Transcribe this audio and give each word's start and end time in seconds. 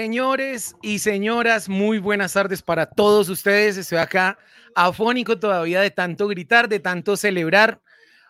Señores 0.00 0.76
y 0.80 1.00
señoras, 1.00 1.68
muy 1.68 1.98
buenas 1.98 2.34
tardes 2.34 2.62
para 2.62 2.86
todos 2.86 3.28
ustedes. 3.28 3.76
Estoy 3.76 3.98
acá 3.98 4.38
afónico 4.76 5.40
todavía 5.40 5.80
de 5.80 5.90
tanto 5.90 6.28
gritar, 6.28 6.68
de 6.68 6.78
tanto 6.78 7.16
celebrar. 7.16 7.82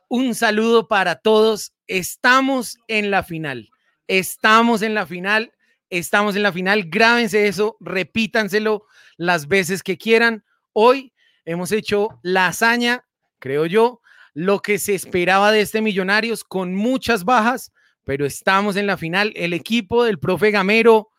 Un 0.09 0.35
saludo 0.35 0.89
para 0.89 1.17
todos. 1.17 1.75
Estamos 1.87 2.79
en 2.89 3.11
la 3.11 3.23
final. 3.23 3.69
Estamos 4.07 4.81
en 4.81 4.95
la 4.95 5.05
final. 5.05 5.53
Estamos 5.91 6.37
en 6.37 6.43
la 6.43 6.53
final. 6.53 6.85
Grábense 6.89 7.49
eso, 7.49 7.77
repítanselo 7.81 8.87
las 9.19 9.47
veces 9.47 9.83
que 9.83 9.99
quieran. 9.99 10.45
Hoy 10.73 11.13
hemos 11.45 11.71
hecho 11.71 12.19
la 12.23 12.47
hazaña, 12.47 13.05
creo 13.41 13.67
yo, 13.67 14.01
lo 14.33 14.61
que 14.61 14.79
se 14.79 14.95
esperaba 14.95 15.53
de 15.53 15.61
este 15.61 15.83
Millonarios 15.83 16.45
con 16.45 16.75
muchas 16.75 17.27
bajas, 17.27 17.75
pero 18.05 18.25
estamos 18.25 18.77
en 18.77 18.87
la 18.87 18.97
final. 18.97 19.35
El 19.37 19.53
equipo 19.53 20.03
del 20.05 20.19
profe 20.19 20.51
Gamero 20.51 21.11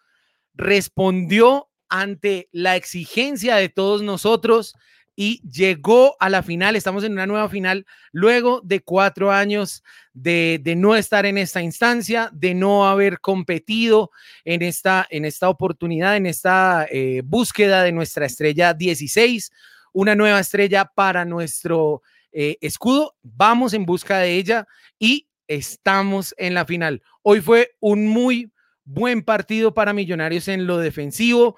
respondió 0.60 1.70
ante 1.88 2.50
la 2.52 2.76
exigencia 2.76 3.56
de 3.56 3.70
todos 3.70 4.04
nosotros 4.04 4.76
y 5.16 5.42
llegó 5.50 6.18
a 6.20 6.30
la 6.30 6.44
final. 6.44 6.76
Estamos 6.76 7.06
en 7.06 7.14
una 7.14 7.26
nueva 7.26 7.48
final 7.48 7.86
luego 8.12 8.62
de 8.64 8.82
cuatro 8.82 9.32
años 9.32 9.84
de, 10.14 10.62
no 10.76 10.98
estar 10.98 11.26
en 11.26 11.38
esta 11.38 11.62
instancia, 11.62 12.30
de 12.34 12.54
no 12.54 12.88
haber 12.90 13.22
competido 13.22 14.12
en 14.44 14.62
esta, 14.62 15.08
en 15.10 15.24
esta 15.24 15.48
oportunidad, 15.48 16.18
en 16.18 16.26
esta 16.26 16.86
eh, 16.92 17.22
búsqueda 17.24 17.84
de 17.84 17.94
nuestra 17.94 18.26
estrella 18.26 18.74
16, 18.74 19.52
una 19.94 20.14
nueva 20.14 20.42
estrella 20.42 20.92
para 20.94 21.24
nuestro 21.24 22.02
eh, 22.34 22.58
escudo. 22.60 23.16
Vamos 23.24 23.74
en 23.74 23.86
busca 23.86 24.20
de 24.20 24.36
ella 24.36 24.68
y 25.00 25.26
estamos 25.48 26.36
en 26.38 26.54
la 26.54 26.66
final. 26.66 27.02
Hoy 27.24 27.40
fue 27.40 27.72
un 27.80 28.08
muy 28.08 28.52
buen 28.90 29.22
partido 29.22 29.74
para 29.74 29.94
Millonarios 29.94 30.48
en 30.48 30.66
lo 30.66 30.78
defensivo. 30.80 31.56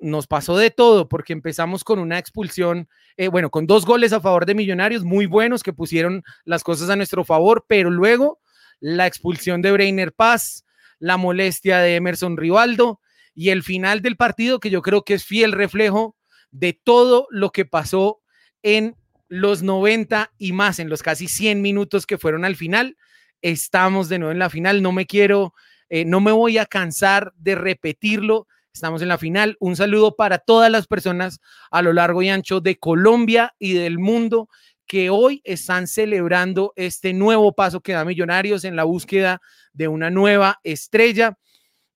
Nos 0.00 0.26
pasó 0.26 0.56
de 0.56 0.70
todo 0.70 1.08
porque 1.08 1.32
empezamos 1.32 1.84
con 1.84 1.98
una 1.98 2.18
expulsión, 2.18 2.88
eh, 3.16 3.28
bueno, 3.28 3.50
con 3.50 3.66
dos 3.66 3.86
goles 3.86 4.12
a 4.12 4.20
favor 4.20 4.46
de 4.46 4.54
Millonarios 4.54 5.04
muy 5.04 5.26
buenos 5.26 5.62
que 5.62 5.72
pusieron 5.72 6.22
las 6.44 6.64
cosas 6.64 6.90
a 6.90 6.96
nuestro 6.96 7.24
favor, 7.24 7.64
pero 7.68 7.90
luego 7.90 8.40
la 8.80 9.06
expulsión 9.06 9.62
de 9.62 9.72
Breiner 9.72 10.12
Paz, 10.12 10.64
la 10.98 11.16
molestia 11.16 11.78
de 11.78 11.96
Emerson 11.96 12.36
Rivaldo 12.36 13.00
y 13.34 13.50
el 13.50 13.62
final 13.62 14.02
del 14.02 14.16
partido 14.16 14.60
que 14.60 14.70
yo 14.70 14.82
creo 14.82 15.04
que 15.04 15.14
es 15.14 15.24
fiel 15.24 15.52
reflejo 15.52 16.16
de 16.50 16.72
todo 16.72 17.26
lo 17.30 17.50
que 17.50 17.64
pasó 17.64 18.20
en 18.62 18.96
los 19.28 19.62
90 19.62 20.32
y 20.36 20.52
más, 20.52 20.78
en 20.78 20.88
los 20.88 21.02
casi 21.02 21.28
100 21.28 21.62
minutos 21.62 22.06
que 22.06 22.18
fueron 22.18 22.44
al 22.44 22.56
final. 22.56 22.96
Estamos 23.40 24.08
de 24.08 24.18
nuevo 24.18 24.32
en 24.32 24.38
la 24.38 24.50
final, 24.50 24.82
no 24.82 24.92
me 24.92 25.06
quiero 25.06 25.54
eh, 25.94 26.06
no 26.06 26.22
me 26.22 26.32
voy 26.32 26.56
a 26.56 26.64
cansar 26.64 27.34
de 27.36 27.54
repetirlo. 27.54 28.48
Estamos 28.72 29.02
en 29.02 29.08
la 29.08 29.18
final. 29.18 29.58
Un 29.60 29.76
saludo 29.76 30.16
para 30.16 30.38
todas 30.38 30.70
las 30.70 30.86
personas 30.86 31.38
a 31.70 31.82
lo 31.82 31.92
largo 31.92 32.22
y 32.22 32.30
ancho 32.30 32.62
de 32.62 32.78
Colombia 32.78 33.54
y 33.58 33.74
del 33.74 33.98
mundo 33.98 34.48
que 34.86 35.10
hoy 35.10 35.42
están 35.44 35.86
celebrando 35.86 36.72
este 36.76 37.12
nuevo 37.12 37.52
paso 37.54 37.82
que 37.82 37.92
da 37.92 38.06
Millonarios 38.06 38.64
en 38.64 38.74
la 38.74 38.84
búsqueda 38.84 39.42
de 39.74 39.86
una 39.88 40.08
nueva 40.08 40.60
estrella. 40.64 41.36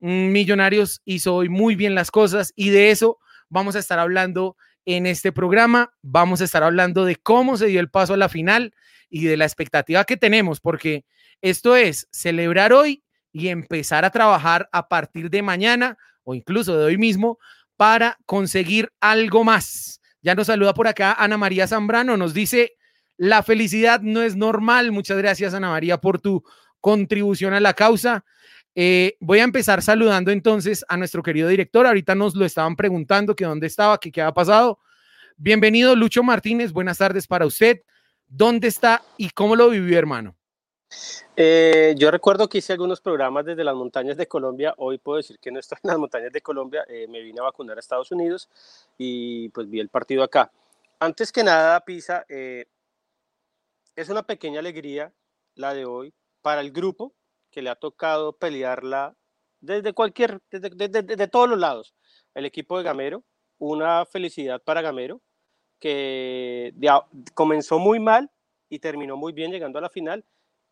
Mm, 0.01 0.31
Millonarios 0.31 1.01
hizo 1.07 1.35
hoy 1.35 1.49
muy 1.49 1.75
bien 1.75 1.95
las 1.95 2.11
cosas 2.11 2.53
y 2.55 2.69
de 2.69 2.91
eso 2.91 3.17
vamos 3.49 3.77
a 3.77 3.79
estar 3.79 3.99
hablando 3.99 4.59
en 4.85 5.07
este 5.07 5.33
programa. 5.33 5.95
Vamos 6.03 6.43
a 6.43 6.45
estar 6.45 6.63
hablando 6.63 7.07
de 7.07 7.17
cómo 7.17 7.57
se 7.57 7.69
dio 7.69 7.81
el 7.81 7.89
paso 7.89 8.13
a 8.13 8.19
la 8.19 8.29
final 8.29 8.75
y 9.09 9.25
de 9.25 9.39
la 9.39 9.47
expectativa 9.47 10.05
que 10.05 10.19
tenemos, 10.19 10.61
porque 10.61 11.07
esto 11.41 11.77
es 11.77 12.09
celebrar 12.11 12.75
hoy 12.75 13.03
y 13.37 13.49
empezar 13.49 14.07
a 14.07 14.11
trabajar 14.11 14.67
a 14.73 14.89
partir 14.89 15.29
de 15.29 15.43
mañana 15.43 15.99
o 16.25 16.35
incluso 16.35 16.75
de 16.79 16.87
hoy 16.87 16.97
mismo 16.97 17.39
para 17.77 18.17
conseguir 18.25 18.91
algo 18.99 19.45
más. 19.45 20.01
Ya 20.23 20.35
nos 20.35 20.47
saluda 20.47 20.73
por 20.73 20.89
acá 20.89 21.13
Ana 21.13 21.37
María 21.37 21.69
Zambrano, 21.69 22.17
nos 22.17 22.33
dice, 22.33 22.73
la 23.19 23.43
felicidad 23.43 24.01
no 24.01 24.23
es 24.23 24.37
normal. 24.37 24.91
Muchas 24.91 25.19
gracias 25.19 25.53
Ana 25.53 25.69
María 25.69 25.99
por 25.99 26.19
tu 26.19 26.45
contribución 26.81 27.53
a 27.53 27.61
la 27.61 27.75
causa. 27.75 28.25
Eh, 28.75 29.19
voy 29.21 29.41
a 29.41 29.45
empezar 29.45 29.83
saludando 29.83 30.31
entonces 30.31 30.83
a 30.89 30.97
nuestro 30.97 31.23
querido 31.23 31.49
director. 31.49 31.87
Ahorita 31.87 32.15
nos 32.15 32.35
lo 32.37 32.47
estaban 32.47 32.75
preguntando 32.75 33.37
que 33.37 33.45
dónde 33.45 33.67
estaba, 33.67 33.99
que 33.99 34.11
qué 34.11 34.23
ha 34.23 34.33
pasado. 34.33 34.79
Bienvenido 35.37 35.95
Lucho 35.95 36.23
Martínez, 36.23 36.73
buenas 36.73 36.97
tardes 36.97 37.27
para 37.27 37.45
usted. 37.45 37.83
¿Dónde 38.29 38.69
está 38.69 39.03
y 39.19 39.29
cómo 39.29 39.57
lo 39.57 39.69
vivió, 39.69 39.99
hermano? 39.99 40.37
Eh, 41.37 41.95
yo 41.99 42.11
recuerdo 42.11 42.49
que 42.49 42.59
hice 42.59 42.73
algunos 42.73 43.01
programas 43.01 43.45
desde 43.45 43.65
las 43.65 43.75
montañas 43.75 44.17
de 44.17 44.27
Colombia. 44.27 44.75
Hoy 44.79 44.99
puedo 44.99 45.19
decir 45.19 45.39
que 45.39 45.51
no 45.51 45.61
estoy 45.61 45.79
en 45.83 45.89
las 45.89 45.99
montañas 45.99 46.33
de 46.33 46.41
Colombia. 46.41 46.85
Eh, 46.89 47.07
me 47.09 47.21
vine 47.21 47.41
a 47.41 47.45
vacunar 47.45 47.77
a 47.77 47.81
Estados 47.81 48.11
Unidos 48.11 48.49
y 48.97 49.49
pues 49.51 49.69
vi 49.69 49.81
el 49.81 49.89
partido 49.89 50.23
acá. 50.23 50.51
Antes 50.99 51.31
que 51.33 51.45
nada, 51.45 51.79
Pisa, 51.81 52.25
eh, 52.29 52.67
es 53.95 54.09
una 54.09 54.23
pequeña 54.23 54.61
alegría 54.61 55.13
la 55.55 55.75
de 55.75 55.85
hoy 55.85 56.15
para 56.41 56.61
el 56.61 56.73
grupo 56.73 57.15
que 57.51 57.63
le 57.63 57.71
ha 57.71 57.77
tocado 57.77 58.33
pelearla 58.33 59.15
desde 59.61 59.93
cualquier, 59.93 60.41
desde, 60.51 61.29
todos 61.29 61.49
los 61.49 61.59
lados. 61.59 61.95
El 62.35 62.45
equipo 62.47 62.79
de 62.79 62.85
Gamero, 62.85 63.25
una 63.59 64.05
felicidad 64.07 64.63
para 64.63 64.83
Gamero, 64.83 65.21
que 65.81 66.73
comenzó 67.35 67.79
muy 67.79 68.01
mal 68.01 68.31
y 68.69 68.79
terminó 68.79 69.17
muy 69.17 69.33
bien 69.33 69.51
llegando 69.51 69.79
a 69.79 69.83
la 69.83 69.91
final 69.91 70.25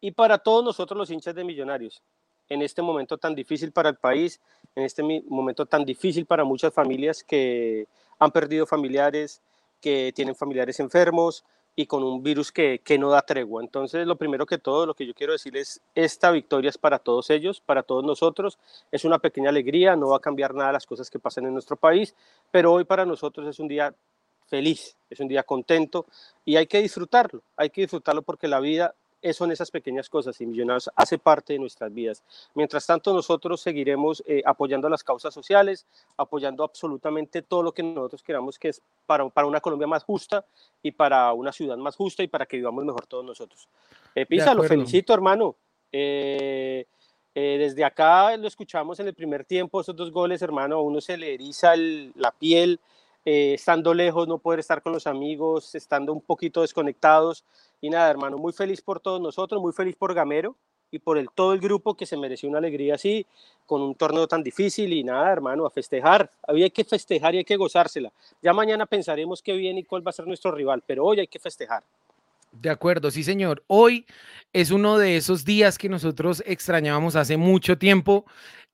y 0.04 0.10
para 0.10 0.36
todos 0.36 0.62
nosotros 0.62 0.98
los 0.98 1.10
hinchas 1.10 1.34
de 1.34 1.44
Millonarios, 1.44 2.02
en 2.50 2.60
este 2.60 2.82
momento 2.82 3.16
tan 3.16 3.34
difícil 3.34 3.72
para 3.72 3.88
el 3.88 3.96
país, 3.96 4.38
en 4.74 4.84
este 4.84 5.02
momento 5.02 5.64
tan 5.64 5.86
difícil 5.86 6.26
para 6.26 6.44
muchas 6.44 6.74
familias 6.74 7.24
que 7.24 7.88
han 8.18 8.30
perdido 8.30 8.66
familiares, 8.66 9.40
que 9.80 10.12
tienen 10.14 10.34
familiares 10.34 10.78
enfermos 10.78 11.42
y 11.74 11.86
con 11.86 12.04
un 12.04 12.22
virus 12.22 12.52
que, 12.52 12.82
que 12.84 12.98
no 12.98 13.08
da 13.08 13.22
tregua. 13.22 13.62
Entonces, 13.62 14.06
lo 14.06 14.16
primero 14.16 14.44
que 14.44 14.58
todo, 14.58 14.84
lo 14.84 14.92
que 14.92 15.06
yo 15.06 15.14
quiero 15.14 15.32
decir 15.32 15.56
es, 15.56 15.80
esta 15.94 16.30
victoria 16.30 16.68
es 16.68 16.76
para 16.76 16.98
todos 16.98 17.30
ellos, 17.30 17.62
para 17.62 17.82
todos 17.82 18.04
nosotros, 18.04 18.58
es 18.92 19.06
una 19.06 19.18
pequeña 19.20 19.48
alegría, 19.48 19.96
no 19.96 20.08
va 20.08 20.18
a 20.18 20.20
cambiar 20.20 20.52
nada 20.52 20.70
las 20.70 20.84
cosas 20.84 21.08
que 21.08 21.18
pasan 21.18 21.46
en 21.46 21.54
nuestro 21.54 21.76
país, 21.76 22.14
pero 22.50 22.74
hoy 22.74 22.84
para 22.84 23.06
nosotros 23.06 23.48
es 23.48 23.58
un 23.58 23.68
día 23.68 23.94
feliz, 24.48 24.98
es 25.08 25.18
un 25.20 25.28
día 25.28 25.44
contento 25.44 26.04
y 26.44 26.56
hay 26.56 26.66
que 26.66 26.82
disfrutarlo, 26.82 27.42
hay 27.56 27.70
que 27.70 27.80
disfrutarlo 27.80 28.20
porque 28.20 28.48
la 28.48 28.60
vida 28.60 28.94
eso 29.24 29.44
en 29.44 29.52
esas 29.52 29.70
pequeñas 29.70 30.08
cosas 30.08 30.40
y 30.40 30.46
Millonarios 30.46 30.90
hace 30.94 31.18
parte 31.18 31.54
de 31.54 31.58
nuestras 31.58 31.92
vidas. 31.92 32.22
Mientras 32.54 32.86
tanto, 32.86 33.12
nosotros 33.12 33.60
seguiremos 33.60 34.22
eh, 34.26 34.42
apoyando 34.44 34.88
las 34.88 35.02
causas 35.02 35.32
sociales, 35.32 35.86
apoyando 36.16 36.62
absolutamente 36.62 37.42
todo 37.42 37.62
lo 37.62 37.72
que 37.72 37.82
nosotros 37.82 38.22
queramos 38.22 38.58
que 38.58 38.68
es 38.68 38.82
para, 39.06 39.28
para 39.30 39.46
una 39.46 39.60
Colombia 39.60 39.88
más 39.88 40.04
justa 40.04 40.44
y 40.82 40.92
para 40.92 41.32
una 41.32 41.52
ciudad 41.52 41.76
más 41.78 41.96
justa 41.96 42.22
y 42.22 42.28
para 42.28 42.46
que 42.46 42.58
vivamos 42.58 42.84
mejor 42.84 43.06
todos 43.06 43.24
nosotros. 43.24 43.66
Eh, 44.14 44.26
Pisa, 44.26 44.54
lo 44.54 44.62
felicito, 44.62 45.14
hermano. 45.14 45.56
Eh, 45.90 46.86
eh, 47.34 47.56
desde 47.58 47.84
acá 47.84 48.36
lo 48.36 48.46
escuchamos 48.46 49.00
en 49.00 49.08
el 49.08 49.14
primer 49.14 49.44
tiempo, 49.44 49.80
esos 49.80 49.96
dos 49.96 50.12
goles, 50.12 50.40
hermano, 50.42 50.76
a 50.76 50.82
uno 50.82 51.00
se 51.00 51.16
le 51.16 51.34
eriza 51.34 51.74
la 52.14 52.30
piel, 52.30 52.78
eh, 53.24 53.54
estando 53.54 53.94
lejos, 53.94 54.28
no 54.28 54.38
poder 54.38 54.60
estar 54.60 54.82
con 54.82 54.92
los 54.92 55.06
amigos, 55.06 55.74
estando 55.74 56.12
un 56.12 56.20
poquito 56.20 56.60
desconectados. 56.62 57.44
Y 57.80 57.90
nada, 57.90 58.10
hermano, 58.10 58.38
muy 58.38 58.52
feliz 58.52 58.80
por 58.80 59.00
todos 59.00 59.20
nosotros, 59.20 59.60
muy 59.60 59.72
feliz 59.72 59.96
por 59.96 60.14
Gamero 60.14 60.56
y 60.90 60.98
por 60.98 61.18
el, 61.18 61.28
todo 61.34 61.52
el 61.52 61.60
grupo 61.60 61.96
que 61.96 62.06
se 62.06 62.16
mereció 62.16 62.48
una 62.48 62.58
alegría 62.58 62.94
así, 62.94 63.26
con 63.66 63.82
un 63.82 63.94
torneo 63.94 64.28
tan 64.28 64.42
difícil 64.42 64.92
y 64.92 65.02
nada, 65.02 65.32
hermano, 65.32 65.66
a 65.66 65.70
festejar. 65.70 66.30
Había 66.46 66.70
que 66.70 66.84
festejar 66.84 67.34
y 67.34 67.38
hay 67.38 67.44
que 67.44 67.56
gozársela. 67.56 68.12
Ya 68.42 68.52
mañana 68.52 68.86
pensaremos 68.86 69.42
qué 69.42 69.54
bien 69.54 69.78
y 69.78 69.84
cuál 69.84 70.06
va 70.06 70.10
a 70.10 70.12
ser 70.12 70.26
nuestro 70.26 70.52
rival, 70.52 70.82
pero 70.86 71.04
hoy 71.04 71.20
hay 71.20 71.26
que 71.26 71.38
festejar. 71.38 71.82
De 72.52 72.70
acuerdo, 72.70 73.10
sí, 73.10 73.24
señor. 73.24 73.64
Hoy 73.66 74.06
es 74.52 74.70
uno 74.70 74.96
de 74.96 75.16
esos 75.16 75.44
días 75.44 75.76
que 75.76 75.88
nosotros 75.88 76.42
extrañábamos 76.46 77.16
hace 77.16 77.36
mucho 77.36 77.76
tiempo. 77.76 78.24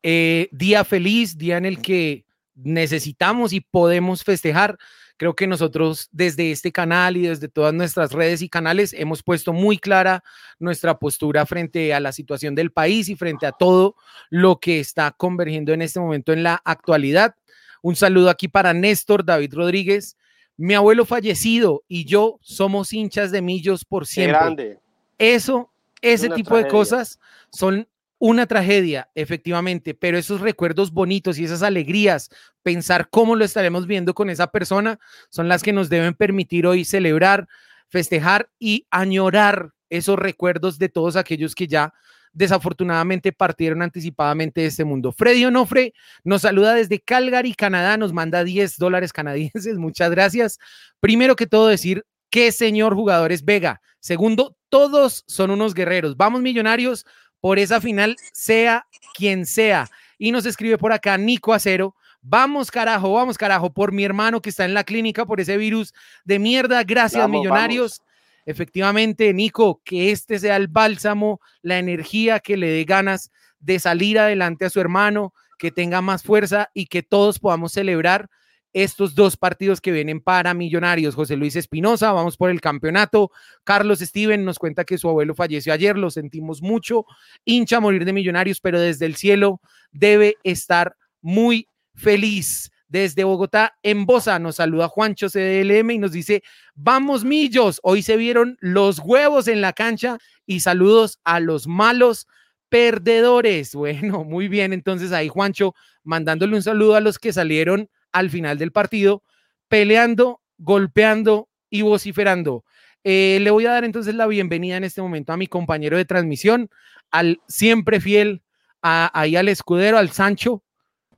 Eh, 0.02 0.48
día 0.52 0.84
feliz, 0.84 1.38
día 1.38 1.56
en 1.56 1.64
el 1.64 1.80
que 1.80 2.24
necesitamos 2.54 3.52
y 3.52 3.60
podemos 3.60 4.24
festejar. 4.24 4.78
Creo 5.16 5.34
que 5.34 5.46
nosotros 5.46 6.08
desde 6.12 6.50
este 6.50 6.72
canal 6.72 7.16
y 7.18 7.26
desde 7.26 7.48
todas 7.48 7.74
nuestras 7.74 8.12
redes 8.12 8.40
y 8.40 8.48
canales 8.48 8.94
hemos 8.94 9.22
puesto 9.22 9.52
muy 9.52 9.76
clara 9.76 10.24
nuestra 10.58 10.98
postura 10.98 11.44
frente 11.44 11.92
a 11.92 12.00
la 12.00 12.12
situación 12.12 12.54
del 12.54 12.72
país 12.72 13.10
y 13.10 13.16
frente 13.16 13.44
a 13.46 13.52
todo 13.52 13.96
lo 14.30 14.60
que 14.60 14.80
está 14.80 15.10
convergiendo 15.10 15.74
en 15.74 15.82
este 15.82 16.00
momento 16.00 16.32
en 16.32 16.42
la 16.42 16.62
actualidad. 16.64 17.34
Un 17.82 17.96
saludo 17.96 18.30
aquí 18.30 18.48
para 18.48 18.72
Néstor 18.72 19.24
David 19.24 19.52
Rodríguez, 19.52 20.16
mi 20.56 20.72
abuelo 20.72 21.04
fallecido 21.04 21.84
y 21.86 22.06
yo 22.06 22.38
somos 22.40 22.92
hinchas 22.94 23.30
de 23.30 23.42
Millos 23.42 23.84
por 23.84 24.06
siempre. 24.06 24.38
Grande. 24.38 24.78
Eso, 25.18 25.70
ese 26.00 26.30
tipo 26.30 26.56
de 26.56 26.66
cosas 26.66 27.20
son 27.50 27.86
una 28.20 28.46
tragedia, 28.46 29.08
efectivamente, 29.14 29.94
pero 29.94 30.18
esos 30.18 30.42
recuerdos 30.42 30.92
bonitos 30.92 31.38
y 31.38 31.44
esas 31.44 31.62
alegrías, 31.62 32.28
pensar 32.62 33.08
cómo 33.08 33.34
lo 33.34 33.46
estaremos 33.46 33.86
viendo 33.86 34.12
con 34.12 34.28
esa 34.28 34.48
persona, 34.48 35.00
son 35.30 35.48
las 35.48 35.62
que 35.62 35.72
nos 35.72 35.88
deben 35.88 36.12
permitir 36.12 36.66
hoy 36.66 36.84
celebrar, 36.84 37.48
festejar 37.88 38.50
y 38.58 38.86
añorar 38.90 39.70
esos 39.88 40.18
recuerdos 40.18 40.78
de 40.78 40.90
todos 40.90 41.16
aquellos 41.16 41.54
que 41.54 41.66
ya 41.66 41.94
desafortunadamente 42.32 43.32
partieron 43.32 43.80
anticipadamente 43.80 44.60
de 44.60 44.66
este 44.66 44.84
mundo. 44.84 45.12
Freddy 45.12 45.46
Onofre 45.46 45.94
nos 46.22 46.42
saluda 46.42 46.74
desde 46.74 47.00
Calgary, 47.00 47.54
Canadá, 47.54 47.96
nos 47.96 48.12
manda 48.12 48.44
10 48.44 48.76
dólares 48.76 49.14
canadienses, 49.14 49.76
muchas 49.78 50.10
gracias. 50.10 50.58
Primero 51.00 51.36
que 51.36 51.46
todo 51.46 51.68
decir 51.68 52.04
qué 52.28 52.52
señor 52.52 52.94
jugadores 52.94 53.46
Vega. 53.46 53.80
Segundo, 53.98 54.58
todos 54.68 55.24
son 55.26 55.50
unos 55.50 55.72
guerreros. 55.72 56.18
Vamos 56.18 56.42
millonarios 56.42 57.06
por 57.40 57.58
esa 57.58 57.80
final, 57.80 58.16
sea 58.32 58.86
quien 59.14 59.46
sea. 59.46 59.88
Y 60.18 60.32
nos 60.32 60.46
escribe 60.46 60.78
por 60.78 60.92
acá 60.92 61.16
Nico 61.16 61.52
Acero. 61.52 61.94
Vamos 62.22 62.70
carajo, 62.70 63.14
vamos 63.14 63.38
carajo, 63.38 63.72
por 63.72 63.92
mi 63.92 64.04
hermano 64.04 64.42
que 64.42 64.50
está 64.50 64.64
en 64.64 64.74
la 64.74 64.84
clínica 64.84 65.24
por 65.24 65.40
ese 65.40 65.56
virus 65.56 65.94
de 66.24 66.38
mierda. 66.38 66.84
Gracias, 66.84 67.28
millonarios 67.28 68.02
efectivamente, 68.46 69.32
Nico, 69.32 69.80
que 69.84 70.10
este 70.10 70.38
sea 70.38 70.56
el 70.56 70.68
bálsamo, 70.68 71.40
la 71.62 71.78
energía 71.78 72.40
que 72.40 72.56
le 72.56 72.68
dé 72.68 72.84
ganas 72.84 73.30
de 73.58 73.78
salir 73.78 74.18
adelante 74.18 74.64
a 74.64 74.70
su 74.70 74.80
hermano, 74.80 75.34
que 75.58 75.70
tenga 75.70 76.00
más 76.00 76.22
fuerza 76.22 76.70
y 76.74 76.86
que 76.86 77.02
todos 77.02 77.38
podamos 77.38 77.72
celebrar 77.72 78.28
estos 78.72 79.14
dos 79.14 79.36
partidos 79.36 79.80
que 79.80 79.92
vienen 79.92 80.20
para 80.20 80.54
Millonarios. 80.54 81.14
José 81.14 81.36
Luis 81.36 81.56
Espinosa, 81.56 82.12
vamos 82.12 82.36
por 82.36 82.50
el 82.50 82.60
campeonato. 82.60 83.30
Carlos 83.64 84.00
Steven 84.00 84.44
nos 84.44 84.58
cuenta 84.58 84.84
que 84.84 84.98
su 84.98 85.08
abuelo 85.08 85.34
falleció 85.34 85.72
ayer, 85.72 85.98
lo 85.98 86.10
sentimos 86.10 86.62
mucho. 86.62 87.04
Hincha 87.44 87.78
a 87.78 87.80
morir 87.80 88.04
de 88.04 88.12
Millonarios, 88.12 88.60
pero 88.60 88.80
desde 88.80 89.06
el 89.06 89.16
cielo 89.16 89.60
debe 89.90 90.36
estar 90.44 90.96
muy 91.20 91.68
feliz. 91.94 92.70
Desde 92.88 93.22
Bogotá, 93.22 93.78
en 93.84 94.04
Bosa, 94.04 94.40
nos 94.40 94.56
saluda 94.56 94.88
Juancho 94.88 95.28
CDLM 95.28 95.92
y 95.92 95.98
nos 95.98 96.10
dice, 96.10 96.42
vamos 96.74 97.24
millos, 97.24 97.78
hoy 97.84 98.02
se 98.02 98.16
vieron 98.16 98.56
los 98.60 98.98
huevos 98.98 99.46
en 99.46 99.60
la 99.60 99.72
cancha 99.72 100.18
y 100.44 100.58
saludos 100.58 101.20
a 101.22 101.38
los 101.38 101.68
malos 101.68 102.26
perdedores. 102.68 103.74
Bueno, 103.80 104.24
muy 104.24 104.48
bien, 104.48 104.72
entonces 104.72 105.12
ahí 105.12 105.28
Juancho 105.28 105.74
mandándole 106.02 106.56
un 106.56 106.62
saludo 106.62 106.96
a 106.96 107.00
los 107.00 107.20
que 107.20 107.32
salieron 107.32 107.88
al 108.12 108.30
final 108.30 108.58
del 108.58 108.72
partido, 108.72 109.22
peleando, 109.68 110.40
golpeando 110.58 111.48
y 111.68 111.82
vociferando. 111.82 112.64
Eh, 113.04 113.38
le 113.40 113.50
voy 113.50 113.66
a 113.66 113.72
dar 113.72 113.84
entonces 113.84 114.14
la 114.14 114.26
bienvenida 114.26 114.76
en 114.76 114.84
este 114.84 115.00
momento 115.00 115.32
a 115.32 115.36
mi 115.36 115.46
compañero 115.46 115.96
de 115.96 116.04
transmisión, 116.04 116.70
al 117.10 117.40
siempre 117.48 118.00
fiel, 118.00 118.42
ahí 118.82 119.36
al 119.36 119.48
escudero, 119.48 119.98
al 119.98 120.10
Sancho. 120.10 120.62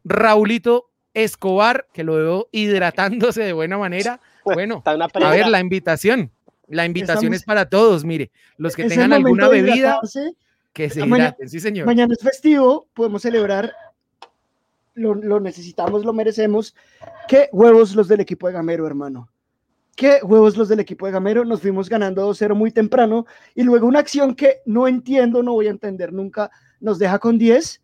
Raulito, 0.04 0.90
Escobar, 1.14 1.86
que 1.92 2.04
lo 2.04 2.14
veo 2.14 2.48
hidratándose 2.52 3.42
de 3.42 3.52
buena 3.52 3.78
manera. 3.78 4.20
Bueno, 4.44 4.82
a 4.84 5.30
ver, 5.30 5.46
la 5.46 5.60
invitación. 5.60 6.32
La 6.66 6.84
invitación 6.84 7.32
es 7.32 7.44
para 7.44 7.68
todos, 7.68 8.04
mire, 8.04 8.32
los 8.56 8.74
que 8.74 8.88
tengan 8.88 9.12
alguna 9.12 9.46
bebida, 9.46 10.00
que 10.72 10.90
se 10.90 11.06
hidraten, 11.06 11.48
sí 11.48 11.60
señor. 11.60 11.86
Mañana 11.86 12.12
es 12.12 12.24
festivo, 12.24 12.88
podemos 12.92 13.22
celebrar, 13.22 13.72
lo, 14.94 15.40
necesitamos, 15.40 16.04
lo 16.04 16.12
merecemos. 16.12 16.74
¿Qué 17.28 17.48
huevos 17.52 17.94
los 17.94 18.08
del 18.08 18.20
equipo 18.20 18.46
de 18.46 18.54
Gamero, 18.54 18.86
hermano? 18.86 19.28
¿Qué 19.96 20.20
huevos 20.22 20.56
los 20.56 20.68
del 20.68 20.80
equipo 20.80 21.06
de 21.06 21.12
Gamero? 21.12 21.44
Nos 21.44 21.60
fuimos 21.60 21.88
ganando 21.88 22.28
2-0 22.28 22.54
muy 22.54 22.70
temprano 22.70 23.26
y 23.54 23.62
luego 23.62 23.86
una 23.86 23.98
acción 23.98 24.34
que 24.34 24.60
no 24.64 24.88
entiendo, 24.88 25.42
no 25.42 25.52
voy 25.52 25.66
a 25.66 25.70
entender 25.70 26.12
nunca, 26.12 26.50
nos 26.80 26.98
deja 26.98 27.18
con 27.18 27.38
10 27.38 27.82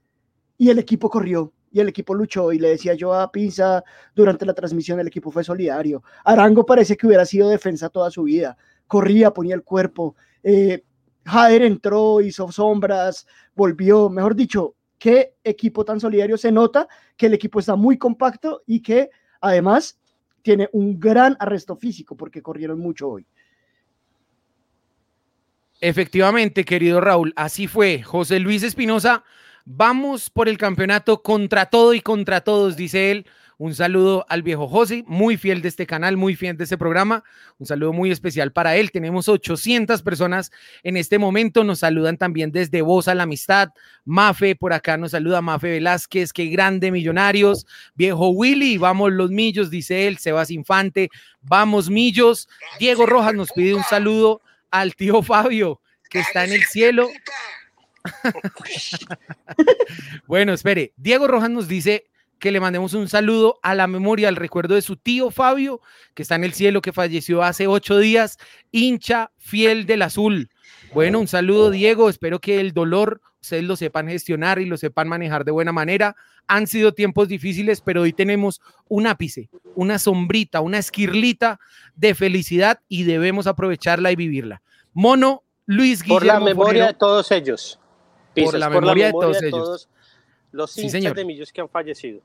y 0.56 0.70
el 0.70 0.78
equipo 0.78 1.10
corrió 1.10 1.52
y 1.70 1.81
el 1.81 1.88
equipo 1.88 2.14
luchó 2.14 2.50
y 2.52 2.58
le 2.58 2.70
decía 2.70 2.94
yo 2.94 3.12
a 3.12 3.31
Pinza 3.31 3.84
durante 4.14 4.46
la 4.46 4.54
transmisión, 4.54 4.99
el 5.00 5.06
equipo 5.06 5.31
fue 5.31 5.44
solidario. 5.44 6.02
Arango 6.25 6.64
parece 6.64 6.96
que 6.96 7.06
hubiera 7.06 7.26
sido 7.26 7.50
defensa 7.50 7.90
toda 7.90 8.11
su 8.11 8.22
vida, 8.22 8.56
corría, 8.87 9.32
ponía 9.32 9.54
el 9.54 9.62
cuerpo. 9.62 10.16
Eh, 10.43 10.82
Jader 11.25 11.62
entró, 11.62 12.22
hizo 12.22 12.50
sombras, 12.50 13.26
volvió, 13.54 14.08
mejor 14.08 14.34
dicho, 14.34 14.76
qué 14.98 15.34
equipo 15.44 15.84
tan 15.84 16.00
solidario. 16.00 16.36
Se 16.36 16.52
nota 16.52 16.88
que 17.16 17.26
el 17.26 17.34
equipo 17.34 17.60
está 17.60 17.76
muy 17.76 17.96
compacto 17.96 18.62
y 18.66 18.80
que 18.80 19.10
además 19.40 19.99
tiene 20.42 20.68
un 20.73 20.99
gran 20.99 21.37
arresto 21.40 21.76
físico 21.76 22.16
porque 22.16 22.42
corrieron 22.42 22.78
mucho 22.78 23.08
hoy. 23.08 23.26
Efectivamente, 25.80 26.64
querido 26.64 27.00
Raúl, 27.00 27.32
así 27.37 27.68
fue. 27.68 28.02
José 28.02 28.40
Luis 28.40 28.62
Espinosa 28.62 29.25
Vamos 29.70 30.30
por 30.30 30.48
el 30.48 30.56
campeonato 30.56 31.22
contra 31.22 31.66
todo 31.66 31.92
y 31.92 32.00
contra 32.00 32.40
todos, 32.40 32.75
dice 32.75 33.10
él. 33.10 33.26
Un 33.58 33.75
saludo 33.75 34.25
al 34.30 34.42
viejo 34.42 34.66
José, 34.66 35.04
muy 35.06 35.37
fiel 35.37 35.60
de 35.60 35.68
este 35.68 35.87
canal, 35.87 36.16
muy 36.16 36.37
fiel 36.37 36.56
de 36.56 36.64
este 36.64 36.78
programa. 36.78 37.22
Un 37.58 37.66
saludo 37.66 37.92
muy 37.92 38.10
especial 38.10 38.50
para 38.50 38.76
él. 38.76 38.90
Tenemos 38.90 39.28
800 39.28 40.00
personas 40.02 40.50
en 40.84 40.96
este 40.96 41.18
momento. 41.18 41.64
Nos 41.64 41.80
saludan 41.80 42.16
también 42.16 42.50
desde 42.50 42.80
Voz 42.80 43.08
a 43.08 43.14
la 43.14 43.25
Amistad. 43.25 43.68
Mafe, 44.06 44.56
por 44.56 44.72
acá 44.72 44.96
nos 44.96 45.10
saluda 45.10 45.42
Mafe 45.42 45.72
Velázquez. 45.72 46.32
Qué 46.32 46.46
grande, 46.46 46.90
millonarios. 46.90 47.66
Viejo 47.94 48.30
Willy, 48.30 48.78
vamos 48.78 49.12
los 49.12 49.30
millos, 49.30 49.68
dice 49.68 50.06
él. 50.06 50.16
Sebas 50.16 50.50
Infante, 50.50 51.10
vamos 51.42 51.90
millos. 51.90 52.48
Diego 52.80 53.04
Rojas 53.04 53.34
nos 53.34 53.52
pide 53.52 53.75
un 53.75 53.84
saludo 53.84 54.40
al 54.70 54.94
tío 54.94 55.22
Fabio, 55.22 55.82
que 56.08 56.20
está 56.20 56.44
en 56.44 56.52
el 56.52 56.64
cielo. 56.64 57.10
Bueno, 60.26 60.52
espere. 60.52 60.92
Diego 60.96 61.26
Rojas 61.26 61.50
nos 61.50 61.68
dice 61.68 62.06
que 62.38 62.52
le 62.52 62.60
mandemos 62.60 62.94
un 62.94 63.08
saludo 63.08 63.58
a 63.62 63.74
la 63.74 63.86
memoria, 63.86 64.28
al 64.28 64.36
recuerdo 64.36 64.74
de 64.74 64.82
su 64.82 64.96
tío 64.96 65.30
Fabio, 65.30 65.80
que 66.14 66.22
está 66.22 66.36
en 66.36 66.44
el 66.44 66.52
cielo, 66.52 66.82
que 66.82 66.92
falleció 66.92 67.42
hace 67.42 67.66
ocho 67.66 67.98
días, 67.98 68.38
hincha 68.70 69.32
fiel 69.38 69.86
del 69.86 70.02
azul. 70.02 70.50
Bueno, 70.94 71.20
un 71.20 71.28
saludo, 71.28 71.70
Diego. 71.70 72.08
Espero 72.08 72.40
que 72.40 72.60
el 72.60 72.72
dolor 72.72 73.20
ustedes 73.40 73.64
lo 73.64 73.76
sepan 73.76 74.08
gestionar 74.08 74.58
y 74.58 74.66
lo 74.66 74.76
sepan 74.76 75.08
manejar 75.08 75.44
de 75.44 75.52
buena 75.52 75.72
manera. 75.72 76.16
Han 76.46 76.66
sido 76.66 76.92
tiempos 76.92 77.28
difíciles, 77.28 77.80
pero 77.80 78.02
hoy 78.02 78.12
tenemos 78.12 78.60
un 78.88 79.06
ápice, 79.06 79.48
una 79.74 79.98
sombrita, 79.98 80.60
una 80.60 80.78
esquirlita 80.78 81.60
de 81.94 82.14
felicidad 82.14 82.80
y 82.88 83.04
debemos 83.04 83.46
aprovecharla 83.46 84.12
y 84.12 84.16
vivirla. 84.16 84.62
Mono 84.92 85.42
Luis 85.66 86.02
Guillermo. 86.02 86.18
Por 86.18 86.26
la 86.26 86.40
memoria 86.40 86.86
de 86.86 86.94
todos 86.94 87.30
ellos 87.30 87.78
por 88.45 88.59
la, 88.59 88.71
memoria 88.71 89.07
de 89.07 89.12
todos 89.12 89.42
ellos. 89.42 89.88
los 90.52 90.76
hinchas 90.78 91.14
de 91.14 91.25
Millos 91.25 91.52
que 91.52 91.61
han 91.61 91.68
fallecido. 91.68 92.21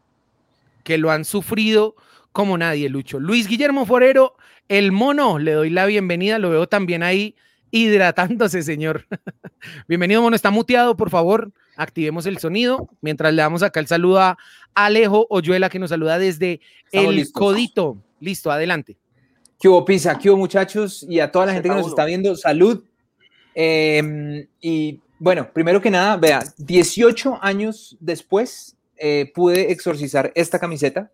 Que 0.83 0.97
lo 0.97 1.11
han 1.11 1.25
sufrido 1.25 1.95
como 2.31 2.57
nadie, 2.57 2.89
Lucho. 2.89 3.19
Luis 3.19 3.47
Guillermo 3.47 3.85
Forero, 3.85 4.35
el 4.67 4.91
mono, 4.91 5.39
le 5.39 5.53
doy 5.53 5.69
la 5.69 5.85
bienvenida, 5.85 6.39
lo 6.39 6.49
veo 6.49 6.67
también 6.67 7.03
ahí 7.03 7.35
hidratándose, 7.73 8.61
señor. 8.61 9.07
Bienvenido, 9.87 10.21
mono. 10.21 10.35
Está 10.35 10.51
muteado, 10.51 10.95
por 10.95 11.09
favor. 11.09 11.51
Activemos 11.75 12.27
el 12.27 12.37
sonido. 12.37 12.87
Mientras 13.01 13.33
le 13.33 13.41
damos 13.41 13.63
acá 13.63 13.79
el 13.79 13.87
saludo 13.87 14.19
a 14.19 14.37
Alejo 14.75 15.25
Oyuela, 15.31 15.69
que 15.69 15.79
nos 15.79 15.89
saluda 15.89 16.19
desde 16.19 16.61
Estamos 16.85 17.09
el 17.09 17.15
listos. 17.15 17.41
Codito. 17.41 17.97
Listo, 18.19 18.51
adelante. 18.51 18.95
¿Qué 19.59 19.67
hubo, 19.67 19.83
Pisa? 19.83 20.19
¿Qué 20.19 20.29
hubo, 20.29 20.37
muchachos? 20.37 21.03
Y 21.09 21.19
a 21.19 21.31
toda 21.31 21.47
la 21.47 21.53
gente 21.53 21.67
que 21.67 21.73
nos 21.73 21.87
Z1. 21.87 21.89
está 21.89 22.05
viendo, 22.05 22.35
salud. 22.35 22.83
Eh, 23.55 24.47
y 24.61 24.99
bueno, 25.19 25.49
primero 25.53 25.81
que 25.81 25.91
nada, 25.91 26.17
vea, 26.17 26.43
18 26.57 27.39
años 27.41 27.97
después 27.99 28.77
eh, 28.97 29.31
pude 29.33 29.71
exorcizar 29.71 30.31
esta 30.35 30.59
camiseta 30.59 31.11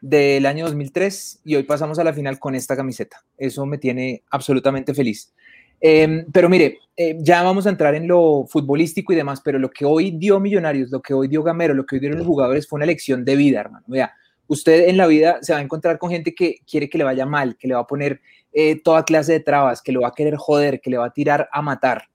del 0.00 0.46
año 0.46 0.64
2003 0.66 1.40
y 1.44 1.56
hoy 1.56 1.62
pasamos 1.64 1.98
a 1.98 2.04
la 2.04 2.12
final 2.12 2.38
con 2.38 2.54
esta 2.54 2.76
camiseta. 2.76 3.22
Eso 3.36 3.66
me 3.66 3.78
tiene 3.78 4.22
absolutamente 4.30 4.94
feliz. 4.94 5.32
Eh, 5.80 6.26
pero 6.30 6.48
mire, 6.48 6.78
eh, 6.96 7.16
ya 7.20 7.42
vamos 7.42 7.66
a 7.66 7.70
entrar 7.70 7.94
en 7.94 8.06
lo 8.06 8.46
futbolístico 8.46 9.12
y 9.12 9.16
demás, 9.16 9.40
pero 9.42 9.58
lo 9.58 9.70
que 9.70 9.84
hoy 9.84 10.10
dio 10.10 10.38
Millonarios, 10.38 10.90
lo 10.90 11.00
que 11.00 11.14
hoy 11.14 11.28
dio 11.28 11.42
Gamero, 11.42 11.72
lo 11.72 11.86
que 11.86 11.96
hoy 11.96 12.00
dieron 12.00 12.18
los 12.18 12.26
jugadores 12.26 12.68
fue 12.68 12.76
una 12.76 12.86
lección 12.86 13.24
de 13.24 13.36
vida, 13.36 13.60
hermano. 13.60 13.84
Vea, 13.88 14.12
usted 14.46 14.88
en 14.88 14.96
la 14.96 15.06
vida 15.06 15.38
se 15.40 15.52
va 15.52 15.58
a 15.58 15.62
encontrar 15.62 15.98
con 15.98 16.10
gente 16.10 16.34
que 16.34 16.58
quiere 16.70 16.90
que 16.90 16.98
le 16.98 17.04
vaya 17.04 17.24
mal, 17.24 17.56
que 17.56 17.68
le 17.68 17.74
va 17.74 17.80
a 17.80 17.86
poner 17.86 18.20
eh, 18.52 18.80
toda 18.82 19.04
clase 19.04 19.32
de 19.32 19.40
trabas, 19.40 19.80
que 19.80 19.92
lo 19.92 20.02
va 20.02 20.08
a 20.08 20.14
querer 20.14 20.36
joder, 20.36 20.80
que 20.80 20.90
le 20.90 20.98
va 20.98 21.06
a 21.06 21.12
tirar 21.12 21.48
a 21.50 21.62
matar. 21.62 22.09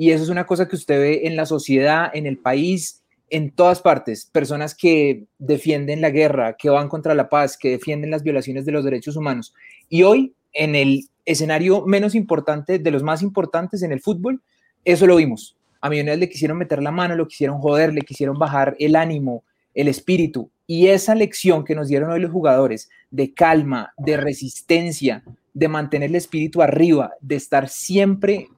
Y 0.00 0.12
eso 0.12 0.24
es 0.24 0.30
una 0.30 0.46
cosa 0.46 0.66
que 0.66 0.76
usted 0.76 0.98
ve 0.98 1.26
en 1.26 1.36
la 1.36 1.44
sociedad, 1.44 2.10
en 2.14 2.24
el 2.24 2.38
país, 2.38 3.02
en 3.28 3.50
todas 3.50 3.82
partes. 3.82 4.24
Personas 4.32 4.74
que 4.74 5.26
defienden 5.38 6.00
la 6.00 6.08
guerra, 6.08 6.56
que 6.56 6.70
van 6.70 6.88
contra 6.88 7.14
la 7.14 7.28
paz, 7.28 7.58
que 7.58 7.72
defienden 7.72 8.10
las 8.10 8.22
violaciones 8.22 8.64
de 8.64 8.72
los 8.72 8.82
derechos 8.82 9.14
humanos. 9.14 9.52
Y 9.90 10.04
hoy, 10.04 10.32
en 10.54 10.74
el 10.74 11.02
escenario 11.26 11.84
menos 11.84 12.14
importante, 12.14 12.78
de 12.78 12.90
los 12.90 13.02
más 13.02 13.20
importantes 13.20 13.82
en 13.82 13.92
el 13.92 14.00
fútbol, 14.00 14.40
eso 14.86 15.06
lo 15.06 15.16
vimos. 15.16 15.54
A 15.82 15.90
Millonarios 15.90 16.20
le 16.20 16.30
quisieron 16.30 16.56
meter 16.56 16.82
la 16.82 16.92
mano, 16.92 17.14
lo 17.14 17.28
quisieron 17.28 17.58
joder, 17.58 17.92
le 17.92 18.00
quisieron 18.00 18.38
bajar 18.38 18.76
el 18.78 18.96
ánimo, 18.96 19.44
el 19.74 19.88
espíritu. 19.88 20.50
Y 20.66 20.86
esa 20.86 21.14
lección 21.14 21.62
que 21.62 21.74
nos 21.74 21.88
dieron 21.88 22.10
hoy 22.10 22.20
los 22.20 22.32
jugadores 22.32 22.88
de 23.10 23.34
calma, 23.34 23.92
de 23.98 24.16
resistencia, 24.16 25.22
de 25.52 25.68
mantener 25.68 26.08
el 26.08 26.16
espíritu 26.16 26.62
arriba, 26.62 27.12
de 27.20 27.36
estar 27.36 27.68
siempre 27.68 28.48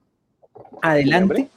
adelante, 0.83 1.49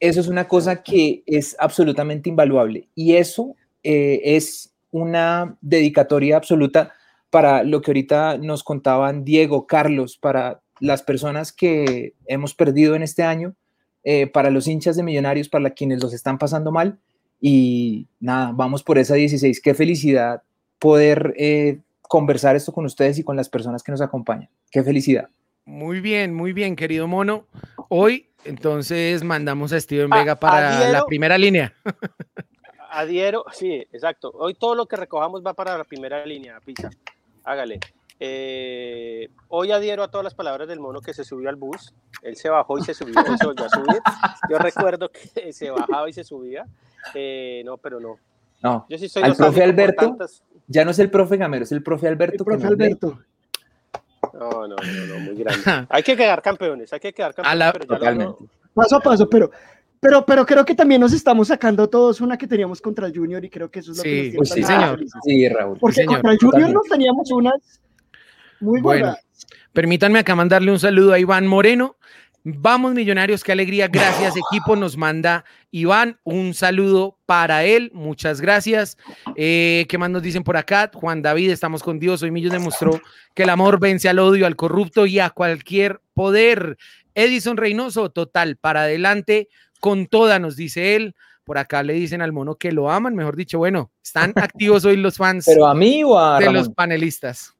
eso 0.00 0.20
es 0.20 0.28
una 0.28 0.48
cosa 0.48 0.82
que 0.82 1.22
es 1.26 1.56
absolutamente 1.58 2.28
invaluable. 2.28 2.88
Y 2.94 3.14
eso 3.16 3.54
eh, 3.82 4.20
es 4.24 4.72
una 4.90 5.56
dedicatoria 5.60 6.36
absoluta 6.36 6.92
para 7.30 7.62
lo 7.62 7.80
que 7.80 7.90
ahorita 7.90 8.38
nos 8.38 8.64
contaban 8.64 9.24
Diego, 9.24 9.66
Carlos, 9.66 10.16
para 10.16 10.60
las 10.80 11.02
personas 11.02 11.52
que 11.52 12.14
hemos 12.26 12.54
perdido 12.54 12.94
en 12.94 13.02
este 13.02 13.22
año, 13.22 13.54
eh, 14.02 14.26
para 14.26 14.50
los 14.50 14.66
hinchas 14.66 14.96
de 14.96 15.02
Millonarios, 15.02 15.48
para 15.48 15.70
quienes 15.70 16.02
los 16.02 16.12
están 16.12 16.38
pasando 16.38 16.72
mal. 16.72 16.98
Y 17.40 18.08
nada, 18.18 18.52
vamos 18.54 18.82
por 18.82 18.98
esa 18.98 19.14
16. 19.14 19.60
Qué 19.60 19.74
felicidad 19.74 20.42
poder 20.78 21.34
eh, 21.36 21.78
conversar 22.02 22.56
esto 22.56 22.72
con 22.72 22.86
ustedes 22.86 23.18
y 23.18 23.22
con 23.22 23.36
las 23.36 23.48
personas 23.48 23.82
que 23.82 23.92
nos 23.92 24.00
acompañan. 24.00 24.48
Qué 24.70 24.82
felicidad. 24.82 25.28
Muy 25.64 26.00
bien, 26.00 26.34
muy 26.34 26.52
bien, 26.52 26.74
querido 26.74 27.06
mono. 27.06 27.46
Hoy, 27.88 28.29
entonces, 28.44 29.22
mandamos 29.24 29.72
a 29.72 29.80
Steven 29.80 30.12
A- 30.12 30.16
Vega 30.18 30.38
para 30.38 30.90
la 30.90 31.04
primera 31.04 31.36
línea. 31.38 31.74
Adhiero, 32.92 33.44
sí, 33.52 33.74
exacto. 33.92 34.32
Hoy 34.34 34.54
todo 34.54 34.74
lo 34.74 34.86
que 34.86 34.96
recojamos 34.96 35.42
va 35.46 35.54
para 35.54 35.78
la 35.78 35.84
primera 35.84 36.24
línea, 36.26 36.58
Pisa. 36.64 36.90
Hágale. 37.44 37.78
Eh, 38.18 39.28
hoy 39.48 39.72
adhiero 39.72 40.02
a 40.02 40.10
todas 40.10 40.24
las 40.24 40.34
palabras 40.34 40.68
del 40.68 40.78
mono 40.80 41.00
que 41.00 41.14
se 41.14 41.24
subió 41.24 41.48
al 41.48 41.56
bus. 41.56 41.94
Él 42.22 42.36
se 42.36 42.50
bajó 42.50 42.78
y 42.78 42.82
se 42.82 42.92
subió 42.92 43.14
y 43.20 43.38
se 43.38 43.46
volvió 43.46 43.64
a 43.64 43.68
subir. 43.68 44.00
Yo 44.50 44.58
recuerdo 44.58 45.08
que 45.10 45.52
se 45.52 45.70
bajaba 45.70 46.08
y 46.10 46.12
se 46.12 46.24
subía. 46.24 46.66
Eh, 47.14 47.62
no, 47.64 47.78
pero 47.78 47.98
no. 48.00 48.16
No, 48.62 48.84
Yo 48.90 48.98
sí 48.98 49.08
soy 49.08 49.22
Al 49.22 49.34
profe 49.36 49.62
Alberto, 49.64 50.06
tantas- 50.08 50.42
ya 50.66 50.84
no 50.84 50.90
es 50.90 50.98
el 50.98 51.10
profe 51.10 51.38
Gamero, 51.38 51.64
es 51.64 51.72
el 51.72 51.82
profe 51.82 52.08
Alberto. 52.08 52.36
El 52.42 52.44
profe. 52.44 52.66
Alberto. 52.66 53.18
No, 54.34 54.50
no, 54.68 54.76
no, 54.76 55.06
no, 55.06 55.18
muy 55.20 55.34
grande. 55.36 55.62
Hay 55.88 56.02
que 56.02 56.16
quedar 56.16 56.40
campeones, 56.42 56.92
hay 56.92 57.00
que 57.00 57.12
quedar 57.12 57.34
campeones. 57.34 57.58
la- 57.58 57.72
pero 57.72 57.84
ya 57.84 57.90
lo- 57.90 57.98
Totalmente. 57.98 58.44
Paso 58.74 58.96
a 58.96 59.00
paso, 59.00 59.28
pero, 59.28 59.50
pero, 59.98 60.24
pero 60.24 60.46
creo 60.46 60.64
que 60.64 60.74
también 60.74 61.00
nos 61.00 61.12
estamos 61.12 61.48
sacando 61.48 61.88
todos 61.88 62.20
una 62.20 62.38
que 62.38 62.46
teníamos 62.46 62.80
contra 62.80 63.06
el 63.06 63.16
Junior 63.16 63.44
y 63.44 63.50
creo 63.50 63.70
que 63.70 63.80
eso 63.80 63.92
es 63.92 63.98
lo 63.98 64.02
Sí, 64.04 64.08
que 64.08 64.14
nos 64.16 64.22
tiene 64.22 64.36
Pues 64.38 64.48
sí, 64.50 64.62
señor. 64.62 64.96
felices. 64.96 65.20
Sí, 65.24 65.48
Raúl. 65.48 65.78
Porque 65.78 65.94
señor, 65.96 66.14
contra 66.14 66.32
el 66.32 66.38
Junior 66.38 66.52
totalmente. 66.52 66.74
nos 66.74 66.88
teníamos 66.88 67.30
unas 67.32 67.80
muy 68.60 68.80
Bueno. 68.80 69.06
buenas. 69.06 69.26
Permítanme 69.72 70.18
acá 70.20 70.34
mandarle 70.34 70.70
un 70.72 70.78
saludo 70.80 71.12
a 71.12 71.18
Iván 71.18 71.46
Moreno. 71.46 71.96
Vamos, 72.42 72.94
millonarios, 72.94 73.44
qué 73.44 73.52
alegría. 73.52 73.88
Gracias, 73.88 74.34
equipo. 74.36 74.74
Nos 74.74 74.96
manda 74.96 75.44
Iván 75.70 76.18
un 76.24 76.54
saludo 76.54 77.18
para 77.26 77.64
él. 77.64 77.90
Muchas 77.92 78.40
gracias. 78.40 78.96
Eh, 79.36 79.84
¿Qué 79.88 79.98
más 79.98 80.08
nos 80.08 80.22
dicen 80.22 80.42
por 80.42 80.56
acá? 80.56 80.90
Juan 80.94 81.20
David, 81.20 81.50
estamos 81.50 81.82
con 81.82 81.98
Dios. 81.98 82.22
Hoy 82.22 82.30
Millos 82.30 82.52
demostró 82.52 83.00
que 83.34 83.42
el 83.42 83.50
amor 83.50 83.78
vence 83.78 84.08
al 84.08 84.18
odio, 84.18 84.46
al 84.46 84.56
corrupto 84.56 85.04
y 85.06 85.18
a 85.18 85.28
cualquier 85.30 86.00
poder. 86.14 86.78
Edison 87.14 87.58
Reynoso, 87.58 88.10
total, 88.10 88.56
para 88.56 88.82
adelante 88.82 89.48
con 89.80 90.06
toda, 90.06 90.38
nos 90.38 90.56
dice 90.56 90.96
él. 90.96 91.14
Por 91.44 91.58
acá 91.58 91.82
le 91.82 91.94
dicen 91.94 92.22
al 92.22 92.32
mono 92.32 92.54
que 92.54 92.70
lo 92.72 92.90
aman, 92.90 93.14
mejor 93.16 93.34
dicho, 93.36 93.58
bueno, 93.58 93.90
están 94.02 94.32
activos 94.36 94.84
hoy 94.84 94.96
los 94.96 95.16
fans 95.16 95.46
Pero 95.46 95.66
a 95.66 95.74
mí 95.74 96.04
o 96.04 96.18
a 96.18 96.38
de 96.38 96.46
Ramón? 96.46 96.54
los 96.54 96.68
panelistas. 96.70 97.54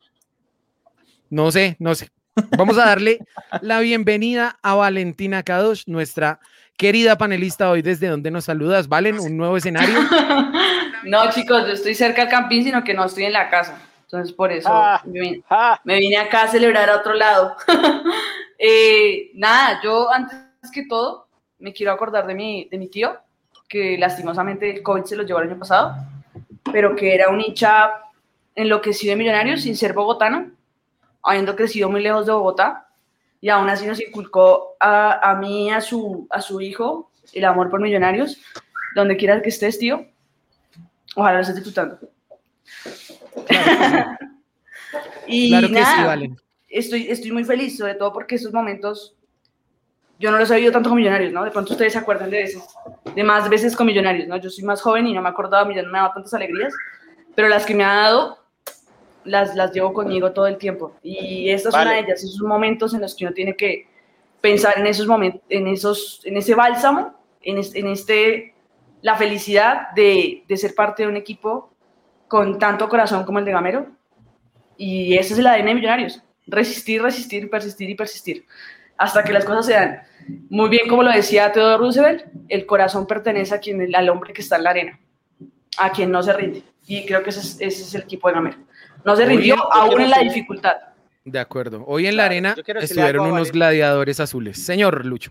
No 1.28 1.50
sé, 1.50 1.76
no 1.80 1.94
sé. 1.94 2.08
Vamos 2.56 2.78
a 2.78 2.86
darle 2.86 3.18
la 3.60 3.80
bienvenida 3.80 4.58
a 4.62 4.74
Valentina 4.74 5.42
Kadosh, 5.42 5.84
nuestra 5.86 6.40
querida 6.76 7.18
panelista 7.18 7.70
hoy. 7.70 7.82
¿Desde 7.82 8.08
donde 8.08 8.30
nos 8.30 8.44
saludas, 8.44 8.88
Valen? 8.88 9.18
Un 9.20 9.36
nuevo 9.36 9.56
escenario. 9.56 9.98
No, 11.02 11.30
chicos, 11.30 11.66
yo 11.66 11.72
estoy 11.72 11.94
cerca 11.94 12.20
del 12.20 12.30
campín, 12.30 12.62
sino 12.62 12.84
que 12.84 12.92
no 12.92 13.06
estoy 13.06 13.24
en 13.24 13.32
la 13.32 13.48
casa. 13.48 13.80
Entonces, 14.02 14.34
por 14.34 14.52
eso 14.52 14.68
Ah. 14.70 15.00
me, 15.06 15.18
vine, 15.18 15.42
¡Ah! 15.48 15.80
me 15.82 15.96
vine 15.98 16.18
acá 16.18 16.42
a 16.42 16.48
celebrar 16.48 16.90
a 16.90 16.96
otro 16.98 17.14
lado. 17.14 17.56
Eh, 18.62 19.30
nada, 19.36 19.80
yo 19.82 20.12
antes 20.12 20.36
que 20.70 20.84
todo 20.84 21.26
me 21.58 21.72
quiero 21.72 21.92
acordar 21.92 22.26
de 22.26 22.34
mi, 22.34 22.68
de 22.70 22.76
mi 22.76 22.88
tío, 22.88 23.16
que 23.66 23.96
lastimosamente 23.96 24.68
el 24.68 24.82
COVID 24.82 25.04
se 25.04 25.16
lo 25.16 25.22
llevó 25.22 25.40
el 25.40 25.48
año 25.48 25.58
pasado, 25.58 25.94
pero 26.70 26.94
que 26.94 27.14
era 27.14 27.30
un 27.30 27.40
hincha 27.40 27.90
enloquecido 28.54 29.12
de 29.12 29.16
millonarios 29.16 29.62
sin 29.62 29.74
ser 29.74 29.94
bogotano, 29.94 30.50
habiendo 31.22 31.56
crecido 31.56 31.88
muy 31.90 32.02
lejos 32.02 32.26
de 32.26 32.32
Bogotá, 32.32 32.88
y 33.40 33.48
aún 33.48 33.68
así 33.68 33.86
nos 33.86 34.00
inculcó 34.00 34.76
a, 34.78 35.30
a 35.30 35.34
mí 35.36 35.70
a 35.70 35.80
su, 35.80 36.26
a 36.30 36.40
su 36.40 36.60
hijo 36.60 37.10
el 37.32 37.44
amor 37.44 37.70
por 37.70 37.80
millonarios, 37.80 38.38
donde 38.94 39.16
quiera 39.16 39.40
que 39.40 39.48
estés, 39.50 39.78
tío. 39.78 40.06
Ojalá 41.14 41.36
lo 41.36 41.40
estés 41.42 41.56
disfrutando. 41.56 41.98
y 45.26 45.50
Claro 45.50 45.68
que 45.68 45.84
sí, 45.84 46.02
Valen. 46.04 46.36
estoy, 46.68 47.10
estoy 47.10 47.32
muy 47.32 47.44
feliz, 47.44 47.78
sobre 47.78 47.94
todo 47.94 48.12
porque 48.12 48.34
estos 48.36 48.52
momentos 48.52 49.14
yo 50.18 50.30
no 50.30 50.38
los 50.38 50.50
he 50.50 50.56
vivido 50.56 50.72
tanto 50.72 50.90
con 50.90 50.98
Millonarios, 50.98 51.32
¿no? 51.32 51.44
De 51.44 51.50
pronto 51.50 51.72
ustedes 51.72 51.94
se 51.94 51.98
acuerdan 51.98 52.30
de 52.30 52.42
veces, 52.42 52.62
de 53.14 53.24
más 53.24 53.48
veces 53.48 53.74
con 53.74 53.86
Millonarios, 53.86 54.28
¿no? 54.28 54.36
Yo 54.36 54.50
soy 54.50 54.64
más 54.64 54.82
joven 54.82 55.06
y 55.06 55.14
no 55.14 55.22
me 55.22 55.28
he 55.28 55.32
acordado, 55.32 55.64
Millonarios 55.64 55.86
no 55.86 55.92
me 55.92 55.98
ha 55.98 56.02
dado 56.02 56.14
tantas 56.14 56.34
alegrías, 56.34 56.74
pero 57.34 57.48
las 57.48 57.64
que 57.64 57.74
me 57.74 57.84
ha 57.84 57.94
dado 57.94 58.39
las, 59.24 59.54
las 59.54 59.72
llevo 59.72 59.92
conmigo 59.92 60.32
todo 60.32 60.46
el 60.46 60.56
tiempo. 60.58 60.94
Y 61.02 61.50
esta 61.50 61.68
es 61.70 61.74
una 61.74 61.84
de 61.94 61.98
ellas, 62.00 62.24
esos 62.24 62.40
momentos 62.42 62.94
en 62.94 63.00
los 63.00 63.14
que 63.14 63.24
uno 63.26 63.34
tiene 63.34 63.54
que 63.56 63.86
pensar 64.40 64.78
en 64.78 64.86
esos 64.86 65.06
momentos, 65.06 65.42
en, 65.48 65.66
esos, 65.68 66.20
en 66.24 66.36
ese 66.36 66.54
bálsamo, 66.54 67.14
en, 67.42 67.58
es- 67.58 67.74
en 67.74 67.86
este, 67.88 68.54
la 69.02 69.16
felicidad 69.16 69.90
de, 69.94 70.44
de 70.48 70.56
ser 70.56 70.74
parte 70.74 71.02
de 71.02 71.08
un 71.08 71.16
equipo 71.16 71.72
con 72.28 72.58
tanto 72.58 72.88
corazón 72.88 73.24
como 73.24 73.38
el 73.38 73.44
de 73.44 73.52
Gamero. 73.52 73.86
Y 74.76 75.16
ese 75.18 75.34
es 75.34 75.38
el 75.38 75.46
ADN 75.46 75.66
de 75.66 75.74
Millonarios. 75.74 76.22
Resistir, 76.46 77.02
resistir, 77.02 77.50
persistir 77.50 77.90
y 77.90 77.94
persistir. 77.94 78.46
Hasta 78.96 79.22
que 79.24 79.32
las 79.32 79.44
cosas 79.44 79.66
se 79.66 79.72
dan. 79.74 80.02
Muy 80.48 80.68
bien, 80.68 80.88
como 80.88 81.02
lo 81.02 81.10
decía 81.10 81.52
Theodore 81.52 81.78
Roosevelt, 81.78 82.24
el 82.48 82.66
corazón 82.66 83.06
pertenece 83.06 83.54
a 83.54 83.58
quien, 83.60 83.94
al 83.94 84.08
hombre 84.08 84.32
que 84.32 84.42
está 84.42 84.56
en 84.56 84.64
la 84.64 84.70
arena, 84.70 85.00
a 85.78 85.90
quien 85.92 86.10
no 86.10 86.22
se 86.22 86.32
rinde. 86.32 86.62
Y 86.86 87.04
creo 87.06 87.22
que 87.22 87.30
ese 87.30 87.40
es, 87.40 87.54
ese 87.60 87.82
es 87.82 87.94
el 87.94 88.02
equipo 88.02 88.28
de 88.28 88.34
Gamero. 88.34 88.56
No 89.04 89.16
se 89.16 89.24
rindió 89.24 89.56
aún 89.72 90.00
en 90.00 90.10
la 90.10 90.18
decir- 90.18 90.32
dificultad. 90.34 90.76
De 91.24 91.38
acuerdo. 91.38 91.84
Hoy 91.86 92.06
en 92.06 92.16
la 92.16 92.24
arena 92.26 92.54
estuvieron 92.80 93.26
unos 93.26 93.32
Valen. 93.48 93.52
gladiadores 93.52 94.20
azules. 94.20 94.64
Señor 94.64 95.04
Lucho. 95.04 95.30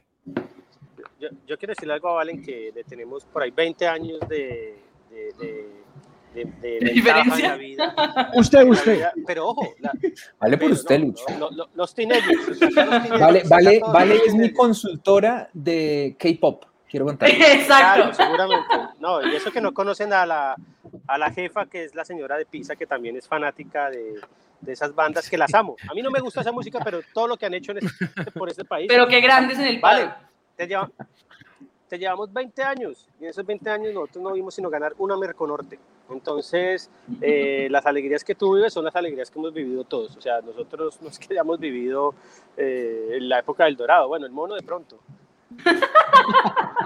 Yo, 1.20 1.28
yo 1.48 1.58
quiero 1.58 1.72
decirle 1.74 1.94
algo 1.96 2.10
a 2.10 2.14
Valen 2.14 2.42
que 2.44 2.72
le 2.74 2.84
tenemos 2.84 3.26
por 3.26 3.42
ahí 3.44 3.52
20 3.52 3.88
años 3.88 4.20
de, 4.30 4.78
de, 5.10 5.34
de, 5.40 6.46
de, 6.46 6.46
de 6.62 6.80
ventaja 6.80 6.94
diferencia? 6.94 7.46
en 7.46 7.50
la 7.52 7.56
vida. 7.58 8.32
Usted, 8.36 8.64
usted. 8.68 8.96
vida, 8.98 9.14
Pero 9.28 9.48
ojo, 9.50 9.74
la- 9.80 9.92
Vale 10.40 10.58
por 10.58 10.72
usted, 10.72 11.00
no, 11.00 11.06
Lucho. 11.08 11.26
no, 11.38 11.50
no, 11.52 11.66
los 11.74 11.94
teenagers. 11.94 12.48
o 12.50 12.54
sea, 12.54 12.68
acá 12.70 12.86
los 12.86 13.04
teenagers, 13.04 13.20
Vale, 13.20 13.44
vale, 13.50 13.82
vale 13.92 14.22
es 14.26 14.34
mi 14.36 14.54
consultora 14.54 15.50
de 15.54 16.16
K-pop. 16.20 16.66
Quiero 16.90 17.06
contar. 17.06 17.30
Exacto. 17.32 17.66
Claro, 17.68 18.14
seguramente. 18.14 18.76
No, 19.00 19.22
y 19.28 19.36
eso 19.36 19.52
que 19.52 19.60
no 19.62 19.74
conocen 19.74 20.14
a 20.14 20.26
la, 20.26 20.56
a 21.10 21.18
la 21.18 21.32
jefa, 21.32 21.66
que 21.66 21.84
es 21.84 21.96
la 21.96 22.06
señora 22.06 22.38
de 22.38 22.46
Pisa, 22.46 22.76
que 22.76 22.86
también 22.86 23.16
es 23.18 23.28
fanática 23.28 23.90
de, 23.90 24.20
de 24.62 24.72
esas 24.74 24.94
bandas 24.94 25.30
que 25.30 25.38
las 25.38 25.54
amo. 25.54 25.76
A 25.90 25.94
mí 25.94 26.02
no 26.02 26.12
me 26.12 26.20
gusta 26.20 26.42
esa 26.42 26.52
música, 26.52 26.80
pero 26.84 27.00
todo 27.14 27.28
lo 27.28 27.38
que 27.38 27.46
han 27.46 27.54
hecho 27.54 27.72
en 27.72 27.80
este- 27.80 28.32
por 28.32 28.50
este 28.50 28.66
país. 28.66 28.88
Pero 28.88 29.08
qué 29.08 29.20
grandes 29.22 29.58
en 29.60 29.66
el 29.66 29.80
Vale, 29.80 30.06
palo. 30.08 30.16
te, 30.56 30.68
lleva- 30.68 30.92
te 31.88 31.98
llevamos 31.98 32.32
20 32.32 32.62
años 32.64 33.08
y 33.20 33.24
en 33.24 33.30
esos 33.32 33.46
20 33.46 33.70
años 33.70 33.94
nosotros 33.94 34.24
no 34.24 34.34
vimos 34.34 34.54
sino 34.54 34.70
ganar 34.70 34.94
una 35.00 35.18
Merconorte. 35.18 35.80
Entonces, 36.12 36.90
eh, 37.22 37.68
las 37.70 37.86
alegrías 37.86 38.24
que 38.24 38.34
tú 38.36 38.56
vives 38.56 38.74
son 38.74 38.84
las 38.86 38.96
alegrías 38.96 39.30
que 39.32 39.38
hemos 39.40 39.54
vivido 39.54 39.84
todos. 39.84 40.16
O 40.18 40.22
sea, 40.22 40.42
nosotros 40.42 41.00
nos 41.02 41.18
que 41.20 41.28
hayamos 41.34 41.60
vivido 41.60 42.14
eh, 42.58 43.10
en 43.14 43.30
la 43.30 43.40
época 43.40 43.66
del 43.66 43.76
Dorado. 43.76 44.08
Bueno, 44.08 44.26
el 44.26 44.32
mono 44.32 44.56
de 44.56 44.64
pronto. 44.64 45.00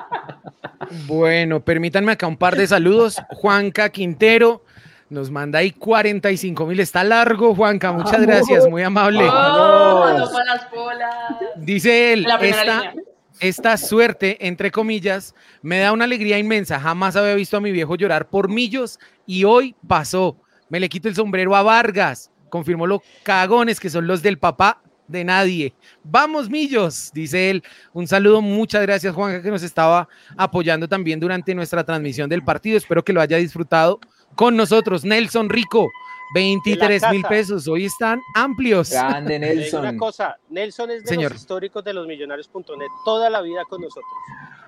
Bueno, 1.08 1.63
permítanme 1.63 2.12
acá 2.12 2.27
un 2.27 2.38
par 2.38 2.55
de 2.55 2.67
saludos. 2.67 3.22
Juanca 3.29 3.89
Quintero 3.89 4.63
nos 5.10 5.29
manda 5.29 5.60
ahí 5.60 5.72
45 5.72 6.65
mil. 6.65 6.79
Está 6.79 7.03
largo, 7.03 7.55
Juanca. 7.55 7.91
Muchas 7.91 8.13
Vamos. 8.13 8.27
gracias, 8.27 8.70
muy 8.70 8.84
amable. 8.84 9.27
¡Oh! 9.27 10.13
no 10.17 10.32
para 10.32 10.46
las 10.46 10.72
bolas. 10.72 11.15
Dice 11.58 12.13
él, 12.13 12.27
esta, 12.41 12.93
esta 13.39 13.77
suerte, 13.77 14.48
entre 14.48 14.72
comillas, 14.72 15.36
me 15.62 15.79
da 15.79 15.91
una 15.91 16.05
alegría 16.05 16.38
inmensa. 16.38 16.79
Jamás 16.79 17.15
había 17.15 17.36
visto 17.36 17.58
a 17.58 17.62
mi 17.62 17.72
viejo 17.72 17.96
llorar 17.96 18.29
por 18.29 18.50
millos 18.50 19.00
y 19.25 19.43
hoy 19.43 19.75
pasó. 19.88 20.38
Me 20.70 20.79
le 20.79 20.89
quito 20.89 21.08
el 21.08 21.15
sombrero 21.15 21.55
a 21.55 21.63
Vargas. 21.63 22.32
Confirmó 22.50 22.88
los 22.88 23.01
cagones 23.24 23.79
que 23.79 23.89
son 23.89 24.08
los 24.08 24.22
del 24.22 24.38
papá 24.38 24.82
de 25.07 25.24
nadie. 25.24 25.74
Vamos, 26.03 26.50
millos, 26.50 27.12
dice 27.13 27.50
él. 27.50 27.63
Un 27.93 28.07
saludo, 28.07 28.41
muchas 28.41 28.81
gracias, 28.81 29.13
Juanca, 29.13 29.41
que 29.41 29.50
nos 29.51 29.63
estaba 29.63 30.07
apoyando 30.38 30.88
también 30.88 31.19
durante 31.19 31.53
nuestra 31.53 31.83
transmisión 31.83 32.29
del 32.29 32.43
partido. 32.43 32.77
Espero 32.77 33.03
que 33.03 33.13
lo 33.13 33.22
haya 33.22 33.38
disfrutado 33.38 34.00
con 34.36 34.55
nosotros. 34.55 35.03
Nelson 35.03 35.50
Rico, 35.50 35.89
23 36.33 37.03
mil 37.12 37.24
pesos. 37.24 37.67
Hoy 37.67 37.86
están 37.86 38.19
amplios. 38.33 38.89
Grande 38.91 39.38
digo 39.39 39.51
una 39.79 39.91
Nelson. 39.91 39.98
cosa, 39.98 40.38
Nelson 40.50 40.91
es 40.91 41.03
de 41.03 41.10
Señor. 41.10 41.31
los 41.31 41.41
históricos 41.41 41.83
de 41.83 41.93
los 41.93 42.07
millonarios.net 42.07 42.88
toda 43.05 43.29
la 43.29 43.41
vida 43.41 43.63
con 43.69 43.81
nosotros. 43.81 44.12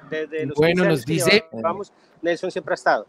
Desde 0.09 0.45
los 0.45 0.55
Bueno, 0.55 0.83
15 0.83 0.89
nos 0.89 1.05
dice- 1.05 1.45
llevamos, 1.51 1.91
Nelson 2.21 2.51
siempre 2.51 2.73
ha 2.73 2.75
estado. 2.75 3.07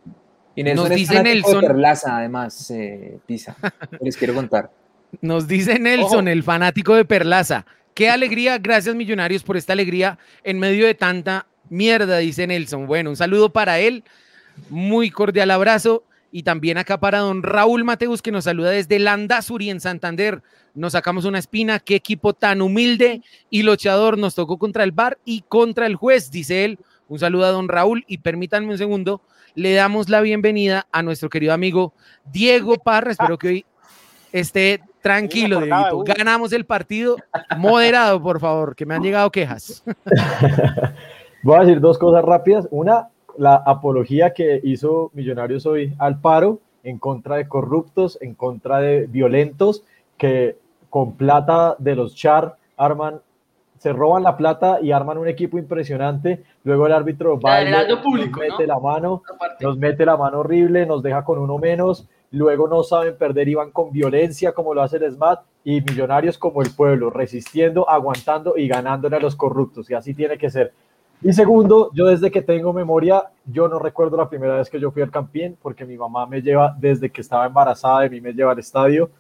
Y 0.55 0.63
Nelson 0.63 0.85
Nos 0.85 0.91
es 0.93 0.97
dice 0.97 1.23
Nelson- 1.23 1.61
Perlaza, 1.67 2.17
además, 2.17 2.71
eh, 2.71 3.19
Pisa. 3.27 3.55
Les 4.01 4.17
quiero 4.17 4.33
contar. 4.35 4.71
Nos 5.21 5.47
dice 5.47 5.79
Nelson, 5.79 6.21
Ojo. 6.21 6.29
el 6.29 6.43
fanático 6.43 6.95
de 6.95 7.05
Perlaza. 7.05 7.67
Qué 7.95 8.11
alegría, 8.11 8.59
gracias 8.59 8.95
millonarios 8.95 9.43
por 9.43 9.57
esta 9.57 9.73
alegría 9.73 10.19
en 10.45 10.59
medio 10.59 10.87
de 10.87 10.95
tanta 10.95 11.47
mierda, 11.71 12.19
dice 12.19 12.47
Nelson. 12.47 12.87
Bueno, 12.87 13.11
un 13.11 13.17
saludo 13.17 13.51
para 13.51 13.79
él, 13.79 14.05
muy 14.69 15.11
cordial 15.11 15.51
abrazo. 15.51 16.05
Y 16.33 16.43
también 16.43 16.77
acá 16.77 17.01
para 17.01 17.21
don 17.21 17.43
Raúl 17.43 17.85
Mateus, 17.85 18.21
que 18.21 18.33
nos 18.33 18.45
saluda 18.45 18.71
desde 18.71 18.99
Landazuri 18.99 19.71
en 19.71 19.81
Santander. 19.81 20.43
Nos 20.75 20.93
sacamos 20.93 21.25
una 21.25 21.39
espina, 21.39 21.79
qué 21.79 21.95
equipo 21.95 22.35
tan 22.35 22.61
humilde 22.61 23.23
y 23.49 23.63
luchador 23.63 24.19
nos 24.19 24.35
tocó 24.35 24.59
contra 24.59 24.85
el 24.85 24.93
bar 24.93 25.17
y 25.25 25.43
contra 25.49 25.87
el 25.87 25.97
juez, 25.97 26.31
dice 26.31 26.67
él. 26.67 26.79
Un 27.09 27.19
saludo 27.19 27.47
a 27.47 27.51
don 27.51 27.69
Raúl 27.69 28.05
y 28.07 28.19
permítanme 28.19 28.73
un 28.73 28.77
segundo, 28.77 29.23
le 29.55 29.73
damos 29.73 30.11
la 30.11 30.21
bienvenida 30.21 30.87
a 30.93 31.03
nuestro 31.03 31.31
querido 31.31 31.55
amigo 31.55 31.95
Diego 32.31 32.77
Parra. 32.77 33.13
Espero 33.13 33.39
que 33.39 33.49
hoy 33.49 33.67
esté 34.33 34.83
tranquilo, 35.07 35.61
Dieguito. 35.61 36.05
Ganamos 36.05 36.53
el 36.53 36.67
partido. 36.67 37.17
Moderado, 37.57 38.21
por 38.23 38.41
favor, 38.41 38.75
que 38.75 38.85
me 38.85 38.95
han 38.95 39.03
llegado 39.03 39.31
quejas. 39.31 39.85
Voy 41.43 41.57
a 41.57 41.61
decir 41.61 41.81
dos 41.81 41.99
cosas 41.99 42.25
rápidas. 42.25 42.67
Una, 42.71 43.09
la 43.39 43.55
apología 43.55 44.33
que 44.33 44.61
hizo 44.65 45.11
Millonarios 45.15 45.65
hoy 45.67 45.95
al 45.99 46.21
paro 46.21 46.61
en 46.83 46.99
contra 46.99 47.37
de 47.37 47.49
corruptos, 47.49 48.19
en 48.21 48.35
contra 48.35 48.81
de 48.81 49.07
violentos, 49.07 49.85
que 50.17 50.57
con 50.91 51.17
plata 51.17 51.77
de 51.79 51.95
los 51.97 52.15
char 52.15 52.57
arman, 52.77 53.21
se 53.79 53.93
roban 53.93 54.23
la 54.23 54.37
plata 54.37 54.79
y 54.81 54.93
arman 54.93 55.19
un 55.19 55.29
equipo 55.29 55.59
impresionante. 55.59 56.43
Luego 56.65 56.87
el 56.87 56.93
árbitro 56.93 57.39
va 57.39 57.63
y 57.63 57.67
mete 57.67 58.67
¿no? 58.67 58.67
la 58.67 58.79
mano, 58.79 59.23
nos 59.61 59.79
mete 59.79 60.05
la 60.07 60.17
mano 60.17 60.41
horrible, 60.41 60.87
nos 60.87 61.03
deja 61.03 61.25
con 61.25 61.39
uno 61.39 61.59
menos, 61.59 62.09
luego 62.31 62.69
no 62.69 62.83
saben 62.83 63.17
perder 63.17 63.49
y 63.49 63.55
van 63.55 63.71
con 63.71 63.93
violencia 63.93 64.53
como 64.53 64.75
lo 64.75 64.83
hace 64.83 64.97
el 64.97 65.13
SMAT 65.13 65.41
y 65.65 65.81
millonarios 65.81 66.39
como 66.39 66.63
el 66.63 66.71
pueblo, 66.71 67.11
resistiendo, 67.11 67.89
aguantando 67.89 68.55
y 68.57 68.69
ganándole 68.69 69.17
a 69.17 69.21
los 69.21 69.37
corruptos, 69.37 69.91
y 69.91 69.95
así 69.95 70.15
tiene 70.15 70.39
que 70.39 70.51
ser. 70.51 70.73
Y 71.23 71.33
segundo, 71.33 71.91
yo 71.95 72.07
desde 72.07 72.31
que 72.31 72.43
tengo 72.43 72.73
memoria, 72.73 73.25
yo 73.47 73.69
no 73.69 73.79
recuerdo 73.79 74.17
la 74.17 74.29
primera 74.29 74.57
vez 74.57 74.69
que 74.69 74.79
yo 74.79 74.91
fui 74.91 75.03
al 75.03 75.11
Campín, 75.11 75.57
porque 75.61 75.85
mi 75.85 75.97
mamá 75.97 76.27
me 76.27 76.43
lleva 76.43 76.77
desde 76.79 77.11
que 77.11 77.23
estaba 77.23 77.47
embarazada 77.47 78.03
de 78.03 78.11
mí, 78.11 78.21
me 78.21 78.33
lleva 78.33 78.53
al 78.53 78.59
estadio. 78.59 79.11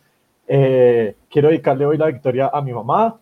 Eh, 0.46 1.16
quiero 1.30 1.48
dedicarle 1.48 1.86
hoy 1.86 1.96
la 1.96 2.06
victoria 2.06 2.50
a 2.52 2.60
mi 2.60 2.72
mamá, 2.72 3.18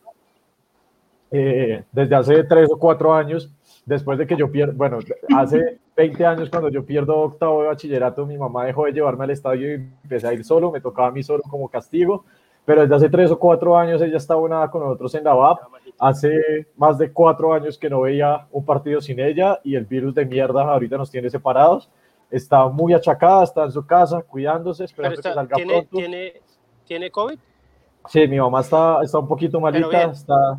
eh, 1.30 1.85
desde 1.90 2.14
hace 2.14 2.44
tres 2.44 2.68
o 2.70 2.78
cuatro 2.78 3.14
años, 3.14 3.50
después 3.87 4.18
de 4.18 4.26
que 4.26 4.37
yo 4.37 4.50
pierdo, 4.50 4.74
bueno, 4.74 4.98
hace 5.35 5.78
20 5.96 6.26
años 6.26 6.50
cuando 6.50 6.68
yo 6.70 6.85
pierdo 6.85 7.16
octavo 7.16 7.62
de 7.62 7.68
bachillerato, 7.68 8.26
mi 8.26 8.37
mamá 8.37 8.64
dejó 8.64 8.85
de 8.87 8.92
llevarme 8.92 9.24
al 9.24 9.30
estadio 9.30 9.70
y 9.70 9.74
empecé 9.74 10.26
a 10.26 10.33
ir 10.33 10.44
solo, 10.44 10.70
me 10.72 10.80
tocaba 10.80 11.09
a 11.09 11.11
mí 11.12 11.22
solo 11.22 11.42
como 11.48 11.68
castigo, 11.68 12.24
pero 12.64 12.83
desde 12.83 12.94
hace 12.96 13.09
tres 13.11 13.30
o 13.30 13.38
cuatro 13.38 13.76
años 13.76 14.02
ella 14.02 14.16
está 14.16 14.37
unada 14.37 14.70
con 14.70 14.83
nosotros 14.83 15.14
en 15.14 15.24
la 15.24 15.35
VAP, 15.35 15.59
hace 15.98 16.66
más 16.76 16.98
de 16.98 17.12
cuatro 17.12 17.52
años 17.54 17.78
que 17.78 17.88
no 17.88 18.00
veía 18.00 18.46
un 18.50 18.64
partido 18.64 19.00
sin 19.00 19.20
ella 19.20 19.61
y 19.62 19.76
el 19.76 19.85
virus 19.85 20.14
de 20.14 20.24
mierda 20.26 20.62
ahorita 20.62 20.96
nos 20.96 21.11
tiene 21.11 21.30
separados, 21.30 21.88
está 22.30 22.66
muy 22.68 22.92
achacada, 22.94 23.44
está 23.44 23.64
en 23.64 23.70
su 23.72 23.87
casa 23.87 24.22
cuidándose, 24.22 24.85
esperando 24.85 25.14
que 25.16 25.28
está- 25.28 25.35
salga 25.35 25.54
¿tiene, 25.57 25.72
pronto. 25.74 25.96
tiene, 25.96 26.33
¿Tiene 26.87 27.11
COVID? 27.11 27.38
Sí, 28.09 28.26
mi 28.28 28.38
mamá 28.38 28.61
está, 28.61 28.98
está 29.02 29.18
un 29.18 29.28
poquito 29.28 29.59
malita, 29.61 30.02
está, 30.11 30.57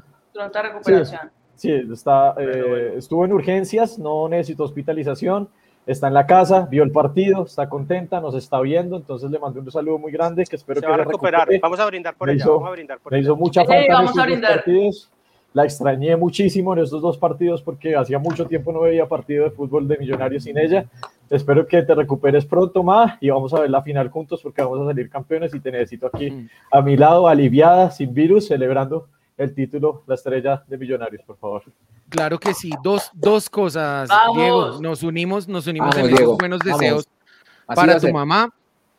recuperación. 0.64 1.22
Sí, 1.22 1.28
está, 1.64 2.34
Bueno, 2.34 2.52
eh, 2.52 2.64
bueno. 2.68 2.98
estuvo 2.98 3.26
en 3.26 3.34
urgencias, 3.34 3.98
no 4.00 4.28
necesitó 4.30 4.64
hospitalización, 4.64 5.48
está 5.88 6.08
en 6.08 6.14
la 6.14 6.26
casa, 6.26 6.68
vio 6.70 6.84
el 6.84 6.92
partido, 6.92 7.44
está 7.46 7.70
contenta, 7.70 8.20
nos 8.20 8.36
está 8.36 8.60
viendo, 8.62 8.98
entonces 8.98 9.30
le 9.32 9.40
mandé 9.40 9.60
un 9.60 9.72
saludo 9.72 9.98
muy 10.00 10.12
grande 10.12 10.44
que 10.46 10.56
espero 10.56 10.80
Se 10.80 10.86
que 10.86 10.90
va 10.90 10.96
a 10.96 10.98
recuperar. 11.06 11.42
recupere. 11.42 11.60
Vamos 11.62 11.80
a 11.80 11.86
brindar 11.86 12.16
por 12.16 12.28
Le 12.28 12.34
ella. 12.34 12.44
hizo- 12.44 12.54
Vamos 12.54 12.68
a 12.68 12.72
brindar 12.72 13.00
por 13.00 13.12
Le 13.12 13.18
ella. 13.20 13.26
hizo 13.26 13.36
mucha 13.36 13.62
falta 13.66 13.82
en 13.86 13.88
vamos 13.94 14.10
estos 14.12 14.18
a 14.18 14.22
dos 14.26 14.32
brindar. 14.32 14.56
partidos. 14.56 15.10
La 15.54 15.64
extrañé 15.64 16.18
muchísimo 16.18 16.74
en 16.74 16.80
estos 16.84 17.02
dos 17.02 17.18
partidos 17.18 17.62
porque 17.62 17.96
hacía 17.96 18.20
mucho 18.20 18.46
tiempo 18.46 18.74
no 18.74 18.82
veía 18.82 19.08
partido 19.08 19.46
de 19.46 19.52
fútbol 19.52 19.88
de 19.88 19.98
Millonarios 19.98 20.44
sin 20.44 20.58
ella. 20.58 20.86
Espero 21.30 21.66
que 21.66 21.82
te 21.82 21.96
recuperes 21.96 22.46
pronto, 22.46 22.84
Ma, 22.84 23.18
y 23.22 23.30
vamos 23.30 23.54
a 23.54 23.62
ver 23.62 23.70
la 23.70 23.82
final 23.82 24.10
juntos 24.10 24.42
porque 24.44 24.62
vamos 24.62 24.82
a 24.82 24.86
salir 24.88 25.10
campeones 25.10 25.54
y 25.56 25.62
te 25.62 25.72
necesito 25.72 26.08
aquí 26.08 26.30
Mm. 26.30 26.50
a 26.72 26.82
mi 26.82 26.98
lado, 26.98 27.28
aliviada, 27.30 27.90
sin 27.90 28.14
virus, 28.14 28.48
celebrando 28.50 29.08
el 29.38 29.54
título, 29.54 30.04
la 30.08 30.16
estrella 30.16 30.64
de 30.68 30.78
Millonarios, 30.78 31.24
por 31.24 31.38
favor. 31.38 31.64
Claro 32.10 32.40
que 32.40 32.54
sí. 32.54 32.72
Dos, 32.84 33.12
dos 33.14 33.50
cosas, 33.50 34.08
Vamos. 34.10 34.38
Diego. 34.38 34.82
Nos 34.82 35.04
unimos, 35.04 35.48
nos 35.48 35.68
unimos 35.68 35.90
Vamos, 35.90 36.00
en 36.00 36.06
esos 36.06 36.20
Diego, 36.20 36.38
buenos 36.38 36.60
deseos 36.60 37.08
para 37.66 38.00
tu 38.00 38.12
mamá, 38.12 38.54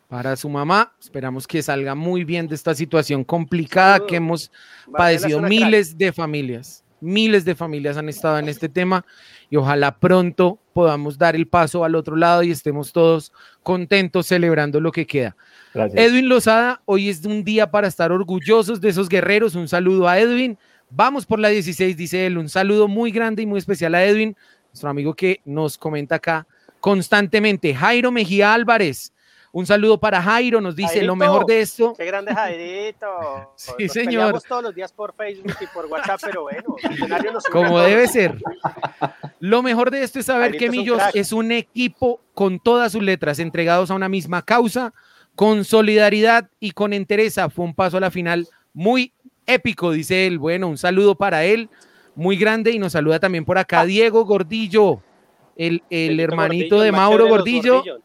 para 0.08 0.36
su 0.36 0.48
mamá. 0.48 0.92
Esperamos 1.00 1.46
que 1.46 1.62
salga 1.62 1.94
muy 1.94 2.24
bien 2.24 2.48
de 2.48 2.54
esta 2.54 2.74
situación 2.74 3.24
complicada 3.24 4.06
que 4.06 4.16
hemos 4.16 4.50
padecido 4.92 5.38
crack. 5.38 5.50
miles 5.50 5.96
de 5.96 6.12
familias. 6.12 6.82
Miles 7.00 7.44
de 7.44 7.54
familias 7.54 7.96
han 7.98 8.08
estado 8.08 8.38
en 8.38 8.48
este 8.48 8.68
tema 8.68 9.04
y 9.50 9.56
ojalá 9.56 9.98
pronto 9.98 10.58
podamos 10.72 11.18
dar 11.18 11.36
el 11.36 11.46
paso 11.46 11.84
al 11.84 11.94
otro 11.94 12.16
lado 12.16 12.42
y 12.42 12.50
estemos 12.50 12.92
todos 12.92 13.32
contentos 13.62 14.26
celebrando 14.26 14.80
lo 14.80 14.92
que 14.92 15.06
queda. 15.06 15.36
Gracias. 15.76 16.02
Edwin 16.02 16.28
Lozada, 16.28 16.80
hoy 16.86 17.10
es 17.10 17.24
un 17.26 17.44
día 17.44 17.70
para 17.70 17.86
estar 17.86 18.10
orgullosos 18.10 18.80
de 18.80 18.88
esos 18.88 19.08
guerreros. 19.08 19.54
Un 19.54 19.68
saludo 19.68 20.08
a 20.08 20.18
Edwin. 20.18 20.56
Vamos 20.88 21.26
por 21.26 21.38
la 21.38 21.48
16, 21.48 21.96
dice 21.96 22.26
él. 22.26 22.38
Un 22.38 22.48
saludo 22.48 22.88
muy 22.88 23.10
grande 23.10 23.42
y 23.42 23.46
muy 23.46 23.58
especial 23.58 23.94
a 23.94 24.04
Edwin, 24.04 24.34
nuestro 24.72 24.88
amigo 24.88 25.14
que 25.14 25.40
nos 25.44 25.76
comenta 25.76 26.14
acá 26.16 26.46
constantemente. 26.80 27.74
Jairo 27.74 28.10
Mejía 28.10 28.54
Álvarez. 28.54 29.12
Un 29.52 29.64
saludo 29.66 29.98
para 29.98 30.20
Jairo, 30.22 30.60
nos 30.60 30.76
dice 30.76 31.02
lo 31.02 31.14
Jairito. 31.14 31.16
mejor 31.16 31.46
de 31.46 31.60
esto. 31.60 31.94
Qué 31.96 32.04
grande 32.04 32.34
Jairito. 32.34 33.06
Sí, 33.56 33.72
Nos 33.84 33.92
señor. 33.92 34.42
todos 34.46 34.62
los 34.62 34.74
días 34.74 34.92
por 34.92 35.14
Facebook 35.14 35.56
y 35.60 35.66
por 35.68 35.86
WhatsApp, 35.86 36.20
pero 36.22 36.42
bueno, 36.42 36.76
nos 37.32 37.44
Como 37.44 37.80
debe 37.80 38.06
ser. 38.06 38.36
Lo 39.40 39.62
mejor 39.62 39.90
de 39.90 40.02
esto 40.02 40.18
es 40.18 40.26
saber 40.26 40.52
Jairito 40.52 40.58
que 40.58 40.64
es 40.66 40.70
un 40.72 40.76
Millos 40.78 41.02
es 41.14 41.32
un 41.32 41.52
equipo 41.52 42.20
con 42.34 42.60
todas 42.60 42.92
sus 42.92 43.02
letras 43.02 43.38
entregados 43.38 43.90
a 43.90 43.94
una 43.94 44.08
misma 44.10 44.42
causa, 44.42 44.92
con 45.36 45.64
solidaridad 45.64 46.50
y 46.58 46.72
con 46.72 46.92
entereza. 46.92 47.48
Fue 47.48 47.64
un 47.64 47.74
paso 47.74 47.98
a 47.98 48.00
la 48.00 48.10
final 48.10 48.48
muy 48.74 49.12
épico, 49.46 49.92
dice 49.92 50.26
él. 50.26 50.38
Bueno, 50.38 50.68
un 50.68 50.78
saludo 50.78 51.14
para 51.14 51.44
él, 51.44 51.68
muy 52.16 52.36
grande, 52.36 52.72
y 52.72 52.78
nos 52.78 52.92
saluda 52.92 53.20
también 53.20 53.44
por 53.44 53.58
acá 53.58 53.84
Diego 53.84 54.24
Gordillo, 54.24 55.00
el, 55.56 55.82
el 55.90 56.18
hermanito 56.18 56.76
Gordillo, 56.76 56.84
de 56.84 56.92
Mauro 56.92 57.28
Gordillo. 57.28 57.84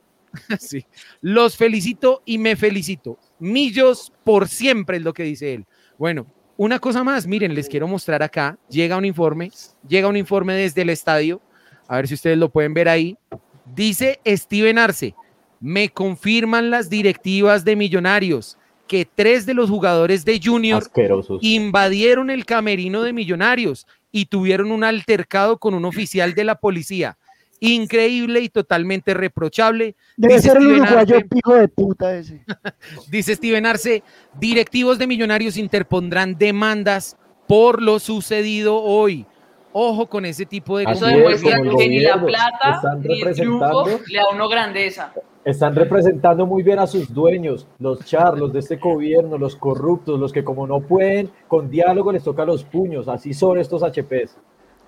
Sí. 0.60 0.86
Los 1.20 1.58
felicito 1.58 2.22
y 2.26 2.38
me 2.38 2.56
felicito. 2.56 3.18
Millos 3.40 4.14
por 4.24 4.48
siempre 4.48 4.96
es 4.96 5.04
lo 5.04 5.14
que 5.14 5.24
dice 5.24 5.56
él. 5.56 5.66
Bueno, 5.98 6.26
una 6.56 6.80
cosa 6.80 7.04
más, 7.04 7.28
miren, 7.28 7.54
les 7.54 7.68
quiero 7.68 7.86
mostrar 7.86 8.24
acá. 8.24 8.58
Llega 8.70 8.96
un 8.96 9.04
informe, 9.04 9.52
llega 9.86 10.08
un 10.08 10.16
informe 10.16 10.54
desde 10.54 10.84
el 10.84 10.90
estadio. 10.90 11.42
A 11.86 11.98
ver 11.98 12.08
si 12.08 12.14
ustedes 12.14 12.38
lo 12.38 12.50
pueden 12.50 12.74
ver 12.74 12.88
ahí. 12.88 13.18
Dice 13.66 14.22
Steven 14.26 14.78
Arce, 14.78 15.14
Me 15.62 15.90
confirman 15.90 16.70
las 16.72 16.90
directivas 16.90 17.64
de 17.64 17.76
Millonarios 17.76 18.58
que 18.88 19.06
tres 19.06 19.46
de 19.46 19.54
los 19.54 19.70
jugadores 19.70 20.26
de 20.26 20.42
Junior 20.44 20.82
Asquerosos. 20.82 21.40
invadieron 21.42 22.30
el 22.30 22.46
camerino 22.46 23.04
de 23.04 23.14
Millonarios 23.14 23.88
y 24.12 24.26
tuvieron 24.26 24.72
un 24.72 24.84
altercado 24.84 25.58
con 25.60 25.74
un 25.74 25.86
oficial 25.86 26.34
de 26.34 26.44
la 26.44 26.56
policía. 26.56 27.18
Increíble 27.62 28.40
y 28.42 28.50
totalmente 28.50 29.14
reprochable. 29.14 29.96
Debe 30.18 30.34
Dice 30.36 30.48
ser 30.50 30.58
el 30.58 30.64
Steven 30.64 30.82
uruguayo 30.82 31.16
Arce- 31.18 31.30
pijo 31.30 31.54
de 31.54 31.68
puta 31.68 32.18
ese. 32.18 32.44
Dice 33.12 33.36
Steven 33.36 33.66
Arce, 33.68 34.04
directivos 34.40 34.98
de 34.98 35.08
Millonarios 35.08 35.56
interpondrán 35.58 36.36
demandas 36.38 37.16
por 37.48 37.82
lo 37.82 38.00
sucedido 38.00 38.82
hoy. 38.82 39.26
Ojo 39.74 40.08
con 40.10 40.26
ese 40.26 40.46
tipo 40.46 40.78
de 40.80 40.84
Eso 40.86 41.06
Así 41.06 41.14
es, 41.14 41.18
demuestra 41.42 41.62
que 41.78 41.88
ni 41.88 42.00
la 42.02 42.20
plata 42.26 42.82
ni 43.02 43.22
el 43.22 43.34
triunfo 43.36 43.86
le 44.08 44.18
da 44.18 44.24
uno 44.34 44.50
grandeza. 44.50 45.14
Están 45.44 45.76
representando 45.76 46.46
muy 46.46 46.62
bien 46.62 46.78
a 46.78 46.86
sus 46.86 47.12
dueños, 47.12 47.66
los 47.80 48.06
charlos 48.06 48.54
de 48.54 48.60
este 48.60 48.76
gobierno, 48.76 49.38
los 49.40 49.56
corruptos, 49.56 50.20
los 50.20 50.32
que 50.32 50.44
como 50.44 50.68
no 50.68 50.82
pueden, 50.82 51.32
con 51.48 51.70
diálogo 51.70 52.12
les 52.12 52.24
toca 52.24 52.46
los 52.46 52.64
puños. 52.64 53.08
Así 53.08 53.34
son 53.34 53.58
estos 53.58 53.82
HPs. 53.82 54.38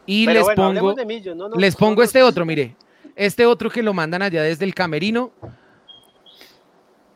Y 0.06 0.26
Pero 0.28 0.38
les 0.40 0.44
bueno, 0.44 0.64
pongo, 0.64 0.94
de 0.94 1.36
no 1.36 1.50
nos- 1.50 1.58
les 1.58 1.74
no 1.74 1.80
pongo 1.80 2.04
este 2.04 2.22
otro, 2.22 2.46
mire. 2.46 2.76
Este 3.16 3.46
otro 3.48 3.70
que 3.70 3.82
lo 3.82 3.94
mandan 3.94 4.22
allá 4.22 4.44
desde 4.44 4.66
el 4.66 4.76
camerino. 4.76 5.32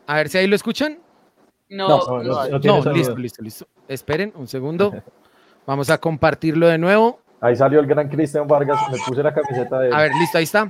A 0.06 0.16
ver 0.16 0.28
si 0.28 0.38
ahí 0.38 0.46
lo 0.46 0.56
escuchan. 0.56 0.98
No, 1.68 1.86
No, 1.88 1.98
no, 1.98 2.06
no, 2.06 2.22
no. 2.22 2.48
no 2.48 2.60
tiene 2.60 2.76
No, 2.78 2.82
sonido. 2.82 2.92
listo, 2.96 3.16
listo, 3.16 3.42
listo. 3.42 3.66
Esperen 3.86 4.32
un 4.36 4.48
segundo. 4.48 4.94
Vamos 5.66 5.90
a 5.90 5.98
compartirlo 5.98 6.66
de 6.66 6.78
nuevo. 6.78 7.20
Ahí 7.40 7.54
salió 7.54 7.78
el 7.78 7.86
gran 7.86 8.08
Cristian 8.08 8.48
Vargas, 8.48 8.80
me 8.90 8.98
puse 9.06 9.22
la 9.22 9.32
camiseta 9.32 9.78
de 9.80 9.88
él. 9.88 9.92
A 9.94 10.00
ver, 10.02 10.12
listo, 10.18 10.38
ahí 10.38 10.44
está. 10.44 10.68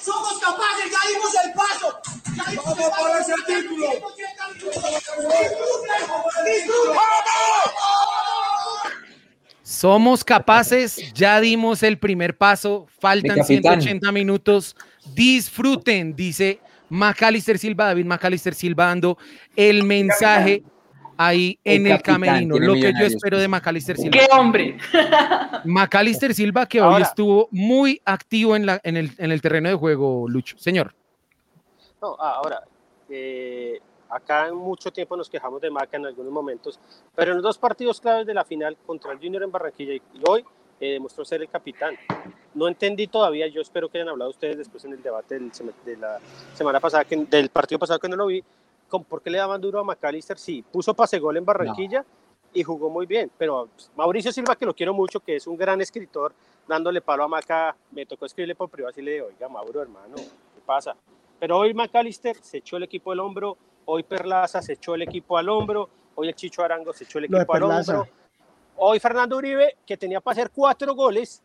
Somos 0.00 0.40
capaces, 0.40 0.90
ya 0.90 1.08
dimos 1.10 1.34
el 1.44 1.52
por 2.36 3.10
ese 3.20 3.34
título. 3.46 3.86
Somos 9.62 10.22
capaces, 10.22 11.12
ya 11.12 11.40
dimos 11.40 11.82
el 11.82 11.98
primer 11.98 12.36
paso, 12.36 12.86
faltan 13.00 13.36
Mi 13.36 13.40
capitán. 13.42 13.80
180 13.80 14.12
minutos. 14.12 14.76
Disfruten, 15.14 16.14
dice 16.14 16.60
Macalister 16.88 17.58
Silva, 17.58 17.86
David 17.86 18.04
Macalister 18.04 18.54
Silva 18.54 18.86
dando 18.86 19.18
el 19.56 19.82
mensaje 19.82 20.62
ahí 21.16 21.58
en 21.64 21.86
el 21.86 22.02
camerino. 22.02 22.58
Lo 22.58 22.74
que 22.74 22.92
yo 22.92 23.06
espero 23.06 23.38
de 23.38 23.48
Macalister 23.48 23.96
Silva. 23.96 24.12
¡Qué 24.12 24.26
hombre! 24.30 24.76
Macalister 25.64 26.34
Silva, 26.34 26.66
que 26.66 26.80
hoy 26.80 27.02
estuvo 27.02 27.48
muy 27.50 28.00
activo 28.04 28.56
en, 28.56 28.66
la, 28.66 28.80
en, 28.84 28.96
el, 28.96 29.10
en 29.18 29.32
el 29.32 29.40
terreno 29.40 29.68
de 29.68 29.74
juego, 29.74 30.28
Lucho. 30.28 30.56
Señor. 30.58 30.94
No, 32.02 32.16
ah, 32.18 32.34
ahora, 32.34 32.64
eh, 33.08 33.80
acá 34.08 34.48
en 34.48 34.56
mucho 34.56 34.92
tiempo 34.92 35.16
nos 35.16 35.30
quejamos 35.30 35.60
de 35.60 35.70
Maca 35.70 35.96
en 35.96 36.06
algunos 36.06 36.32
momentos, 36.32 36.80
pero 37.14 37.30
en 37.30 37.36
los 37.36 37.44
dos 37.44 37.58
partidos 37.58 38.00
claves 38.00 38.26
de 38.26 38.34
la 38.34 38.44
final 38.44 38.76
contra 38.84 39.12
el 39.12 39.18
Junior 39.18 39.44
en 39.44 39.52
Barranquilla 39.52 39.94
y 39.94 40.02
hoy 40.28 40.44
eh, 40.80 40.94
demostró 40.94 41.24
ser 41.24 41.42
el 41.42 41.48
capitán. 41.48 41.94
No 42.54 42.66
entendí 42.66 43.06
todavía, 43.06 43.46
yo 43.46 43.60
espero 43.60 43.88
que 43.88 43.98
hayan 43.98 44.08
hablado 44.08 44.32
ustedes 44.32 44.58
después 44.58 44.84
en 44.84 44.94
el 44.94 45.02
debate 45.02 45.38
del 45.38 45.52
de 45.84 45.96
la 45.96 46.18
semana 46.54 46.80
pasada, 46.80 47.04
que, 47.04 47.16
del 47.16 47.50
partido 47.50 47.78
pasado 47.78 48.00
que 48.00 48.08
no 48.08 48.16
lo 48.16 48.26
vi, 48.26 48.42
con 48.88 49.04
por 49.04 49.22
qué 49.22 49.30
le 49.30 49.38
daban 49.38 49.60
duro 49.60 49.78
a 49.78 49.84
McAllister. 49.84 50.38
Sí, 50.38 50.64
puso 50.72 50.94
pase 50.94 51.20
gol 51.20 51.36
en 51.36 51.44
Barranquilla 51.44 52.04
y 52.52 52.64
jugó 52.64 52.90
muy 52.90 53.06
bien, 53.06 53.30
pero 53.38 53.68
Mauricio 53.94 54.32
Silva, 54.32 54.56
que 54.56 54.66
lo 54.66 54.74
quiero 54.74 54.92
mucho, 54.92 55.20
que 55.20 55.36
es 55.36 55.46
un 55.46 55.56
gran 55.56 55.80
escritor, 55.80 56.34
dándole 56.66 57.00
palo 57.00 57.22
a 57.22 57.28
Maca, 57.28 57.76
me 57.92 58.06
tocó 58.06 58.26
escribirle 58.26 58.56
por 58.56 58.68
privado 58.68 58.92
y 58.96 59.02
le 59.02 59.12
digo, 59.12 59.26
oiga, 59.28 59.48
Mauro, 59.48 59.80
hermano, 59.80 60.16
¿qué 60.16 60.60
pasa? 60.66 60.96
Pero 61.42 61.58
hoy 61.58 61.74
McAllister 61.74 62.36
se 62.40 62.58
echó 62.58 62.76
el 62.76 62.84
equipo 62.84 63.10
al 63.10 63.18
hombro, 63.18 63.58
hoy 63.86 64.04
Perlaza 64.04 64.62
se 64.62 64.74
echó 64.74 64.94
el 64.94 65.02
equipo 65.02 65.36
al 65.36 65.48
hombro, 65.48 65.90
hoy 66.14 66.28
el 66.28 66.36
Chicho 66.36 66.62
Arango 66.62 66.92
se 66.92 67.02
echó 67.02 67.18
el 67.18 67.24
equipo 67.24 67.52
al 67.52 67.64
hombro, 67.64 68.06
hoy 68.76 69.00
Fernando 69.00 69.38
Uribe, 69.38 69.78
que 69.84 69.96
tenía 69.96 70.20
para 70.20 70.34
hacer 70.34 70.52
cuatro 70.54 70.94
goles, 70.94 71.42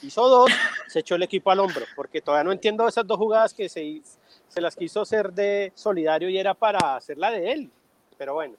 hizo 0.00 0.26
dos, 0.26 0.50
se 0.86 1.00
echó 1.00 1.16
el 1.16 1.22
equipo 1.24 1.50
al 1.50 1.60
hombro, 1.60 1.84
porque 1.94 2.22
todavía 2.22 2.44
no 2.44 2.52
entiendo 2.52 2.88
esas 2.88 3.06
dos 3.06 3.18
jugadas 3.18 3.52
que 3.52 3.68
se, 3.68 4.00
se 4.48 4.60
las 4.62 4.74
quiso 4.74 5.02
hacer 5.02 5.30
de 5.34 5.70
solidario 5.74 6.30
y 6.30 6.38
era 6.38 6.54
para 6.54 6.96
hacerla 6.96 7.30
de 7.30 7.52
él, 7.52 7.70
pero 8.16 8.32
bueno. 8.32 8.54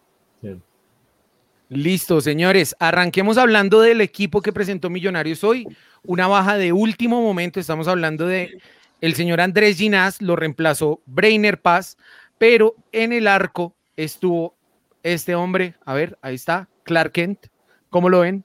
Listo, 1.69 2.21
señores. 2.21 2.75
Arranquemos 2.77 3.39
hablando 3.39 3.81
del 3.81 3.99
equipo 4.01 4.43
que 4.43 4.53
presentó 4.53 4.91
Millonarios 4.91 5.43
hoy. 5.43 5.67
Una 6.05 6.27
baja 6.27 6.55
de 6.55 6.71
último 6.71 7.21
momento. 7.21 7.59
Estamos 7.59 7.89
hablando 7.89 8.25
de 8.25 8.61
el 9.01 9.15
señor 9.15 9.41
Andrés 9.41 9.77
Ginás, 9.77 10.21
lo 10.21 10.35
reemplazó 10.35 11.01
Brainer 11.05 11.61
Paz, 11.61 11.97
pero 12.37 12.75
en 12.91 13.13
el 13.13 13.27
arco 13.27 13.75
estuvo 13.95 14.55
este 15.03 15.35
hombre. 15.35 15.75
A 15.85 15.93
ver, 15.93 16.17
ahí 16.21 16.35
está, 16.35 16.67
Clark 16.83 17.11
Kent. 17.11 17.47
¿Cómo 17.89 18.09
lo 18.09 18.21
ven? 18.21 18.43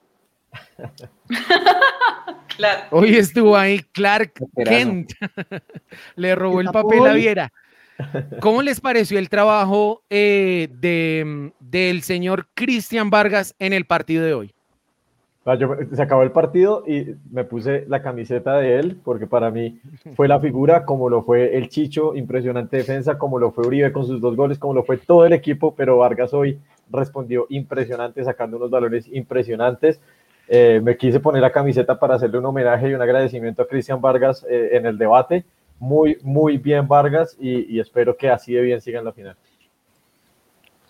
Claro. 2.57 2.83
Hoy 2.91 3.17
estuvo 3.17 3.57
ahí 3.57 3.81
Clark. 3.93 4.35
Kent. 4.65 5.13
Le 6.17 6.35
robó 6.35 6.61
el 6.61 6.67
¿Qué 6.67 6.73
papel 6.73 7.07
a? 7.07 7.15
Viera. 7.15 7.53
¿Cómo 8.41 8.63
les 8.63 8.81
pareció 8.81 9.19
el 9.19 9.29
trabajo 9.29 10.03
eh, 10.11 10.69
de, 10.73 11.53
del 11.61 12.03
señor 12.03 12.49
Cristian 12.55 13.11
Vargas 13.11 13.55
en 13.59 13.73
el 13.73 13.87
partido 13.87 14.25
de 14.25 14.35
hoy? 14.35 14.55
Se 15.45 16.01
acabó 16.01 16.23
el 16.23 16.31
partido 16.31 16.85
y 16.87 17.17
me 17.33 17.43
puse 17.43 17.85
la 17.89 18.01
camiseta 18.01 18.59
de 18.59 18.79
él 18.79 19.01
porque 19.03 19.27
para 19.27 19.51
mí 19.51 19.81
fue 20.15 20.29
la 20.29 20.39
figura, 20.39 20.85
como 20.85 21.09
lo 21.09 21.25
fue 21.25 21.57
el 21.57 21.69
Chicho, 21.69 22.15
impresionante 22.15 22.77
defensa, 22.77 23.19
como 23.19 23.41
lo 23.41 23.51
fue 23.51 23.67
Uribe 23.67 23.91
con 23.91 24.07
sus 24.07 24.21
dos 24.21 24.37
goles, 24.37 24.59
como 24.59 24.75
lo 24.75 24.85
fue 24.85 24.99
todo 24.99 25.27
el 25.27 25.33
equipo, 25.33 25.75
pero 25.75 25.99
Vargas 25.99 26.33
hoy 26.33 26.61
respondió 26.91 27.47
impresionante, 27.49 28.23
sacando 28.23 28.57
unos 28.57 28.71
valores 28.71 29.09
impresionantes. 29.13 30.01
Eh, 30.47 30.81
me 30.81 30.97
quise 30.97 31.19
poner 31.19 31.43
la 31.43 31.51
camiseta 31.51 31.99
para 31.99 32.15
hacerle 32.15 32.39
un 32.39 32.47
homenaje 32.47 32.91
y 32.91 32.95
un 32.95 33.03
agradecimiento 33.03 33.63
a 33.63 33.67
Cristian 33.67 34.01
Vargas 34.01 34.47
eh, 34.49 34.71
en 34.73 34.87
el 34.87 34.97
debate. 34.97 35.45
Muy, 35.81 36.19
muy 36.23 36.57
bien 36.59 36.87
Vargas 36.87 37.37
y, 37.41 37.75
y 37.75 37.81
espero 37.81 38.17
que 38.17 38.31
así 38.31 38.55
de 38.55 38.61
bien 38.61 38.81
siga 38.81 39.01
en 39.01 39.07
la 39.07 39.13
final. 39.13 39.37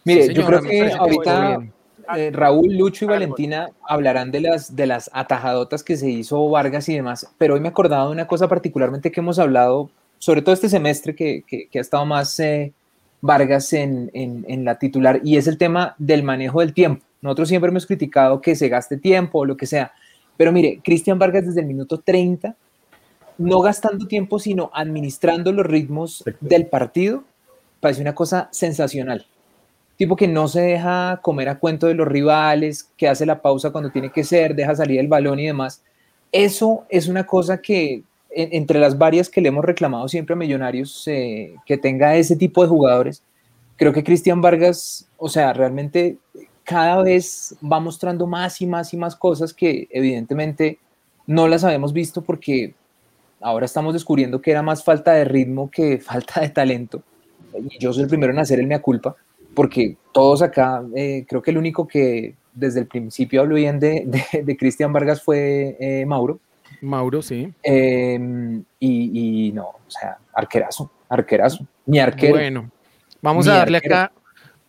Mire, 0.05 0.25
Sí, 0.25 0.35
yo 0.35 0.45
creo 0.45 0.61
que 0.61 0.93
ahorita 0.93 1.57
bien. 1.59 1.73
Eh, 2.17 2.31
Raúl, 2.33 2.77
Lucho 2.77 3.05
y 3.05 3.09
Valentina 3.09 3.71
hablarán 3.89 4.31
de 4.31 4.41
las, 4.41 4.75
de 4.77 4.87
las 4.87 5.11
atajadotas 5.13 5.83
que 5.85 5.97
se 5.97 6.09
hizo 6.11 6.49
Vargas 6.51 6.89
y 6.89 6.95
demás, 6.97 7.31
pero 7.39 7.55
hoy 7.55 7.61
me 7.61 7.69
acordaba 7.69 8.07
de 8.07 8.13
una 8.13 8.27
cosa 8.27 8.49
particularmente 8.49 9.11
que 9.13 9.21
hemos 9.21 9.39
hablado, 9.39 9.91
sobre 10.19 10.43
todo 10.43 10.55
este 10.55 10.69
semestre 10.69 11.15
que, 11.15 11.43
que- 11.47 11.69
que 11.69 11.79
ha 11.79 11.83
estado 11.83 12.05
más 12.07 12.39
eh, 12.41 12.73
Vargas 13.21 13.73
en, 13.73 14.11
en- 14.15 14.45
en 14.49 14.65
la 14.65 14.79
titular, 14.79 15.21
y 15.25 15.37
es 15.37 15.47
el 15.47 15.59
tema 15.59 15.95
del 15.99 16.23
manejo 16.23 16.61
del 16.61 16.75
tiempo. 16.75 17.05
Nosotros 17.21 17.49
siempre 17.49 17.71
hemos 17.71 17.87
criticado 17.87 18.41
que 18.41 18.57
se 18.57 18.69
gaste 18.69 18.97
tiempo 18.97 19.41
o 19.41 19.45
lo 19.45 19.57
que 19.57 19.67
sea, 19.67 19.93
pero 20.37 20.51
mire, 20.53 20.81
Cristian 20.83 21.19
Vargas 21.19 21.47
desde 21.47 21.61
el 21.61 21.67
minuto 21.67 21.99
30, 22.01 22.57
no 23.39 23.61
gastando 23.61 24.07
tiempo, 24.07 24.39
sino 24.39 24.71
administrando 24.75 25.53
los 25.53 25.65
ritmos 25.67 26.25
del 26.41 26.67
partido, 26.67 27.25
parece 27.81 28.01
una 28.03 28.15
cosa 28.15 28.49
sensacional 28.53 29.27
tipo 30.05 30.17
que 30.17 30.29
no 30.29 30.49
se 30.49 30.61
deja 30.61 31.21
comer 31.23 31.49
a 31.49 31.59
cuento 31.59 31.87
de 31.87 31.95
los 31.95 32.09
rivales, 32.09 32.91
que 32.97 33.09
hace 33.09 33.27
la 33.27 33.41
pausa 33.43 33.71
cuando 33.71 33.91
tiene 33.91 34.11
que 34.11 34.25
ser, 34.25 34.55
deja 34.55 34.75
salir 34.75 35.01
el 35.01 35.09
balón 35.09 35.39
y 35.41 35.47
demás. 35.47 35.83
Eso 36.33 36.85
es 36.89 37.09
una 37.09 37.27
cosa 37.27 37.61
que, 37.61 38.03
en- 38.31 38.49
entre 38.53 38.79
las 38.81 38.97
varias 38.99 39.29
que 39.29 39.41
le 39.41 39.49
hemos 39.49 39.65
reclamado 39.65 40.09
siempre 40.09 40.35
a 40.35 40.37
Millonarios, 40.37 41.05
eh, 41.09 41.55
que 41.67 41.77
tenga 41.79 42.17
ese 42.17 42.37
tipo 42.37 42.63
de 42.63 42.69
jugadores, 42.69 43.23
creo 43.77 43.93
que 43.93 44.05
Cristian 44.05 44.41
Vargas, 44.41 45.07
o 45.19 45.29
sea, 45.29 45.53
realmente 45.53 46.19
cada 46.65 47.03
vez 47.03 47.57
va 47.63 47.81
mostrando 47.81 48.27
más 48.27 48.61
y 48.61 48.67
más 48.67 48.93
y 48.95 48.97
más 48.97 49.17
cosas 49.17 49.53
que 49.53 49.89
evidentemente 49.91 50.79
no 51.27 51.49
las 51.49 51.65
habíamos 51.65 51.93
visto 51.93 52.23
porque 52.23 52.75
ahora 53.41 53.67
estamos 53.67 53.93
descubriendo 53.95 54.41
que 54.41 54.51
era 54.53 54.63
más 54.63 54.85
falta 54.85 55.13
de 55.15 55.25
ritmo 55.25 55.71
que 55.71 55.99
falta 56.01 56.41
de 56.41 56.51
talento. 56.51 57.03
Yo 57.79 57.93
soy 57.93 58.05
el 58.05 58.09
primero 58.09 58.33
en 58.33 58.39
hacer 58.39 58.61
el 58.61 58.67
mea 58.67 58.81
culpa, 58.81 59.17
porque 59.55 59.97
todos 60.13 60.43
acá, 60.43 60.83
eh, 60.95 61.25
creo 61.29 61.43
que 61.43 61.51
el 61.51 61.59
único 61.59 61.87
que 61.87 62.35
desde 62.55 62.81
el 62.81 62.87
principio 62.87 63.41
habló 63.41 63.57
bien 63.57 63.79
de, 63.81 64.05
de, 64.07 64.43
de 64.43 64.57
Cristian 64.57 64.93
Vargas 64.93 65.23
fue 65.23 65.77
eh, 65.81 66.05
Mauro. 66.07 66.39
Mauro, 66.81 67.23
sí. 67.23 67.53
Eh, 67.63 68.19
y, 68.81 69.49
y 69.49 69.53
no, 69.53 69.65
o 69.65 69.91
sea, 69.91 70.19
arquerazo, 70.35 70.91
arquerazo. 71.09 71.67
Mi 71.87 71.99
arquero. 71.99 72.35
Bueno, 72.35 72.71
vamos 73.21 73.47
a 73.47 73.57
darle 73.57 73.79
arquero. 73.79 73.97
acá 73.97 74.13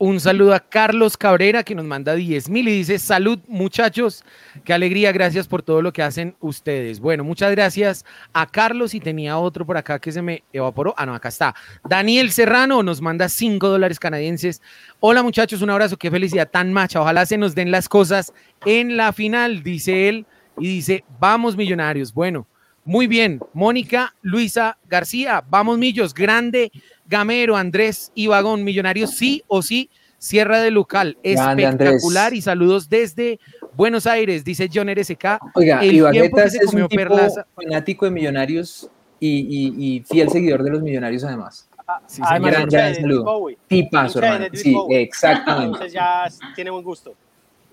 un 0.05 0.19
saludo 0.19 0.53
a 0.53 0.59
Carlos 0.59 1.15
Cabrera 1.15 1.63
que 1.63 1.75
nos 1.75 1.85
manda 1.85 2.13
10 2.13 2.49
mil 2.49 2.67
y 2.67 2.73
dice 2.73 2.99
salud 2.99 3.39
muchachos, 3.47 4.25
qué 4.65 4.73
alegría, 4.73 5.13
gracias 5.13 5.47
por 5.47 5.63
todo 5.63 5.81
lo 5.81 5.93
que 5.93 6.03
hacen 6.03 6.35
ustedes. 6.41 6.99
Bueno, 6.99 7.23
muchas 7.23 7.51
gracias 7.51 8.03
a 8.33 8.45
Carlos 8.45 8.93
y 8.95 8.99
tenía 8.99 9.37
otro 9.37 9.65
por 9.65 9.77
acá 9.77 9.99
que 9.99 10.11
se 10.11 10.21
me 10.21 10.43
evaporó. 10.51 10.93
Ah, 10.97 11.05
no, 11.05 11.15
acá 11.15 11.29
está. 11.29 11.55
Daniel 11.87 12.31
Serrano 12.31 12.83
nos 12.83 12.99
manda 12.99 13.29
5 13.29 13.69
dólares 13.69 13.97
canadienses. 13.97 14.61
Hola 14.99 15.23
muchachos, 15.23 15.61
un 15.61 15.69
abrazo, 15.69 15.95
qué 15.95 16.11
felicidad 16.11 16.49
tan 16.51 16.73
macha. 16.73 16.99
Ojalá 16.99 17.25
se 17.25 17.37
nos 17.37 17.55
den 17.55 17.71
las 17.71 17.87
cosas 17.87 18.33
en 18.65 18.97
la 18.97 19.13
final, 19.13 19.63
dice 19.63 20.09
él. 20.09 20.25
Y 20.57 20.67
dice, 20.67 21.05
vamos 21.17 21.55
millonarios. 21.55 22.13
Bueno, 22.13 22.45
Muy 22.83 23.07
bien, 23.07 23.39
Mónica 23.53 24.13
Luisa 24.21 24.77
García, 24.89 25.41
vamos 25.49 25.77
Millos, 25.77 26.13
grande, 26.13 26.69
Gamero, 27.07 27.55
Andrés 27.57 28.11
y 28.15 28.27
Vagón, 28.27 28.63
Millonarios, 28.63 29.11
sí 29.11 29.43
o 29.47 29.61
sí, 29.61 29.89
Sierra 30.17 30.61
de 30.61 30.71
Local, 30.71 31.17
Grande, 31.23 31.63
espectacular 31.63 32.25
Andrés. 32.27 32.39
y 32.39 32.41
saludos 32.41 32.89
desde 32.89 33.39
Buenos 33.75 34.07
Aires, 34.07 34.43
dice 34.45 34.69
John 34.73 34.87
RSK. 34.89 35.39
Oiga, 35.55 35.81
El 35.83 35.95
es 35.97 36.65
comió 36.65 36.83
un 36.85 36.89
tipo 36.89 37.01
Perlaza- 37.01 37.45
fanático 37.55 38.05
de 38.05 38.11
Millonarios 38.11 38.89
y, 39.19 39.27
y- 39.29 39.95
y 39.97 39.99
fiel 40.03 40.29
seguidor 40.29 40.63
de 40.63 40.69
los 40.71 40.81
Millonarios 40.81 41.23
además. 41.25 41.67
Sí, 42.07 42.21
Además, 42.25 42.51
Gran, 42.51 42.69
de 42.69 42.77
gran 42.77 42.95
saludo. 42.95 43.23
Bowie. 43.25 43.57
Tipazo, 43.67 44.19
de 44.21 44.27
hermano. 44.27 44.45
Sí, 44.53 44.75
exactamente. 44.91 45.65
Entonces 45.65 45.93
ya 45.93 46.23
tiene 46.55 46.69
buen 46.71 46.83
gusto. 46.83 47.13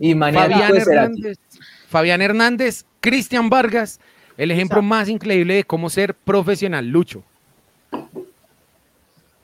Y 0.01 0.15
maniático 0.17 0.59
Fabián 0.59 0.73
de. 0.73 0.79
Hernández, 0.81 1.39
Fabián 1.89 2.21
Hernández, 2.23 2.85
Cristian 3.01 3.49
Vargas, 3.49 4.01
el 4.37 4.51
ejemplo 4.51 4.83
más 4.83 5.09
increíble 5.09 5.55
de 5.55 5.65
cómo 5.65 5.89
ser 5.91 6.15
profesional, 6.15 6.89
Lucho. 6.89 7.23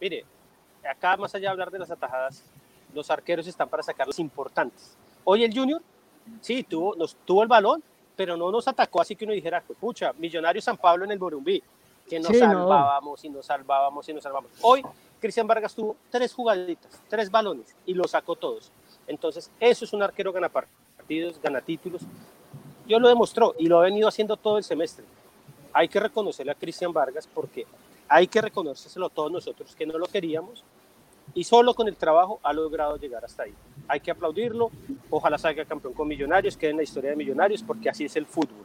Mire, 0.01 0.25
acá 0.89 1.17
más 1.17 1.35
allá 1.35 1.49
de 1.49 1.53
hablar 1.53 1.71
de 1.71 1.79
las 1.79 1.91
atajadas, 1.91 2.43
los 2.95 3.11
arqueros 3.11 3.47
están 3.47 3.69
para 3.69 3.83
sacar 3.83 4.07
los 4.07 4.19
importantes. 4.19 4.97
Hoy 5.25 5.45
el 5.45 5.53
Junior, 5.53 5.83
sí, 6.41 6.63
tuvo, 6.63 6.95
nos, 6.97 7.15
tuvo 7.25 7.43
el 7.43 7.49
balón, 7.49 7.83
pero 8.15 8.37
no 8.37 8.51
nos 8.51 8.67
atacó 8.69 9.01
así 9.01 9.17
que 9.17 9.25
uno 9.25 9.35
dijera, 9.35 9.63
pucha, 9.81 10.13
Millonario 10.15 10.63
San 10.63 10.77
Pablo 10.77 11.05
en 11.05 11.11
el 11.13 11.19
Borumbí, 11.19 11.63
que 12.09 12.19
nos 12.19 12.29
Sí, 12.29 12.35
no. 12.41 12.47
salvábamos 12.49 13.25
y 13.25 13.29
nos 13.29 13.47
salvábamos 13.47 14.09
y 14.09 14.15
nos 14.15 14.23
salvábamos. 14.23 14.53
Hoy 14.63 14.83
Cristian 15.21 15.47
Vargas 15.47 15.75
tuvo 15.75 15.97
tres 16.11 16.33
jugaditas, 16.33 17.03
tres 17.09 17.31
balones 17.31 17.75
y 17.85 17.95
los 17.95 18.13
sacó 18.13 18.37
todos. 18.37 18.71
Entonces, 19.07 19.51
eso 19.61 19.85
es 19.85 19.93
un 19.93 20.03
arquero 20.03 20.33
gana 20.33 20.49
partidos, 20.49 21.41
gana 21.43 21.61
títulos. 21.61 22.03
Yo 22.87 23.01
lo 23.01 23.09
demostró 23.09 23.55
y 23.59 23.67
lo 23.67 23.83
he 23.83 23.87
venido 23.91 24.09
haciendo 24.09 24.37
todo 24.37 24.59
el 24.59 24.65
semestre. 24.65 25.05
Hay 25.73 25.89
que 25.89 25.99
reconocerle 26.01 26.53
a 26.53 26.55
Cristian 26.55 26.93
Vargas 26.93 27.29
porque 27.33 27.67
hay 28.09 28.27
que 28.27 28.41
reconocérselo 28.41 29.09
todos 29.11 29.31
nosotros 29.31 29.75
que 29.75 29.87
no 29.87 29.99
lo 29.99 30.07
queríamos 30.07 30.65
y 31.35 31.45
solo 31.45 31.75
con 31.75 31.89
el 31.89 31.97
trabajo 31.97 32.41
ha 32.43 32.53
logrado 32.53 32.97
llegar 32.97 33.25
hasta 33.25 33.45
ahí. 33.45 33.55
Hay 33.89 34.01
que 34.01 34.11
aplaudirlo, 34.11 34.71
ojalá 35.11 35.39
salga 35.39 35.65
campeón 35.65 35.93
con 35.93 36.09
Millonarios, 36.09 36.57
quede 36.57 36.71
en 36.71 36.79
la 36.79 36.83
historia 36.83 37.11
de 37.11 37.17
Millonarios 37.17 37.63
porque 37.63 37.91
así 37.91 38.05
es 38.05 38.17
el 38.17 38.27
fútbol. 38.27 38.65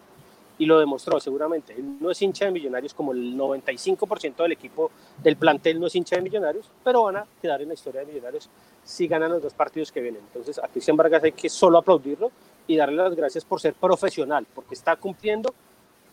Y 0.58 0.66
lo 0.68 0.80
demostró 0.80 1.20
seguramente. 1.20 1.74
Él 1.74 1.98
no 2.00 2.12
es 2.12 2.22
hincha 2.22 2.46
de 2.46 2.52
Millonarios 2.52 2.94
como 2.94 3.14
el 3.14 3.36
95% 3.36 4.36
del 4.44 4.52
equipo 4.52 4.92
del 5.24 5.36
plantel 5.36 5.80
no 5.80 5.88
es 5.88 5.96
hincha 5.96 6.18
de 6.18 6.22
Millonarios, 6.22 6.70
pero 6.84 7.04
van 7.04 7.18
a 7.18 7.26
quedar 7.42 7.62
en 7.62 7.70
la 7.70 7.74
historia 7.74 8.02
de 8.02 8.08
Millonarios 8.08 8.50
si 8.84 9.08
ganan 9.08 9.32
los 9.32 9.42
dos 9.42 9.54
partidos 9.54 9.92
que 9.92 10.02
vienen. 10.02 10.22
Entonces 10.28 10.60
a 10.60 10.68
Cristian 10.68 10.96
Vargas 10.96 11.24
hay 11.24 11.32
que 11.32 11.50
solo 11.50 11.80
aplaudirlo 11.80 12.32
y 12.68 12.78
darle 12.78 12.98
las 12.98 13.16
gracias 13.16 13.44
por 13.44 13.60
ser 13.60 13.74
profesional, 13.74 14.46
porque 14.54 14.76
está 14.76 14.96
cumpliendo 14.96 15.54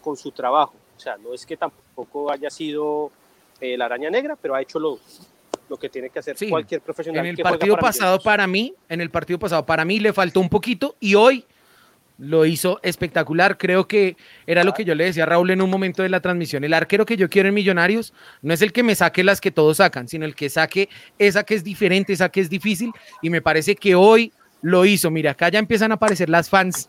con 0.00 0.16
su 0.16 0.30
trabajo. 0.30 0.74
O 0.98 1.00
sea, 1.00 1.16
no 1.16 1.32
es 1.32 1.46
que 1.46 1.56
tampoco 1.56 2.28
haya 2.28 2.50
sido 2.50 3.12
eh, 3.60 3.78
la 3.78 3.84
araña 3.84 4.10
negra, 4.10 4.34
pero 4.34 4.56
ha 4.56 4.60
hecho 4.60 4.80
lo, 4.80 4.98
lo 5.68 5.76
que 5.76 5.88
tiene 5.88 6.10
que 6.10 6.18
hacer 6.18 6.36
Sí, 6.36 6.50
cualquier 6.50 6.80
profesional. 6.80 7.24
En 7.24 7.30
el 7.30 7.36
que 7.36 7.44
partido 7.44 7.76
para 7.76 7.86
pasado 7.86 8.18
para 8.20 8.48
mí, 8.48 8.74
en 8.88 9.00
el 9.00 9.08
partido 9.08 9.38
pasado 9.38 9.64
para 9.64 9.84
mí 9.84 10.00
le 10.00 10.12
faltó 10.12 10.40
un 10.40 10.48
poquito 10.48 10.96
y 10.98 11.14
hoy 11.14 11.44
lo 12.18 12.44
hizo 12.44 12.80
espectacular. 12.82 13.58
Creo 13.58 13.86
que 13.86 14.16
era 14.44 14.64
lo 14.64 14.74
que 14.74 14.84
yo 14.84 14.96
le 14.96 15.04
decía 15.04 15.22
a 15.22 15.26
Raúl 15.26 15.50
en 15.50 15.62
un 15.62 15.70
momento 15.70 16.02
de 16.02 16.08
la 16.08 16.18
transmisión. 16.18 16.64
El 16.64 16.74
arquero 16.74 17.06
que 17.06 17.16
yo 17.16 17.30
quiero 17.30 17.48
en 17.48 17.54
Millonarios 17.54 18.12
no 18.42 18.52
es 18.52 18.60
el 18.60 18.72
que 18.72 18.82
me 18.82 18.96
saque 18.96 19.22
las 19.22 19.40
que 19.40 19.52
todos 19.52 19.76
sacan, 19.76 20.08
sino 20.08 20.24
el 20.24 20.34
que 20.34 20.50
saque 20.50 20.88
esa 21.16 21.44
que 21.44 21.54
es 21.54 21.62
diferente, 21.62 22.12
esa 22.12 22.28
que 22.28 22.40
es 22.40 22.50
difícil. 22.50 22.90
Y 23.22 23.30
me 23.30 23.40
parece 23.40 23.76
que 23.76 23.94
hoy 23.94 24.32
lo 24.62 24.84
hizo. 24.84 25.10
Mira, 25.10 25.32
acá 25.32 25.48
ya 25.48 25.58
empiezan 25.58 25.92
a 25.92 25.94
aparecer 25.96 26.28
las 26.28 26.48
fans 26.50 26.86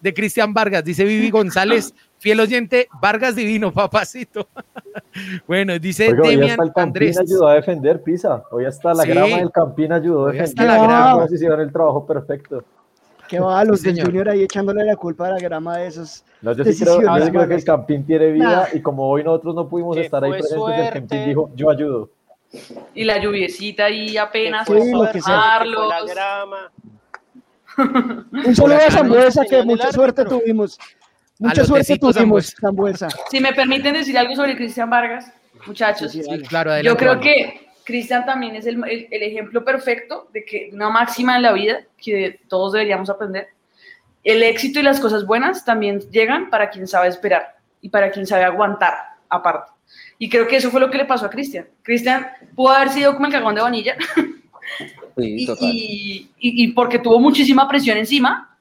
de 0.00 0.14
Cristian 0.14 0.52
Vargas. 0.54 0.84
Dice 0.84 1.04
Vivi 1.04 1.30
González, 1.30 1.94
fiel 2.18 2.40
oyente, 2.40 2.88
Vargas 3.00 3.36
divino, 3.36 3.72
papacito. 3.72 4.48
bueno, 5.46 5.78
dice 5.78 6.08
Oiga, 6.08 6.22
hoy 6.22 6.28
Demian 6.36 6.50
hasta 6.52 6.62
el 6.64 6.68
Campín 6.72 6.82
Andrés. 6.82 7.18
ayudó 7.20 7.48
a 7.48 7.54
defender 7.54 8.02
Pisa. 8.02 8.42
Hoy 8.50 8.64
hasta 8.64 8.94
la 8.94 9.02
Sí. 9.04 9.10
grama 9.10 9.36
del 9.36 9.50
Campín 9.50 9.92
ayudó 9.92 10.26
a 10.26 10.30
Hoy 10.30 10.38
hasta 10.38 10.62
defender. 10.62 10.88
la 10.90 10.96
grama. 10.96 11.26
Hicieron 11.30 11.60
el 11.60 11.72
trabajo 11.72 12.06
perfecto. 12.06 12.64
Que 13.28 13.40
va, 13.40 13.64
los 13.64 13.80
Sí, 13.80 13.92
del. 13.92 14.04
Junior 14.04 14.28
ahí 14.28 14.42
echándole 14.42 14.84
la 14.84 14.94
culpa 14.96 15.28
a 15.28 15.30
la 15.30 15.38
grama 15.38 15.78
de 15.78 15.86
esos. 15.86 16.22
No, 16.42 16.52
yo 16.52 16.64
sí 16.64 16.78
creo, 16.82 16.96
Decisiones 16.96 17.20
yo 17.20 17.24
sí 17.26 17.30
creo 17.32 17.48
que 17.48 17.54
el. 17.54 17.64
Campín 17.64 18.04
tiene 18.04 18.30
vida 18.32 18.68
Nah. 18.70 18.76
y 18.76 18.82
como 18.82 19.08
hoy 19.08 19.24
nosotros 19.24 19.54
no 19.54 19.68
pudimos 19.68 19.96
Que 19.96 20.02
estar 20.02 20.22
ahí 20.22 20.32
presentes, 20.32 20.78
el. 20.86 20.92
Campín 20.92 21.24
dijo, 21.26 21.50
yo 21.54 21.70
ayudo. 21.70 22.10
Y 22.94 23.04
la 23.04 23.18
lluviecita 23.18 23.86
ahí 23.86 24.18
apenas. 24.18 24.66
Fue 24.66 24.82
Sí, 24.82 24.90
lo 24.92 25.10
que 25.10 25.22
sea. 25.22 25.64
la 25.64 26.04
grama. 26.04 26.70
Un 28.46 28.56
saludo 28.56 28.76
a 28.76 28.90
Zambuesa, 28.90 29.44
que 29.44 29.62
mucha 29.62 29.92
suerte 29.92 30.24
tuvimos. 30.24 30.78
Mucha 31.38 31.64
suerte 31.64 31.80
besitos, 31.80 32.14
tuvimos, 32.16 32.54
Zambuesa. 32.60 33.08
Si 33.30 33.40
me 33.40 33.52
permiten 33.52 33.94
decir 33.94 34.16
algo 34.18 34.34
sobre 34.36 34.56
Cristian 34.56 34.88
Vargas, 34.90 35.32
muchachos. 35.66 36.12
Sí, 36.12 36.22
sí, 36.22 36.42
claro, 36.42 36.80
Yo 36.80 36.96
creo 36.96 37.20
que 37.20 37.68
Cristian 37.84 38.24
también 38.24 38.54
es 38.56 38.66
el, 38.66 38.82
el- 38.88 39.08
el 39.10 39.22
ejemplo 39.22 39.64
perfecto 39.64 40.28
de 40.32 40.44
que 40.44 40.70
una 40.72 40.88
máxima 40.90 41.36
en 41.36 41.42
la 41.42 41.52
vida 41.52 41.80
que 41.96 42.40
todos 42.48 42.72
deberíamos 42.72 43.10
aprender. 43.10 43.48
El 44.22 44.42
éxito 44.44 44.78
y 44.78 44.82
las 44.84 45.00
cosas 45.00 45.26
buenas 45.26 45.64
también 45.64 45.98
llegan 46.10 46.48
para 46.48 46.70
quien 46.70 46.86
sabe 46.86 47.08
esperar 47.08 47.56
y 47.80 47.88
para 47.88 48.10
quien 48.12 48.24
sabe 48.26 48.44
aguantar 48.44 48.94
aparte. 49.28 49.72
Y 50.18 50.28
creo 50.28 50.46
que 50.46 50.56
eso 50.56 50.70
fue 50.70 50.78
lo 50.80 50.90
que 50.90 50.98
le 50.98 51.06
pasó 51.06 51.26
a 51.26 51.30
Cristian. 51.30 51.66
Cristian 51.82 52.28
pudo 52.54 52.70
haber 52.70 52.90
sido 52.90 53.14
como 53.14 53.26
el 53.26 53.32
cagón 53.32 53.56
de 53.56 53.62
vanilla 53.62 53.96
Sí, 55.16 55.36
y, 55.42 55.46
total. 55.46 55.68
y- 55.72 56.30
y- 56.38 56.64
y 56.64 56.68
porque 56.68 56.98
tuvo 56.98 57.18
muchísima 57.20 57.68
presión 57.68 57.98
encima 57.98 58.56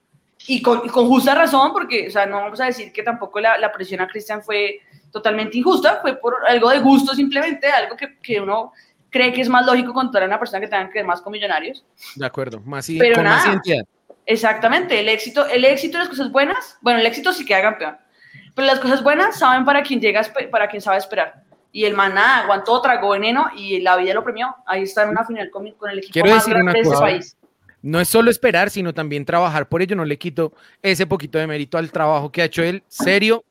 y 0.48 0.62
con, 0.62 0.82
y 0.86 0.90
con 0.90 1.08
justa 1.08 1.36
razón, 1.36 1.72
porque, 1.74 2.08
o 2.08 2.12
sea, 2.12 2.26
no 2.26 2.38
vamos 2.38 2.60
a 2.60 2.66
decir 2.66 2.92
que 2.92 3.04
tampoco 3.04 3.40
la, 3.40 3.58
la 3.58 3.72
presión 3.72 4.02
a 4.02 4.08
Cristian 4.08 4.42
fue 4.44 4.80
totalmente 5.12 5.58
injusta, 5.58 6.00
fue 6.02 6.16
por 6.18 6.36
algo 6.48 6.70
de 6.70 6.80
gusto 6.80 7.14
simplemente, 7.14 7.68
algo 7.68 7.96
que, 7.96 8.18
que 8.20 8.40
uno 8.42 8.72
cree 9.10 9.32
que 9.34 9.42
es 9.42 9.50
más 9.50 9.66
lógico 9.66 9.94
contar 9.94 10.24
a 10.24 10.26
una 10.26 10.40
persona 10.40 10.60
que 10.62 10.68
tenga 10.68 10.88
que 10.90 11.00
ver 11.00 11.06
más 11.06 11.22
con 11.22 11.32
millonarios. 11.34 11.84
De 12.16 12.26
acuerdo, 12.26 12.60
más 12.62 12.90
y- 12.90 12.98
Pero 12.98 13.16
con 13.16 13.26
más 13.26 13.40
nada. 13.46 13.52
identidad. 13.54 13.86
Exactamente, 14.26 15.00
el 15.00 15.10
éxito, 15.10 15.46
el 15.48 15.66
éxito 15.66 15.98
y 15.98 16.00
las 16.00 16.10
cosas 16.10 16.32
buenas, 16.32 16.78
bueno, 16.82 17.00
el 17.00 17.06
éxito 17.06 17.34
sí 17.34 17.44
queda 17.46 17.62
campeón, 17.62 17.98
pero 18.56 18.66
las 18.68 18.80
cosas 18.80 19.04
buenas 19.04 19.38
saben 19.38 19.66
para 19.66 19.82
quien 19.84 20.00
llega, 20.00 20.22
para 20.52 20.68
quien 20.70 20.82
sabe 20.82 20.98
esperar. 20.98 21.44
Y 21.72 21.86
el 21.86 21.96
maná 21.96 22.40
aguantó, 22.40 22.82
tragó 22.82 23.12
veneno 23.12 23.48
y 23.56 23.80
la 23.80 23.96
vida 23.98 24.14
lo 24.14 24.24
premió. 24.24 24.56
Ahí 24.66 24.84
está 24.84 25.04
en 25.04 25.10
una 25.10 25.26
final 25.26 25.50
con, 25.50 25.72
con 25.72 25.90
el 25.90 26.00
equipo 26.00 26.14
Quiero 26.14 26.30
más 26.30 26.46
decir 26.46 26.56
una 26.56 26.72
grande 26.72 26.80
de 26.80 26.86
cosa. 26.86 27.00
país. 27.00 27.38
No 27.82 28.00
es 28.00 28.10
solo 28.10 28.30
esperar, 28.30 28.70
sino 28.70 28.94
también 28.94 29.26
trabajar 29.26 29.68
por 29.68 29.82
ello. 29.82 29.96
No 29.96 30.06
le 30.06 30.18
quito 30.18 30.54
ese 30.82 31.08
poquito 31.08 31.38
de 31.38 31.48
mérito 31.48 31.78
al 31.78 31.92
trabajo 31.92 32.32
que 32.32 32.42
ha 32.42 32.46
hecho 32.46 32.62
él, 32.62 32.84
serio, 32.88 33.44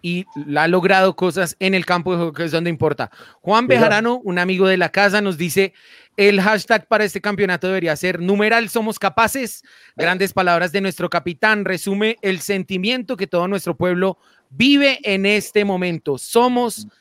y 0.00 0.26
ha 0.56 0.68
logrado 0.68 1.16
cosas 1.16 1.56
en 1.60 1.74
el 1.74 1.84
campo 1.84 2.12
de 2.12 2.18
juego, 2.18 2.32
que 2.32 2.44
es 2.44 2.52
donde 2.52 2.70
importa. 2.70 3.10
Juan. 3.40 3.66
Bejarano, 3.66 4.20
un 4.22 4.38
amigo 4.38 4.66
de 4.68 4.76
la 4.76 4.90
casa, 4.90 5.20
nos 5.20 5.36
dice, 5.36 5.72
el 6.16 6.40
hashtag 6.40 6.86
para 6.86 7.04
este 7.04 7.20
campeonato 7.20 7.66
debería 7.66 7.96
ser 7.96 8.20
numeral 8.20 8.68
somos 8.68 8.98
capaces. 8.98 9.64
Grandes 9.96 10.32
palabras 10.32 10.72
de 10.72 10.80
nuestro 10.80 11.10
capitán. 11.10 11.64
Resume 11.64 12.16
el 12.22 12.40
sentimiento 12.40 13.16
que 13.16 13.26
todo 13.26 13.48
nuestro 13.48 13.76
pueblo 13.76 14.18
vive 14.50 14.98
en 15.02 15.26
este 15.26 15.64
momento. 15.64 16.18
Somos 16.18 16.86
capaces, 16.86 16.94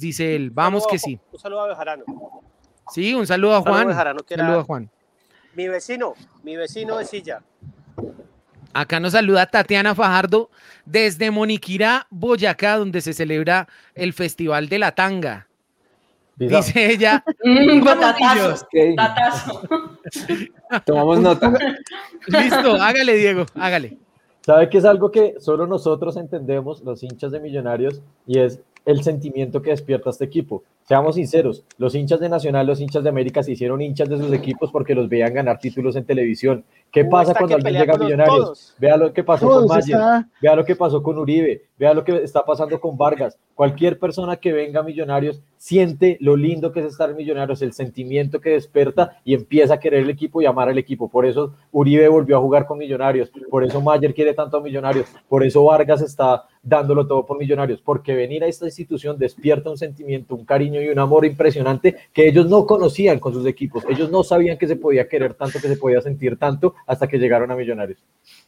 dice 0.00 0.36
él. 0.36 0.50
Vamos 0.50 0.82
Saludo 0.84 0.92
que 0.92 0.98
sí. 0.98 1.20
Un 1.32 1.38
saludo 1.38 1.60
a 1.60 1.68
Bejarano. 1.68 2.04
Sí, 2.90 3.14
un 3.14 3.26
saludo 3.26 3.54
a 3.54 3.62
Saludo 3.62 3.70
a 3.70 3.74
Juan. 3.74 3.88
Bejarano, 3.88 4.20
que 4.22 4.34
era- 4.34 4.44
Saludo 4.44 4.60
a 4.60 4.64
Juan. 4.64 4.90
Mi 5.54 5.68
vecino, 5.68 6.14
mi 6.42 6.56
vecino 6.56 6.98
de 6.98 7.04
silla. 7.04 7.42
Acá 8.72 9.00
nos 9.00 9.12
saluda 9.12 9.46
Tatiana 9.46 9.94
Fajardo 9.94 10.50
desde 10.84 11.30
Moniquirá, 11.30 12.06
Boyacá, 12.10 12.76
donde 12.76 13.00
se 13.00 13.12
celebra 13.12 13.66
el 13.94 14.12
Festival 14.12 14.68
de 14.68 14.78
la 14.78 14.92
Tanga. 14.92 15.48
Pisa. 16.36 16.58
Dice 16.58 16.92
ella. 16.92 17.24
Mm, 17.44 17.82
tatazo, 17.82 18.66
tatazo. 18.96 19.62
tomamos 20.86 21.18
nota. 21.20 21.52
Listo, 22.26 22.74
hágale, 22.74 23.14
Diego, 23.16 23.46
hágale. 23.54 23.98
¿Sabe 24.42 24.68
que 24.70 24.78
es 24.78 24.84
algo 24.84 25.10
que 25.10 25.34
solo 25.40 25.66
nosotros 25.66 26.16
entendemos, 26.16 26.82
los 26.82 27.02
hinchas 27.02 27.32
de 27.32 27.40
Millonarios, 27.40 28.00
y 28.26 28.38
es 28.38 28.60
el 28.88 29.02
sentimiento 29.02 29.60
que 29.60 29.70
despierta 29.70 30.10
este 30.10 30.24
equipo? 30.24 30.64
Seamos 30.88 31.16
sinceros, 31.16 31.64
los 31.76 31.94
hinchas 31.94 32.18
de 32.18 32.30
Nacional, 32.30 32.66
los 32.66 32.80
hinchas 32.80 33.02
de 33.04 33.10
América 33.10 33.42
se 33.42 33.52
hicieron 33.52 33.82
hinchas 33.82 34.08
de 34.08 34.16
sus 34.16 34.32
equipos 34.32 34.72
porque 34.72 34.94
los 34.94 35.06
veían 35.06 35.34
ganar 35.34 35.58
títulos 35.58 35.96
en 35.96 36.04
televisión. 36.06 36.64
¿Qué 36.90 37.04
pasa 37.04 37.34
cuando 37.34 37.56
alguien 37.56 37.74
llega 37.74 37.92
a 37.94 37.98
Millonarios? 37.98 38.36
todos. 38.38 38.74
Vea 38.78 38.96
lo 38.96 39.12
que 39.12 39.22
pasó 39.22 39.46
con 39.46 39.66
Mayer, 39.66 39.96
está- 39.96 40.28
vea 40.40 40.56
lo 40.56 40.64
que 40.64 40.74
pasó 40.76 41.02
con 41.02 41.18
Uribe, 41.18 41.62
vea 41.78 41.92
lo 41.92 42.02
que 42.02 42.22
está 42.22 42.42
pasando 42.42 42.80
con 42.80 42.96
Vargas. 42.96 43.36
Cualquier 43.54 43.98
persona 43.98 44.36
que 44.36 44.50
venga 44.54 44.80
a 44.80 44.82
Millonarios 44.82 45.42
siente 45.58 46.16
lo 46.20 46.36
lindo 46.36 46.72
que 46.72 46.80
es 46.80 46.86
estar 46.86 47.10
en 47.10 47.16
Millonarios, 47.16 47.60
el 47.60 47.74
sentimiento 47.74 48.40
que 48.40 48.50
desperta 48.50 49.18
y 49.24 49.34
empieza 49.34 49.74
a 49.74 49.80
querer 49.80 50.04
el 50.04 50.10
equipo 50.10 50.40
y 50.40 50.46
amar 50.46 50.70
al 50.70 50.78
equipo. 50.78 51.10
Por 51.10 51.26
eso 51.26 51.52
Uribe 51.70 52.08
volvió 52.08 52.38
a 52.38 52.40
jugar 52.40 52.64
con 52.64 52.78
Millonarios, 52.78 53.30
por 53.50 53.62
eso 53.62 53.82
Mayer 53.82 54.14
quiere 54.14 54.32
tanto 54.32 54.56
a 54.56 54.62
Millonarios, 54.62 55.08
por 55.28 55.44
eso 55.44 55.62
Vargas 55.64 56.00
está 56.00 56.44
dándolo 56.62 57.06
todo 57.06 57.26
por 57.26 57.38
Millonarios, 57.38 57.82
porque 57.82 58.14
venir 58.14 58.42
a 58.44 58.46
esta 58.46 58.64
institución 58.64 59.18
despierta 59.18 59.68
un 59.68 59.76
sentimiento, 59.76 60.34
un 60.34 60.44
cariño 60.46 60.77
y 60.82 60.88
un 60.88 60.98
amor 60.98 61.24
impresionante 61.24 61.96
que 62.12 62.28
ellos 62.28 62.46
no 62.48 62.66
conocían 62.66 63.18
con 63.18 63.32
sus 63.32 63.46
equipos. 63.46 63.84
Ellos 63.88 64.10
no 64.10 64.22
sabían 64.22 64.56
que 64.58 64.66
se 64.66 64.76
podía 64.76 65.08
querer 65.08 65.34
tanto, 65.34 65.60
que 65.60 65.68
se 65.68 65.76
podía 65.76 66.00
sentir 66.00 66.36
tanto 66.38 66.74
hasta 66.86 67.06
que 67.06 67.18
llegaron 67.18 67.50
a 67.50 67.56
Millonarios. 67.56 67.98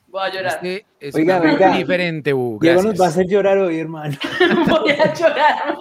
Voy 0.08 0.22
a 0.22 0.32
llorar. 0.32 0.54
Este 0.62 0.86
es 0.98 1.14
Oiga, 1.14 1.40
una- 1.40 1.50
venga. 1.52 1.76
diferente, 1.76 2.32
Bu. 2.32 2.58
Diego 2.60 2.82
nos 2.82 3.00
va 3.00 3.06
a 3.06 3.08
hacer 3.08 3.26
llorar 3.28 3.58
hoy, 3.58 3.78
hermano. 3.78 4.16
Voy 4.68 4.90
a 4.90 5.14
llorar. 5.14 5.78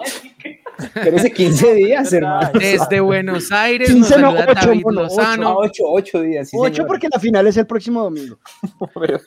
Pero 0.94 1.16
ese 1.16 1.30
15 1.32 1.74
días, 1.74 2.12
hermano. 2.12 2.50
Desde 2.58 3.00
Buenos 3.00 3.50
Aires 3.52 3.90
nos 3.90 4.08
15 4.08 4.20
no, 4.22 4.28
saluda 4.30 4.46
ocho, 4.50 4.66
David 4.66 4.82
mono, 4.84 5.00
Ah, 5.00 5.02
Lozano. 5.04 5.56
ocho, 5.56 5.82
ocho 5.86 6.22
días. 6.22 6.48
sí, 6.48 6.56
Ocho 6.58 6.72
señor. 6.74 6.86
porque 6.86 7.08
la 7.12 7.18
final 7.20 7.46
es 7.48 7.56
el 7.56 7.66
próximo 7.66 8.02
domingo. 8.02 8.38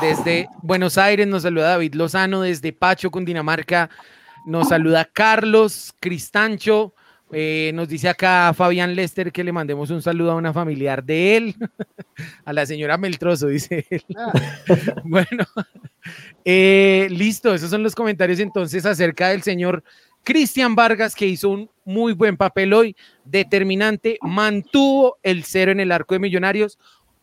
Desde 0.00 0.48
Buenos 0.62 0.96
Aires 0.96 1.26
nos 1.26 1.42
saluda 1.42 1.70
David 1.70 1.94
Lozano. 1.94 2.42
Desde 2.42 2.72
Pacho, 2.72 3.10
Cundinamarca, 3.10 3.90
nos 4.46 4.68
saluda 4.68 5.04
Carlos 5.04 5.94
Cristancho. 6.00 6.94
Eh, 7.34 7.72
nos 7.74 7.88
dice 7.88 8.10
acá 8.10 8.52
Fabián 8.54 8.94
Lester 8.94 9.32
que 9.32 9.42
le 9.42 9.52
mandemos 9.52 9.88
un 9.88 10.02
saludo 10.02 10.32
a 10.32 10.34
una 10.34 10.52
familiar 10.52 11.02
de 11.02 11.36
él, 11.38 11.56
a 12.44 12.52
la 12.52 12.66
señora 12.66 12.98
Meltroso, 12.98 13.46
dice 13.46 13.86
él. 13.88 14.04
bueno, 15.04 15.46
eh, 16.44 17.08
listo, 17.10 17.54
esos 17.54 17.70
son 17.70 17.82
los 17.82 17.94
comentarios 17.94 18.38
entonces 18.38 18.84
acerca 18.84 19.28
del 19.28 19.42
señor 19.42 19.82
Cristian 20.24 20.74
Vargas, 20.74 21.14
que 21.14 21.26
hizo 21.26 21.48
un 21.48 21.70
muy 21.84 22.12
buen 22.12 22.36
papel 22.36 22.74
hoy, 22.74 22.96
determinante, 23.24 24.18
mantuvo 24.20 25.16
el 25.22 25.44
cero 25.44 25.72
en 25.72 25.80
el 25.80 25.90
arco 25.90 26.14
de 26.14 26.20
Millonarios, 26.20 26.78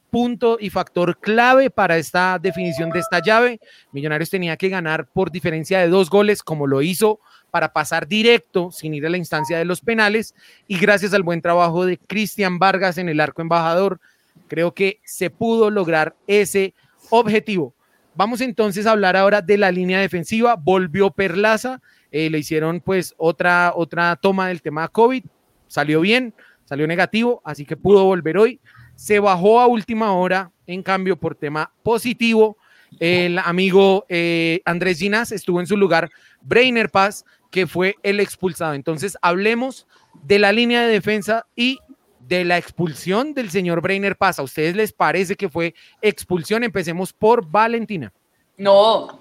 punto 0.09 0.57
y 0.59 0.69
factor 0.69 1.19
clave 1.19 1.69
para 1.69 1.97
esta 1.97 2.39
definición 2.39 2.89
de 2.89 2.99
esta 2.99 3.21
llave. 3.21 3.59
Millonarios 3.91 4.29
tenía 4.29 4.57
que 4.57 4.69
ganar 4.69 5.07
por 5.07 5.31
diferencia 5.31 5.79
de 5.79 5.87
dos 5.87 6.09
goles, 6.09 6.43
como 6.43 6.67
lo 6.67 6.81
hizo 6.81 7.19
para 7.51 7.73
pasar 7.73 8.07
directo 8.07 8.71
sin 8.71 8.93
ir 8.93 9.05
a 9.05 9.09
la 9.09 9.17
instancia 9.17 9.57
de 9.57 9.65
los 9.65 9.81
penales. 9.81 10.35
Y 10.67 10.77
gracias 10.77 11.13
al 11.13 11.23
buen 11.23 11.41
trabajo 11.41 11.85
de 11.85 11.97
Cristian 11.97 12.59
Vargas 12.59 12.97
en 12.97 13.09
el 13.09 13.19
arco 13.19 13.41
embajador, 13.41 13.99
creo 14.47 14.73
que 14.73 14.99
se 15.03 15.29
pudo 15.29 15.69
lograr 15.69 16.15
ese 16.27 16.73
objetivo. 17.09 17.73
Vamos 18.15 18.41
entonces 18.41 18.85
a 18.85 18.91
hablar 18.91 19.15
ahora 19.15 19.41
de 19.41 19.57
la 19.57 19.71
línea 19.71 19.99
defensiva. 19.99 20.55
Volvió 20.55 21.11
Perlaza, 21.11 21.81
eh, 22.11 22.29
le 22.29 22.39
hicieron 22.39 22.81
pues 22.81 23.13
otra, 23.17 23.71
otra 23.75 24.15
toma 24.15 24.47
del 24.47 24.61
tema 24.61 24.87
COVID, 24.87 25.23
salió 25.67 26.01
bien, 26.01 26.33
salió 26.65 26.85
negativo, 26.87 27.41
así 27.45 27.65
que 27.65 27.77
pudo 27.77 28.03
volver 28.03 28.37
hoy. 28.37 28.59
Se 28.99 29.17
bajó 29.21 29.61
a 29.61 29.67
última 29.67 30.11
hora, 30.11 30.51
en 30.67 30.83
cambio, 30.83 31.15
por 31.15 31.33
tema 31.33 31.71
positivo. 31.83 32.57
El 32.99 33.39
amigo 33.39 34.05
eh, 34.09 34.59
Andrés 34.65 34.99
Ginás 34.99 35.31
estuvo 35.31 35.61
en 35.61 35.67
su 35.67 35.77
lugar, 35.77 36.09
Brainer 36.41 36.89
Paz, 36.89 37.23
que 37.49 37.65
fue 37.65 37.95
el 38.03 38.19
expulsado. 38.19 38.73
Entonces, 38.73 39.17
hablemos 39.21 39.87
de 40.23 40.37
la 40.37 40.51
línea 40.51 40.81
de 40.81 40.91
defensa 40.91 41.45
y 41.55 41.79
de 42.27 42.43
la 42.43 42.57
expulsión 42.57 43.33
del 43.33 43.49
señor 43.51 43.79
Brainer 43.79 44.17
Paz. 44.17 44.37
¿A 44.37 44.43
ustedes 44.43 44.75
les 44.75 44.91
parece 44.91 45.37
que 45.37 45.47
fue 45.47 45.73
expulsión? 46.01 46.65
Empecemos 46.65 47.13
por 47.13 47.49
Valentina. 47.49 48.11
No, 48.57 49.17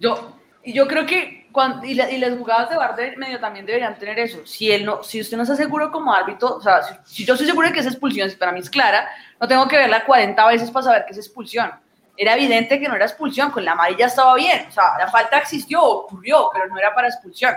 yo, 0.00 0.40
yo 0.66 0.88
creo 0.88 1.06
que 1.06 1.43
cuando, 1.54 1.86
y, 1.86 1.94
la- 1.94 2.10
y 2.10 2.18
las 2.18 2.36
jugadas 2.36 2.68
de 2.68 2.76
bar 2.76 2.96
de 2.96 3.16
medio 3.16 3.38
también 3.38 3.64
deberían 3.64 3.96
tener 3.96 4.18
eso. 4.18 4.44
Si 4.44 4.70
él 4.72 4.84
no, 4.84 5.02
si 5.04 5.20
usted 5.20 5.36
no 5.36 5.44
está 5.44 5.54
seguro 5.54 5.90
como 5.92 6.12
árbitro, 6.12 6.56
o 6.56 6.60
sea, 6.60 6.82
si, 6.82 6.94
si 7.04 7.24
yo 7.24 7.34
estoy 7.34 7.46
seguro 7.46 7.68
de 7.68 7.72
que 7.72 7.78
esa 7.80 7.88
expulsión 7.90 8.28
para 8.38 8.50
mí 8.52 8.58
es 8.58 8.68
clara, 8.68 9.08
no 9.40 9.46
tengo 9.48 9.66
que 9.68 9.76
verla 9.78 10.04
40 10.04 10.46
veces 10.48 10.70
para 10.70 10.84
saber 10.84 11.04
que 11.06 11.12
es 11.12 11.18
expulsión. 11.18 11.70
Era 12.16 12.34
evidente 12.34 12.78
que 12.80 12.88
no 12.88 12.96
era 12.96 13.04
expulsión, 13.06 13.50
con 13.52 13.64
la 13.64 13.72
amarilla 13.72 14.06
estaba 14.06 14.34
bien, 14.34 14.66
o 14.68 14.72
sea, 14.72 14.98
la 14.98 15.08
falta 15.08 15.38
existió, 15.38 15.80
ocurrió, 15.82 16.50
pero 16.52 16.66
no 16.66 16.76
era 16.76 16.92
para 16.94 17.08
expulsión. 17.08 17.54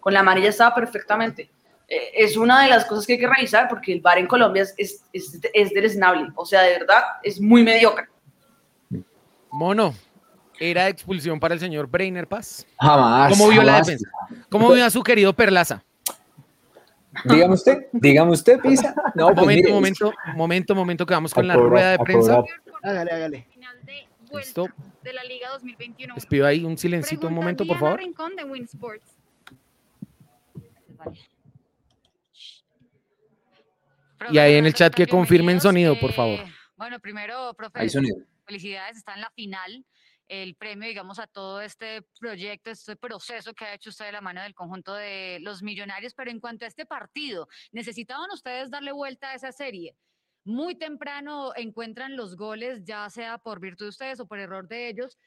Con 0.00 0.14
la 0.14 0.20
amarilla 0.20 0.48
estaba 0.50 0.74
perfectamente. 0.74 1.50
Eh, 1.88 2.10
es 2.14 2.36
una 2.36 2.62
de 2.62 2.68
las 2.70 2.84
cosas 2.84 3.04
que 3.06 3.14
hay 3.14 3.18
que 3.18 3.28
revisar 3.28 3.68
porque 3.68 3.92
el 3.92 4.00
VAR 4.00 4.18
en 4.18 4.26
Colombia 4.28 4.62
es, 4.62 4.74
es, 4.78 5.02
es, 5.12 5.38
es 5.52 5.70
deleznable, 5.74 6.30
o 6.36 6.46
sea, 6.46 6.62
de 6.62 6.78
verdad, 6.78 7.02
es 7.24 7.40
muy 7.40 7.62
mediocre. 7.64 8.06
Mono, 9.50 9.94
¿era 10.58 10.88
expulsión 10.88 11.38
para 11.40 11.54
el 11.54 11.60
señor 11.60 11.86
Brainer 11.86 12.26
Paz? 12.26 12.66
Jamás. 12.78 13.32
¿Cómo 13.32 13.48
vio 13.48 13.62
la 13.62 13.78
defensa? 13.78 14.08
¿Cómo 14.48 14.72
vio 14.72 14.84
a 14.84 14.90
su 14.90 15.02
querido 15.02 15.32
Perlaza? 15.32 15.82
Dígame 17.24 17.54
usted, 17.54 17.86
dígame 17.92 18.30
usted, 18.32 18.58
Pisa. 18.60 18.94
No, 19.14 19.26
pues 19.26 19.36
momento, 19.36 19.62
mire, 19.62 19.72
momento, 19.72 20.12
momento, 20.34 20.74
momento 20.74 21.06
que 21.06 21.12
vamos 21.14 21.34
con 21.34 21.46
la 21.46 21.56
rueda 21.56 21.90
de 21.90 21.98
prensa. 21.98 22.42
Hágale, 22.82 23.10
hágale. 23.10 23.46
final 23.52 23.76
de 23.82 24.08
Listo. 24.38 24.62
vuelta 24.62 24.82
de 25.02 25.12
la 25.12 25.24
Liga 25.24 25.50
2021. 25.50 26.14
Les 26.14 26.26
pido 26.26 26.46
ahí 26.46 26.64
un 26.64 26.78
silencito 26.78 27.28
un 27.28 27.34
momento, 27.34 27.66
por 27.66 27.78
favor. 27.78 27.98
Rincón 27.98 28.34
de 28.34 28.44
Win 28.44 28.64
Sports. 28.64 29.04
Y 34.30 34.38
ahí 34.38 34.54
en 34.54 34.66
el 34.66 34.72
chat 34.74 34.94
que 34.94 35.06
confirmen 35.06 35.60
sonido, 35.60 35.94
por 35.98 36.12
Bienvenidos. 36.12 36.38
favor. 36.38 36.50
Eh, 36.50 36.54
bueno, 36.76 37.00
primero, 37.00 37.54
profe, 37.54 37.88
felicidades, 38.46 38.96
está 38.96 39.14
en 39.14 39.20
la 39.20 39.30
final. 39.30 39.84
El 40.32 40.54
premio, 40.54 40.88
digamos, 40.88 41.18
a 41.18 41.26
todo 41.26 41.60
este 41.60 42.00
proyecto, 42.18 42.70
este 42.70 42.96
proceso 42.96 43.52
que 43.52 43.66
ha 43.66 43.74
hecho 43.74 43.90
usted 43.90 44.06
de 44.06 44.12
la 44.12 44.22
mano 44.22 44.40
del 44.40 44.54
conjunto 44.54 44.94
de 44.94 45.36
los 45.42 45.62
millonarios. 45.62 46.14
Pero 46.14 46.30
en 46.30 46.40
cuanto 46.40 46.64
a 46.64 46.68
este 46.68 46.86
partido, 46.86 47.48
¿necesitaban 47.70 48.30
ustedes 48.30 48.70
darle 48.70 48.92
vuelta 48.92 49.28
a 49.28 49.34
esa 49.34 49.52
serie? 49.52 49.94
Muy 50.44 50.74
temprano 50.74 51.52
encuentran 51.54 52.16
los 52.16 52.34
goles, 52.34 52.82
ya 52.82 53.10
sea 53.10 53.36
por 53.36 53.60
virtud 53.60 53.84
de 53.84 53.90
ustedes 53.90 54.20
o 54.20 54.26
por 54.26 54.38
error 54.38 54.66
de 54.66 54.88
ellos, 54.88 55.18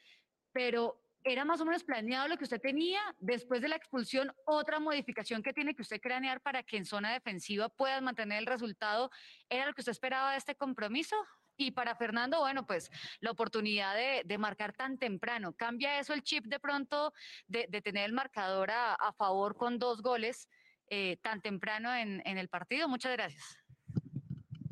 pero 0.50 1.00
era 1.22 1.44
más 1.44 1.60
o 1.60 1.64
menos 1.64 1.84
planeado 1.84 2.26
lo 2.26 2.36
que 2.36 2.42
usted 2.42 2.60
tenía 2.60 3.00
después 3.20 3.62
de 3.62 3.68
la 3.68 3.76
expulsión, 3.76 4.32
otra 4.44 4.80
modificación 4.80 5.40
que 5.40 5.52
tiene 5.52 5.76
que 5.76 5.82
usted 5.82 6.00
cranear 6.00 6.40
para 6.40 6.64
que 6.64 6.78
en 6.78 6.84
zona 6.84 7.12
defensiva 7.12 7.68
puedan 7.68 8.02
mantener 8.02 8.38
el 8.38 8.46
resultado. 8.46 9.08
¿Era 9.48 9.66
lo 9.66 9.72
que 9.72 9.82
usted 9.82 9.92
esperaba 9.92 10.32
de 10.32 10.38
este 10.38 10.56
compromiso? 10.56 11.14
Y 11.56 11.70
para 11.70 11.94
Fernando, 11.94 12.40
bueno, 12.40 12.66
pues 12.66 12.90
la 13.20 13.30
oportunidad 13.30 13.94
de, 13.94 14.22
de 14.24 14.38
marcar 14.38 14.72
tan 14.74 14.98
temprano. 14.98 15.54
¿Cambia 15.54 15.98
eso 15.98 16.12
el 16.12 16.22
chip 16.22 16.44
de 16.46 16.60
pronto 16.60 17.12
de, 17.46 17.66
de 17.68 17.80
tener 17.80 18.04
el 18.04 18.12
marcador 18.12 18.70
a, 18.70 18.94
a 18.94 19.12
favor 19.14 19.56
con 19.56 19.78
dos 19.78 20.02
goles 20.02 20.48
eh, 20.88 21.16
tan 21.22 21.40
temprano 21.40 21.94
en, 21.94 22.22
en 22.26 22.38
el 22.38 22.48
partido? 22.48 22.88
Muchas 22.88 23.12
gracias. 23.12 23.58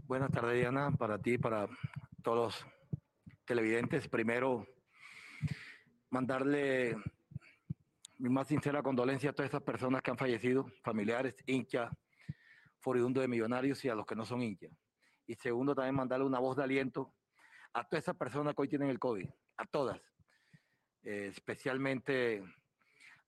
Buenas 0.06 0.30
tardes, 0.30 0.58
Diana, 0.58 0.90
para 0.90 1.18
ti 1.18 1.38
para 1.38 1.66
todos 2.22 2.36
los 2.36 2.66
televidentes. 3.46 4.06
Primero, 4.08 4.66
mandarle 6.10 6.96
mi 8.18 8.28
más 8.28 8.46
sincera 8.46 8.82
condolencia 8.82 9.30
a 9.30 9.32
todas 9.32 9.50
esas 9.50 9.62
personas 9.62 10.02
que 10.02 10.10
han 10.10 10.18
fallecido, 10.18 10.66
familiares, 10.82 11.34
hinchas, 11.46 11.90
furibundos 12.78 13.22
de 13.22 13.28
millonarios 13.28 13.82
y 13.84 13.88
a 13.88 13.94
los 13.94 14.04
que 14.04 14.14
no 14.14 14.26
son 14.26 14.42
hinchas. 14.42 14.70
Y 15.26 15.34
segundo, 15.34 15.74
también 15.74 15.94
mandarle 15.94 16.26
una 16.26 16.38
voz 16.38 16.56
de 16.56 16.64
aliento 16.64 17.12
a 17.72 17.84
todas 17.84 18.04
esas 18.04 18.16
personas 18.16 18.54
que 18.54 18.62
hoy 18.62 18.68
tienen 18.68 18.90
el 18.90 18.98
COVID, 18.98 19.28
a 19.56 19.66
todas, 19.66 20.00
eh, 21.02 21.28
especialmente 21.30 22.42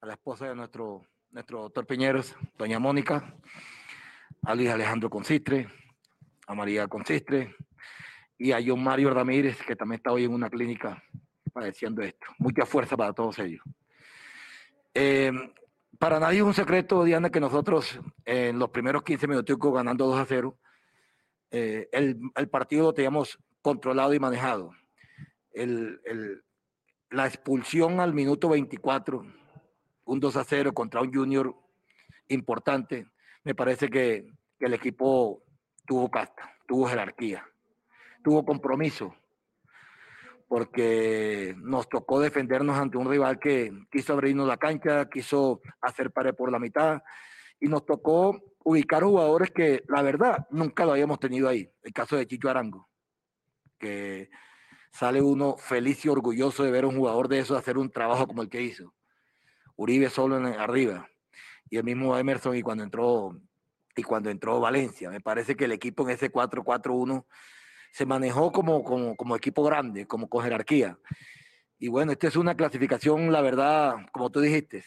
a 0.00 0.06
la 0.06 0.12
esposa 0.14 0.48
de 0.48 0.54
nuestro, 0.54 1.06
nuestro 1.30 1.62
doctor 1.62 1.86
Piñeros, 1.86 2.36
doña 2.56 2.78
Mónica, 2.78 3.34
a 4.42 4.54
Luis 4.54 4.68
Alejandro 4.68 5.10
Consistre, 5.10 5.68
a 6.46 6.54
María 6.54 6.86
Consistre 6.86 7.56
y 8.38 8.52
a 8.52 8.58
John 8.64 8.82
Mario 8.82 9.10
Ramírez, 9.10 9.60
que 9.66 9.74
también 9.74 9.98
está 9.98 10.12
hoy 10.12 10.24
en 10.24 10.32
una 10.32 10.48
clínica 10.48 11.02
padeciendo 11.52 12.02
esto. 12.02 12.26
Mucha 12.38 12.66
fuerza 12.66 12.96
para 12.96 13.12
todos 13.12 13.38
ellos. 13.38 13.62
Eh, 14.94 15.32
para 15.98 16.20
nadie 16.20 16.38
es 16.38 16.44
un 16.44 16.54
secreto, 16.54 17.02
Diana, 17.04 17.30
que 17.30 17.40
nosotros 17.40 17.98
en 18.24 18.58
los 18.58 18.70
primeros 18.70 19.02
15 19.02 19.26
minutos 19.26 19.56
ganando 19.58 20.06
2 20.06 20.20
a 20.20 20.26
0, 20.26 20.58
eh, 21.58 21.88
el, 21.90 22.48
partido 22.50 22.84
lo 22.84 22.92
teníamos 22.92 23.38
controlado 23.62 24.12
y 24.12 24.18
manejado. 24.18 24.72
La 27.08 27.26
expulsión 27.26 27.98
al 27.98 28.12
minuto 28.12 28.50
24, 28.50 29.24
un 30.04 30.20
2 30.20 30.36
a 30.36 30.44
0 30.44 30.74
contra 30.74 31.00
un 31.00 31.14
junior 31.14 31.56
importante, 32.28 33.06
me 33.42 33.54
parece 33.54 33.88
que, 33.88 34.26
que 34.58 34.66
el 34.66 34.74
equipo 34.74 35.42
tuvo 35.86 36.10
casta, 36.10 36.54
tuvo 36.66 36.88
jerarquía, 36.88 37.48
tuvo 38.22 38.44
compromiso, 38.44 39.16
porque 40.48 41.54
nos 41.56 41.88
tocó 41.88 42.20
defendernos 42.20 42.76
ante 42.76 42.98
un 42.98 43.08
rival 43.08 43.38
que 43.38 43.72
quiso 43.90 44.12
abrirnos 44.12 44.46
la 44.46 44.58
cancha, 44.58 45.08
quiso 45.08 45.62
hacer 45.80 46.10
pared 46.10 46.34
por 46.34 46.52
la 46.52 46.58
mitad, 46.58 47.02
y 47.60 47.68
nos 47.68 47.84
tocó 47.84 48.40
ubicar 48.64 49.04
jugadores 49.04 49.50
que, 49.50 49.84
la 49.88 50.02
verdad, 50.02 50.46
nunca 50.50 50.84
lo 50.84 50.92
habíamos 50.92 51.20
tenido 51.20 51.48
ahí. 51.48 51.70
El 51.82 51.92
caso 51.92 52.16
de 52.16 52.26
Chicho 52.26 52.48
Arango, 52.48 52.88
que 53.78 54.30
sale 54.92 55.22
uno 55.22 55.56
feliz 55.56 56.04
y 56.04 56.08
orgulloso 56.08 56.64
de 56.64 56.70
ver 56.70 56.84
a 56.84 56.88
un 56.88 56.96
jugador 56.96 57.28
de 57.28 57.38
eso 57.38 57.56
hacer 57.56 57.78
un 57.78 57.90
trabajo 57.90 58.26
como 58.26 58.42
el 58.42 58.48
que 58.48 58.62
hizo. 58.62 58.92
Uribe 59.76 60.10
solo 60.10 60.36
arriba, 60.36 61.08
y 61.68 61.76
el 61.76 61.84
mismo 61.84 62.16
Emerson, 62.16 62.56
y 62.56 62.62
cuando 62.62 62.82
entró 62.82 63.38
y 63.94 64.02
cuando 64.02 64.30
entró 64.30 64.60
Valencia. 64.60 65.10
Me 65.10 65.20
parece 65.20 65.56
que 65.56 65.64
el 65.64 65.72
equipo 65.72 66.02
en 66.04 66.10
ese 66.10 66.30
4-4-1 66.30 67.24
se 67.92 68.04
manejó 68.04 68.52
como, 68.52 68.84
como, 68.84 69.16
como 69.16 69.36
equipo 69.36 69.64
grande, 69.64 70.06
como 70.06 70.28
con 70.28 70.42
jerarquía. 70.42 70.98
Y 71.78 71.88
bueno, 71.88 72.12
esta 72.12 72.28
es 72.28 72.36
una 72.36 72.54
clasificación, 72.54 73.32
la 73.32 73.40
verdad, 73.40 73.94
como 74.12 74.30
tú 74.30 74.40
dijiste, 74.40 74.84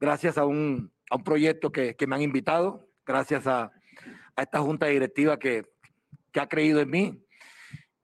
gracias 0.00 0.38
a 0.38 0.44
un, 0.44 0.92
a 1.12 1.16
un 1.16 1.24
proyecto 1.24 1.70
que, 1.70 1.94
que 1.94 2.06
me 2.06 2.14
han 2.16 2.22
invitado, 2.22 2.88
gracias 3.04 3.46
a, 3.46 3.70
a 4.34 4.42
esta 4.42 4.60
junta 4.60 4.86
directiva 4.86 5.38
que, 5.38 5.62
que 6.32 6.40
ha 6.40 6.48
creído 6.48 6.80
en 6.80 6.88
mí. 6.88 7.22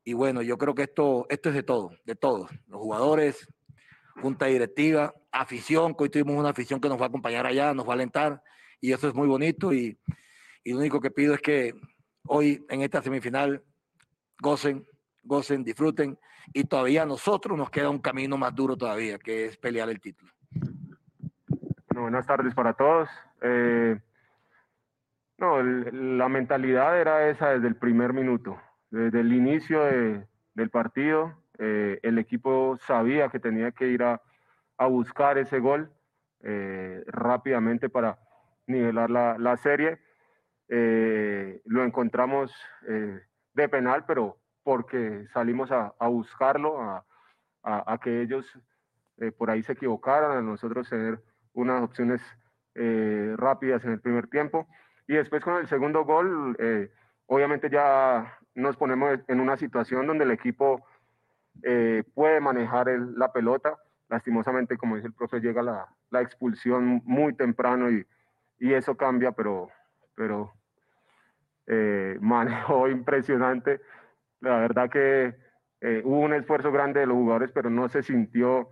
y 0.04 0.12
bueno, 0.12 0.42
yo 0.42 0.58
creo 0.58 0.74
que 0.74 0.82
esto, 0.82 1.24
esto 1.30 1.48
es 1.48 1.54
de 1.54 1.62
todo, 1.62 1.92
de 2.04 2.14
todos, 2.14 2.50
los 2.66 2.78
jugadores, 2.78 3.48
junta 4.20 4.44
directiva, 4.44 5.14
afición, 5.32 5.94
que 5.94 6.04
hoy 6.04 6.10
tuvimos 6.10 6.36
una 6.36 6.50
afición 6.50 6.82
que 6.82 6.88
nos 6.90 7.00
va 7.00 7.04
a 7.04 7.08
acompañar 7.08 7.46
allá, 7.46 7.72
nos 7.72 7.86
va 7.86 7.92
a 7.92 7.94
alentar, 7.94 8.42
y 8.78 8.92
eso 8.92 9.08
es 9.08 9.14
muy 9.14 9.26
bonito, 9.26 9.72
y, 9.72 9.98
y 10.62 10.72
lo 10.72 10.80
único 10.80 11.00
que 11.00 11.10
pido 11.10 11.32
es 11.32 11.40
que 11.40 11.72
hoy 12.26 12.62
en 12.68 12.82
esta 12.82 13.02
semifinal 13.02 13.64
gocen, 14.38 14.86
gocen, 15.22 15.64
disfruten, 15.64 16.18
y 16.52 16.64
todavía 16.64 17.04
a 17.04 17.06
nosotros 17.06 17.56
nos 17.56 17.70
queda 17.70 17.88
un 17.88 18.00
camino 18.00 18.36
más 18.36 18.54
duro 18.54 18.76
todavía, 18.76 19.18
que 19.18 19.46
es 19.46 19.56
pelear 19.56 19.88
el 19.88 19.98
título. 19.98 20.30
Buenas 21.98 22.26
tardes 22.26 22.54
para 22.54 22.74
todos. 22.74 23.08
Eh, 23.42 23.98
no, 25.36 25.60
la 25.60 26.28
mentalidad 26.28 27.00
era 27.00 27.28
esa 27.28 27.50
desde 27.50 27.66
el 27.66 27.74
primer 27.74 28.12
minuto. 28.12 28.56
Desde 28.90 29.20
el 29.20 29.32
inicio 29.32 29.84
de- 29.84 30.26
del 30.54 30.70
partido, 30.70 31.42
eh, 31.58 31.98
el 32.02 32.18
equipo 32.18 32.76
sabía 32.76 33.28
que 33.30 33.40
tenía 33.40 33.72
que 33.72 33.88
ir 33.88 34.04
a, 34.04 34.20
buscar 34.88 35.38
ese 35.38 35.58
gol 35.58 35.90
eh, 36.44 37.02
rápidamente 37.08 37.88
para 37.88 38.16
nivelar 38.68 39.10
la, 39.10 39.56
serie. 39.56 39.98
Lo 41.64 41.84
encontramos 41.84 42.54
de 42.82 43.68
penal, 43.68 44.04
pero 44.06 44.38
porque 44.62 45.26
salimos 45.32 45.72
a, 45.72 45.92
buscarlo, 46.06 46.80
a, 46.80 47.04
a- 47.64 47.98
que 47.98 48.22
ellos 48.22 48.46
por 49.36 49.50
ahí 49.50 49.64
se 49.64 49.72
equivocaran, 49.72 50.30
a 50.30 50.42
nosotros 50.42 50.88
tener 50.88 51.20
unas 51.52 51.82
opciones 51.82 52.20
eh, 52.80 53.34
rápidas 53.36 53.84
en 53.84 53.90
el 53.90 54.00
primer 54.00 54.28
tiempo. 54.28 54.68
Y 55.08 55.14
después 55.14 55.42
con 55.42 55.56
el 55.56 55.66
segundo 55.66 56.04
gol, 56.04 56.54
eh, 56.60 56.92
obviamente 57.26 57.68
ya 57.70 58.38
nos 58.54 58.76
ponemos 58.76 59.18
en 59.26 59.40
una 59.40 59.56
situación 59.56 60.06
donde 60.06 60.22
el 60.22 60.30
equipo 60.30 60.86
eh, 61.64 62.04
puede 62.14 62.40
manejar 62.40 62.86
la 63.16 63.32
pelota. 63.32 63.78
Lastimosamente, 64.08 64.76
como 64.76 64.94
dice 64.94 65.08
el 65.08 65.12
profe, 65.12 65.40
llega 65.40 65.60
la, 65.60 65.88
la 66.10 66.20
expulsión 66.20 67.02
muy 67.04 67.34
temprano 67.34 67.90
y, 67.90 68.06
y 68.60 68.72
eso 68.72 68.96
cambia, 68.96 69.32
pero, 69.32 69.70
pero 70.14 70.54
manejo 72.20 72.88
impresionante. 72.88 73.80
La 74.38 74.58
verdad 74.58 74.88
que 74.88 75.34
hubo 76.04 76.20
un 76.20 76.32
esfuerzo 76.32 76.70
grande 76.70 77.00
de 77.00 77.06
los 77.06 77.16
jugadores, 77.16 77.50
pero 77.50 77.70
no 77.70 77.88
se 77.88 78.04
sintió 78.04 78.68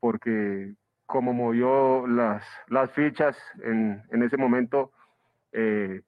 porque 0.00 0.74
como 1.10 1.32
movió 1.32 2.06
las, 2.06 2.44
fichas 2.92 3.36
en, 3.64 4.00
ese 4.22 4.36
momento, 4.36 4.92
eh, 5.50 6.02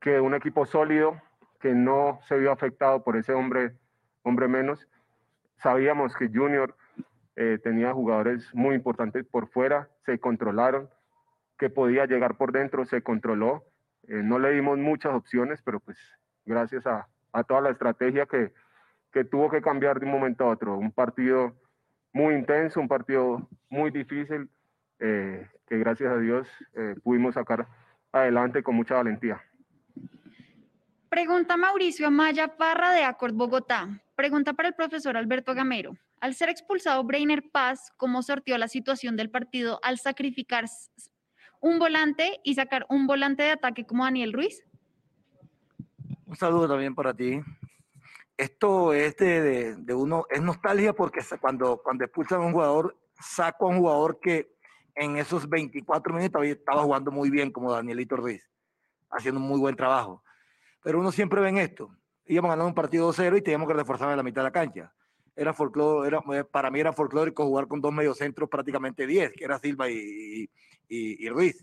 que 0.00 0.20
un 0.20 0.34
equipo 0.34 0.66
sólido, 0.66 1.22
que 1.60 1.72
no 1.72 2.18
se 2.26 2.36
vio 2.36 2.50
afectado 2.50 3.04
por 3.04 3.16
ese 3.16 3.32
hombre, 3.32 3.76
hombre 4.22 4.48
menos. 4.48 4.88
Sabíamos 5.58 6.16
que 6.16 6.28
Junior 6.28 6.74
eh, 7.36 7.58
tenía 7.62 7.92
jugadores 7.92 8.52
muy 8.52 8.74
importantes 8.74 9.24
por 9.24 9.48
fuera, 9.48 9.88
se 10.04 10.18
controlaron, 10.18 10.90
que 11.56 11.70
podía 11.70 12.06
llegar 12.06 12.36
por 12.36 12.50
dentro, 12.50 12.84
se 12.86 13.02
controló. 13.02 13.62
Eh, 14.08 14.20
no 14.24 14.40
le 14.40 14.50
dimos 14.50 14.78
muchas 14.78 15.14
opciones, 15.14 15.62
pero 15.62 15.78
pues 15.78 15.96
gracias 16.44 16.84
a, 16.88 17.06
toda 17.46 17.60
la 17.60 17.70
estrategia 17.70 18.26
que 18.26 19.24
tuvo 19.30 19.48
que 19.48 19.62
cambiar 19.62 20.00
de 20.00 20.06
un 20.06 20.12
momento 20.12 20.44
a 20.44 20.48
otro. 20.48 20.76
Un 20.76 20.90
partido 20.90 21.54
muy 22.12 22.34
intenso, 22.34 22.80
un 22.80 22.88
partido 22.88 23.48
muy 23.68 23.90
difícil, 23.90 24.48
eh, 24.98 25.46
que 25.66 25.78
gracias 25.78 26.12
a 26.12 26.18
Dios 26.18 26.48
eh, 26.74 26.94
pudimos 27.02 27.34
sacar 27.34 27.66
adelante 28.12 28.62
con 28.62 28.74
mucha 28.76 28.94
valentía. 28.94 29.40
Pregunta 31.08 31.56
Mauricio 31.56 32.06
Amaya 32.06 32.56
Parra 32.56 32.92
de 32.92 33.04
Acord 33.04 33.34
Bogotá. 33.34 33.88
Pregunta 34.14 34.52
para 34.52 34.68
el 34.68 34.74
profesor 34.74 35.16
Alberto 35.16 35.54
Gamero. 35.54 35.96
Al 36.20 36.34
ser 36.34 36.50
expulsado 36.50 37.02
Brainer 37.02 37.42
Paz, 37.50 37.92
¿cómo 37.96 38.22
sortió 38.22 38.58
la 38.58 38.68
situación 38.68 39.16
del 39.16 39.30
partido 39.30 39.80
al 39.82 39.98
sacrificar 39.98 40.66
un 41.60 41.78
volante 41.78 42.40
y 42.44 42.54
sacar 42.54 42.86
un 42.90 43.06
volante 43.06 43.42
de 43.42 43.52
ataque 43.52 43.86
como 43.86 44.04
Daniel 44.04 44.32
Ruiz? 44.32 44.62
Un 46.26 46.36
saludo 46.36 46.68
también 46.68 46.94
para 46.94 47.14
ti. 47.14 47.40
Esto 48.40 48.94
es 48.94 49.16
de, 49.18 49.94
uno, 49.94 50.24
es 50.30 50.40
nostalgia 50.40 50.94
porque 50.94 51.20
cuando, 51.38 51.76
cuando 51.82 52.04
expulsan 52.06 52.40
a 52.40 52.46
un 52.46 52.52
jugador, 52.52 52.96
saco 53.20 53.66
a 53.66 53.68
un 53.68 53.80
jugador 53.80 54.18
que 54.18 54.56
en 54.94 55.18
esos 55.18 55.46
24 55.46 56.14
minutos 56.14 56.42
estaba 56.46 56.82
jugando 56.82 57.10
muy 57.10 57.28
bien 57.28 57.52
como 57.52 57.70
Danielito 57.70 58.16
Ruiz, 58.16 58.42
haciendo 59.10 59.42
un 59.42 59.46
muy 59.46 59.60
buen 59.60 59.76
trabajo. 59.76 60.24
Pero 60.82 61.00
uno 61.00 61.12
siempre 61.12 61.42
ve 61.42 61.50
esto. 61.62 61.94
Íbamos 62.24 62.48
ganando 62.48 62.68
un 62.68 62.74
partido 62.74 63.12
2-0 63.12 63.36
y 63.36 63.42
teníamos 63.42 63.68
que 63.68 63.74
reforzar 63.74 64.10
en 64.10 64.16
la 64.16 64.22
mitad 64.22 64.40
de 64.40 64.44
la 64.48 64.52
cancha. 64.52 64.94
Era 65.36 65.54
era, 66.06 66.22
eh, 66.32 66.44
para 66.44 66.70
mí 66.70 66.80
era 66.80 66.94
folclórico 66.94 67.44
jugar 67.44 67.68
con 67.68 67.82
dos 67.82 67.92
mediocentros 67.92 68.48
prácticamente 68.48 69.06
10, 69.06 69.32
que 69.36 69.44
era 69.44 69.58
Silva 69.58 69.90
y- 69.90 70.48
y- 70.88 71.26
y 71.26 71.28
Ruiz. 71.28 71.62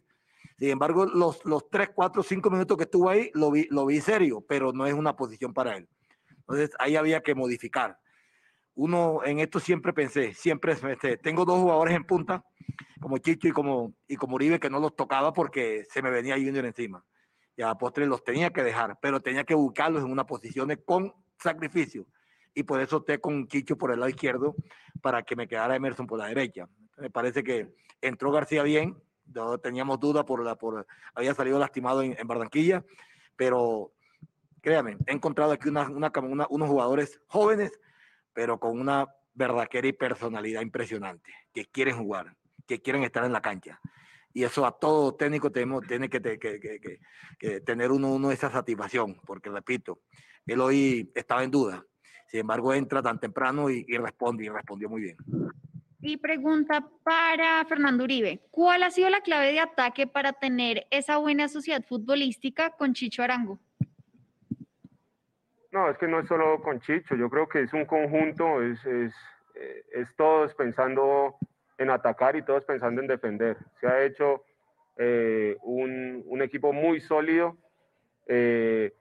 Sin 0.59 0.69
embargo, 0.69 1.07
los, 1.07 1.43
los 1.43 1.67
3, 1.71 1.89
4, 1.95 2.21
5 2.21 2.51
minutos 2.51 2.77
que 2.77 2.83
estuvo 2.83 3.09
ahí 3.09 3.31
lo 3.33 3.49
vi, 3.49 3.65
lo 3.71 3.87
vi 3.87 3.99
serio, 3.99 4.45
pero 4.47 4.73
no 4.73 4.85
es 4.85 4.93
una 4.93 5.15
posición 5.15 5.55
para 5.55 5.75
él. 5.77 5.89
Entonces 6.47 6.71
ahí 6.79 6.95
había 6.95 7.21
que 7.21 7.35
modificar. 7.35 7.99
Uno 8.75 9.21
en 9.25 9.39
esto 9.39 9.59
siempre 9.59 9.91
pensé, 9.91 10.33
siempre 10.33 10.73
este, 10.73 11.17
tengo 11.17 11.43
dos 11.45 11.59
jugadores 11.59 11.95
en 11.95 12.05
punta, 12.05 12.45
como 13.01 13.17
Chicho 13.17 13.47
y 13.47 13.51
como, 13.51 13.93
y 14.07 14.15
como 14.15 14.35
Uribe, 14.35 14.59
que 14.59 14.69
no 14.69 14.79
los 14.79 14.95
tocaba 14.95 15.33
porque 15.33 15.83
se 15.89 16.01
me 16.01 16.09
venía 16.09 16.35
Junior 16.35 16.65
encima. 16.65 17.03
Y 17.55 17.63
a 17.63 17.73
postre 17.75 18.05
los 18.05 18.23
tenía 18.23 18.51
que 18.51 18.63
dejar, 18.63 18.97
pero 19.01 19.19
tenía 19.19 19.43
que 19.43 19.55
buscarlos 19.55 20.03
en 20.03 20.11
una 20.11 20.25
posición 20.25 20.69
con 20.85 21.13
sacrificio. 21.37 22.05
Y 22.53 22.63
por 22.63 22.79
eso 22.79 22.97
opté 22.97 23.19
con 23.19 23.47
Chicho 23.47 23.77
por 23.77 23.91
el 23.91 23.99
lado 23.99 24.09
izquierdo 24.09 24.55
para 25.01 25.23
que 25.23 25.35
me 25.35 25.47
quedara 25.47 25.75
Emerson 25.75 26.07
por 26.07 26.19
la 26.19 26.27
derecha. 26.27 26.69
Me 26.97 27.09
parece 27.09 27.43
que 27.43 27.73
entró 27.99 28.31
García 28.31 28.63
bien, 28.63 28.95
no 29.25 29.57
teníamos 29.57 29.99
duda 29.99 30.23
por 30.23 30.43
la 30.43 30.55
por 30.55 30.87
había 31.13 31.33
salido 31.33 31.59
lastimado 31.59 32.03
en, 32.03 32.15
en 32.17 32.27
Barranquilla, 32.27 32.85
pero 33.35 33.91
créame, 34.67 34.97
he 35.05 35.13
encontrado 35.13 35.53
aquí 35.53 35.69
una, 35.69 35.87
una, 35.89 36.11
una- 36.21 36.47
unos 36.49 36.67
jugadores 36.67 37.21
jóvenes, 37.27 37.71
pero 38.33 38.59
con 38.59 38.77
una 38.77 39.07
verdaquera 39.33 39.87
y 39.87 39.93
personalidad 39.93 40.59
impresionante, 40.61 41.31
que 41.53 41.65
quieren 41.67 41.95
jugar, 41.97 42.35
que 42.67 42.81
quieren 42.81 43.03
estar 43.03 43.23
en 43.23 43.31
la 43.31 43.41
cancha. 43.41 43.79
Y 44.33 44.43
eso 44.43 44.65
a 44.65 44.77
todo 44.77 45.15
técnico 45.15 45.49
tenemos, 45.53 45.87
tiene 45.87 46.09
que- 46.09 46.19
que- 46.21 46.37
que- 46.59 46.99
que 47.39 47.61
tener 47.61 47.91
uno, 47.93 48.13
uno 48.13 48.29
esa 48.29 48.51
satisfacción, 48.51 49.15
porque 49.25 49.49
repito, 49.49 50.01
él 50.45 50.59
hoy 50.59 51.09
estaba 51.15 51.45
en 51.45 51.51
duda. 51.51 51.85
Sin 52.27 52.41
embargo, 52.41 52.73
entra 52.73 53.01
tan 53.01 53.21
temprano 53.21 53.69
y, 53.69 53.85
y 53.87 53.97
responde, 53.97 54.43
y 54.43 54.49
respondió 54.49 54.89
muy 54.89 54.99
bien. 55.01 55.15
Y 56.01 56.17
pregunta 56.17 56.85
para 57.03 57.63
Fernando 57.63 58.03
Uribe. 58.03 58.41
¿Cuál 58.51 58.83
ha 58.83 58.91
sido 58.91 59.09
la 59.09 59.21
clave 59.21 59.53
de 59.53 59.61
ataque 59.61 60.07
para 60.07 60.33
tener 60.33 60.87
esa 60.91 61.17
buena 61.19 61.47
sociedad 61.47 61.85
futbolística 61.87 62.71
con 62.71 62.93
Chicho 62.93 63.23
Arango? 63.23 63.59
No, 65.71 65.89
es 65.89 65.97
que 65.97 66.07
no 66.07 66.19
es 66.19 66.27
solo 66.27 66.61
con 66.61 66.79
Chicho, 66.79 67.15
yo 67.15 67.29
creo 67.29 67.47
que 67.47 67.61
es 67.61 67.73
un 67.73 67.85
conjunto, 67.85 68.61
es, 68.61 68.83
es, 68.85 69.13
eh, 69.55 69.83
es 69.91 70.15
todos 70.15 70.53
pensando 70.55 71.35
en 71.77 71.89
atacar 71.89 72.35
y 72.35 72.43
todos 72.43 72.63
pensando 72.63 73.01
en 73.01 73.07
defender. 73.07 73.57
Se 73.79 73.87
ha 73.87 74.03
hecho 74.03 74.43
eh, 74.97 75.57
un, 75.63 76.23
un 76.25 76.41
equipo 76.41 76.73
muy 76.73 77.01
sólido 77.01 77.57
eh, 78.27 78.93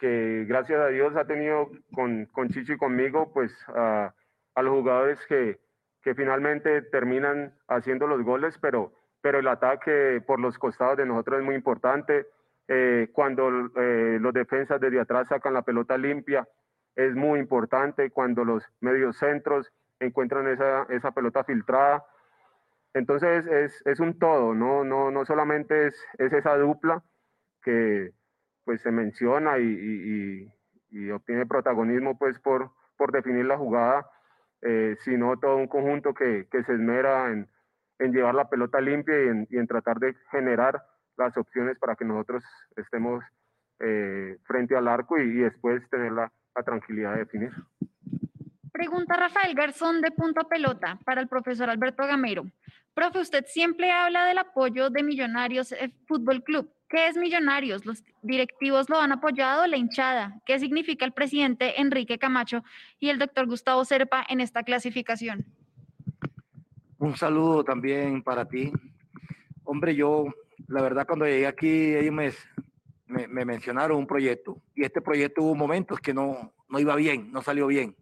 que 0.00 0.44
gracias 0.46 0.80
a 0.80 0.88
Dios 0.88 1.16
ha 1.16 1.26
tenido 1.26 1.70
con, 1.94 2.26
con 2.26 2.48
Chicho 2.48 2.74
y 2.74 2.78
conmigo 2.78 3.32
pues 3.32 3.52
a, 3.68 4.14
a 4.54 4.62
los 4.62 4.72
jugadores 4.72 5.18
que, 5.26 5.58
que 6.02 6.14
finalmente 6.14 6.82
terminan 6.82 7.54
haciendo 7.68 8.06
los 8.06 8.22
goles, 8.22 8.58
pero, 8.60 8.92
pero 9.20 9.38
el 9.38 9.48
ataque 9.48 10.22
por 10.26 10.40
los 10.40 10.58
costados 10.58 10.96
de 10.96 11.06
nosotros 11.06 11.38
es 11.38 11.44
muy 11.44 11.54
importante. 11.54 12.26
Eh, 12.68 13.10
cuando 13.12 13.48
eh, 13.76 14.18
los 14.20 14.32
defensas 14.32 14.80
desde 14.80 15.00
atrás 15.00 15.28
sacan 15.28 15.54
la 15.54 15.62
pelota 15.62 15.98
limpia, 15.98 16.48
es 16.96 17.14
muy 17.14 17.40
importante. 17.40 18.10
Cuando 18.10 18.44
los 18.44 18.64
mediocentros 18.80 19.72
encuentran 20.00 20.48
esa, 20.48 20.84
esa 20.90 21.12
pelota 21.12 21.44
filtrada. 21.44 22.04
Entonces 22.94 23.46
es, 23.46 23.82
es 23.86 24.00
un 24.00 24.18
todo, 24.18 24.54
no, 24.54 24.84
no, 24.84 25.10
no 25.10 25.24
solamente 25.24 25.86
es, 25.86 26.04
es 26.18 26.32
esa 26.32 26.56
dupla 26.58 27.02
que 27.62 28.12
pues 28.64 28.82
se 28.82 28.90
menciona 28.92 29.58
y, 29.58 29.64
y- 29.64 30.52
y- 30.90 31.10
obtiene 31.10 31.46
protagonismo 31.46 32.18
pues 32.18 32.38
por, 32.40 32.72
por 32.98 33.12
definir 33.12 33.46
la 33.46 33.56
jugada, 33.58 34.10
eh, 34.62 34.96
sino 35.00 35.38
todo 35.38 35.56
un 35.56 35.68
conjunto 35.68 36.14
que, 36.14 36.48
que 36.50 36.62
se 36.64 36.74
esmera 36.74 37.30
en, 37.32 37.48
en 37.98 38.12
llevar 38.12 38.34
la 38.34 38.48
pelota 38.50 38.80
limpia 38.80 39.24
y 39.24 39.28
en, 39.28 39.46
y 39.50 39.58
en 39.58 39.66
tratar 39.66 39.98
de 39.98 40.14
generar 40.30 40.82
las 41.16 41.36
opciones 41.36 41.78
para 41.78 41.94
que 41.96 42.04
nosotros 42.04 42.44
estemos 42.76 43.24
eh, 43.80 44.38
frente 44.44 44.76
al 44.76 44.88
arco 44.88 45.18
y, 45.18 45.22
y 45.22 45.42
después 45.42 45.82
tener 45.90 46.12
la, 46.12 46.32
la 46.54 46.62
tranquilidad 46.62 47.12
de 47.14 47.18
definir. 47.20 47.52
Pregunta 48.72 49.16
Rafael 49.16 49.54
Garzón 49.54 50.00
de 50.00 50.10
Punta 50.10 50.44
Pelota 50.44 50.98
para 51.04 51.20
el 51.20 51.28
profesor 51.28 51.68
Alberto 51.68 52.06
Gamero. 52.06 52.44
Profe, 52.94 53.20
usted 53.20 53.44
siempre 53.46 53.90
habla 53.90 54.26
del 54.26 54.38
apoyo 54.38 54.90
de 54.90 55.02
Millonarios 55.02 55.72
eh, 55.72 55.92
Fútbol 56.06 56.42
Club. 56.42 56.70
¿Qué 56.88 57.08
es 57.08 57.16
Millonarios? 57.16 57.86
¿Los 57.86 58.04
directivos 58.20 58.90
lo 58.90 59.00
han 59.00 59.12
apoyado? 59.12 59.66
¿La 59.66 59.78
hinchada? 59.78 60.40
¿Qué 60.44 60.58
significa 60.58 61.06
el 61.06 61.12
presidente 61.12 61.80
Enrique 61.80 62.18
Camacho 62.18 62.62
y 63.00 63.08
el 63.08 63.18
doctor 63.18 63.46
Gustavo 63.46 63.84
Serpa 63.86 64.24
en 64.28 64.40
esta 64.40 64.62
clasificación? 64.62 65.46
Un 66.98 67.16
saludo 67.16 67.64
también 67.64 68.22
para 68.22 68.46
ti. 68.46 68.70
Hombre, 69.64 69.94
yo, 69.94 70.26
la 70.68 70.82
verdad, 70.82 71.06
cuando 71.06 71.26
llegué 71.26 71.46
aquí, 71.46 71.94
ellos 71.94 72.14
me, 72.14 72.32
me, 73.06 73.28
me 73.28 73.44
mencionaron 73.44 73.98
un 73.98 74.06
proyecto 74.06 74.62
y 74.74 74.84
este 74.84 75.00
proyecto 75.00 75.42
hubo 75.42 75.54
momentos 75.54 76.00
que 76.00 76.14
no, 76.14 76.52
no 76.68 76.78
iba 76.78 76.96
bien, 76.96 77.30
no 77.30 77.42
salió 77.42 77.66
bien, 77.66 77.96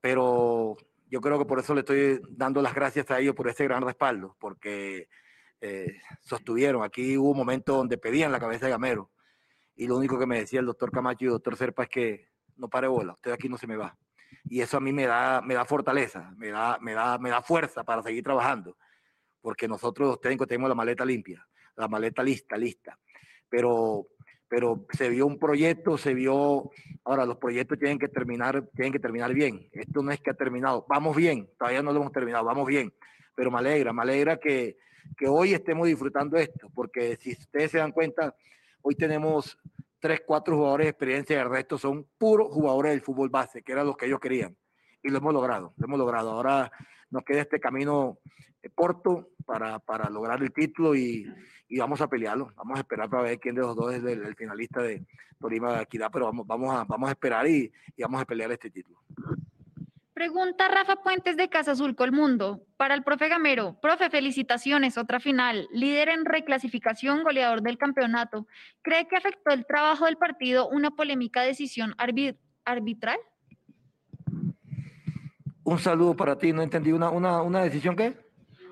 pero 0.00 0.76
yo 1.12 1.20
creo 1.20 1.38
que 1.38 1.44
por 1.44 1.58
eso 1.58 1.74
le 1.74 1.80
estoy 1.80 2.20
dando 2.30 2.62
las 2.62 2.74
gracias 2.74 3.10
a 3.10 3.20
ellos 3.20 3.34
por 3.34 3.46
ese 3.48 3.64
gran 3.64 3.82
respaldo, 3.82 4.34
porque 4.40 5.08
eh, 5.60 6.00
sostuvieron. 6.22 6.82
Aquí 6.82 7.18
hubo 7.18 7.34
momentos 7.34 7.76
donde 7.76 7.98
pedían 7.98 8.32
la 8.32 8.40
cabeza 8.40 8.66
de 8.66 8.72
Gamero 8.72 9.10
y 9.76 9.86
lo 9.86 9.96
único 9.96 10.18
que 10.18 10.26
me 10.26 10.38
decía 10.38 10.60
el 10.60 10.66
doctor 10.66 10.90
Camacho 10.90 11.24
y 11.24 11.28
el 11.28 11.32
doctor 11.32 11.56
Serpa 11.56 11.82
es 11.84 11.88
que 11.90 12.28
no 12.56 12.68
pare 12.68 12.88
bola, 12.88 13.12
usted 13.12 13.32
aquí 13.32 13.48
no 13.48 13.58
se 13.58 13.66
me 13.66 13.76
va. 13.76 13.96
Y 14.44 14.60
eso 14.60 14.78
a 14.78 14.80
mí 14.80 14.92
me 14.92 15.06
da, 15.06 15.42
me 15.42 15.54
da 15.54 15.64
fortaleza, 15.64 16.32
me 16.36 16.48
da, 16.48 16.78
me, 16.80 16.94
da, 16.94 17.18
me 17.18 17.28
da 17.28 17.42
fuerza 17.42 17.84
para 17.84 18.02
seguir 18.02 18.24
trabajando, 18.24 18.76
porque 19.40 19.68
nosotros 19.68 20.08
los 20.08 20.20
técnicos 20.20 20.48
tenemos 20.48 20.68
la 20.68 20.74
maleta 20.74 21.04
limpia, 21.04 21.46
la 21.76 21.88
maleta 21.88 22.22
lista, 22.22 22.56
lista. 22.56 22.98
Pero, 23.48 24.08
pero 24.48 24.86
se 24.92 25.08
vio 25.08 25.26
un 25.26 25.38
proyecto, 25.38 25.98
se 25.98 26.14
vio, 26.14 26.70
ahora 27.04 27.26
los 27.26 27.36
proyectos 27.38 27.78
tienen 27.78 27.98
que 27.98 28.08
terminar, 28.08 28.68
tienen 28.74 28.92
que 28.92 28.98
terminar 28.98 29.32
bien. 29.34 29.68
Esto 29.72 30.02
no 30.02 30.10
es 30.10 30.20
que 30.20 30.30
ha 30.30 30.34
terminado, 30.34 30.86
vamos 30.88 31.16
bien, 31.16 31.48
todavía 31.58 31.82
no 31.82 31.92
lo 31.92 32.00
hemos 32.00 32.12
terminado, 32.12 32.44
vamos 32.44 32.66
bien. 32.66 32.92
Pero 33.34 33.50
me 33.50 33.58
alegra, 33.58 33.92
me 33.92 34.02
alegra 34.02 34.38
que, 34.38 34.76
que 35.16 35.26
hoy 35.28 35.54
estemos 35.54 35.86
disfrutando 35.86 36.36
esto, 36.36 36.70
porque 36.74 37.16
si 37.16 37.32
ustedes 37.32 37.70
se 37.70 37.78
dan 37.78 37.92
cuenta, 37.92 38.34
hoy 38.82 38.94
tenemos 38.94 39.58
tres, 40.00 40.22
cuatro 40.26 40.56
jugadores 40.56 40.86
de 40.86 40.90
experiencia 40.90 41.36
y 41.36 41.40
el 41.40 41.48
resto 41.48 41.78
son 41.78 42.06
puros 42.18 42.48
jugadores 42.52 42.92
del 42.92 43.02
fútbol 43.02 43.30
base, 43.30 43.62
que 43.62 43.72
era 43.72 43.84
lo 43.84 43.96
que 43.96 44.06
ellos 44.06 44.20
querían. 44.20 44.56
Y 45.02 45.10
lo 45.10 45.18
hemos 45.18 45.32
logrado, 45.32 45.72
lo 45.76 45.86
hemos 45.86 45.98
logrado. 45.98 46.30
Ahora 46.32 46.70
nos 47.12 47.24
queda 47.24 47.42
este 47.42 47.60
camino 47.60 48.18
eh, 48.62 48.70
corto 48.74 49.28
para, 49.46 49.78
para 49.78 50.10
lograr 50.10 50.42
el 50.42 50.52
título 50.52 50.96
y, 50.96 51.32
y, 51.68 51.78
vamos 51.78 52.00
a 52.00 52.08
pelearlo. 52.08 52.52
Vamos 52.56 52.78
a 52.78 52.80
esperar 52.80 53.08
para 53.08 53.22
ver 53.22 53.38
quién 53.38 53.54
de 53.54 53.60
los 53.60 53.76
dos 53.76 53.94
es 53.94 54.02
el, 54.02 54.24
el 54.24 54.34
finalista 54.34 54.82
de 54.82 55.06
Torima 55.38 55.76
de 55.76 55.82
Equidad, 55.82 56.10
pero 56.12 56.26
vamos, 56.26 56.46
vamos, 56.46 56.74
a, 56.74 56.84
vamos 56.84 57.08
a 57.08 57.12
esperar 57.12 57.46
y, 57.46 57.70
y 57.96 58.02
vamos 58.02 58.20
a 58.20 58.24
pelear 58.24 58.50
este 58.50 58.70
título. 58.70 58.98
Pregunta 60.14 60.68
Rafa 60.68 60.96
Puentes 60.96 61.36
de 61.36 61.48
Casa 61.48 61.72
Azul 61.72 61.96
Colmundo. 61.96 62.64
Para 62.76 62.94
el 62.94 63.02
profe 63.02 63.28
Gamero, 63.28 63.78
profe, 63.80 64.10
felicitaciones, 64.10 64.98
otra 64.98 65.20
final. 65.20 65.68
Líder 65.72 66.10
en 66.10 66.24
reclasificación, 66.24 67.24
goleador 67.24 67.62
del 67.62 67.78
campeonato. 67.78 68.46
¿Cree 68.82 69.08
que 69.08 69.16
afectó 69.16 69.52
el 69.52 69.66
trabajo 69.66 70.04
del 70.04 70.18
partido 70.18 70.68
una 70.68 70.90
polémica 70.90 71.42
decisión 71.42 71.94
arbitral? 71.98 73.18
Un 75.64 75.78
saludo 75.78 76.14
para 76.14 76.36
ti, 76.36 76.52
no 76.52 76.62
entendí. 76.62 76.92
¿Una, 76.92 77.10
una, 77.10 77.42
una 77.42 77.62
decisión 77.62 77.96
qué? 77.96 78.16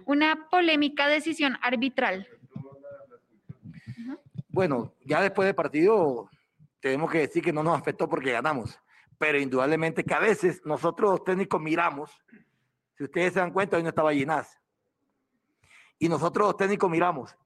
Una 0.05 0.49
polémica 0.51 1.07
decisión 1.09 1.57
arbitral. 1.63 2.27
Bueno, 4.49 4.95
ya 5.05 5.21
después 5.21 5.47
del 5.47 5.55
partido 5.55 6.29
tenemos 6.81 7.11
que 7.11 7.19
decir 7.19 7.43
que 7.43 7.53
no 7.53 7.63
nos 7.63 7.79
afectó 7.79 8.09
porque 8.09 8.33
ganamos 8.33 8.81
pero 9.21 9.39
indudablemente 9.39 10.03
que 10.03 10.15
a 10.15 10.19
veces 10.19 10.63
nosotros 10.65 11.11
los 11.11 11.25
técnicos 11.25 11.61
miramos, 11.61 12.11
si 12.97 13.05
ustedes 13.05 13.35
se 13.35 13.41
dan 13.41 13.53
cuenta, 13.53 13.77
hoy 13.77 13.83
no 13.83 13.91
estaba 13.91 14.15
Ginás, 14.15 14.59
y 15.99 16.09
nosotros 16.09 16.47
los 16.47 16.57
técnicos 16.57 16.91
miramos, 16.91 17.37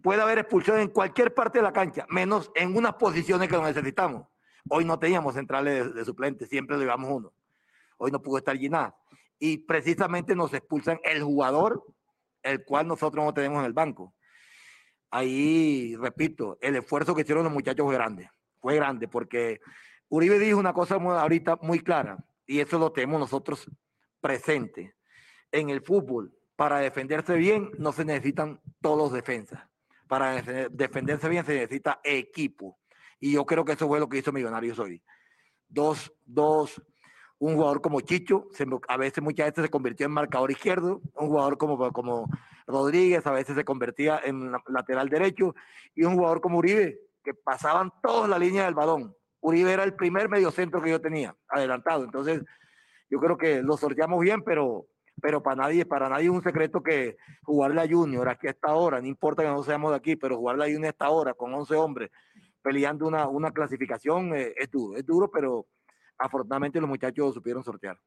puede 0.00 0.22
haber 0.22 0.38
expulsión 0.38 0.78
en 0.78 0.86
cualquier 0.86 1.34
parte 1.34 1.58
de 1.58 1.64
la 1.64 1.72
cancha, 1.72 2.06
menos 2.10 2.52
en 2.54 2.76
unas 2.76 2.94
posiciones 2.94 3.48
que 3.48 3.56
lo 3.56 3.64
necesitamos. 3.64 4.28
Hoy 4.68 4.84
no 4.84 5.00
teníamos 5.00 5.34
centrales 5.34 5.86
de, 5.86 5.92
de 5.94 6.04
suplentes, 6.04 6.48
siempre 6.48 6.76
le 6.76 6.84
llevamos 6.84 7.10
uno. 7.10 7.32
Hoy 7.96 8.10
no 8.10 8.22
pudo 8.22 8.38
estar 8.38 8.56
Ginás. 8.56 8.92
Y 9.38 9.58
precisamente 9.58 10.34
nos 10.34 10.52
expulsan 10.54 10.98
el 11.04 11.22
jugador, 11.22 11.84
el 12.42 12.64
cual 12.64 12.86
nosotros 12.86 13.24
no 13.24 13.34
tenemos 13.34 13.60
en 13.60 13.66
el 13.66 13.72
banco. 13.72 14.14
Ahí, 15.10 15.96
repito, 15.96 16.58
el 16.60 16.76
esfuerzo 16.76 17.14
que 17.14 17.22
hicieron 17.22 17.44
los 17.44 17.52
muchachos 17.52 17.84
fue 17.84 17.94
grande. 17.94 18.30
Fue 18.60 18.74
grande 18.76 19.08
porque 19.08 19.60
Uribe 20.08 20.38
dijo 20.38 20.58
una 20.58 20.72
cosa 20.72 20.98
muy, 20.98 21.14
ahorita 21.14 21.58
muy 21.62 21.80
clara, 21.80 22.18
y 22.46 22.60
eso 22.60 22.78
lo 22.78 22.92
tenemos 22.92 23.20
nosotros 23.20 23.68
presente. 24.20 24.94
En 25.50 25.70
el 25.70 25.82
fútbol, 25.82 26.32
para 26.54 26.78
defenderse 26.78 27.34
bien, 27.36 27.70
no 27.78 27.92
se 27.92 28.04
necesitan 28.04 28.60
todos 28.80 29.12
defensas. 29.12 29.62
Para 30.08 30.40
defenderse 30.70 31.28
bien 31.28 31.44
se 31.44 31.54
necesita 31.54 32.00
equipo. 32.04 32.78
Y 33.18 33.32
yo 33.32 33.44
creo 33.44 33.64
que 33.64 33.72
eso 33.72 33.88
fue 33.88 33.98
lo 33.98 34.08
que 34.08 34.18
hizo 34.18 34.32
Millonarios 34.32 34.78
hoy. 34.78 35.02
Dos, 35.68 36.12
dos, 36.24 36.80
un 37.38 37.54
jugador 37.54 37.80
como 37.80 38.00
Chicho, 38.00 38.48
a 38.88 38.96
veces 38.96 39.22
muchas 39.22 39.48
veces 39.48 39.64
se 39.64 39.70
convirtió 39.70 40.06
en 40.06 40.12
marcador 40.12 40.50
izquierdo, 40.50 41.02
un 41.14 41.28
jugador 41.28 41.58
como, 41.58 41.92
como 41.92 42.28
Rodríguez 42.66 43.26
a 43.26 43.32
veces 43.32 43.54
se 43.54 43.64
convertía 43.64 44.20
en 44.24 44.52
lateral 44.68 45.08
derecho, 45.08 45.54
y 45.94 46.04
un 46.04 46.14
jugador 46.14 46.40
como 46.40 46.58
Uribe, 46.58 46.98
que 47.22 47.34
pasaban 47.34 47.92
toda 48.02 48.28
la 48.28 48.38
línea 48.38 48.64
del 48.64 48.74
balón 48.74 49.14
Uribe 49.46 49.72
era 49.72 49.84
el 49.84 49.94
primer 49.94 50.28
mediocentro 50.28 50.82
que 50.82 50.90
yo 50.90 51.00
tenía, 51.00 51.36
adelantado. 51.48 52.04
Entonces, 52.04 52.42
yo 53.08 53.20
creo 53.20 53.38
que 53.38 53.62
lo 53.62 53.76
sorteamos 53.76 54.20
bien, 54.20 54.42
pero, 54.42 54.86
pero 55.22 55.40
para 55.40 55.62
nadie, 55.62 55.86
para 55.86 56.08
nadie 56.08 56.24
es 56.24 56.32
un 56.32 56.42
secreto 56.42 56.82
que 56.82 57.16
jugar 57.44 57.72
la 57.72 57.86
Junior 57.88 58.28
aquí 58.28 58.48
a 58.48 58.50
esta 58.50 58.74
hora, 58.74 59.00
no 59.00 59.06
importa 59.06 59.44
que 59.44 59.48
no 59.48 59.62
seamos 59.62 59.92
de 59.92 59.98
aquí, 59.98 60.16
pero 60.16 60.36
jugar 60.36 60.58
la 60.58 60.64
Junior 60.64 60.86
a 60.86 60.88
esta 60.88 61.10
hora 61.10 61.34
con 61.34 61.54
11 61.54 61.74
hombres 61.76 62.10
peleando 62.60 63.06
una, 63.06 63.28
una 63.28 63.52
clasificación 63.52 64.34
eh, 64.34 64.52
es 64.56 64.68
duro, 64.68 64.98
es 64.98 65.06
duro, 65.06 65.30
pero 65.30 65.66
afortunadamente 66.18 66.80
los 66.80 66.88
muchachos 66.88 67.34
supieron 67.34 67.62
sortear. 67.62 67.98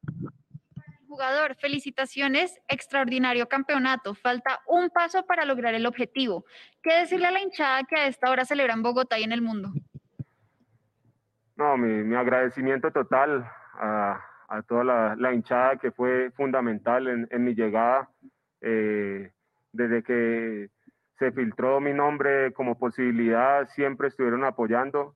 Jugador, 1.08 1.56
felicitaciones, 1.56 2.60
extraordinario 2.68 3.48
campeonato. 3.48 4.14
Falta 4.14 4.60
un 4.68 4.90
paso 4.90 5.26
para 5.26 5.44
lograr 5.44 5.74
el 5.74 5.86
objetivo. 5.86 6.46
¿Qué 6.84 6.94
decirle 7.00 7.28
a 7.28 7.32
la 7.32 7.42
hinchada 7.42 7.84
que 7.84 7.96
a 7.96 8.08
esta 8.08 8.30
hora 8.30 8.46
celebra 8.46 8.74
en 8.74 8.84
Bogotá 8.84 9.18
y 9.18 9.24
en 9.24 9.32
el 9.32 9.42
mundo? 9.42 9.72
No, 11.56 11.78
mi, 11.78 12.04
mi 12.04 12.16
agradecimiento 12.16 12.92
total 12.92 13.44
a, 13.74 14.24
a 14.48 14.62
toda 14.62 14.84
la, 14.84 15.16
la, 15.18 15.34
hinchada 15.34 15.78
que 15.78 15.92
fue 15.92 16.32
fundamental 16.32 17.08
en, 17.08 17.28
en 17.32 17.44
mi 17.44 17.54
llegada. 17.54 18.10
Eh, 18.62 19.32
desde 19.74 20.04
que 20.04 20.70
se 21.18 21.32
filtró 21.32 21.82
mi 21.82 21.94
nombre 21.94 22.54
como 22.54 22.78
posibilidad, 22.78 23.68
siempre 23.70 24.08
estuvieron 24.08 24.46
apoyando, 24.46 25.16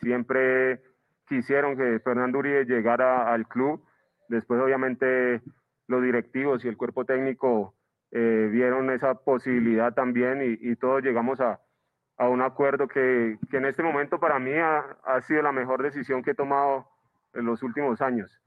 siempre 0.00 0.82
quisieron 1.28 1.76
que 1.76 2.00
Fernando 2.00 2.38
Uribe 2.38 2.64
llegara 2.64 3.32
al 3.32 3.46
club. 3.46 3.84
Después, 4.28 4.60
obviamente, 4.60 5.42
los 5.86 6.02
directivos 6.02 6.64
y 6.64 6.68
el 6.68 6.76
cuerpo 6.76 7.04
técnico 7.04 7.74
eh, 8.10 8.48
vieron 8.50 8.90
esa 8.90 9.14
posibilidad 9.14 9.92
también 9.94 10.42
y, 10.42 10.70
y 10.70 10.76
todos 10.76 11.02
llegamos 11.02 11.40
a, 11.40 11.60
a 12.18 12.28
un 12.28 12.40
acuerdo 12.40 12.88
que, 12.88 13.38
que, 13.50 13.56
en 13.58 13.66
este 13.66 13.82
momento 13.82 14.18
para 14.18 14.38
mí 14.38 14.52
ha, 14.54 14.96
ha, 15.04 15.20
sido 15.22 15.42
la 15.42 15.52
mejor 15.52 15.82
decisión 15.82 16.22
que 16.22 16.30
he 16.30 16.34
tomado 16.34 16.88
en 17.34 17.44
los 17.44 17.62
últimos 17.62 18.00
años. 18.00 18.40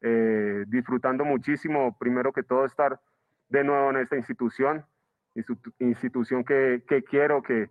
Eh, 0.00 0.64
disfrutando 0.66 1.24
muchísimo, 1.24 1.96
primero 1.98 2.32
que 2.32 2.42
todo, 2.42 2.64
estar 2.64 3.00
de 3.48 3.62
nuevo 3.62 3.90
en 3.90 3.98
esta 3.98 4.16
institución, 4.16 4.84
institución 5.78 6.44
que, 6.44 6.82
que 6.88 7.04
quiero, 7.04 7.42
que, 7.42 7.70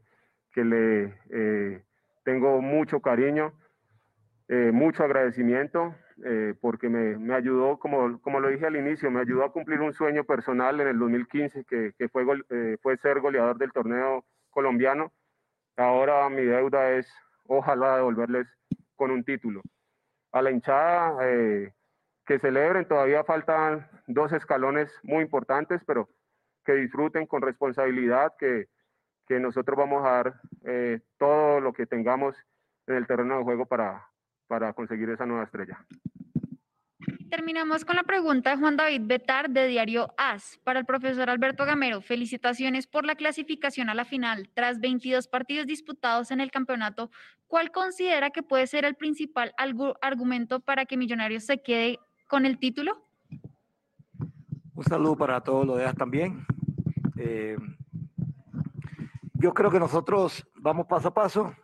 que 0.53 0.63
le 0.63 1.13
eh, 1.29 1.83
tengo 2.23 2.61
mucho 2.61 3.01
cariño, 3.01 3.53
eh, 4.51 4.71
mucho 4.71 5.03
agradecimiento, 5.03 5.95
eh, 6.25 6.53
porque 6.61 6.89
me, 6.89 7.17
me, 7.17 7.33
ayudó, 7.33 7.79
como, 7.79 8.21
como 8.21 8.39
lo 8.39 8.49
dije 8.49 8.67
al 8.67 8.75
inicio, 8.75 9.09
me 9.09 9.21
ayudó 9.21 9.45
a 9.45 9.51
cumplir 9.51 9.79
un 9.79 9.93
sueño 9.93 10.25
personal 10.25 10.79
en 10.81 10.89
el 10.89 10.99
2015, 10.99 11.63
que, 11.63 11.93
que 11.97 12.09
fue, 12.09 12.25
eh, 12.49 12.77
fue 12.83 12.97
ser 12.97 13.21
goleador 13.21 13.57
del 13.57 13.71
torneo 13.71 14.25
colombiano 14.49 15.11
Ahora 15.77 16.29
mi 16.29 16.43
deuda 16.43 16.91
es, 16.91 17.07
ojalá, 17.47 17.97
devolverles 17.97 18.47
con 18.95 19.11
un 19.11 19.23
título. 19.23 19.61
A 20.31 20.41
la 20.41 20.51
hinchada, 20.51 21.17
eh, 21.27 21.73
que 22.25 22.39
celebren, 22.39 22.87
todavía 22.87 23.23
faltan 23.23 23.89
dos 24.07 24.31
escalones 24.33 24.91
muy 25.03 25.23
importantes, 25.23 25.81
pero 25.85 26.09
que 26.65 26.73
disfruten 26.73 27.25
con 27.25 27.41
responsabilidad, 27.41 28.33
que, 28.37 28.67
que 29.27 29.39
nosotros 29.39 29.77
vamos 29.77 30.05
a 30.05 30.11
dar 30.11 30.41
eh, 30.65 30.99
todo 31.17 31.59
lo 31.61 31.73
que 31.73 31.87
tengamos 31.87 32.35
en 32.87 32.95
el 32.95 33.07
terreno 33.07 33.37
de 33.37 33.43
juego 33.43 33.65
para, 33.65 34.10
para 34.51 34.73
conseguir 34.73 35.09
esa 35.09 35.25
nueva 35.25 35.45
estrella. 35.45 35.85
Terminamos 37.29 37.85
con 37.85 37.95
la 37.95 38.03
pregunta 38.03 38.49
de 38.49 38.57
Juan 38.57 38.75
David 38.75 39.03
Betar 39.05 39.49
de 39.49 39.65
Diario 39.67 40.13
AS. 40.17 40.59
Para 40.65 40.77
el 40.77 40.85
profesor 40.85 41.29
Alberto 41.29 41.63
Gamero, 41.63 42.01
felicitaciones 42.01 42.85
por 42.85 43.05
la 43.05 43.15
clasificación 43.15 43.87
a 43.87 43.93
la 43.93 44.03
final. 44.03 44.49
Tras 44.53 44.81
22 44.81 45.29
partidos 45.29 45.67
disputados 45.67 46.31
en 46.31 46.41
el 46.41 46.51
campeonato, 46.51 47.09
¿cuál 47.47 47.71
considera 47.71 48.31
que 48.31 48.43
puede 48.43 48.67
ser 48.67 48.83
el 48.83 48.95
principal 48.95 49.53
argumento 50.01 50.59
para 50.59 50.85
que 50.85 50.97
Millonarios 50.97 51.45
se 51.45 51.61
quede 51.61 51.99
con 52.27 52.45
el 52.45 52.59
título? 52.59 53.07
Un 54.75 54.83
saludo 54.83 55.15
para 55.15 55.39
todos 55.39 55.65
los 55.65 55.77
de 55.77 55.85
AS 55.85 55.95
también. 55.95 56.45
Eh, 57.15 57.55
yo 59.35 59.53
creo 59.53 59.71
que 59.71 59.79
nosotros 59.79 60.45
vamos 60.55 60.87
paso 60.87 61.07
a 61.07 61.13
paso, 61.13 61.55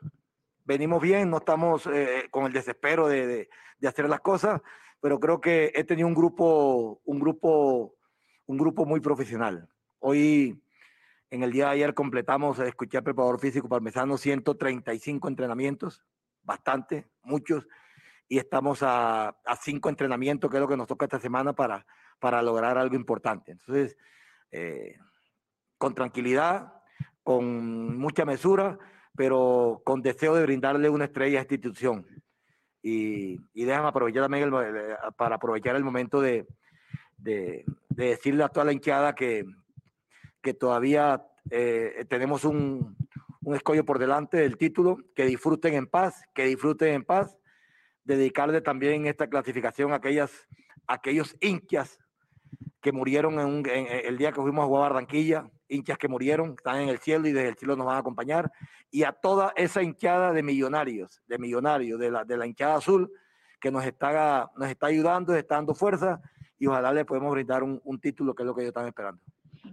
venimos 0.68 1.02
bien, 1.02 1.30
no 1.30 1.38
estamos 1.38 1.88
eh, 1.88 2.28
con 2.30 2.46
el 2.46 2.52
desespero 2.52 3.08
de, 3.08 3.26
de, 3.26 3.50
de, 3.80 3.88
hacer 3.88 4.10
las 4.10 4.20
cosas, 4.20 4.62
pero 5.00 5.18
creo 5.18 5.40
que 5.40 5.72
he 5.74 5.86
tenido 5.86 6.08
un 6.08 6.14
grupo, 6.14 7.02
un 7.06 7.20
grupo, 7.20 7.96
un 8.46 8.58
grupo 8.58 8.86
muy 8.86 9.00
profesional. 9.00 9.70
Hoy, 10.00 10.62
en 11.30 11.44
el 11.44 11.52
día 11.52 11.68
de 11.68 11.72
ayer, 11.72 11.94
completamos, 11.94 12.60
escuché 12.60 12.98
al 12.98 13.04
preparador 13.04 13.40
físico 13.40 13.70
parmesano, 13.70 14.18
135 14.18 15.30
entrenamientos, 15.30 16.04
bastante, 16.44 17.08
muchos, 17.24 17.66
y 18.28 18.38
estamos 18.38 18.84
a, 18.84 19.30
a 19.30 19.56
cinco 19.56 19.88
entrenamientos, 19.88 20.52
que 20.52 20.58
es 20.58 20.62
lo 20.62 20.68
que 20.68 20.76
nos 20.76 20.88
toca 20.88 21.06
esta 21.06 21.20
semana 21.20 21.54
para, 21.54 21.86
para 22.20 22.42
lograr 22.42 22.78
algo 22.78 22.96
importante. 22.98 23.54
Entonces, 23.54 23.98
eh, 24.52 24.98
con 25.78 25.96
tranquilidad, 25.96 26.74
con 27.24 27.98
mucha 27.98 28.26
mesura, 28.26 28.78
pero 29.18 29.82
con 29.84 30.02
deseo 30.02 30.36
de 30.36 30.44
brindarle 30.44 30.90
una 30.90 31.06
estrella 31.06 31.40
a 31.40 31.42
esta 31.42 31.56
institución. 31.56 32.06
Y, 32.82 33.40
déjame 33.54 33.88
aprovechar 33.90 34.24
también 34.24 34.44
el, 34.44 34.96
para 35.18 35.36
aprovechar 35.36 35.76
el 35.76 35.84
momento 35.84 36.22
de, 36.22 36.48
de, 37.18 37.66
de, 37.90 38.06
decirle 38.06 38.44
a 38.44 38.50
toda 38.50 38.68
la 38.68 38.72
hinchada 38.72 39.14
que, 39.16 39.44
todavía 40.58 41.26
eh, 41.50 42.06
tenemos 42.08 42.46
un, 42.46 42.96
un 43.42 43.56
escollo 43.56 43.84
por 43.84 44.00
delante 44.00 44.38
del 44.38 44.56
título, 44.56 44.98
que 45.14 45.26
disfruten 45.26 45.74
en 45.74 45.88
paz, 45.88 46.24
que 46.34 46.46
disfruten 46.46 46.94
en 46.94 47.04
paz, 47.04 47.36
dedicarle 48.06 48.62
también 48.62 49.08
esta 49.08 49.28
clasificación 49.28 49.92
a 49.92 49.96
aquellas, 49.96 50.32
aquellos 50.88 51.36
hinchas 51.42 52.00
que 52.82 52.94
murieron 52.94 53.40
en, 53.40 53.46
un, 53.46 53.70
en, 53.70 53.88
el 53.88 54.18
día 54.18 54.32
que 54.32 54.42
fuimos 54.42 54.64
a 54.64 54.68
jugar 54.68 54.94
Barranquilla, 54.94 55.50
hinchas 55.70 55.98
que 55.98 56.08
murieron, 56.08 56.52
están 56.58 56.82
en 56.82 56.90
el 56.90 57.00
cielo 57.00 57.28
y 57.28 57.32
desde 57.32 57.50
el 57.50 57.58
cielo 57.58 57.76
nos 57.76 57.86
van 57.86 57.96
a 57.96 58.00
acompañar, 58.00 58.52
y 58.92 59.04
a 59.04 59.12
toda 59.12 59.54
esa 59.56 59.84
hinchada 59.84 60.34
de 60.34 60.44
millonarios, 60.44 61.22
de 61.28 61.38
millonarios, 61.38 62.00
de 62.00 62.12
la, 62.12 62.24
de 62.24 62.38
la 62.38 62.48
hinchada 62.48 62.76
azul, 62.76 63.12
que 63.60 63.72
nos 63.72 63.86
está, 63.86 64.52
nos 64.56 64.70
está 64.70 64.88
ayudando, 64.88 65.36
está 65.36 65.56
dando 65.56 65.74
fuerza, 65.74 66.22
y 66.60 66.68
ojalá 66.68 66.94
le 66.94 67.06
podemos 67.06 67.32
brindar 67.32 67.64
un, 67.64 67.82
un 67.84 68.00
título 68.00 68.34
que 68.34 68.44
es 68.44 68.48
lo 68.48 68.56
que 68.56 68.62
ellos 68.62 68.70
están 68.70 68.88
esperando. 68.88 69.22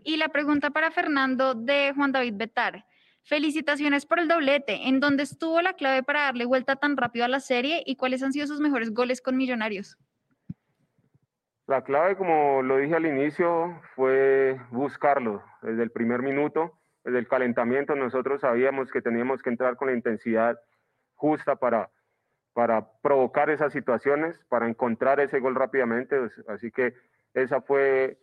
Y 0.02 0.16
la 0.16 0.28
pregunta 0.28 0.70
para 0.70 0.90
Fernando 0.90 1.54
de 1.54 1.92
Juan 1.94 2.12
David 2.12 2.34
Betar. 2.36 2.86
Felicitaciones 3.22 4.04
por 4.04 4.18
el 4.18 4.28
doblete. 4.28 4.86
¿En 4.86 5.00
dónde 5.00 5.22
estuvo 5.22 5.62
la 5.62 5.72
clave 5.72 6.02
para 6.02 6.24
darle 6.24 6.44
vuelta 6.44 6.76
tan 6.76 6.96
rápido 6.96 7.24
a 7.24 7.28
la 7.28 7.40
serie 7.40 7.82
y 7.86 7.96
cuáles 7.96 8.22
han 8.22 8.34
sido 8.34 8.46
sus 8.46 8.60
mejores 8.60 8.92
goles 8.92 9.22
con 9.22 9.36
Millonarios? 9.36 9.96
La 11.66 11.82
clave, 11.82 12.16
como 12.16 12.60
lo 12.62 12.76
dije 12.76 12.94
al 12.94 13.06
inicio, 13.06 13.80
fue 13.94 14.60
buscarlo 14.70 15.42
desde 15.62 15.82
el 15.82 15.90
primer 15.90 16.20
minuto, 16.20 16.78
desde 17.04 17.18
el 17.18 17.26
calentamiento. 17.26 17.96
Nosotros 17.96 18.42
sabíamos 18.42 18.90
que 18.90 19.00
teníamos 19.00 19.42
que 19.42 19.48
entrar 19.48 19.76
con 19.76 19.88
la 19.88 19.94
intensidad 19.94 20.60
justa 21.14 21.56
para, 21.56 21.90
para 22.52 22.86
provocar 23.00 23.48
esas 23.48 23.72
situaciones, 23.72 24.38
para 24.50 24.68
encontrar 24.68 25.20
ese 25.20 25.40
gol 25.40 25.54
rápidamente. 25.54 26.16
Así 26.48 26.70
que 26.70 26.92
esa 27.32 27.62
fue 27.62 28.18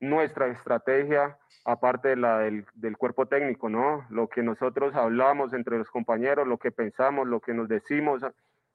nuestra 0.00 0.46
estrategia, 0.46 1.36
aparte 1.66 2.08
de 2.08 2.16
la 2.16 2.38
del, 2.38 2.64
del, 2.72 2.96
cuerpo 2.96 3.26
técnico, 3.26 3.68
¿no? 3.68 4.06
Lo 4.08 4.28
que 4.28 4.42
nosotros 4.42 4.94
hablamos 4.94 5.52
entre 5.52 5.76
los 5.76 5.90
compañeros, 5.90 6.48
lo 6.48 6.56
que 6.56 6.72
pensamos, 6.72 7.28
lo 7.28 7.40
que 7.40 7.52
nos 7.52 7.68
decimos 7.68 8.22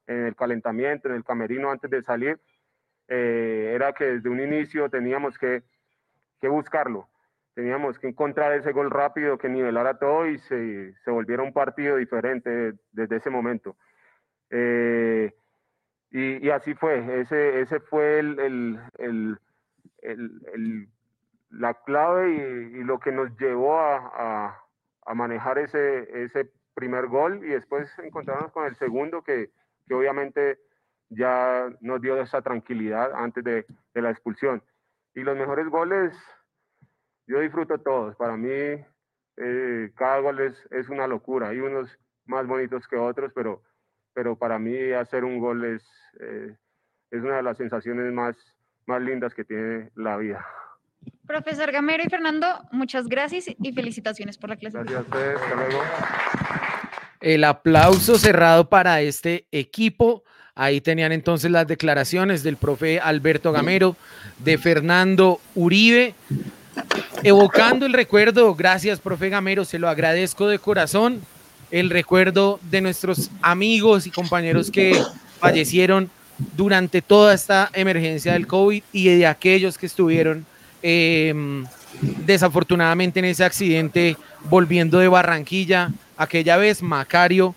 en 0.06 0.28
el 0.28 0.36
calentamiento, 0.36 1.10
en 1.10 1.16
el 1.16 1.24
camerino 1.24 1.72
antes 1.72 1.90
de 1.90 2.04
salir, 2.04 2.40
eh, 3.08 3.72
era 3.76 3.94
que 3.94 4.06
desde 4.06 4.30
un 4.30 4.40
inicio 4.40 4.90
teníamos 4.90 5.38
que, 5.38 5.64
que, 6.42 6.48
buscarlo, 6.48 7.10
teníamos 7.54 8.00
que 8.00 8.08
encontrar 8.08 8.54
ese 8.54 8.72
gol 8.72 8.90
rápido 8.90 9.38
que 9.38 9.50
nivelara 9.50 10.00
todo 10.00 10.28
y 10.28 10.38
se, 10.40 10.94
se 11.04 11.12
volviera 11.12 11.44
un 11.44 11.54
partido 11.54 11.98
diferente 11.98 12.74
desde 12.92 13.18
ese 13.18 13.30
momento. 13.30 13.76
Eh, 14.50 15.34
y, 16.12 16.48
y, 16.48 16.50
así 16.50 16.74
fue, 16.76 17.22
ese, 17.22 17.62
ese 17.62 17.80
fue 17.80 18.20
el, 18.20 18.40
el, 18.98 19.38
el, 20.02 20.88
la 21.50 21.74
clave 21.74 22.32
y, 22.32 22.84
lo 22.84 23.00
que 23.00 23.12
nos 23.12 23.36
llevó 23.38 23.80
a, 23.80 23.98
a, 23.98 24.64
a, 25.06 25.14
manejar 25.14 25.58
ese, 25.58 26.24
ese 26.24 26.50
primer 26.74 27.08
gol. 27.08 27.44
Y 27.44 27.50
después 27.50 27.88
encontrarnos 28.00 28.52
con 28.52 28.66
el 28.66 28.76
segundo 28.76 29.24
que, 29.24 29.50
que 29.88 29.94
obviamente 29.94 30.60
ya 31.10 31.70
nos 31.82 32.02
dio 32.02 32.20
esa 32.22 32.42
tranquilidad 32.42 33.12
antes 33.14 33.44
de, 33.44 33.66
de, 33.94 34.02
la 34.02 34.12
expulsión. 34.12 34.62
Y 35.14 35.22
los 35.22 35.38
mejores 35.38 35.68
goles, 35.68 36.18
yo 37.28 37.40
disfruto 37.40 37.78
todos. 37.78 38.16
Para 38.16 38.38
mí, 38.38 38.50
eh, 39.38 39.92
cada 39.96 40.20
gol 40.20 40.40
es, 40.40 40.68
es, 40.72 40.90
una 40.90 41.08
locura. 41.08 41.50
Hay 41.50 41.60
unos 41.60 41.90
más 42.26 42.48
bonitos 42.48 42.88
que 42.88 42.98
otros, 42.98 43.32
pero, 43.34 43.62
pero 44.14 44.38
para 44.38 44.60
mí 44.60 44.92
hacer 44.92 45.24
un 45.24 45.40
gol 45.40 45.64
es, 45.66 45.84
eh, 46.20 46.56
es 47.12 47.22
una 47.22 47.38
de 47.38 47.44
las 47.44 47.58
sensaciones 47.58 48.12
más, 48.14 48.36
más 48.86 49.02
lindas 49.02 49.34
que 49.34 49.46
tiene 49.46 49.92
la 49.96 50.18
vida. 50.18 50.46
Profesor 51.28 51.72
Gamero 51.72 52.04
y 52.04 52.10
Fernando, 52.10 52.48
muchas 52.72 53.08
gracias 53.08 53.46
y 53.48 53.74
felicitaciones 53.74 54.38
por 54.38 54.50
la 54.50 54.58
clase. 54.58 54.78
Gracias 54.78 55.00
a 55.00 55.02
ustedes, 55.02 55.42
hasta 55.42 55.56
luego. 55.56 55.82
El 57.22 57.44
aplauso 57.44 58.18
cerrado 58.18 58.70
para 58.70 59.02
este 59.02 59.48
equipo. 59.52 60.24
Ahí 60.58 60.80
tenían 60.80 61.12
entonces 61.12 61.52
las 61.52 61.68
declaraciones 61.68 62.42
del 62.42 62.56
profe 62.56 63.02
Alberto 63.02 63.52
Gamero, 63.52 63.98
de 64.40 64.58
Fernando 64.58 65.42
Uribe, 65.54 66.16
evocando 67.24 67.86
el 67.86 67.92
recuerdo, 67.92 68.56
gracias 68.56 69.02
profe 69.02 69.28
Gamero, 69.28 69.66
se 69.66 69.80
lo 69.80 69.90
agradezco 69.90 70.48
de 70.48 70.58
corazón, 70.58 71.20
el 71.72 71.90
recuerdo 71.90 72.62
de 72.72 72.80
nuestros 72.80 73.32
amigos 73.42 74.08
y 74.08 74.12
compañeros 74.12 74.72
que 74.72 74.98
fallecieron 75.42 76.10
durante 76.56 77.02
toda 77.02 77.34
esta 77.34 77.70
emergencia 77.74 78.32
del 78.32 78.48
COVID 78.48 78.82
y 78.94 79.10
de 79.10 79.28
aquellos 79.28 79.78
que 79.78 79.88
estuvieron 79.88 80.46
eh, 80.82 81.66
desafortunadamente 82.26 83.20
en 83.20 83.26
ese 83.26 83.44
accidente 83.44 84.16
volviendo 84.50 85.00
de 85.00 85.10
Barranquilla, 85.10 85.92
aquella 86.16 86.56
vez 86.56 86.82
Macario, 86.82 87.54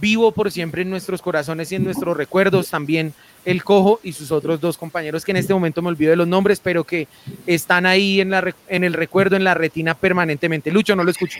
vivo 0.00 0.32
por 0.32 0.50
siempre 0.50 0.82
en 0.82 0.90
nuestros 0.90 1.22
corazones 1.22 1.70
y 1.72 1.76
en 1.76 1.84
nuestros 1.84 2.16
recuerdos, 2.16 2.70
también 2.70 3.14
el 3.44 3.62
Cojo 3.62 4.00
y 4.02 4.12
sus 4.12 4.32
otros 4.32 4.60
dos 4.60 4.76
compañeros 4.76 5.24
que 5.24 5.30
en 5.30 5.36
este 5.36 5.54
momento 5.54 5.80
me 5.82 5.88
olvido 5.88 6.10
de 6.10 6.16
los 6.16 6.28
nombres, 6.28 6.60
pero 6.60 6.84
que 6.84 7.06
están 7.46 7.86
ahí 7.86 8.20
en, 8.20 8.30
la, 8.30 8.54
en 8.68 8.84
el 8.84 8.92
recuerdo, 8.92 9.36
en 9.36 9.44
la 9.44 9.54
retina 9.54 9.94
permanentemente. 9.94 10.70
Lucho, 10.70 10.96
no 10.96 11.04
lo 11.04 11.10
escucho. 11.10 11.38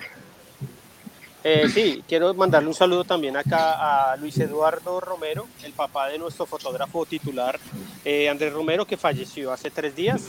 Eh, 1.48 1.68
sí, 1.72 2.02
quiero 2.08 2.34
mandarle 2.34 2.68
un 2.68 2.74
saludo 2.74 3.04
también 3.04 3.36
acá 3.36 4.10
a 4.12 4.16
Luis 4.16 4.36
Eduardo 4.38 4.98
Romero, 4.98 5.46
el 5.62 5.72
papá 5.72 6.08
de 6.08 6.18
nuestro 6.18 6.44
fotógrafo 6.44 7.06
titular, 7.06 7.60
eh, 8.04 8.28
Andrés 8.28 8.52
Romero, 8.52 8.84
que 8.84 8.96
falleció 8.96 9.52
hace 9.52 9.70
tres 9.70 9.94
días. 9.94 10.22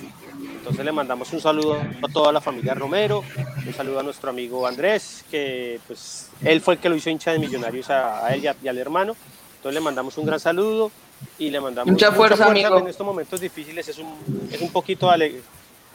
Entonces 0.67 0.83
le 0.83 0.91
mandamos 0.91 1.31
un 1.31 1.39
saludo 1.39 1.77
a 1.77 2.11
toda 2.11 2.33
la 2.33 2.41
familia 2.41 2.73
Romero, 2.73 3.23
un 3.65 3.73
saludo 3.73 4.01
a 4.01 4.03
nuestro 4.03 4.31
amigo 4.31 4.67
Andrés, 4.67 5.23
que 5.31 5.79
pues 5.87 6.29
él 6.43 6.59
fue 6.59 6.73
el 6.73 6.79
que 6.81 6.89
lo 6.89 6.95
hizo 6.97 7.09
hincha 7.09 7.31
de 7.31 7.39
millonarios 7.39 7.89
a, 7.89 8.25
a 8.25 8.33
él 8.33 8.43
y, 8.43 8.47
a, 8.47 8.55
y, 8.61 8.67
al 8.67 8.77
hermano. 8.77 9.15
Entonces 9.55 9.75
le 9.75 9.79
mandamos 9.79 10.17
un 10.17 10.25
gran 10.25 10.41
saludo 10.41 10.91
y 11.39 11.49
le 11.51 11.61
mandamos 11.61 11.89
mucha 11.89 12.11
fuerza, 12.11 12.35
mucha 12.35 12.47
fuerza 12.47 12.67
amigo. 12.67 12.79
en 12.79 12.87
estos 12.89 13.05
momentos 13.05 13.39
difíciles. 13.39 13.87
Es 13.87 13.97
un, 13.97 14.13
es 14.51 14.59
un 14.59 14.69
poquito 14.69 15.09
alegre 15.09 15.41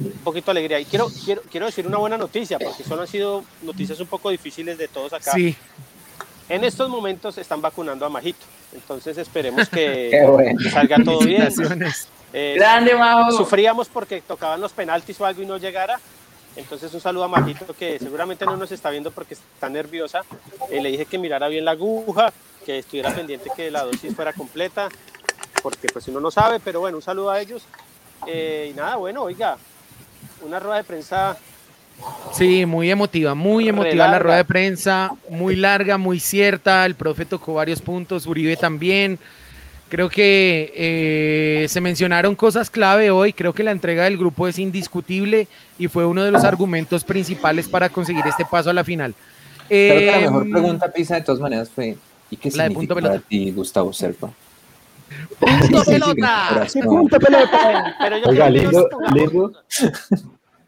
un 0.01 0.11
poquito 0.25 0.47
de 0.47 0.59
alegría. 0.59 0.81
Y 0.81 0.87
quiero, 0.87 1.09
quiero, 1.23 1.43
quiero 1.51 1.67
decir 1.67 1.87
una 1.87 1.99
buena 1.99 2.17
noticia, 2.17 2.59
porque 2.59 2.83
solo 2.83 3.03
han 3.03 3.09
sido 3.09 3.45
noticias 3.61 4.01
un 4.01 4.07
poco 4.07 4.31
difíciles 4.31 4.79
de 4.79 4.89
todos 4.89 5.13
acá. 5.13 5.33
Sí. 5.33 5.55
En 6.49 6.65
estos 6.65 6.89
momentos 6.89 7.37
están 7.37 7.61
vacunando 7.61 8.07
a 8.07 8.09
Majito, 8.09 8.47
entonces 8.73 9.19
esperemos 9.19 9.69
que, 9.71 10.25
bueno. 10.27 10.59
que 10.59 10.71
salga 10.71 10.97
todo 11.05 11.21
bien. 11.21 11.53
Eh, 12.33 12.55
Grande, 12.57 12.95
Majo. 12.95 13.33
Sufríamos 13.33 13.89
porque 13.89 14.21
tocaban 14.23 14.61
los 14.61 14.73
penaltis 14.73 15.21
o 15.21 15.27
algo 15.27 15.43
y 15.43 15.47
no 15.47 15.59
llegara. 15.59 16.01
Entonces 16.57 16.93
un 16.93 17.01
saludo 17.01 17.25
a 17.25 17.29
Majito 17.29 17.75
que 17.75 17.99
seguramente 17.99 18.45
no 18.45 18.57
nos 18.57 18.71
está 18.73 18.91
viendo 18.91 19.11
porque 19.11 19.35
está 19.35 19.69
nerviosa. 19.69 20.23
Eh, 20.71 20.83
le 20.83 20.91
dije 20.91 21.07
que 21.07 21.19
mirara 21.19 21.49
bien 21.49 21.65
la 21.65 21.73
aguja, 21.73 22.33
que 22.65 22.79
estuviera 22.79 23.15
pendiente 23.15 23.51
que 23.57 23.71
la 23.71 23.85
dosis 23.85 24.15
fuera 24.15 24.33
completa, 24.33 24.89
porque 25.63 25.89
pues 25.89 26.09
uno 26.09 26.21
no 26.21 26.31
sabe, 26.31 26.61
pero 26.61 26.81
bueno, 26.81 26.99
un 26.99 27.03
saludo 27.03 27.31
a 27.31 27.41
ellos. 27.41 27.65
Eh, 28.27 28.69
y 28.71 28.75
nada, 28.75 28.97
bueno, 28.97 29.23
oiga, 29.23 29.57
una 30.43 30.61
rueda 30.61 30.77
de 30.77 30.85
prensa. 30.85 31.37
Sí, 32.33 32.67
muy 32.67 32.91
emotiva, 32.91 33.35
muy 33.35 33.69
emotiva 33.69 34.09
la 34.09 34.19
rueda 34.19 34.39
de 34.39 34.45
prensa, 34.45 35.11
muy 35.29 35.57
larga, 35.57 35.99
muy 35.99 36.21
cierta. 36.21 36.85
El 36.85 36.97
profe 36.97 37.25
tocó 37.25 37.55
varios 37.55 37.81
puntos, 37.81 38.27
Uribe 38.27 38.57
también. 38.57 39.19
Creo 39.93 40.09
que 40.09 40.73
eh, 40.75 41.67
se 41.69 41.83
mencionaron 41.83 42.35
cosas 42.35 42.71
clave 42.71 43.11
hoy. 43.11 43.35
Creo 43.35 43.53
que 43.53 43.63
la 43.63 43.73
entrega 43.73 44.05
del 44.05 44.17
grupo 44.17 44.49
es 44.49 44.59
indiscutible 44.59 45.49
y 45.79 45.87
fue 45.89 46.07
uno 46.07 46.25
de 46.25 46.31
los 46.31 46.45
argumentos 46.45 47.05
principales 47.05 47.69
para 47.69 47.91
conseguir 47.91 48.27
este 48.27 48.47
paso 48.47 48.71
a 48.71 48.73
la 48.73 48.85
final. 48.85 49.15
Creo 49.69 49.99
que 49.99 50.07
la 50.07 50.19
mejor 50.21 50.51
pregunta, 50.51 50.91
Pisa, 50.91 51.17
de 51.17 51.21
todas 51.21 51.43
maneras 51.43 51.69
fue: 51.69 51.99
¿y 52.31 52.37
qué 52.39 52.49
la 52.53 52.69
significa 52.69 52.95
punto 52.95 53.07
para 53.07 53.19
ti, 53.21 53.51
Gustavo 53.51 53.93
Serpa? 53.93 54.31
Punto 55.39 55.85
pelota. 55.85 56.67
Punto 56.83 57.19
pelota. 57.19 57.97
Pero 58.01 58.17
yo 58.17 58.25
Oiga, 58.29 58.49
lindo, 58.49 58.89
lindo, 59.15 59.53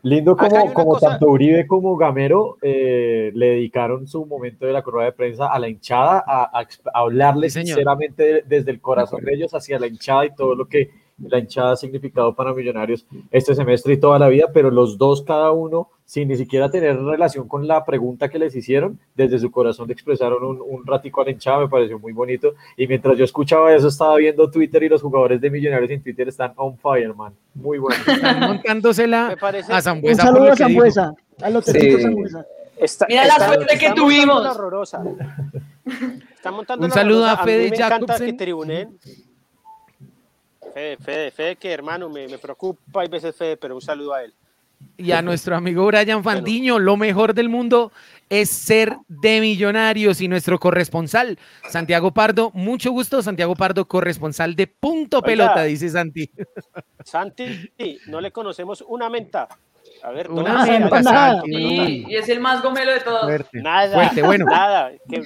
Lindo 0.05 0.37
como, 0.37 0.73
como 0.75 0.91
cosa- 0.91 1.09
tanto 1.11 1.29
Uribe 1.29 1.67
como 1.67 1.97
Gamero 1.97 2.59
eh, 2.63 3.33
le 3.35 3.47
dedicaron 3.51 4.07
su 4.07 4.25
momento 4.27 4.67
de 4.67 4.73
la 4.75 4.83
rueda 4.83 5.07
de 5.07 5.13
prensa 5.13 5.47
a 5.47 5.59
la 5.59 5.67
hinchada, 5.69 6.23
a, 6.27 6.51
a 6.59 6.63
exp- 6.63 6.89
a 6.93 6.99
hablarle 7.01 7.49
Sí, 7.51 7.61
sinceramente 7.65 8.23
de- 8.23 8.43
desde 8.47 8.71
el 8.71 8.81
corazón 8.81 9.25
de 9.25 9.33
ellos 9.35 9.53
hacia 9.55 9.79
la 9.79 9.87
hinchada 9.87 10.27
y 10.27 10.35
todo 10.35 10.55
lo 10.55 10.69
que 10.69 10.91
la 11.19 11.39
hinchada 11.39 11.73
ha 11.73 11.77
significado 11.77 12.35
para 12.35 12.53
Millonarios 12.53 13.07
este 13.31 13.55
semestre 13.55 13.95
y 13.95 13.97
toda 13.99 14.19
la 14.19 14.29
vida, 14.29 14.47
pero 14.53 14.71
los 14.71 14.99
dos, 14.99 15.23
cada 15.23 15.53
uno, 15.53 15.89
sin 16.05 16.29
ni 16.29 16.37
siquiera 16.37 16.71
tener 16.71 17.01
relación 17.01 17.47
con 17.49 17.67
la 17.69 17.85
pregunta 17.85 18.29
que 18.29 18.39
les 18.39 18.55
hicieron, 18.57 18.99
desde 19.15 19.39
su 19.39 19.51
corazón 19.51 19.87
le 19.87 19.93
expresaron 19.95 20.45
un, 20.45 20.61
un 20.61 20.85
ratico 20.85 21.21
a 21.23 21.25
la 21.25 21.31
hinchada, 21.31 21.61
me 21.61 21.69
pareció 21.69 21.99
muy 21.99 22.13
bonito. 22.13 22.55
Y 22.77 22.87
mientras 22.89 23.17
yo 23.17 23.25
escuchaba 23.25 23.73
eso, 23.75 23.89
estaba 23.89 24.17
viendo 24.17 24.51
Twitter 24.51 24.83
y 24.83 24.89
los 24.89 25.03
jugadores 25.03 25.41
de 25.41 25.51
Millonarios 25.51 25.91
en 25.93 26.03
Twitter 26.03 26.29
están 26.29 26.53
on 26.57 26.77
fire, 26.79 27.15
man. 27.15 27.33
Muy 27.55 27.79
bueno. 27.79 28.03
Están 28.09 28.41
montándosela 28.41 29.29
a 29.41 29.77
Un 29.77 29.83
Zambuesa. 29.83 30.23
por 30.25 30.33
saludo 30.35 30.53
a. 30.53 30.57
Zambuesa, 30.57 31.15
a 31.43 31.51
los 31.51 31.65
Tetito 31.65 31.97
Sí. 31.99 32.03
Zambuesa. 32.03 32.47
Está- 32.77 33.07
Mira 33.09 33.25
la 33.25 33.33
está- 33.35 33.47
suerte 33.47 33.67
que 33.79 33.87
está 33.87 33.89
montando 33.89 34.03
tuvimos. 34.03 34.95
Está 36.35 36.51
montando 36.51 36.87
Un 36.87 36.93
saludo 36.93 37.21
horrorosa. 37.23 37.43
a 37.43 37.45
Fede 37.45 37.65
mí 37.65 37.71
me 37.71 37.77
encanta 37.77 37.95
Jacobsen. 37.99 38.27
que 38.27 38.33
tribuneen. 38.33 38.99
Fede, 40.75 40.97
Fede, 40.99 41.31
Fede, 41.31 41.57
que 41.57 41.71
hermano, 41.73 42.09
me, 42.11 42.27
me 42.29 42.37
preocupa 42.39 43.01
hay 43.01 43.09
veces 43.09 43.35
Fede, 43.37 43.57
pero 43.57 43.75
un 43.77 43.81
saludo 43.81 44.13
a 44.15 44.25
él. 44.25 44.35
Y 44.99 45.13
a 45.13 45.23
nuestro 45.23 45.57
amigo 45.57 45.87
Brian 45.87 46.23
Fandiño, 46.23 46.79
lo 46.79 46.97
mejor 46.97 47.33
del 47.33 47.49
mundo 47.49 47.91
es 48.29 48.51
ser 48.51 48.97
de 49.09 49.41
millonarios 49.41 50.21
y 50.21 50.29
nuestro 50.29 50.59
corresponsal, 50.59 51.39
Santiago 51.71 52.13
Pardo. 52.13 52.51
Mucho 52.53 52.91
gusto, 52.91 53.23
Santiago 53.23 53.55
Pardo, 53.55 53.87
corresponsal 53.87 54.55
de 54.57 54.67
Punto 54.67 55.19
Oiga. 55.19 55.27
Pelota, 55.27 55.63
dice 55.63 55.89
Santi. 55.89 56.29
Santi, 57.05 57.71
no 58.09 58.21
le 58.21 58.31
conocemos 58.31 58.85
una 58.87 59.09
menta. 59.09 59.49
A 60.03 60.11
ver, 60.11 60.31
Una 60.31 60.67
menta, 60.67 61.01
nada. 61.01 61.35
Santi, 61.37 61.53
Sí, 61.57 62.05
y 62.09 62.17
es 62.17 62.29
el 62.29 62.41
más 62.41 62.63
gomelo 62.63 62.93
de 62.93 63.01
todos. 63.01 63.23
Fuerte, 63.23 63.63
Nada, 63.63 63.95
fuerte. 63.95 64.23
Bueno, 64.23 64.45
nada. 64.47 64.91
que- 65.09 65.23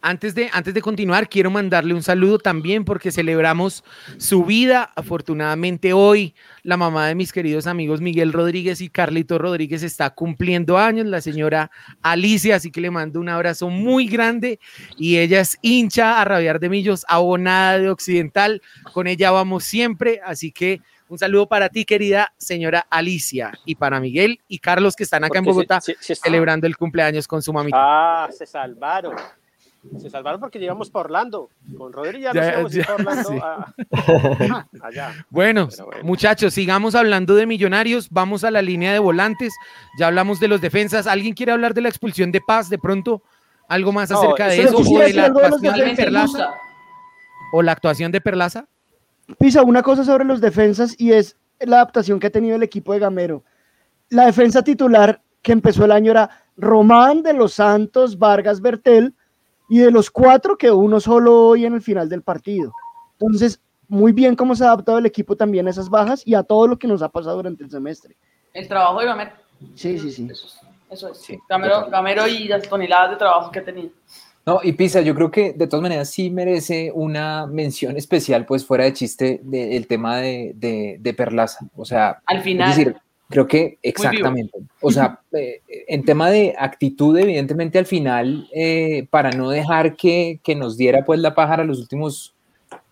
Antes 0.00 0.34
de, 0.34 0.48
antes 0.52 0.74
de 0.74 0.80
continuar, 0.80 1.28
quiero 1.28 1.50
mandarle 1.50 1.92
un 1.92 2.04
saludo 2.04 2.38
también 2.38 2.84
porque 2.84 3.10
celebramos 3.10 3.82
su 4.16 4.44
vida. 4.44 4.92
Afortunadamente 4.94 5.92
hoy 5.92 6.34
la 6.62 6.76
mamá 6.76 7.08
de 7.08 7.16
mis 7.16 7.32
queridos 7.32 7.66
amigos 7.66 8.00
Miguel 8.00 8.32
Rodríguez 8.32 8.80
y 8.80 8.90
Carlito 8.90 9.38
Rodríguez 9.38 9.82
está 9.82 10.10
cumpliendo 10.10 10.78
años, 10.78 11.06
la 11.06 11.20
señora 11.20 11.70
Alicia, 12.00 12.56
así 12.56 12.70
que 12.70 12.80
le 12.80 12.90
mando 12.92 13.18
un 13.18 13.28
abrazo 13.28 13.70
muy 13.70 14.06
grande 14.06 14.60
y 14.96 15.18
ella 15.18 15.40
es 15.40 15.58
hincha 15.62 16.20
a 16.20 16.24
rabiar 16.24 16.60
de 16.60 16.68
millos, 16.68 17.04
abonada 17.08 17.78
de 17.78 17.90
Occidental, 17.90 18.62
con 18.92 19.08
ella 19.08 19.32
vamos 19.32 19.64
siempre, 19.64 20.20
así 20.24 20.52
que 20.52 20.80
un 21.08 21.18
saludo 21.18 21.48
para 21.48 21.70
ti 21.70 21.84
querida 21.84 22.32
señora 22.36 22.86
Alicia 22.90 23.52
y 23.64 23.74
para 23.74 23.98
Miguel 23.98 24.40
y 24.46 24.58
Carlos 24.60 24.94
que 24.94 25.02
están 25.04 25.24
acá 25.24 25.38
en 25.38 25.44
porque 25.44 25.54
Bogotá 25.54 25.80
se- 25.80 25.96
se 26.00 26.12
está- 26.12 26.26
celebrando 26.28 26.66
el 26.68 26.76
cumpleaños 26.76 27.26
con 27.26 27.42
su 27.42 27.52
mamita. 27.52 27.78
Ah, 27.80 28.28
se 28.30 28.46
salvaron. 28.46 29.16
Se 30.00 30.10
salvaron 30.10 30.40
porque 30.40 30.58
llegamos 30.58 30.90
para 30.90 31.04
Orlando. 31.06 31.48
Con 31.76 31.92
Rodri 31.92 32.20
ya 32.20 32.32
nos 32.32 32.44
Ya, 32.44 32.52
íbamos 32.52 32.72
a 32.72 32.76
ir 32.76 32.82
ya, 32.82 32.86
para 32.86 32.98
Orlando 33.10 33.28
sí. 33.30 33.38
a- 33.42 34.66
allá. 34.82 35.26
Bueno, 35.30 35.68
bueno. 35.84 36.02
muchachos, 36.04 36.52
sigamos 36.54 36.94
hablando 36.94 37.34
de 37.34 37.46
millonarios. 37.46 38.08
Vamos 38.10 38.44
a 38.44 38.50
la 38.50 38.60
línea 38.62 38.92
de 38.92 38.98
volantes. 38.98 39.54
Ya 39.98 40.08
hablamos 40.08 40.40
de 40.40 40.48
los 40.48 40.60
defensas. 40.60 41.06
¿Alguien 41.06 41.34
quiere 41.34 41.52
hablar 41.52 41.74
de 41.74 41.80
la 41.82 41.88
expulsión 41.88 42.32
de 42.32 42.40
Paz? 42.40 42.68
De 42.68 42.78
pronto, 42.78 43.22
algo 43.68 43.92
más 43.92 44.10
No, 44.10 44.18
acerca 44.18 44.48
de 44.48 44.62
eso 44.62 44.78
o 44.78 44.98
de 44.98 45.12
la 45.14 45.30
de 45.30 45.44
actuación 45.44 45.74
de 45.74 45.94
Perlaza 45.96 46.50
o 47.52 47.62
la 47.62 47.72
actuación 47.72 48.12
de 48.12 48.20
Perlaza. 48.20 48.66
Pisa, 49.38 49.62
una 49.62 49.82
cosa 49.82 50.04
sobre 50.04 50.24
los 50.24 50.40
defensas 50.40 50.94
y 50.98 51.12
es 51.12 51.36
la 51.60 51.76
adaptación 51.76 52.18
que 52.20 52.28
ha 52.28 52.30
tenido 52.30 52.56
el 52.56 52.62
equipo 52.62 52.92
de 52.92 52.98
Gamero. 52.98 53.44
La 54.10 54.26
defensa 54.26 54.62
titular 54.62 55.20
que 55.42 55.52
empezó 55.52 55.84
el 55.84 55.92
año 55.92 56.10
era 56.12 56.30
Román 56.56 57.22
de 57.22 57.32
los 57.34 57.54
Santos, 57.54 58.18
Vargas, 58.18 58.60
Bertel, 58.60 59.14
y 59.68 59.78
de 59.78 59.90
los 59.90 60.10
cuatro 60.10 60.56
que 60.56 60.70
uno 60.70 61.00
solo 61.00 61.48
hoy 61.48 61.66
en 61.66 61.74
el 61.74 61.82
final 61.82 62.08
del 62.08 62.22
partido. 62.22 62.72
Entonces, 63.18 63.60
muy 63.88 64.12
bien 64.12 64.36
cómo 64.36 64.54
se 64.54 64.64
ha 64.64 64.68
adaptado 64.68 64.98
el 64.98 65.06
equipo 65.06 65.36
también 65.36 65.66
a 65.66 65.70
esas 65.70 65.88
bajas 65.88 66.22
y 66.24 66.34
a 66.34 66.42
todo 66.42 66.66
lo 66.66 66.78
que 66.78 66.86
nos 66.86 67.02
ha 67.02 67.08
pasado 67.08 67.36
durante 67.36 67.64
el 67.64 67.70
semestre. 67.70 68.16
El 68.52 68.68
trabajo 68.68 69.00
de 69.00 69.06
Gamero. 69.06 69.30
Sí, 69.74 69.98
sí, 69.98 70.10
sí. 70.12 70.28
Eso 70.30 70.46
es. 70.46 70.58
Eso 70.90 71.08
es. 71.10 71.38
Gamero, 71.48 71.88
Gamero 71.90 72.26
y 72.26 72.48
las 72.48 72.68
toneladas 72.68 73.10
de 73.10 73.16
trabajo 73.16 73.50
que 73.50 73.58
ha 73.58 73.64
tenido. 73.64 73.90
No, 74.46 74.60
y 74.62 74.72
Pisa, 74.72 75.02
yo 75.02 75.14
creo 75.14 75.30
que 75.30 75.52
de 75.52 75.66
todas 75.66 75.82
maneras 75.82 76.08
sí 76.08 76.30
merece 76.30 76.90
una 76.94 77.46
mención 77.46 77.98
especial, 77.98 78.46
pues 78.46 78.64
fuera 78.64 78.84
de 78.84 78.94
chiste, 78.94 79.40
del 79.42 79.86
tema 79.86 80.16
de, 80.18 80.52
de, 80.56 80.96
de 81.00 81.12
Perlaza. 81.14 81.66
O 81.76 81.84
sea, 81.84 82.22
Al 82.24 82.40
final. 82.40 82.70
es 82.70 82.76
decir, 82.76 82.96
creo 83.28 83.46
que 83.46 83.78
exactamente. 83.82 84.58
O 84.80 84.90
sea, 84.90 85.20
eh, 85.32 85.60
en 85.88 86.04
tema 86.04 86.30
de 86.30 86.54
actitud, 86.58 87.16
evidentemente 87.16 87.78
al 87.78 87.86
final, 87.86 88.48
eh, 88.54 89.06
para 89.10 89.30
no 89.30 89.50
dejar 89.50 89.96
que, 89.96 90.40
que 90.42 90.54
nos 90.54 90.76
diera 90.76 91.04
pues 91.04 91.20
la 91.20 91.34
pájara 91.34 91.64
los 91.64 91.80
últimos 91.80 92.34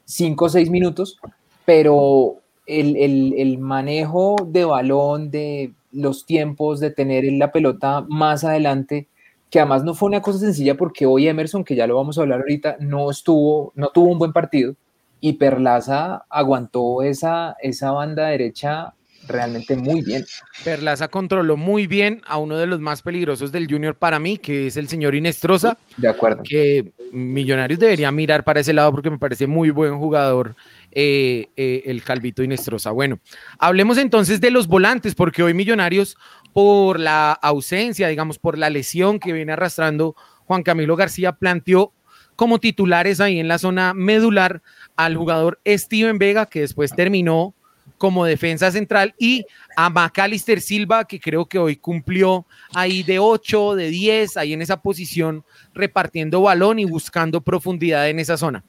cinco 0.05 0.47
o 0.47 0.49
seis 0.49 0.70
minutos, 0.70 1.18
pero 1.64 2.37
el, 2.66 2.97
el, 2.97 3.34
el 3.37 3.59
manejo 3.59 4.37
de 4.47 4.64
balón, 4.64 5.30
de 5.30 5.72
los 5.93 6.26
tiempos, 6.26 6.80
de 6.80 6.91
tener 6.91 7.24
la 7.32 7.53
pelota 7.53 8.05
más 8.09 8.45
adelante, 8.45 9.09
que 9.51 9.61
además 9.61 9.84
no 9.84 9.95
fue 9.95 10.09
una 10.09 10.22
cosa 10.22 10.39
sencilla 10.39 10.76
porque 10.76 11.07
hoy 11.07 11.28
Emerson, 11.28 11.64
que 11.64 11.76
ya 11.76 11.87
lo 11.87 11.97
vamos 11.97 12.18
a 12.18 12.22
hablar 12.22 12.41
ahorita, 12.41 12.76
no 12.80 13.11
estuvo, 13.11 13.72
no 13.74 13.89
tuvo 13.89 14.11
un 14.11 14.18
buen 14.18 14.32
partido 14.32 14.74
y 15.20 15.34
Perlaza 15.34 16.24
aguantó 16.28 17.03
esa, 17.03 17.57
esa 17.62 17.93
banda 17.93 18.26
derecha 18.26 18.95
realmente 19.27 19.77
muy 19.77 20.03
bien. 20.03 20.24
Perlaza 20.64 21.09
controló 21.09 21.57
muy 21.57 21.87
bien 21.87 22.22
a 22.27 22.39
uno 22.39 22.57
de 22.57 22.66
los 22.66 22.81
más 22.81 23.03
peligrosos 23.03 23.53
del 23.53 23.66
Junior 23.70 23.95
para 23.95 24.18
mí, 24.18 24.39
que 24.39 24.66
es 24.66 24.77
el 24.77 24.89
señor 24.89 25.14
Inestrosa. 25.14 25.77
De 25.97 26.09
acuerdo. 26.09 26.43
Que 26.43 26.93
Millonarios 27.12 27.79
debería 27.79 28.11
mirar 28.12 28.45
para 28.45 28.61
ese 28.61 28.72
lado 28.72 28.91
porque 28.93 29.11
me 29.11 29.18
parece 29.18 29.47
muy 29.47 29.70
buen 29.70 29.99
jugador 29.99 30.57
eh, 30.93 31.49
eh, 31.57 31.83
el 31.87 32.03
Calvito 32.03 32.43
Inestrosa. 32.43 32.91
Bueno, 32.91 33.18
hablemos 33.59 33.99
entonces 33.99 34.41
de 34.41 34.51
los 34.51 34.66
volantes, 34.66 35.14
porque 35.14 35.43
hoy 35.43 35.55
Millonarios, 35.55 36.16
por 36.53 36.99
la 36.99 37.33
ausencia, 37.33 38.09
digamos, 38.09 38.39
por 38.39 38.59
la 38.59 38.70
lesión 38.70 39.18
que 39.18 39.33
viene 39.33 39.53
arrastrando 39.53 40.16
Juan 40.45 40.62
Camilo 40.62 40.97
García, 40.97 41.33
planteó 41.33 41.93
como 42.37 42.61
titulares 42.61 43.20
ahí 43.20 43.41
en 43.41 43.49
la 43.49 43.59
zona 43.59 43.95
medular 43.95 44.62
al 44.95 45.16
jugador 45.16 45.61
Steven 45.66 46.18
Vega, 46.18 46.47
que 46.47 46.61
después 46.61 46.95
terminó 46.95 47.55
como 47.99 48.24
defensa 48.24 48.70
central, 48.70 49.14
y 49.18 49.44
a 49.76 49.88
Macalister 49.90 50.61
Silva, 50.61 51.05
que 51.05 51.20
creo 51.20 51.47
que 51.47 51.59
hoy 51.59 51.76
cumplió 51.76 52.44
ahí 52.74 53.03
de 53.03 53.18
8, 53.18 53.74
de 53.74 53.88
10, 53.88 54.36
ahí 54.36 54.53
en 54.53 54.62
esa 54.62 54.80
posición, 54.80 55.44
repartiendo 55.74 56.42
balón 56.42 56.78
y 56.78 56.84
buscando 56.84 57.40
profundidad 57.40 58.09
en 58.09 58.18
esa 58.18 58.36
zona. 58.36 58.62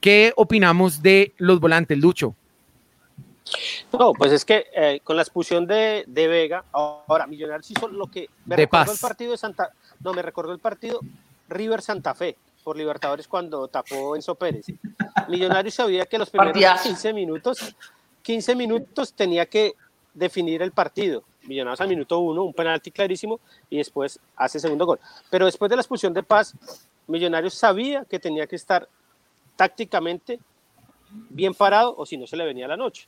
¿Qué 0.00 0.32
opinamos 0.36 1.02
de 1.02 1.32
los 1.38 1.60
volantes, 1.60 1.96
Lucho? 1.98 2.34
No, 3.92 4.12
pues 4.14 4.32
es 4.32 4.44
que 4.44 4.66
eh, 4.74 5.00
con 5.04 5.16
la 5.16 5.22
expulsión 5.22 5.66
de, 5.66 6.04
de 6.06 6.28
Vega, 6.28 6.64
ahora 6.72 7.26
Millonarios 7.26 7.70
hizo 7.70 7.88
lo 7.88 8.06
que 8.06 8.28
me 8.46 8.56
De 8.56 8.62
recordó 8.62 8.84
Paz. 8.86 8.94
el 8.94 9.00
partido 9.00 9.32
de 9.32 9.38
Santa, 9.38 9.70
no, 10.00 10.12
me 10.14 10.22
recordó 10.22 10.52
el 10.52 10.58
partido 10.58 11.00
River 11.48 11.82
Santa 11.82 12.14
Fe 12.14 12.36
por 12.62 12.76
Libertadores 12.76 13.28
cuando 13.28 13.68
tapó 13.68 14.16
Enzo 14.16 14.34
Pérez. 14.34 14.66
Millonarios 15.28 15.74
sabía 15.74 16.06
que 16.06 16.16
los 16.18 16.30
primeros 16.30 16.52
Partidazo. 16.54 16.88
15 16.88 17.12
minutos, 17.12 17.76
15 18.24 18.56
minutos 18.56 19.12
tenía 19.12 19.46
que 19.46 19.74
definir 20.14 20.62
el 20.62 20.72
partido. 20.72 21.22
Millonarios 21.42 21.80
al 21.82 21.88
minuto 21.88 22.18
uno, 22.20 22.42
un 22.42 22.54
penalti 22.54 22.90
clarísimo 22.90 23.38
y 23.68 23.76
después 23.76 24.18
hace 24.34 24.58
segundo 24.58 24.86
gol. 24.86 24.98
Pero 25.30 25.44
después 25.44 25.68
de 25.68 25.76
la 25.76 25.82
expulsión 25.82 26.14
de 26.14 26.22
Paz, 26.22 26.54
Millonarios 27.06 27.52
sabía 27.52 28.06
que 28.06 28.18
tenía 28.18 28.46
que 28.46 28.56
estar 28.56 28.88
tácticamente 29.56 30.40
bien 31.28 31.52
parado 31.52 31.94
o 31.96 32.06
si 32.06 32.16
no 32.16 32.26
se 32.26 32.36
le 32.36 32.46
venía 32.46 32.66
la 32.66 32.78
noche. 32.78 33.06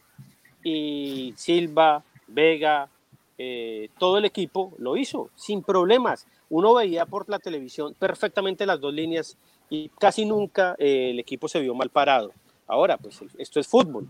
Y 0.62 1.32
Silva, 1.36 2.04
Vega, 2.26 2.90
eh, 3.38 3.88
todo 3.98 4.18
el 4.18 4.26
equipo 4.26 4.74
lo 4.76 4.98
hizo 4.98 5.30
sin 5.34 5.62
problemas. 5.62 6.26
Uno 6.50 6.74
veía 6.74 7.06
por 7.06 7.26
la 7.30 7.38
televisión 7.38 7.94
perfectamente 7.98 8.66
las 8.66 8.80
dos 8.80 8.92
líneas 8.92 9.38
y 9.70 9.88
casi 9.88 10.26
nunca 10.26 10.76
eh, 10.78 11.10
el 11.10 11.18
equipo 11.18 11.48
se 11.48 11.60
vio 11.60 11.74
mal 11.74 11.88
parado. 11.88 12.32
Ahora, 12.66 12.98
pues 12.98 13.18
esto 13.38 13.60
es 13.60 13.66
fútbol 13.66 14.06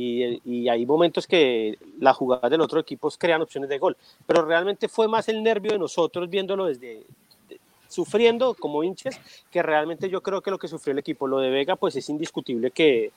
y, 0.00 0.68
hay 0.68 0.86
momentos 0.86 1.26
que 1.26 1.76
las 1.98 2.16
jugadas 2.16 2.50
del 2.50 2.60
otro 2.60 2.78
equipo 2.78 3.10
crean 3.18 3.42
opciones 3.42 3.68
de 3.68 3.78
gol, 3.78 3.96
pero 4.26 4.44
realmente 4.44 4.88
fue 4.88 5.08
más 5.08 5.28
el 5.28 5.42
nervio 5.42 5.72
de 5.72 5.78
nosotros 5.78 6.30
viéndolo 6.30 6.66
desde 6.66 7.02
de- 7.48 7.58
sufriendo 7.88 8.54
como 8.54 8.84
hinchas 8.84 9.18
que 9.50 9.62
realmente 9.62 10.08
yo 10.08 10.20
creo 10.22 10.40
que 10.40 10.50
lo 10.52 10.58
que 10.58 10.68
sufrió 10.68 10.92
el 10.92 10.98
equipo, 11.00 11.26
lo 11.26 11.38
de 11.38 11.50
Vega, 11.50 11.74
pues 11.74 11.96
es 11.96 12.08
indiscutible 12.08 12.70
que 12.70 13.10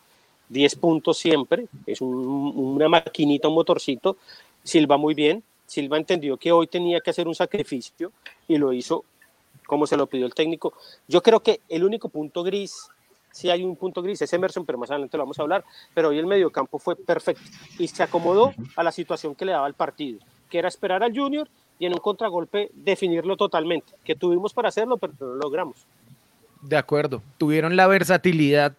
10 0.50 0.76
puntos 0.76 1.18
siempre, 1.20 1.68
es 1.86 2.02
un- 2.02 2.54
una 2.56 2.90
maquinita, 2.90 3.48
un 3.48 3.56
motorcito, 3.56 4.18
Silva 4.64 4.98
muy 4.98 5.14
bien, 5.14 5.44
Silva 5.68 5.98
entendió 5.98 6.38
que 6.38 6.52
hoy 6.52 6.68
tenía 6.68 7.00
que 7.00 7.12
hacer 7.12 7.28
un 7.28 7.36
sacrificio 7.36 8.12
y 8.48 8.58
lo 8.58 8.74
hizo 8.74 9.06
como 9.68 9.86
se 9.88 9.96
lo 9.96 10.08
pidió 10.08 10.26
el 10.26 10.34
técnico. 10.34 10.74
Yo 11.08 11.22
creo 11.22 11.42
que 11.42 11.62
el 11.70 11.84
único 11.84 12.10
punto 12.10 12.44
gris 12.44 12.90
sí 13.32 13.50
hay 13.50 13.64
un 13.64 13.76
punto 13.76 14.02
gris, 14.02 14.22
es 14.22 14.34
Emerson, 14.34 14.66
pero 14.66 14.78
más 14.78 14.92
adelante 14.92 15.18
lo 15.18 15.24
vamos 15.24 15.40
a 15.40 15.42
hablar, 15.44 15.64
pero 15.94 16.10
hoy 16.10 16.20
el 16.20 16.28
mediocampo 16.28 16.80
fue 16.80 16.96
perfecto 16.96 17.44
y 17.80 17.88
se 17.88 18.04
acomodó 18.04 18.54
a 18.76 18.84
la 18.84 18.92
situación 18.92 19.36
que 19.36 19.46
le 19.46 19.54
daba 19.54 19.68
el 19.68 19.74
partido, 19.74 20.20
que 20.50 20.60
era 20.60 20.68
esperar 20.68 21.04
al 21.04 21.18
Junior 21.18 21.48
y 21.80 21.86
en 21.86 21.94
un 21.94 22.00
contragolpe 22.00 22.70
definirlo 22.74 23.38
totalmente, 23.38 23.94
que 24.04 24.16
tuvimos 24.16 24.54
para 24.54 24.70
hacerlo, 24.70 24.98
pero 24.98 25.14
no 25.20 25.26
lo 25.28 25.36
logramos. 25.36 25.78
De 26.62 26.78
acuerdo, 26.78 27.24
tuvieron 27.38 27.76
la 27.76 27.88
versatilidad 27.88 28.76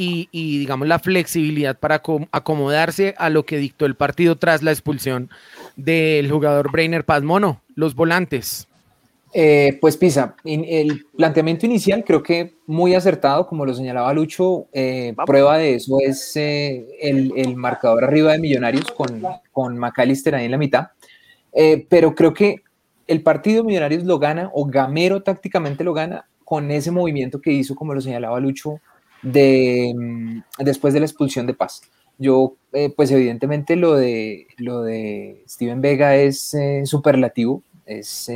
y, 0.00 0.28
digamos 0.32 0.86
la 0.86 1.00
flexibilidad 1.00 1.76
para 1.76 2.02
acomodarse 2.30 3.14
a 3.18 3.30
lo 3.30 3.44
que 3.44 3.58
dictó 3.58 3.84
el 3.84 3.96
partido 3.96 4.36
tras 4.36 4.62
la 4.62 4.70
expulsión 4.70 5.28
del 5.76 6.30
jugador 6.30 6.70
Brainer 6.70 7.04
Paz 7.04 7.22
Mono, 7.22 7.60
los 7.74 7.94
volantes. 7.94 8.67
Eh, 9.34 9.76
pues 9.80 9.96
Pisa, 9.96 10.36
el 10.44 11.04
planteamiento 11.16 11.66
inicial 11.66 12.02
creo 12.04 12.22
que 12.22 12.54
muy 12.66 12.94
acertado, 12.94 13.46
como 13.46 13.66
lo 13.66 13.74
señalaba 13.74 14.12
Lucho, 14.14 14.66
eh, 14.72 15.14
prueba 15.26 15.58
de 15.58 15.74
eso 15.74 15.98
es 16.00 16.34
eh, 16.36 16.86
el, 17.00 17.54
marcador 17.56 18.04
arriba 18.04 18.32
de 18.32 18.38
Millonarios 18.38 18.90
con, 18.92 19.22
con 19.52 19.76
McAllister 19.76 20.34
ahí 20.34 20.46
en 20.46 20.52
la 20.52 20.58
mitad, 20.58 20.88
pero 21.88 22.14
creo 22.14 22.32
que 22.32 22.56
el 23.06 23.22
partido 23.22 23.64
Millonarios 23.64 24.04
lo 24.04 24.18
gana 24.18 24.50
o 24.54 24.64
Gamero 24.64 25.22
tácticamente 25.22 25.84
lo 25.84 25.92
gana 25.92 26.26
con 26.44 26.70
ese 26.70 26.90
movimiento 26.90 27.40
que 27.40 27.52
hizo, 27.52 27.74
como 27.74 27.92
lo 27.92 28.00
señalaba 28.00 28.40
Lucho, 28.40 28.80
de, 29.22 29.92
mm, 29.94 30.40
después 30.64 30.94
de 30.94 31.00
la 31.00 31.06
expulsión 31.06 31.46
de 31.46 31.54
Paz. 31.54 31.82
Yo, 32.16 32.56
pues 32.96 33.10
evidentemente 33.12 33.76
lo 33.76 33.94
de, 33.94 34.46
lo 34.56 34.82
de 34.82 35.44
Steven 35.46 35.80
Vega 35.80 36.16
es 36.16 36.56
superlativo, 36.84 37.62
es 37.86 38.28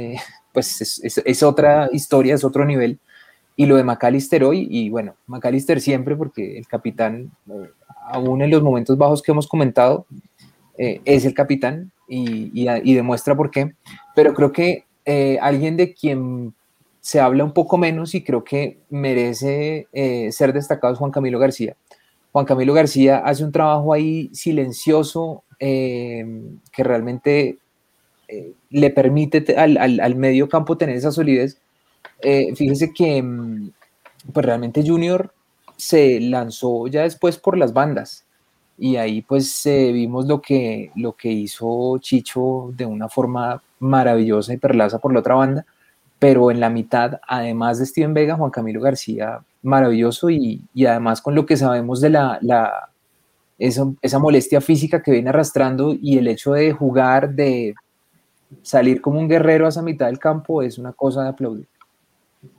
pues 0.52 1.00
es, 1.02 1.42
otra 1.42 1.88
historia, 1.92 2.34
es 2.34 2.44
otro 2.44 2.64
nivel. 2.64 2.98
Y 3.56 3.66
lo 3.66 3.76
de 3.76 3.84
McAllister 3.84 4.44
hoy, 4.44 4.66
y 4.70 4.90
bueno, 4.90 5.16
McAllister 5.26 5.80
siempre, 5.80 6.16
porque 6.16 6.58
el 6.58 6.66
capitán, 6.66 7.32
eh, 7.48 7.70
aún 8.10 8.42
en 8.42 8.50
los 8.50 8.62
momentos 8.62 8.96
bajos 8.96 9.22
que 9.22 9.32
hemos 9.32 9.46
comentado, 9.46 10.06
eh, 10.78 11.00
es 11.04 11.24
el 11.24 11.34
capitán 11.34 11.92
y, 12.08 12.64
demuestra 12.94 13.34
por 13.34 13.50
qué. 13.50 13.74
Pero 14.14 14.34
creo 14.34 14.52
que 14.52 14.84
eh, 15.04 15.38
alguien 15.40 15.76
de 15.76 15.94
quien 15.94 16.54
se 17.00 17.20
habla 17.20 17.44
un 17.44 17.52
poco 17.52 17.78
menos 17.78 18.14
y 18.14 18.22
creo 18.22 18.44
que 18.44 18.78
merece 18.88 19.88
ser 20.30 20.52
destacado 20.52 20.92
es 20.92 20.98
Juan 20.98 21.10
Camilo 21.10 21.38
García. 21.38 21.76
Juan 22.30 22.46
Camilo 22.46 22.72
García 22.74 23.18
hace 23.18 23.44
un 23.44 23.52
trabajo 23.52 23.92
ahí 23.92 24.30
silencioso 24.32 25.42
que 25.58 26.84
realmente 26.84 27.58
eh, 28.32 28.54
le 28.70 28.88
permite 28.88 29.44
al, 29.56 30.16
medio 30.16 30.48
campo 30.48 30.78
tener 30.78 30.96
esa 30.96 31.12
solidez. 31.12 31.58
Eh, 32.22 32.54
fíjese 32.56 32.92
que 32.94 33.22
mm, 33.22 33.70
pues 34.32 34.46
realmente 34.46 34.82
Junior 34.86 35.34
se 35.76 36.18
lanzó 36.20 36.86
ya 36.86 37.02
después 37.02 37.36
por 37.36 37.58
las 37.58 37.74
bandas 37.74 38.24
y 38.78 38.96
ahí 38.96 39.20
pues 39.20 39.66
eh, 39.66 39.92
vimos 39.92 40.26
lo 40.26 40.40
que, 40.40 40.92
lo 40.94 41.12
que 41.12 41.30
hizo 41.30 41.98
Chicho 41.98 42.72
de 42.74 42.86
una 42.86 43.08
forma 43.10 43.62
maravillosa 43.80 44.54
y 44.54 44.56
perlaza 44.56 44.98
por 44.98 45.12
la 45.12 45.20
otra 45.20 45.34
banda, 45.34 45.66
pero 46.18 46.50
en 46.50 46.58
la 46.58 46.70
mitad, 46.70 47.20
además 47.28 47.78
de 47.78 47.86
Steven 47.86 48.14
Vega, 48.14 48.36
Juan 48.36 48.50
Camilo 48.50 48.80
García, 48.80 49.40
maravilloso 49.62 50.30
y, 50.30 50.64
además 50.88 51.20
con 51.20 51.34
lo 51.34 51.44
que 51.44 51.58
sabemos 51.58 52.00
de 52.00 52.10
la, 52.10 52.38
la 52.40 52.88
esa 53.58 54.18
molestia 54.18 54.60
física 54.60 55.02
que 55.02 55.12
viene 55.12 55.28
arrastrando 55.28 55.94
y 56.00 56.16
el 56.18 56.26
hecho 56.28 56.52
de 56.54 56.72
jugar, 56.72 57.34
de 57.34 57.74
salir 58.62 59.00
como 59.00 59.18
un 59.18 59.28
guerrero 59.28 59.66
a 59.66 59.70
esa 59.70 59.82
mitad 59.82 60.06
del 60.06 60.18
campo 60.18 60.62
es 60.62 60.78
una 60.78 60.92
cosa 60.92 61.22
de 61.22 61.28
aplaudir. 61.30 61.66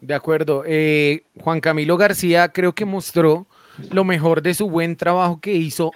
De 0.02 0.14
acuerdo. 0.14 0.64
Eh, 0.66 1.24
Juan 1.42 1.60
Camilo 1.60 1.98
García 1.98 2.50
creo 2.50 2.74
que 2.74 2.86
mostró 2.86 3.46
lo 3.92 4.04
mejor 4.04 4.42
de 4.42 4.54
su 4.54 4.70
buen 4.70 4.96
trabajo 4.96 5.40
que 5.40 5.54
hizo, 5.54 5.92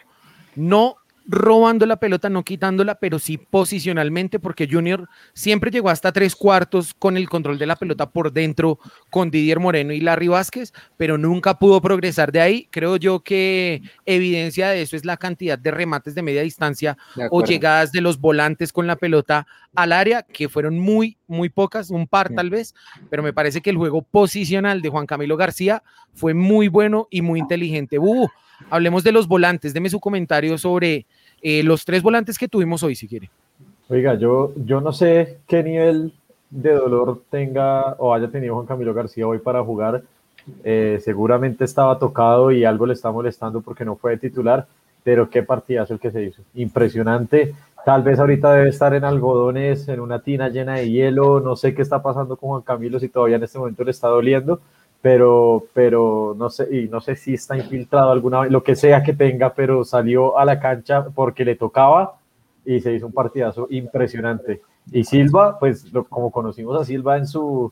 no 0.55 0.96
robando 1.27 1.85
la 1.85 1.97
pelota, 1.97 2.29
no 2.29 2.43
quitándola, 2.43 2.95
pero 2.95 3.19
sí 3.19 3.37
posicionalmente, 3.37 4.39
porque 4.39 4.67
Junior 4.69 5.09
siempre 5.33 5.69
llegó 5.71 5.89
hasta 5.89 6.13
tres 6.13 6.35
cuartos 6.35 6.93
con 6.93 7.17
el 7.17 7.27
control 7.27 7.59
de 7.59 7.65
la 7.65 7.75
pelota 7.75 8.09
por 8.09 8.31
dentro 8.31 8.79
con 9.09 9.29
Didier 9.29 9.59
Moreno 9.59 9.91
y 9.91 9.99
Larry 9.99 10.29
Vázquez, 10.29 10.73
pero 10.95 11.17
nunca 11.17 11.59
pudo 11.59 11.81
progresar 11.81 12.31
de 12.31 12.39
ahí. 12.39 12.67
Creo 12.71 12.95
yo 12.95 13.19
que 13.19 13.81
evidencia 14.05 14.69
de 14.69 14.81
eso 14.81 14.95
es 14.95 15.03
la 15.03 15.17
cantidad 15.17 15.59
de 15.59 15.71
remates 15.71 16.15
de 16.15 16.21
media 16.21 16.41
distancia 16.41 16.97
o 17.29 17.43
llegadas 17.43 17.91
de 17.91 18.01
los 18.01 18.19
volantes 18.19 18.71
con 18.71 18.87
la 18.87 18.95
pelota 18.95 19.45
al 19.75 19.91
área, 19.91 20.23
que 20.23 20.47
fueron 20.47 20.79
muy, 20.79 21.17
muy 21.27 21.49
pocas, 21.49 21.89
un 21.89 22.07
par 22.07 22.33
tal 22.33 22.49
vez, 22.49 22.73
pero 23.09 23.21
me 23.21 23.33
parece 23.33 23.61
que 23.61 23.69
el 23.69 23.77
juego 23.77 24.01
posicional 24.01 24.81
de 24.81 24.89
Juan 24.89 25.05
Camilo 25.05 25.35
García 25.35 25.83
fue 26.13 26.33
muy 26.33 26.69
bueno 26.69 27.07
y 27.11 27.21
muy 27.21 27.39
inteligente. 27.39 27.99
Uh, 27.99 28.27
hablemos 28.69 29.03
de 29.03 29.11
los 29.11 29.27
volantes, 29.27 29.73
deme 29.73 29.89
su 29.89 29.99
comentario 29.99 30.57
sobre 30.57 31.05
eh, 31.49 31.63
los 31.63 31.85
tres 31.85 32.03
volantes 32.03 32.37
que 32.37 32.49
tuvimos 32.49 32.83
hoy, 32.83 32.93
si 32.93 33.07
quiere. 33.07 33.29
Oiga, 33.87 34.15
yo, 34.15 34.51
yo 34.65 34.81
no 34.81 34.91
sé 34.91 35.37
qué 35.47 35.63
nivel 35.63 36.11
de 36.49 36.73
dolor 36.73 37.21
tenga 37.29 37.93
o 37.99 38.13
haya 38.13 38.27
tenido 38.27 38.55
Juan 38.55 38.65
Camilo 38.65 38.93
García 38.93 39.25
hoy 39.25 39.39
para 39.39 39.63
jugar. 39.63 40.03
Eh, 40.65 40.99
seguramente 41.01 41.63
estaba 41.63 41.97
tocado 41.99 42.51
y 42.51 42.65
algo 42.65 42.85
le 42.85 42.91
está 42.91 43.11
molestando 43.11 43.61
porque 43.61 43.85
no 43.85 43.95
fue 43.95 44.17
titular, 44.17 44.67
pero 45.05 45.29
qué 45.29 45.41
partidazo 45.41 45.93
el 45.93 46.01
que 46.01 46.11
se 46.11 46.21
hizo. 46.21 46.41
Impresionante. 46.53 47.55
Tal 47.85 48.03
vez 48.03 48.19
ahorita 48.19 48.51
debe 48.51 48.67
estar 48.67 48.93
en 48.93 49.05
algodones, 49.05 49.87
en 49.87 50.01
una 50.01 50.19
tina 50.19 50.49
llena 50.49 50.75
de 50.75 50.91
hielo. 50.91 51.39
No 51.39 51.55
sé 51.55 51.73
qué 51.73 51.81
está 51.81 52.03
pasando 52.03 52.35
con 52.35 52.49
Juan 52.49 52.61
Camilo, 52.63 52.99
si 52.99 53.07
todavía 53.07 53.37
en 53.37 53.43
este 53.43 53.57
momento 53.57 53.85
le 53.85 53.91
está 53.91 54.09
doliendo, 54.09 54.59
pero, 55.01 55.65
pero 55.73 56.35
no 56.37 56.49
sé, 56.49 56.67
y 56.75 56.87
no 56.87 56.99
sé 57.01 57.15
si 57.15 57.35
está 57.35 57.57
infiltrado 57.57 58.11
alguna 58.11 58.41
vez, 58.41 58.51
lo 58.51 58.63
que 58.63 58.75
sea 58.75 59.03
que 59.03 59.13
tenga, 59.13 59.53
pero 59.53 59.83
salió 59.83 60.37
a 60.37 60.45
la 60.45 60.59
cancha 60.59 61.05
porque 61.13 61.45
le 61.45 61.55
tocaba 61.55 62.15
y 62.65 62.79
se 62.79 62.93
hizo 62.93 63.07
un 63.07 63.13
partidazo 63.13 63.67
impresionante. 63.69 64.61
Y 64.91 65.03
Silva, 65.03 65.57
pues 65.59 65.85
como 66.09 66.31
conocimos 66.31 66.79
a 66.79 66.85
Silva 66.85 67.17
en 67.17 67.27
su, 67.27 67.71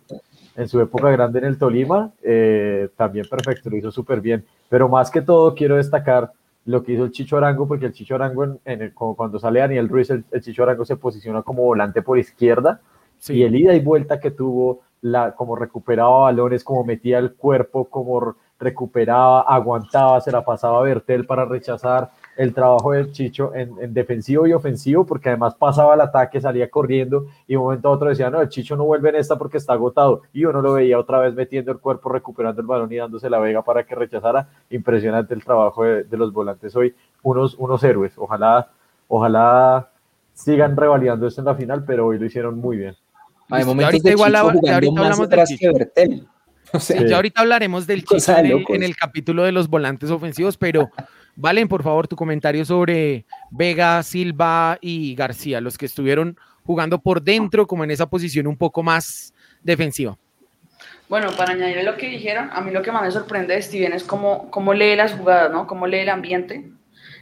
en 0.56 0.68
su 0.68 0.80
época 0.82 1.10
grande 1.10 1.40
en 1.40 1.46
el 1.46 1.58
Tolima, 1.58 2.12
eh, 2.22 2.90
también 2.96 3.26
perfecto, 3.30 3.70
lo 3.70 3.78
hizo 3.78 3.92
súper 3.92 4.22
bien. 4.22 4.46
Pero 4.70 4.90
más 4.90 5.10
que 5.12 5.22
todo 5.22 5.54
quiero 5.56 5.78
destacar 5.78 6.32
lo 6.66 6.84
que 6.84 6.94
hizo 6.94 7.04
el 7.04 7.12
Chicho 7.12 7.38
Arango, 7.38 7.68
porque 7.68 7.86
el 7.86 7.94
Chicho 7.94 8.16
Arango, 8.16 8.44
en, 8.44 8.82
el, 8.82 8.94
como 8.94 9.16
cuando 9.16 9.40
sale 9.40 9.60
Daniel 9.60 9.88
Ruiz, 9.88 10.10
el, 10.10 10.26
Chicho 10.42 10.64
Arango 10.64 10.84
se 10.84 10.98
posiciona 10.98 11.42
como 11.42 11.64
volante 11.64 12.02
por 12.02 12.18
izquierda 12.18 12.82
y 13.30 13.44
el 13.44 13.56
ida 13.56 13.74
y 13.74 13.80
vuelta 13.80 14.20
que 14.20 14.32
tuvo 14.32 14.82
la, 15.02 15.34
como 15.36 15.56
recuperaba 15.56 16.22
balones, 16.22 16.64
como 16.64 16.84
metía 16.84 17.20
el 17.20 17.34
cuerpo, 17.34 17.86
como 17.86 18.36
recuperaba, 18.60 19.42
aguantaba, 19.42 20.22
se 20.22 20.32
la 20.32 20.44
pasaba 20.44 20.80
a 20.80 20.84
Bertel 20.84 21.26
para 21.26 21.46
rechazar 21.46 22.10
el 22.38 22.54
trabajo 22.54 22.92
del 22.92 23.12
Chicho 23.12 23.54
en, 23.54 23.94
defensivo 23.94 24.48
y 24.48 24.54
ofensivo, 24.54 25.06
porque 25.06 25.30
además 25.30 25.56
pasaba 25.56 25.94
el 25.94 26.02
ataque, 26.02 26.42
salía 26.42 26.70
corriendo 26.70 27.28
y 27.48 27.56
momento 27.56 27.90
a 27.90 27.92
otro 27.92 28.10
decía, 28.10 28.30
no, 28.30 28.42
el 28.42 28.50
Chicho 28.50 28.76
no 28.76 28.86
vuelve 28.86 29.10
en 29.10 29.16
esta 29.16 29.38
porque 29.38 29.58
está 29.58 29.74
agotado. 29.74 30.22
Y 30.34 30.46
uno 30.46 30.62
lo 30.62 30.74
veía 30.74 31.00
otra 31.00 31.20
vez 31.20 31.34
metiendo 31.34 31.72
el 31.72 31.80
cuerpo, 31.80 32.10
recuperando 32.10 32.62
el 32.62 32.68
balón 32.68 32.92
y 32.92 32.98
dándose 32.98 33.30
la 33.30 33.40
vega 33.40 33.62
para 33.62 33.86
que 33.86 33.96
rechazara. 33.96 34.48
Impresionante 34.70 35.34
el 35.34 35.44
trabajo 35.44 35.84
de, 35.84 36.06
los 36.18 36.32
volantes 36.32 36.76
hoy, 36.76 36.96
unos, 37.24 37.56
unos 37.56 37.84
héroes. 37.84 38.14
Ojalá, 38.18 38.70
ojalá 39.08 39.90
sigan 40.34 40.76
revalidando 40.76 41.28
esto 41.28 41.42
en 41.42 41.46
la 41.46 41.56
final, 41.56 41.84
pero 41.86 42.08
hoy 42.08 42.20
lo 42.20 42.26
hicieron 42.26 42.58
muy 42.58 42.78
bien. 42.78 42.96
Hay 43.50 43.64
momentos 43.64 44.02
de 44.02 44.12
igual 44.12 44.36
ahorita 44.36 44.72
hablamos 44.72 45.30
del 45.30 46.28
ya 47.08 47.16
ahorita 47.16 47.42
hablaremos 47.42 47.88
del 47.88 48.04
Chicho 48.04 48.36
en, 48.38 48.84
el, 48.84 48.96
capítulo 48.98 49.44
de 49.44 49.52
los 49.52 49.70
volantes 49.70 50.10
ofensivos, 50.10 50.58
pero 50.58 50.90
Valen, 51.36 51.68
por 51.68 51.84
favor, 51.84 52.08
tu 52.08 52.16
comentario 52.16 52.64
sobre 52.64 53.26
Vega, 53.52 54.02
Silva 54.04 54.78
y 54.80 55.16
García, 55.16 55.60
los 55.60 55.78
que 55.78 55.86
estuvieron 55.86 56.38
jugando 56.66 57.00
por 57.00 57.22
dentro, 57.22 57.68
como 57.68 57.84
en 57.84 57.92
esa 57.92 58.10
posición 58.10 58.48
un 58.48 58.58
poco 58.58 58.82
más 58.84 59.34
defensiva. 59.62 60.18
Bueno, 61.10 61.30
para 61.38 61.52
añadir 61.52 61.84
lo 61.84 61.98
que 61.98 62.10
dijeron, 62.10 62.50
a 62.52 62.62
mí 62.62 62.72
lo 62.72 62.82
que 62.82 62.92
más 62.92 63.04
me 63.04 63.12
sorprende 63.12 63.54
de 63.54 63.62
Steven 63.62 63.94
es 63.94 64.04
cómo, 64.04 64.50
cómo 64.50 64.74
lee 64.74 64.96
las 64.96 65.14
jugadas, 65.14 65.52
¿no? 65.52 65.68
Cómo 65.68 65.88
lee 65.88 66.00
el 66.00 66.10
ambiente. 66.10 66.66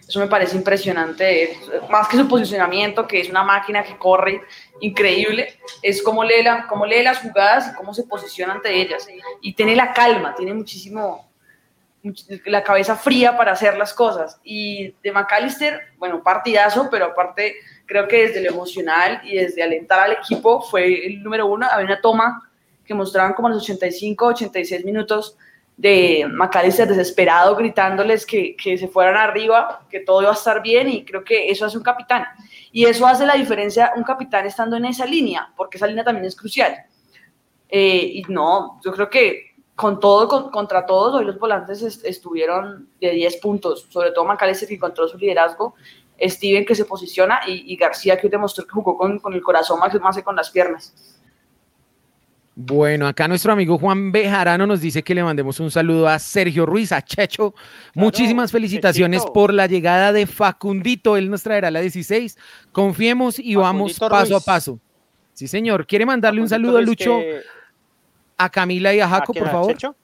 Eso 0.08 0.20
me 0.20 0.28
parece 0.28 0.58
impresionante, 0.58 1.58
más 1.90 2.08
que 2.08 2.18
su 2.18 2.28
posicionamiento, 2.28 3.08
que 3.08 3.22
es 3.22 3.30
una 3.30 3.44
máquina 3.44 3.84
que 3.84 3.98
corre 3.98 4.42
increíble, 4.82 5.58
es 5.82 6.04
cómo 6.04 6.24
lee, 6.24 6.44
la, 6.44 6.68
cómo 6.68 6.86
lee 6.86 7.04
las 7.04 7.20
jugadas 7.20 7.72
y 7.72 7.76
cómo 7.76 7.94
se 7.94 8.04
posiciona 8.04 8.54
ante 8.54 8.74
ellas. 8.74 9.08
Y 9.42 9.54
tiene 9.54 9.76
la 9.76 9.94
calma, 9.94 10.36
tiene 10.36 10.54
muchísimo, 10.54 11.30
la 12.46 12.64
cabeza 12.64 12.96
fría 12.96 13.38
para 13.38 13.54
hacer 13.54 13.78
las 13.78 13.94
cosas. 13.94 14.40
Y 14.44 14.94
de 15.02 15.12
McAllister, 15.12 15.94
bueno, 15.98 16.22
partidazo, 16.22 16.90
pero 16.92 17.06
aparte 17.06 17.56
creo 17.86 18.08
que 18.08 18.28
desde 18.28 18.42
lo 18.42 18.50
emocional 18.50 19.22
y 19.24 19.38
desde 19.38 19.64
alentar 19.64 20.02
al 20.02 20.14
equipo 20.14 20.62
fue 20.62 21.06
el 21.08 21.24
número 21.24 21.48
uno. 21.48 21.66
Había 21.72 21.86
una 21.86 22.02
toma 22.02 22.50
que 22.86 22.94
mostraban 22.94 23.34
como 23.34 23.50
los 23.50 23.64
85, 23.64 24.26
86 24.26 24.84
minutos 24.84 25.38
de 25.76 26.26
McAllister 26.32 26.88
desesperado 26.88 27.56
gritándoles 27.56 28.26
que, 28.26 28.56
que, 28.56 28.78
se 28.78 28.88
fueran 28.88 29.18
arriba, 29.18 29.86
que 29.90 30.00
todo 30.02 30.22
iba 30.22 30.32
a 30.32 30.36
estar 30.36 30.62
bien 30.62 30.88
y 30.90 31.04
creo 31.04 31.24
que 31.24 31.50
eso 31.50 31.66
hace 31.66 31.78
un 31.78 31.84
capitán. 31.84 32.26
Y 32.72 32.86
eso 32.86 33.06
hace 33.08 33.26
la 33.26 33.34
diferencia 33.36 33.92
un 33.96 34.04
capitán 34.04 34.46
estando 34.46 34.78
en 34.78 34.86
esa 34.86 35.06
línea, 35.06 35.52
porque 35.56 35.78
esa 35.78 35.88
línea 35.88 36.04
también 36.04 36.26
es 36.26 36.36
crucial. 36.36 36.76
Eh, 37.70 38.12
y 38.14 38.24
no, 38.30 38.80
yo 38.84 38.92
creo 38.94 39.10
que 39.10 39.54
con 39.76 40.00
todo, 40.00 40.28
con- 40.28 40.52
contra 40.52 40.86
todos, 40.86 41.16
hoy 41.16 41.26
los 41.26 41.40
volantes 41.40 41.82
est- 41.82 42.06
estuvieron 42.06 42.88
de 43.02 43.12
10 43.12 43.38
puntos, 43.38 43.88
sobre 43.90 44.12
todo 44.12 44.26
Macalester 44.26 44.68
que 44.68 44.76
encontró 44.76 45.08
su 45.08 45.18
liderazgo, 45.18 45.74
Steven 46.22 46.64
que 46.66 46.76
se 46.76 46.86
posiciona 46.86 47.42
y, 47.48 47.76
García 47.76 48.18
que 48.18 48.30
demostró 48.30 48.64
que 48.66 48.72
jugó 48.72 48.96
con, 48.96 49.18
con 49.20 49.34
el 49.34 49.42
corazón 49.42 49.80
más, 49.80 49.94
más 50.00 50.16
que 50.16 50.24
con 50.24 50.36
las 50.36 50.52
piernas. 50.52 50.94
Bueno, 52.56 53.08
acá 53.08 53.28
nuestro 53.28 53.52
amigo 53.52 53.80
Juan 53.80 54.12
Bejarano 54.12 54.68
nos 54.68 54.80
dice 54.80 55.02
que 55.02 55.16
le 55.16 55.24
mandemos 55.24 55.60
un 55.60 55.72
saludo 55.72 56.08
a 56.08 56.20
Sergio 56.20 56.68
Ruiz, 56.68 56.92
a 56.92 57.02
Checho. 57.02 57.56
Muchísimas 57.96 58.52
felicitaciones 58.52 59.22
Chechito. 59.22 59.34
por 59.34 59.52
la 59.54 59.66
llegada 59.66 60.14
de 60.14 60.28
Facundito. 60.28 61.18
Él 61.18 61.32
nos 61.32 61.42
traerá 61.42 61.72
la 61.72 61.82
16. 61.82 62.38
Confiemos 62.72 63.40
y 63.40 63.56
vamos 63.56 63.98
paso 64.00 64.34
Ruiz. 64.36 64.44
a 64.44 64.46
paso. 64.46 64.80
Sí, 65.34 65.48
señor. 65.48 65.88
¿Quiere 65.88 66.06
mandarle 66.06 66.42
un 66.42 66.50
saludo 66.50 66.78
a 66.78 66.82
Lucho, 66.82 67.18
que- 67.18 67.42
a 68.38 68.50
Camila 68.50 68.94
y 68.94 69.00
a 69.00 69.10
Jaco, 69.10 69.32
¿A 69.32 69.34
quién, 69.34 69.44
por 69.46 69.52
favor? 69.52 69.72
Checho? 69.72 69.96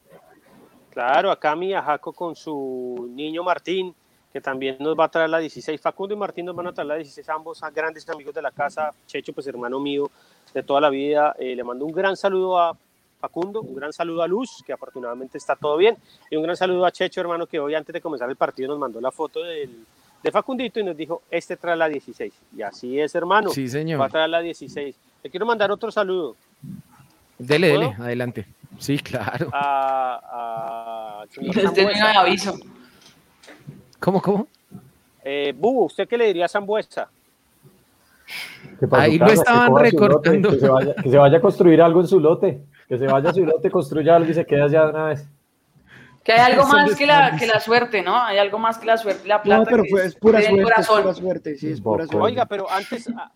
Claro, 0.91 1.29
a 1.31 1.39
Cami 1.39 1.67
y 1.69 1.73
a 1.75 1.83
Jaco 1.83 2.11
con 2.11 2.35
su 2.35 3.11
niño 3.13 3.43
Martín, 3.43 3.93
que 4.31 4.41
también 4.41 4.77
nos 4.79 4.97
va 4.97 5.05
a 5.05 5.09
traer 5.09 5.29
la 5.29 5.39
16. 5.39 5.79
Facundo 5.81 6.13
y 6.13 6.17
Martín 6.17 6.45
nos 6.45 6.55
van 6.55 6.67
a 6.67 6.73
traer 6.73 6.87
la 6.87 6.95
16, 6.95 7.27
ambos 7.29 7.63
a 7.63 7.69
grandes 7.71 8.07
amigos 8.09 8.33
de 8.33 8.41
la 8.41 8.51
casa. 8.51 8.91
Checho, 9.07 9.33
pues 9.33 9.47
hermano 9.47 9.79
mío 9.79 10.09
de 10.53 10.63
toda 10.63 10.81
la 10.81 10.89
vida. 10.89 11.35
Eh, 11.39 11.55
le 11.55 11.63
mando 11.63 11.85
un 11.85 11.91
gran 11.91 12.15
saludo 12.15 12.59
a 12.59 12.75
Facundo, 13.19 13.61
un 13.61 13.75
gran 13.75 13.91
saludo 13.91 14.21
a 14.21 14.27
Luz, 14.27 14.63
que 14.65 14.71
afortunadamente 14.71 15.37
está 15.37 15.55
todo 15.55 15.75
bien, 15.77 15.97
y 16.29 16.37
un 16.37 16.43
gran 16.43 16.55
saludo 16.55 16.85
a 16.85 16.91
Checho, 16.91 17.19
hermano, 17.19 17.47
que 17.47 17.59
hoy 17.59 17.75
antes 17.75 17.91
de 17.91 18.01
comenzar 18.01 18.29
el 18.29 18.37
partido 18.37 18.69
nos 18.69 18.79
mandó 18.79 19.01
la 19.01 19.11
foto 19.11 19.43
del, 19.43 19.85
de 20.23 20.31
Facundito 20.31 20.79
y 20.79 20.83
nos 20.83 20.95
dijo, 20.95 21.23
este 21.29 21.57
trae 21.57 21.75
la 21.75 21.89
16. 21.89 22.33
Y 22.55 22.61
así 22.61 22.99
es, 22.99 23.13
hermano. 23.15 23.49
Sí, 23.49 23.67
señor. 23.67 23.99
Va 23.99 24.05
a 24.05 24.09
traer 24.09 24.29
la 24.29 24.39
16. 24.41 24.95
Le 25.23 25.29
quiero 25.29 25.45
mandar 25.45 25.71
otro 25.71 25.91
saludo. 25.91 26.35
Dele, 27.37 27.69
¿Puedo? 27.73 27.89
dele, 27.89 28.03
adelante. 28.03 28.45
Sí, 28.77 28.99
claro. 28.99 29.49
a, 29.51 31.21
a 31.21 31.25
Sambuesa. 31.29 31.71
mi 31.71 32.17
aviso. 32.17 32.57
¿Cómo, 33.99 34.21
cómo? 34.21 34.47
Eh, 35.23 35.53
Bubu, 35.55 35.85
¿usted 35.85 36.07
qué 36.07 36.17
le 36.17 36.27
diría 36.27 36.45
a 36.45 36.49
para 38.87 39.03
Ahí 39.03 39.17
lo 39.17 39.25
estaban 39.27 39.71
lote, 39.71 39.83
recortando. 39.83 40.49
que, 40.51 40.59
se 40.59 40.69
vaya, 40.69 40.95
que 40.95 41.09
se 41.09 41.17
vaya 41.17 41.37
a 41.37 41.41
construir 41.41 41.81
algo 41.81 42.01
en 42.01 42.07
su 42.07 42.19
lote. 42.19 42.61
Que 42.87 42.97
se 42.97 43.05
vaya 43.05 43.29
a 43.29 43.33
su 43.33 43.45
lote, 43.45 43.69
construya 43.69 44.15
algo 44.15 44.29
y 44.31 44.33
se 44.33 44.45
quede 44.45 44.61
allá 44.61 44.83
de 44.85 44.89
una 44.91 45.05
vez. 45.05 45.27
Que 46.23 46.33
hay 46.33 46.51
algo 46.51 46.65
más 46.67 46.95
que 46.95 47.05
la, 47.05 47.35
que 47.37 47.47
la 47.47 47.59
suerte, 47.59 48.01
¿no? 48.01 48.15
Hay 48.21 48.37
algo 48.37 48.59
más 48.59 48.77
que 48.77 48.85
la 48.85 48.97
suerte, 48.97 49.27
la 49.27 49.41
plata. 49.41 49.63
No, 49.63 49.65
pero 49.69 49.83
que 49.83 49.89
fue, 49.89 50.05
es 50.05 50.15
pura 50.15 50.39
suerte, 50.41 50.57
es 50.57 50.63
corazón. 50.63 51.01
pura 51.01 51.13
suerte, 51.13 51.55
sí, 51.55 51.71
es 51.71 51.81
pura 51.81 52.03
Boco. 52.05 52.11
suerte. 52.13 52.25
Oiga, 52.31 52.45
pero 52.45 52.69
antes, 52.69 53.07
a- 53.09 53.31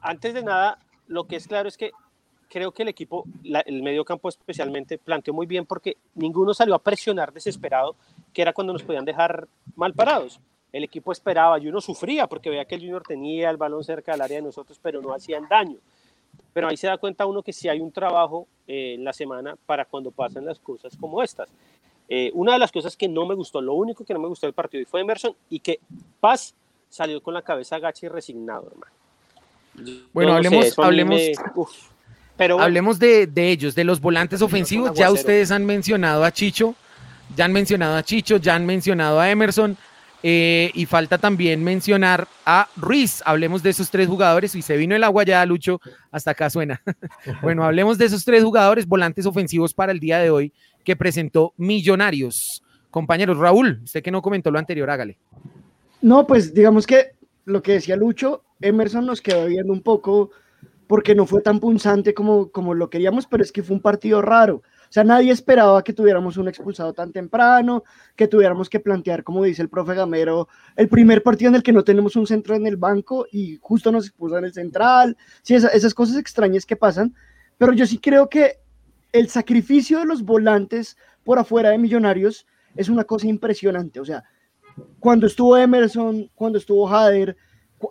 antes 0.00 0.34
de 0.34 0.42
nada, 0.42 0.78
lo 1.08 1.24
que 1.24 1.36
es 1.36 1.46
claro 1.46 1.68
es 1.68 1.76
que 1.76 1.90
creo 2.48 2.72
que 2.72 2.82
el 2.82 2.88
equipo, 2.88 3.24
la- 3.42 3.60
el 3.60 3.82
medio 3.82 4.04
campo 4.04 4.28
especialmente, 4.28 4.98
planteó 4.98 5.34
muy 5.34 5.46
bien 5.46 5.66
porque 5.66 5.96
ninguno 6.14 6.54
salió 6.54 6.74
a 6.74 6.78
presionar 6.78 7.32
desesperado, 7.32 7.96
que 8.36 8.42
era 8.42 8.52
cuando 8.52 8.74
nos 8.74 8.82
podían 8.82 9.06
dejar 9.06 9.48
mal 9.76 9.94
parados. 9.94 10.38
El 10.70 10.84
equipo 10.84 11.10
esperaba 11.10 11.58
y 11.58 11.68
uno 11.68 11.80
sufría 11.80 12.26
porque 12.26 12.50
veía 12.50 12.66
que 12.66 12.74
el 12.74 12.82
Junior 12.82 13.02
tenía 13.02 13.48
el 13.48 13.56
balón 13.56 13.82
cerca 13.82 14.12
del 14.12 14.20
área 14.20 14.36
de 14.36 14.42
nosotros, 14.42 14.78
pero 14.82 15.00
no 15.00 15.14
hacían 15.14 15.48
daño. 15.48 15.78
Pero 16.52 16.68
ahí 16.68 16.76
se 16.76 16.86
da 16.86 16.98
cuenta 16.98 17.24
uno 17.24 17.42
que 17.42 17.54
sí 17.54 17.66
hay 17.66 17.80
un 17.80 17.90
trabajo 17.90 18.46
eh, 18.68 18.92
en 18.98 19.04
la 19.04 19.14
semana 19.14 19.56
para 19.64 19.86
cuando 19.86 20.10
pasan 20.10 20.44
las 20.44 20.58
cosas 20.58 20.94
como 21.00 21.22
estas. 21.22 21.48
Eh, 22.10 22.30
una 22.34 22.52
de 22.52 22.58
las 22.58 22.70
cosas 22.70 22.94
que 22.94 23.08
no 23.08 23.24
me 23.24 23.34
gustó, 23.34 23.62
lo 23.62 23.72
único 23.72 24.04
que 24.04 24.12
no 24.12 24.20
me 24.20 24.28
gustó 24.28 24.46
del 24.46 24.52
partido 24.52 24.84
fue 24.86 25.00
Emerson 25.00 25.34
y 25.48 25.60
que 25.60 25.80
Paz 26.20 26.54
salió 26.90 27.22
con 27.22 27.32
la 27.32 27.40
cabeza 27.40 27.78
gacha 27.78 28.04
y 28.04 28.08
resignado, 28.10 28.66
hermano. 28.70 28.92
Bueno, 30.12 30.34
no 30.34 30.42
sé, 30.42 30.48
hablemos- 30.48 30.76
mí 30.76 30.84
hablemos- 30.84 31.16
me- 31.20 31.34
uf. 31.54 31.88
Pero 32.36 32.60
Hablemos 32.60 32.98
de, 32.98 33.26
de 33.26 33.50
ellos, 33.50 33.74
de 33.74 33.84
los 33.84 33.98
volantes 33.98 34.42
ofensivos. 34.42 34.92
Ya 34.92 35.10
ustedes 35.10 35.50
han 35.50 35.64
mencionado 35.64 36.22
a 36.22 36.30
Chicho, 36.30 36.74
ya 37.34 37.44
han 37.44 37.52
mencionado 37.52 37.96
a 37.96 38.02
Chicho, 38.02 38.36
ya 38.36 38.54
han 38.54 38.66
mencionado 38.66 39.20
a 39.20 39.30
Emerson. 39.30 39.76
eh, 40.22 40.70
y 40.74 40.86
falta 40.86 41.18
también 41.18 41.62
mencionar 41.62 42.26
a 42.44 42.68
Ruiz. 42.76 43.22
Hablemos 43.24 43.62
de 43.62 43.70
esos 43.70 43.90
tres 43.90 44.08
jugadores. 44.08 44.54
Y 44.54 44.62
se 44.62 44.76
vino 44.76 44.96
el 44.96 45.04
agua 45.04 45.24
ya, 45.24 45.44
Lucho. 45.46 45.80
Hasta 46.10 46.32
acá 46.32 46.50
suena. 46.50 46.82
bueno, 47.42 47.64
hablemos 47.64 47.96
de 47.98 48.06
esos 48.06 48.24
tres 48.24 48.42
jugadores, 48.42 48.86
volantes 48.86 49.26
ofensivos 49.26 49.72
para 49.72 49.92
el 49.92 50.00
día 50.00 50.18
de 50.18 50.30
hoy, 50.30 50.52
que 50.84 50.96
presentó 50.96 51.52
Millonarios. 51.56 52.62
Compañeros, 52.90 53.38
Raúl, 53.38 53.80
usted 53.84 54.02
que 54.02 54.10
no 54.10 54.22
comentó 54.22 54.50
lo 54.50 54.58
anterior, 54.58 54.88
hágale. 54.90 55.18
No, 56.00 56.26
pues 56.26 56.54
digamos 56.54 56.86
que 56.86 57.12
lo 57.44 57.62
que 57.62 57.72
decía 57.72 57.96
Lucho, 57.96 58.42
Emerson 58.60 59.06
nos 59.06 59.20
quedó 59.20 59.46
viendo 59.46 59.72
un 59.72 59.82
poco 59.82 60.30
porque 60.86 61.14
no 61.14 61.26
fue 61.26 61.42
tan 61.42 61.60
punzante 61.60 62.14
como, 62.14 62.50
como 62.50 62.74
lo 62.74 62.90
queríamos, 62.90 63.26
pero 63.26 63.42
es 63.42 63.52
que 63.52 63.62
fue 63.62 63.76
un 63.76 63.82
partido 63.82 64.22
raro. 64.22 64.62
Sea, 64.96 65.04
nadie 65.04 65.30
esperaba 65.30 65.84
que 65.84 65.92
tuviéramos 65.92 66.38
un 66.38 66.48
expulsado 66.48 66.94
tan 66.94 67.12
temprano, 67.12 67.84
que 68.16 68.28
tuviéramos 68.28 68.70
que 68.70 68.80
plantear, 68.80 69.22
como 69.24 69.44
dice 69.44 69.60
el 69.60 69.68
profe 69.68 69.92
Gamero, 69.94 70.48
el 70.74 70.88
primer 70.88 71.22
partido 71.22 71.50
en 71.50 71.56
el 71.56 71.62
que 71.62 71.74
no 71.74 71.84
tenemos 71.84 72.16
un 72.16 72.26
centro 72.26 72.54
en 72.54 72.66
el 72.66 72.78
banco 72.78 73.26
y 73.30 73.58
justo 73.60 73.92
nos 73.92 74.06
expulsan 74.06 74.46
el 74.46 74.54
central. 74.54 75.14
Sí, 75.42 75.54
esa- 75.54 75.68
esas 75.68 75.92
cosas 75.92 76.16
extrañas 76.16 76.64
que 76.64 76.76
pasan. 76.76 77.14
Pero 77.58 77.74
yo 77.74 77.84
sí 77.84 77.98
creo 77.98 78.30
que 78.30 78.58
el 79.12 79.28
sacrificio 79.28 79.98
de 79.98 80.06
los 80.06 80.22
volantes 80.22 80.96
por 81.24 81.38
afuera 81.38 81.68
de 81.68 81.76
Millonarios 81.76 82.46
es 82.74 82.88
una 82.88 83.04
cosa 83.04 83.26
impresionante. 83.26 84.00
O 84.00 84.04
sea, 84.06 84.24
cuando 84.98 85.26
estuvo 85.26 85.58
Emerson, 85.58 86.30
cuando 86.34 86.56
estuvo 86.56 86.86
Jader, 86.86 87.36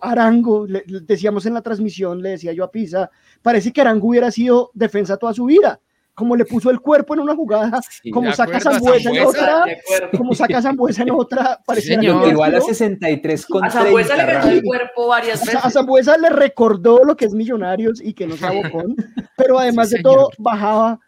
Arango, 0.02 0.66
decíamos 1.02 1.46
en 1.46 1.54
la 1.54 1.62
transmisión, 1.62 2.20
le 2.20 2.30
decía 2.30 2.52
yo 2.52 2.64
a 2.64 2.70
Pisa, 2.72 3.12
parece 3.42 3.72
que 3.72 3.80
Arango 3.80 4.08
hubiera 4.08 4.32
sido 4.32 4.72
defensa 4.74 5.16
toda 5.16 5.32
su 5.32 5.44
vida. 5.44 5.80
Como 6.16 6.34
le 6.34 6.46
puso 6.46 6.70
el 6.70 6.80
cuerpo 6.80 7.12
en 7.12 7.20
una 7.20 7.36
jugada, 7.36 7.78
como 8.10 8.30
de 8.30 8.34
saca 8.34 8.58
Zambuesa 8.58 9.10
en 9.10 9.16
Sambuesa, 9.16 9.28
otra, 9.28 10.08
como 10.16 10.34
saca 10.34 10.62
Zambuesa 10.62 11.02
en 11.02 11.10
otra, 11.10 11.60
Señor, 11.76 12.16
hubiera 12.16 12.32
igual 12.32 12.54
a 12.54 12.60
sido- 12.62 12.68
63 12.68 13.46
con 13.46 13.62
A 13.64 13.70
Zambuesa 13.70 14.14
30, 14.14 14.26
le 14.26 14.32
ganó 14.38 14.50
el 14.50 14.62
cuerpo 14.64 15.08
varias 15.08 15.42
a 15.42 15.44
veces. 15.44 15.60
A 15.62 15.70
Zambuesa 15.70 16.16
le 16.16 16.30
recordó 16.30 17.04
lo 17.04 17.16
que 17.18 17.26
es 17.26 17.34
Millonarios 17.34 18.00
y 18.02 18.14
que 18.14 18.26
no 18.26 18.34
sea 18.38 18.50
bocón, 18.50 18.96
pero 19.36 19.58
además 19.58 19.90
Sí, 19.90 19.98
de 19.98 20.02
todo 20.02 20.30
bajaba. 20.38 20.98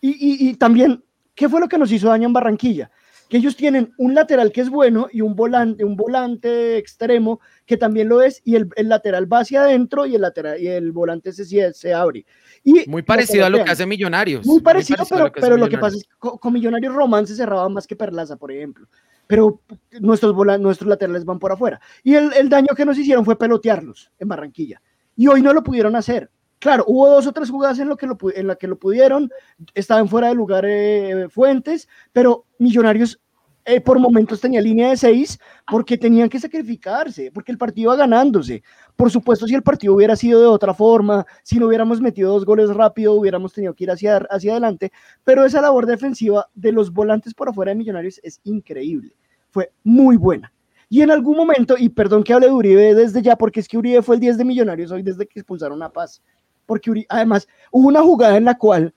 Y, 0.00 0.10
y- 0.10 0.48
y 0.50 0.54
también, 0.54 1.02
¿qué 1.36 1.48
fue 1.48 1.60
lo 1.60 1.68
que 1.68 1.78
nos 1.78 1.92
hizo 1.92 2.08
daño 2.08 2.26
en 2.26 2.32
Barranquilla? 2.32 2.90
Que 3.28 3.36
ellos 3.36 3.54
tienen 3.56 3.92
un 3.98 4.14
lateral 4.14 4.50
que 4.50 4.60
es 4.62 4.68
bueno 4.68 5.06
y 5.12 5.20
un 5.20 5.34
volante, 5.36 5.84
un 5.84 5.94
volante 5.96 6.76
extremo 6.76 7.40
que 7.66 7.76
también 7.76 8.08
lo 8.08 8.20
es, 8.22 8.40
y 8.44 8.56
el, 8.56 8.68
el 8.76 8.88
lateral 8.88 9.32
va 9.32 9.40
hacia 9.40 9.62
adentro 9.62 10.06
y 10.06 10.14
el, 10.16 10.22
lateral, 10.22 10.60
y 10.60 10.66
el 10.68 10.90
volante 10.92 11.32
se, 11.32 11.72
se 11.72 11.94
abre. 11.94 12.24
Y 12.68 12.84
Muy 12.88 13.02
parecido 13.02 13.46
a 13.46 13.48
lo 13.48 13.62
que 13.62 13.70
hace 13.70 13.86
Millonarios. 13.86 14.44
Muy 14.44 14.60
parecido, 14.60 15.04
pero, 15.08 15.24
lo 15.24 15.32
que 15.32 15.40
pero 15.40 15.56
lo 15.56 15.68
que 15.68 15.78
pasa 15.78 15.96
es 15.96 16.02
que 16.02 16.10
con, 16.18 16.36
con 16.36 16.52
Millonarios 16.52 16.92
Román 16.92 17.24
se 17.24 17.36
cerraba 17.36 17.68
más 17.68 17.86
que 17.86 17.94
Perlaza, 17.94 18.36
por 18.36 18.50
ejemplo. 18.50 18.88
Pero 19.28 19.60
nuestros, 20.00 20.34
vola- 20.34 20.58
nuestros 20.58 20.88
laterales 20.88 21.24
van 21.24 21.38
por 21.38 21.52
afuera. 21.52 21.80
Y 22.02 22.14
el, 22.14 22.32
el 22.32 22.48
daño 22.48 22.74
que 22.76 22.84
nos 22.84 22.98
hicieron 22.98 23.24
fue 23.24 23.38
pelotearlos 23.38 24.10
en 24.18 24.26
Barranquilla. 24.26 24.82
Y 25.14 25.28
hoy 25.28 25.42
no 25.42 25.52
lo 25.52 25.62
pudieron 25.62 25.94
hacer. 25.94 26.28
Claro, 26.58 26.84
hubo 26.88 27.08
dos 27.08 27.26
o 27.28 27.32
tres 27.32 27.50
jugadas 27.50 27.78
en, 27.78 27.88
lo 27.88 27.96
que 27.96 28.08
lo, 28.08 28.18
en 28.34 28.48
la 28.48 28.56
que 28.56 28.66
lo 28.66 28.76
pudieron. 28.76 29.30
Estaban 29.72 30.08
fuera 30.08 30.28
de 30.28 30.34
lugar 30.34 30.64
eh, 30.66 31.28
Fuentes, 31.30 31.88
pero 32.12 32.46
Millonarios 32.58 33.20
eh, 33.64 33.80
por 33.80 33.98
momentos 33.98 34.40
tenía 34.40 34.60
línea 34.60 34.90
de 34.90 34.96
seis 34.96 35.38
porque 35.70 35.98
tenían 35.98 36.28
que 36.28 36.38
sacrificarse, 36.40 37.30
porque 37.32 37.52
el 37.52 37.58
partido 37.58 37.92
iba 37.92 37.96
ganándose. 37.96 38.62
Por 38.96 39.10
supuesto, 39.10 39.46
si 39.46 39.54
el 39.54 39.62
partido 39.62 39.94
hubiera 39.94 40.16
sido 40.16 40.40
de 40.40 40.46
otra 40.46 40.72
forma, 40.72 41.26
si 41.42 41.58
no 41.58 41.66
hubiéramos 41.66 42.00
metido 42.00 42.32
dos 42.32 42.46
goles 42.46 42.70
rápido, 42.70 43.12
hubiéramos 43.12 43.52
tenido 43.52 43.74
que 43.74 43.84
ir 43.84 43.90
hacia, 43.90 44.16
adelante, 44.16 44.90
pero 45.22 45.44
esa 45.44 45.60
labor 45.60 45.84
defensiva 45.84 46.48
de 46.54 46.72
los 46.72 46.90
volantes 46.92 47.34
por 47.34 47.48
afuera 47.50 47.70
de 47.70 47.76
Millonarios 47.76 48.18
es 48.22 48.40
increíble, 48.44 49.14
fue 49.50 49.70
muy 49.84 50.16
buena. 50.16 50.50
Y 50.88 51.02
en 51.02 51.10
algún 51.10 51.36
momento, 51.36 51.74
y 51.76 51.88
perdón 51.90 52.22
que 52.22 52.32
hable 52.32 52.46
de 52.46 52.52
Uribe 52.52 52.94
desde 52.94 53.20
ya, 53.20 53.36
porque 53.36 53.60
es 53.60 53.68
que 53.68 53.76
Uribe 53.76 54.00
fue 54.02 54.14
el 54.14 54.20
10 54.20 54.38
de 54.38 54.44
Millonarios 54.44 54.90
hoy 54.90 55.02
desde 55.02 55.26
que 55.26 55.40
expulsaron 55.40 55.82
a 55.82 55.90
Paz, 55.90 56.22
porque 56.64 56.90
Uri- 56.90 57.06
además 57.08 57.46
hubo 57.70 57.88
una 57.88 58.02
jugada 58.02 58.36
en 58.36 58.44
la 58.44 58.56
cual 58.56 58.94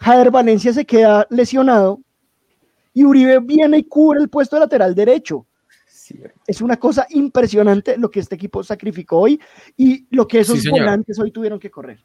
Jader 0.00 0.30
Valencia 0.30 0.72
se 0.72 0.84
queda 0.84 1.26
lesionado 1.28 2.00
y 2.94 3.04
Uribe 3.04 3.40
viene 3.40 3.78
y 3.78 3.84
cubre 3.84 4.20
el 4.20 4.28
puesto 4.28 4.56
de 4.56 4.60
lateral 4.60 4.94
derecho. 4.94 5.44
Es 6.46 6.60
una 6.60 6.78
cosa 6.78 7.06
impresionante 7.10 7.96
lo 7.98 8.10
que 8.10 8.20
este 8.20 8.34
equipo 8.34 8.62
sacrificó 8.62 9.18
hoy 9.20 9.40
y 9.76 10.06
lo 10.10 10.26
que 10.26 10.40
esos 10.40 10.60
Sí, 10.60 10.68
volantes 10.68 11.18
hoy 11.18 11.30
tuvieron 11.30 11.58
que 11.58 11.70
correr. 11.70 12.00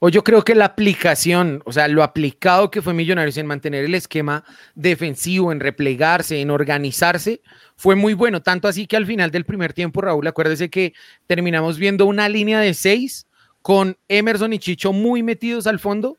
O 0.00 0.08
yo 0.08 0.22
creo 0.22 0.44
que 0.44 0.54
la 0.54 0.66
aplicación, 0.66 1.60
o 1.64 1.72
sea, 1.72 1.88
lo 1.88 2.04
aplicado 2.04 2.70
que 2.70 2.82
fue 2.82 2.94
Millonarios 2.94 3.36
en 3.36 3.46
mantener 3.46 3.84
el 3.84 3.96
esquema 3.96 4.44
defensivo, 4.76 5.50
en 5.50 5.58
replegarse, 5.58 6.40
en 6.40 6.50
organizarse, 6.50 7.42
fue 7.74 7.96
muy 7.96 8.14
bueno. 8.14 8.40
Tanto 8.40 8.68
así 8.68 8.86
que 8.86 8.96
al 8.96 9.06
final 9.06 9.32
del 9.32 9.44
primer 9.44 9.72
tiempo, 9.72 10.00
Raúl, 10.00 10.26
acuérdese 10.26 10.70
que 10.70 10.92
terminamos 11.26 11.78
viendo 11.78 12.06
una 12.06 12.28
línea 12.28 12.60
de 12.60 12.74
seis 12.74 13.26
con 13.60 13.98
Emerson 14.06 14.52
y 14.52 14.60
Chicho 14.60 14.92
muy 14.92 15.24
metidos 15.24 15.66
al 15.66 15.80
fondo, 15.80 16.18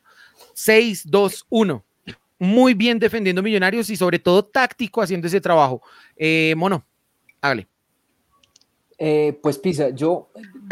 6, 0.53 1.03
2, 1.05 1.45
1. 1.49 1.85
Muy 2.39 2.73
bien 2.73 2.99
defendiendo 2.99 3.43
Millonarios 3.43 3.89
y 3.89 3.97
sobre 3.97 4.17
todo 4.17 4.45
táctico 4.45 5.01
haciendo 5.01 5.27
ese 5.27 5.41
trabajo. 5.41 5.81
Eh, 6.15 6.53
Mono, 6.55 6.85
hágale. 7.41 7.67
Eh, 8.97 9.37
pues 9.43 9.57
Pisa, 9.57 9.89
yo, 9.89 10.29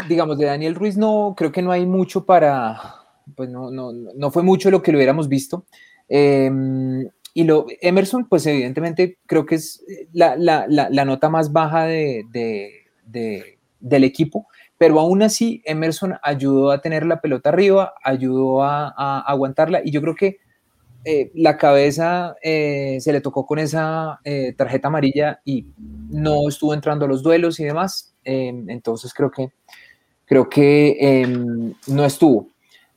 digamos, 0.08 0.38
de 0.38 0.46
Daniel 0.46 0.74
Ruiz 0.74 0.96
no, 0.96 1.34
creo 1.36 1.52
que 1.52 1.60
no 1.60 1.70
hay 1.70 1.84
mucho 1.84 2.24
para, 2.24 2.80
pues 3.34 3.50
no, 3.50 3.70
no, 3.70 3.92
no 3.92 4.30
fue 4.30 4.42
mucho 4.42 4.70
lo 4.70 4.82
que 4.82 4.92
lo 4.92 4.98
hubiéramos 4.98 5.28
visto. 5.28 5.66
Em, 6.08 7.06
y 7.34 7.44
lo, 7.44 7.66
Emerson, 7.82 8.26
pues 8.28 8.46
evidentemente 8.46 9.18
creo 9.26 9.44
que 9.44 9.56
es 9.56 9.84
la, 10.12 10.36
la, 10.36 10.66
la, 10.68 11.04
nota 11.04 11.28
más 11.28 11.52
baja 11.52 11.84
de, 11.84 12.24
de, 12.30 13.58
del 13.80 14.04
equipo, 14.04 14.46
pero 14.78 14.98
aún 15.00 15.22
así 15.22 15.62
Emerson 15.64 16.14
ayudó 16.22 16.70
a 16.70 16.80
tener 16.80 17.06
la 17.06 17.20
pelota 17.20 17.50
arriba, 17.50 17.94
ayudó 18.02 18.62
a 18.62 19.20
aguantarla 19.20 19.82
y 19.84 19.90
yo 19.90 20.00
creo 20.00 20.14
que 20.14 20.38
eh, 21.04 21.30
la 21.34 21.56
cabeza 21.56 22.36
eh, 22.42 22.98
se 23.00 23.12
le 23.12 23.20
tocó 23.20 23.46
con 23.46 23.58
esa 23.58 24.20
eh, 24.24 24.52
tarjeta 24.56 24.88
amarilla 24.88 25.40
y 25.44 25.66
no 26.10 26.48
estuvo 26.48 26.74
entrando 26.74 27.04
a 27.04 27.08
los 27.08 27.22
duelos 27.22 27.60
y 27.60 27.64
demás, 27.64 28.14
em, 28.24 28.68
entonces 28.68 29.14
creo 29.14 29.30
que, 29.30 29.52
creo 30.24 30.48
que 30.48 30.96
em, 31.00 31.72
no 31.86 32.04
estuvo. 32.04 32.48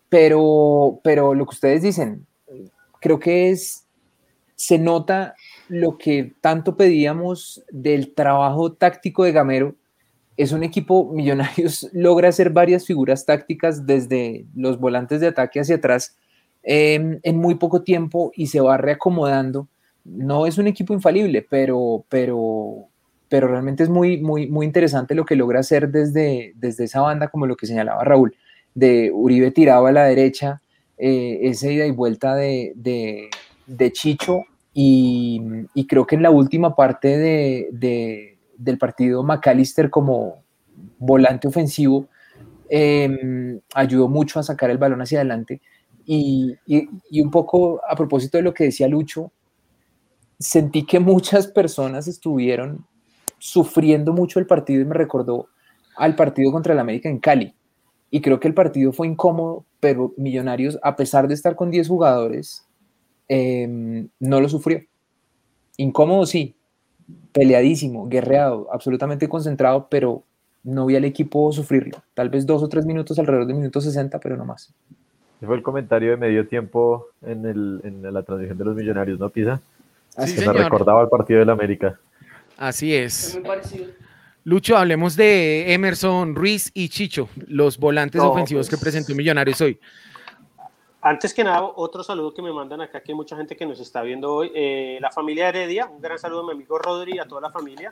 Pero, 0.09 0.99
pero 1.03 1.33
lo 1.33 1.45
que 1.45 1.53
ustedes 1.53 1.83
dicen, 1.83 2.25
creo 2.99 3.19
que 3.19 3.51
es, 3.51 3.85
se 4.55 4.77
nota 4.77 5.35
lo 5.69 5.97
que 5.97 6.33
tanto 6.41 6.75
pedíamos 6.75 7.63
del 7.71 8.13
trabajo 8.13 8.73
táctico 8.73 9.23
de 9.23 9.31
Gamero. 9.31 9.75
Es 10.37 10.51
un 10.51 10.63
equipo 10.63 11.05
Millonarios, 11.13 11.87
logra 11.93 12.29
hacer 12.29 12.49
varias 12.49 12.85
figuras 12.85 13.25
tácticas 13.25 13.85
desde 13.85 14.45
los 14.55 14.79
volantes 14.79 15.21
de 15.21 15.27
ataque 15.27 15.59
hacia 15.59 15.75
atrás 15.75 16.17
em, 16.63 17.19
en 17.23 17.37
muy 17.37 17.55
poco 17.55 17.83
tiempo 17.83 18.31
y 18.35 18.47
se 18.47 18.61
va 18.61 18.77
reacomodando. 18.77 19.67
No 20.03 20.45
es 20.45 20.57
un 20.57 20.67
equipo 20.67 20.93
infalible, 20.93 21.45
pero, 21.49 22.05
pero, 22.09 22.87
pero 23.29 23.47
realmente 23.47 23.83
es 23.83 23.89
muy, 23.89 24.19
muy, 24.19 24.47
muy 24.47 24.65
interesante 24.65 25.15
lo 25.15 25.25
que 25.25 25.35
logra 25.35 25.59
hacer 25.59 25.89
desde, 25.89 26.53
desde 26.55 26.85
esa 26.85 27.01
banda, 27.01 27.29
como 27.29 27.45
lo 27.45 27.55
que 27.55 27.67
señalaba 27.67 28.03
Raúl, 28.03 28.35
de 28.73 29.11
Uribe 29.13 29.51
tirado 29.51 29.87
a 29.87 29.91
la 29.91 30.05
derecha, 30.05 30.61
eh, 30.97 31.39
esa 31.49 31.71
ida 31.71 31.85
y 31.87 31.91
vuelta 31.91 32.35
de, 32.35 32.73
de, 32.75 33.91
Chicho 33.91 34.43
y, 34.71 35.41
creo 35.87 36.05
que 36.05 36.15
en 36.15 36.21
la 36.21 36.29
última 36.29 36.75
parte 36.75 37.17
de, 37.17 38.37
del 38.55 38.77
partido 38.77 39.23
McAllister 39.23 39.89
como 39.89 40.43
volante 40.99 41.47
ofensivo 41.47 42.07
em, 42.69 43.59
ayudó 43.73 44.07
mucho 44.07 44.39
a 44.39 44.43
sacar 44.43 44.69
el 44.69 44.77
balón 44.77 45.01
hacia 45.01 45.19
adelante 45.19 45.59
y, 46.05 46.57
un 47.21 47.31
poco 47.31 47.81
a 47.87 47.95
propósito 47.95 48.37
de 48.37 48.43
lo 48.43 48.53
que 48.53 48.65
decía 48.65 48.87
Lucho, 48.87 49.31
sentí 50.39 50.85
que 50.85 50.99
muchas 50.99 51.47
personas 51.47 52.07
estuvieron 52.07 52.85
sufriendo 53.37 54.13
mucho 54.13 54.39
el 54.39 54.47
partido 54.47 54.81
y 54.81 54.85
me 54.85 54.93
recordó 54.93 55.47
al 55.97 56.15
partido 56.15 56.51
contra 56.51 56.73
el 56.73 56.79
América 56.79 57.09
en 57.09 57.19
Cali. 57.19 57.55
Y 58.09 58.21
creo 58.21 58.39
que 58.39 58.47
el 58.47 58.53
partido 58.53 58.91
fue 58.91 59.07
incómodo, 59.07 59.65
pero 59.79 60.13
Millonarios, 60.17 60.77
a 60.83 60.95
pesar 60.95 61.27
de 61.27 61.33
estar 61.33 61.55
con 61.55 61.71
10 61.71 61.87
jugadores, 61.87 62.67
em, 63.27 64.09
no 64.19 64.41
lo 64.41 64.49
sufrió. 64.49 64.81
Incómodo, 65.77 66.25
sí, 66.25 66.55
peleadísimo, 67.31 68.07
guerreado, 68.07 68.67
absolutamente 68.71 69.29
concentrado, 69.29 69.87
pero 69.89 70.23
no 70.63 70.85
vi 70.85 70.95
al 70.95 71.05
equipo 71.05 71.51
sufrirlo. 71.51 72.03
Tal 72.13 72.29
vez 72.29 72.45
dos 72.45 72.61
o 72.63 72.69
tres 72.69 72.85
minutos 72.85 73.17
alrededor 73.17 73.47
de 73.47 73.53
minuto 73.53 73.81
60, 73.81 74.19
pero 74.19 74.37
no 74.37 74.45
más. 74.45 74.73
Ese 75.41 75.47
fue 75.47 75.55
el 75.55 75.63
comentario 75.63 76.11
de 76.11 76.17
medio 76.17 76.47
tiempo 76.47 77.07
en, 77.25 77.47
el, 77.47 77.81
en 77.83 78.13
la 78.13 78.21
transmisión 78.21 78.59
de 78.59 78.63
los 78.63 78.75
Millonarios, 78.75 79.17
¿no, 79.17 79.27
Pisa? 79.29 79.59
Sí, 80.23 80.35
que 80.35 80.45
me 80.45 80.53
recordaba 80.53 81.01
el 81.01 81.09
partido 81.09 81.39
del 81.39 81.49
América. 81.49 81.99
Así 82.57 82.93
es. 82.93 83.41
Lucho, 84.43 84.77
hablemos 84.77 85.15
de 85.15 85.73
Emerson, 85.73 86.35
Ruiz 86.35 86.69
y 86.75 86.89
Chicho, 86.89 87.27
los 87.47 87.79
volantes 87.79 88.21
ofensivos 88.21 88.67
que 88.69 88.75
pues, 88.75 88.81
presentó 88.83 89.15
Millonarios 89.15 89.59
hoy. 89.61 89.79
Antes 91.01 91.33
que 91.33 91.43
nada, 91.43 91.63
otro 91.63 92.03
saludo 92.03 92.35
que 92.35 92.43
me 92.43 92.53
mandan 92.53 92.81
acá, 92.81 93.01
que 93.01 93.11
hay 93.11 93.15
mucha 93.15 93.35
gente 93.35 93.55
que 93.55 93.65
nos 93.65 93.79
está 93.79 94.03
viendo 94.03 94.31
hoy. 94.31 94.51
Eh, 94.53 94.99
la 95.01 95.09
familia 95.09 95.49
Heredia, 95.49 95.87
un 95.87 96.03
gran 96.03 96.19
saludo 96.19 96.41
a 96.41 96.45
mi 96.45 96.51
amigo 96.51 96.77
Rodri 96.77 97.15
y 97.15 97.19
a 97.19 97.25
toda 97.25 97.41
la 97.41 97.49
familia. 97.49 97.91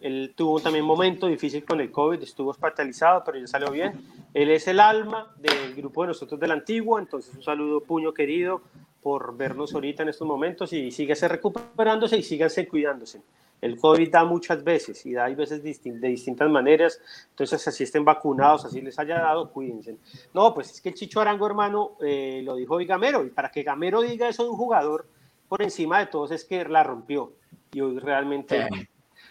Él 0.00 0.32
tuvo 0.36 0.60
también 0.60 0.84
un 0.84 0.88
momento 0.88 1.26
difícil 1.26 1.64
con 1.64 1.80
el 1.80 1.90
COVID, 1.90 2.22
estuvo 2.22 2.50
hospitalizado, 2.50 3.22
pero 3.24 3.38
ya 3.38 3.46
salió 3.46 3.70
bien. 3.70 4.00
Él 4.32 4.50
es 4.50 4.68
el 4.68 4.80
alma 4.80 5.34
del 5.36 5.74
grupo 5.74 6.02
de 6.02 6.08
nosotros 6.08 6.38
del 6.38 6.52
antiguo, 6.52 6.98
entonces 6.98 7.34
un 7.34 7.42
saludo 7.42 7.80
puño 7.80 8.12
querido 8.12 8.62
por 9.02 9.36
vernos 9.36 9.74
ahorita 9.74 10.02
en 10.02 10.10
estos 10.10 10.26
momentos 10.26 10.72
y 10.72 10.90
síguese 10.90 11.28
recuperándose 11.28 12.16
y 12.16 12.22
síganse 12.22 12.68
cuidándose. 12.68 13.22
El 13.60 13.76
COVID 13.76 14.10
da 14.10 14.24
muchas 14.24 14.62
veces 14.62 15.04
y 15.04 15.14
da 15.14 15.24
hay 15.24 15.34
veces 15.34 15.62
de 15.62 16.08
distintas 16.08 16.48
maneras, 16.48 17.00
entonces 17.30 17.66
así 17.66 17.82
estén 17.82 18.04
vacunados, 18.04 18.64
así 18.64 18.80
les 18.80 18.98
haya 18.98 19.18
dado, 19.18 19.50
cuídense. 19.50 19.96
No, 20.32 20.54
pues 20.54 20.70
es 20.70 20.80
que 20.80 20.90
el 20.90 20.94
Chicho 20.94 21.20
Arango, 21.20 21.46
hermano, 21.46 21.92
eh, 22.00 22.40
lo 22.44 22.54
dijo 22.54 22.74
hoy 22.74 22.86
Gamero, 22.86 23.24
y 23.24 23.30
para 23.30 23.50
que 23.50 23.64
Gamero 23.64 24.00
diga 24.00 24.28
eso 24.28 24.44
de 24.44 24.50
un 24.50 24.56
jugador, 24.56 25.06
por 25.48 25.62
encima 25.62 25.98
de 25.98 26.06
todos 26.06 26.30
es 26.30 26.44
que 26.44 26.64
la 26.66 26.84
rompió. 26.84 27.32
Y 27.72 27.80
hoy 27.80 27.98
realmente, 27.98 28.68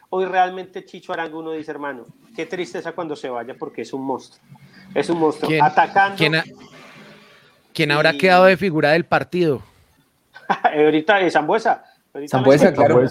hoy 0.09 0.25
realmente 0.25 0.85
Chicho 0.85 1.13
Arango 1.13 1.39
uno 1.39 1.51
dice, 1.51 1.71
hermano, 1.71 2.05
qué 2.35 2.45
tristeza 2.45 2.93
cuando 2.93 3.15
se 3.15 3.29
vaya 3.29 3.55
porque 3.57 3.81
es 3.81 3.93
un 3.93 4.03
monstruo. 4.05 4.41
Es 4.93 5.09
un 5.09 5.19
monstruo. 5.19 5.51
Atacando. 5.61 6.17
¿Quién, 7.73 7.91
habrá 7.91 8.13
quedado 8.13 8.45
de 8.45 8.57
figura 8.57 8.91
del 8.91 9.05
partido? 9.05 9.61
ahorita 10.63 11.19
es 11.21 11.33
Zambuesa 11.33 11.83
Zambuesa, 12.25 12.73
claro. 12.73 13.01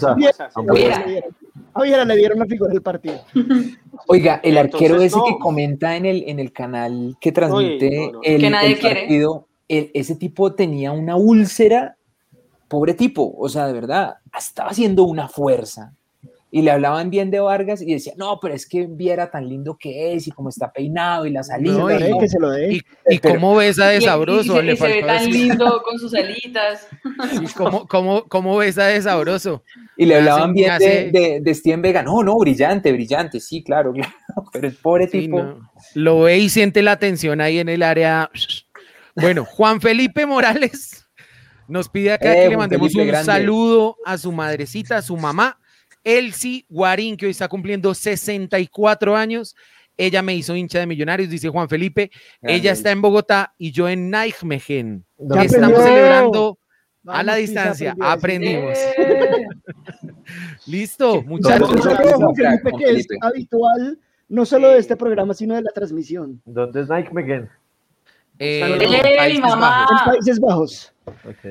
Oye, 1.73 2.05
le 2.05 2.15
dieron 2.15 2.39
la 2.39 2.45
figura 2.45 2.71
del 2.71 2.81
partido. 2.81 3.21
Oiga, 4.07 4.41
el 4.43 4.57
arquero 4.57 5.01
ese 5.01 5.19
que 5.25 5.37
comenta 5.39 5.95
en 5.95 6.05
el, 6.05 6.23
en 6.27 6.39
el 6.39 6.51
canal 6.51 7.15
que 7.21 7.31
transmite 7.31 8.11
el, 8.23 8.51
partido, 8.81 9.47
ese 9.67 10.15
tipo 10.15 10.53
tenía 10.53 10.91
una 10.91 11.15
úlcera, 11.15 11.95
pobre 12.67 12.93
tipo, 12.93 13.33
o 13.37 13.47
sea, 13.47 13.67
de 13.67 13.73
verdad, 13.73 14.15
estaba 14.37 14.71
haciendo 14.71 15.03
una 15.03 15.29
fuerza 15.29 15.93
y 16.49 16.61
le 16.61 16.71
hablaban 16.71 17.09
bien 17.09 17.29
de 17.29 17.41
Vargas 17.41 17.81
y 17.81 17.93
decía, 17.93 18.13
no, 18.15 18.39
pero 18.39 18.53
es 18.53 18.65
que 18.65 18.87
viera 18.87 19.29
tan 19.29 19.49
lindo 19.49 19.77
que 19.77 20.13
es 20.13 20.27
y 20.27 20.31
cómo 20.31 20.47
está 20.47 20.71
peinado 20.71 21.25
y 21.25 21.31
la 21.31 21.43
salida. 21.43 22.09
y, 22.09 22.17
que 22.19 22.29
se 22.29 22.39
lo 22.39 22.51
dé. 22.51 22.81
y, 23.09 23.19
cómo 23.19 23.55
besa 23.55 23.87
de 23.89 23.99
sabroso. 23.99 24.63
Y, 24.63 24.77
se, 24.77 24.87
ve 24.87 25.03
tan 25.03 25.29
lindo 25.29 25.81
con 25.85 25.99
sus 25.99 26.13
alitas. 26.13 26.87
¿Cómo, 27.55 27.85
cómo, 27.85 28.23
cómo 28.29 28.55
besa 28.57 28.85
de 28.85 29.01
sabroso? 29.01 29.63
Y 29.97 30.05
le 30.05 30.15
hablaban 30.15 30.53
bien 30.53 30.77
de, 30.79 31.11
de, 31.11 31.41
de, 31.41 31.53
Steven 31.53 31.81
Vega. 31.81 32.01
No, 32.01 32.23
no, 32.23 32.37
brillante, 32.37 32.93
brillante, 32.93 33.41
sí, 33.41 33.61
claro, 33.61 33.91
claro. 33.93 34.13
Pero 34.53 34.67
el 34.67 34.75
pobre 34.75 35.07
tipo. 35.07 35.59
Lo 35.95 36.21
ve 36.21 36.37
y 36.37 36.47
siente 36.47 36.81
la 36.81 36.97
tensión 36.97 37.41
ahí 37.41 37.59
en 37.59 37.67
el 37.67 37.83
área. 37.83 38.31
Bueno, 39.15 39.43
Juan 39.43 39.81
Felipe 39.81 40.25
Morales 40.25 41.05
nos 41.67 41.89
pide 41.89 42.13
acá 42.13 42.33
eh, 42.33 42.43
que 42.43 42.49
le 42.49 42.57
mandemos 42.57 42.95
un 42.95 43.13
saludo 43.25 43.97
a 44.05 44.17
su 44.17 44.31
madrecita, 44.31 44.97
a 44.97 45.01
su 45.01 45.17
mamá 45.17 45.59
Elsie 46.07 46.65
Guarín, 46.69 47.17
que 47.17 47.25
hoy 47.25 47.31
está 47.31 47.49
cumpliendo 47.49 47.93
64 47.93 49.13
años. 49.13 49.57
Ella 49.97 50.21
me 50.21 50.33
hizo 50.35 50.55
hincha 50.55 50.79
de 50.79 50.87
Millonarios, 50.87 51.29
dice 51.29 51.49
Juan 51.49 51.67
Felipe. 51.67 52.11
Ella 52.41 52.71
está 52.71 52.91
en 52.91 53.01
Bogotá 53.01 53.53
y 53.57 53.71
yo 53.71 53.89
en 53.89 54.09
Nijmegen. 54.09 55.03
Estamos 55.17 55.83
celebrando 55.83 56.59
a 57.05 57.23
la 57.23 57.35
distancia. 57.35 57.93
Aprendimos. 57.99 58.77
Listo, 60.65 61.23
muchachos. 61.23 61.71
Felipe, 61.73 62.71
que 62.77 62.99
es 62.99 63.07
habitual 63.19 63.99
no 64.29 64.45
solo 64.45 64.69
de 64.69 64.77
este 64.77 64.95
programa, 64.95 65.33
sino 65.33 65.55
de 65.55 65.63
la 65.63 65.71
transmisión. 65.71 66.41
¿Dónde 66.45 66.81
es 66.83 66.89
Nijmegen? 66.89 67.49
Eh, 68.39 68.61
Países 69.17 69.41
mamá. 69.41 69.87
En 69.91 70.11
Países 70.13 70.39
Bajos. 70.39 70.93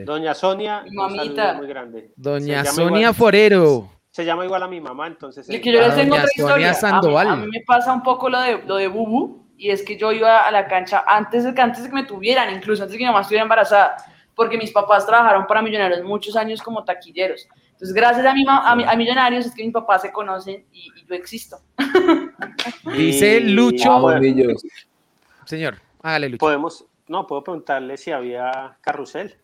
Doña 0.07 0.33
Sonia, 0.33 0.83
mi 0.83 0.93
mamita. 0.93 1.55
muy 1.55 1.67
grande. 1.67 2.11
Doña 2.17 2.65
Sonia 2.65 3.13
Forero 3.13 3.96
se 4.17 4.25
llama 4.25 4.47
igual 4.47 4.63
a 4.63 4.67
mi 4.67 4.81
mamá, 4.81 5.09
entonces... 5.09 5.47
Y 5.51 5.61
que 5.61 5.71
yo 5.71 5.79
les 5.79 5.95
tengo 5.95 6.15
otra 6.15 6.27
historia. 6.35 6.73
A 6.73 7.37
mí, 7.37 7.49
me 7.49 7.61
pasa 7.67 7.93
un 7.93 8.03
poco 8.03 8.31
lo 8.31 8.41
de, 8.41 8.63
lo 8.63 8.77
de 8.77 8.89
Bubu, 8.89 9.45
y 9.59 9.69
es 9.69 9.83
que 9.83 9.99
yo 9.99 10.11
iba 10.11 10.39
a 10.39 10.51
la 10.51 10.67
cancha 10.69 11.05
antes 11.07 11.45
de 11.45 11.53
que, 11.53 11.61
antes 11.61 11.83
de 11.83 11.91
que 11.91 11.95
me 11.95 12.05
tuvieran, 12.05 12.51
incluso 12.55 12.83
antes 12.83 12.93
de 12.93 12.97
que 12.97 13.05
mi 13.05 13.09
mamá 13.09 13.21
estuviera 13.21 13.43
embarazada, 13.43 13.95
porque 14.35 14.57
mis 14.57 14.71
papás 14.71 15.05
trabajaron 15.05 15.47
para 15.47 15.61
Millonarios 15.61 16.03
muchos 16.03 16.35
años 16.35 16.63
como 16.63 16.83
taquilleros. 16.83 17.47
Entonces, 17.73 17.93
gracias 17.93 18.25
a, 18.25 18.33
mi, 18.33 18.47
a, 18.49 18.97
Millonarios 18.97 19.45
es 19.45 19.55
que 19.55 19.63
mis 19.63 19.75
papás 19.75 20.01
se 20.01 20.11
conocen 20.11 20.65
y, 20.73 20.91
yo 21.07 21.15
existo. 21.15 21.59
Dice 22.97 23.41
Lucho. 23.41 24.01
Señor, 25.45 25.77
hágale 26.01 26.31
Lucho. 26.31 26.39
Podemos, 26.39 26.87
no, 27.07 27.27
puedo 27.27 27.45
preguntarle 27.45 27.99
si 27.99 28.13
había 28.13 28.79
carrusel. 28.81 29.37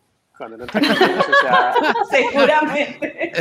Seguramente. 2.11 3.33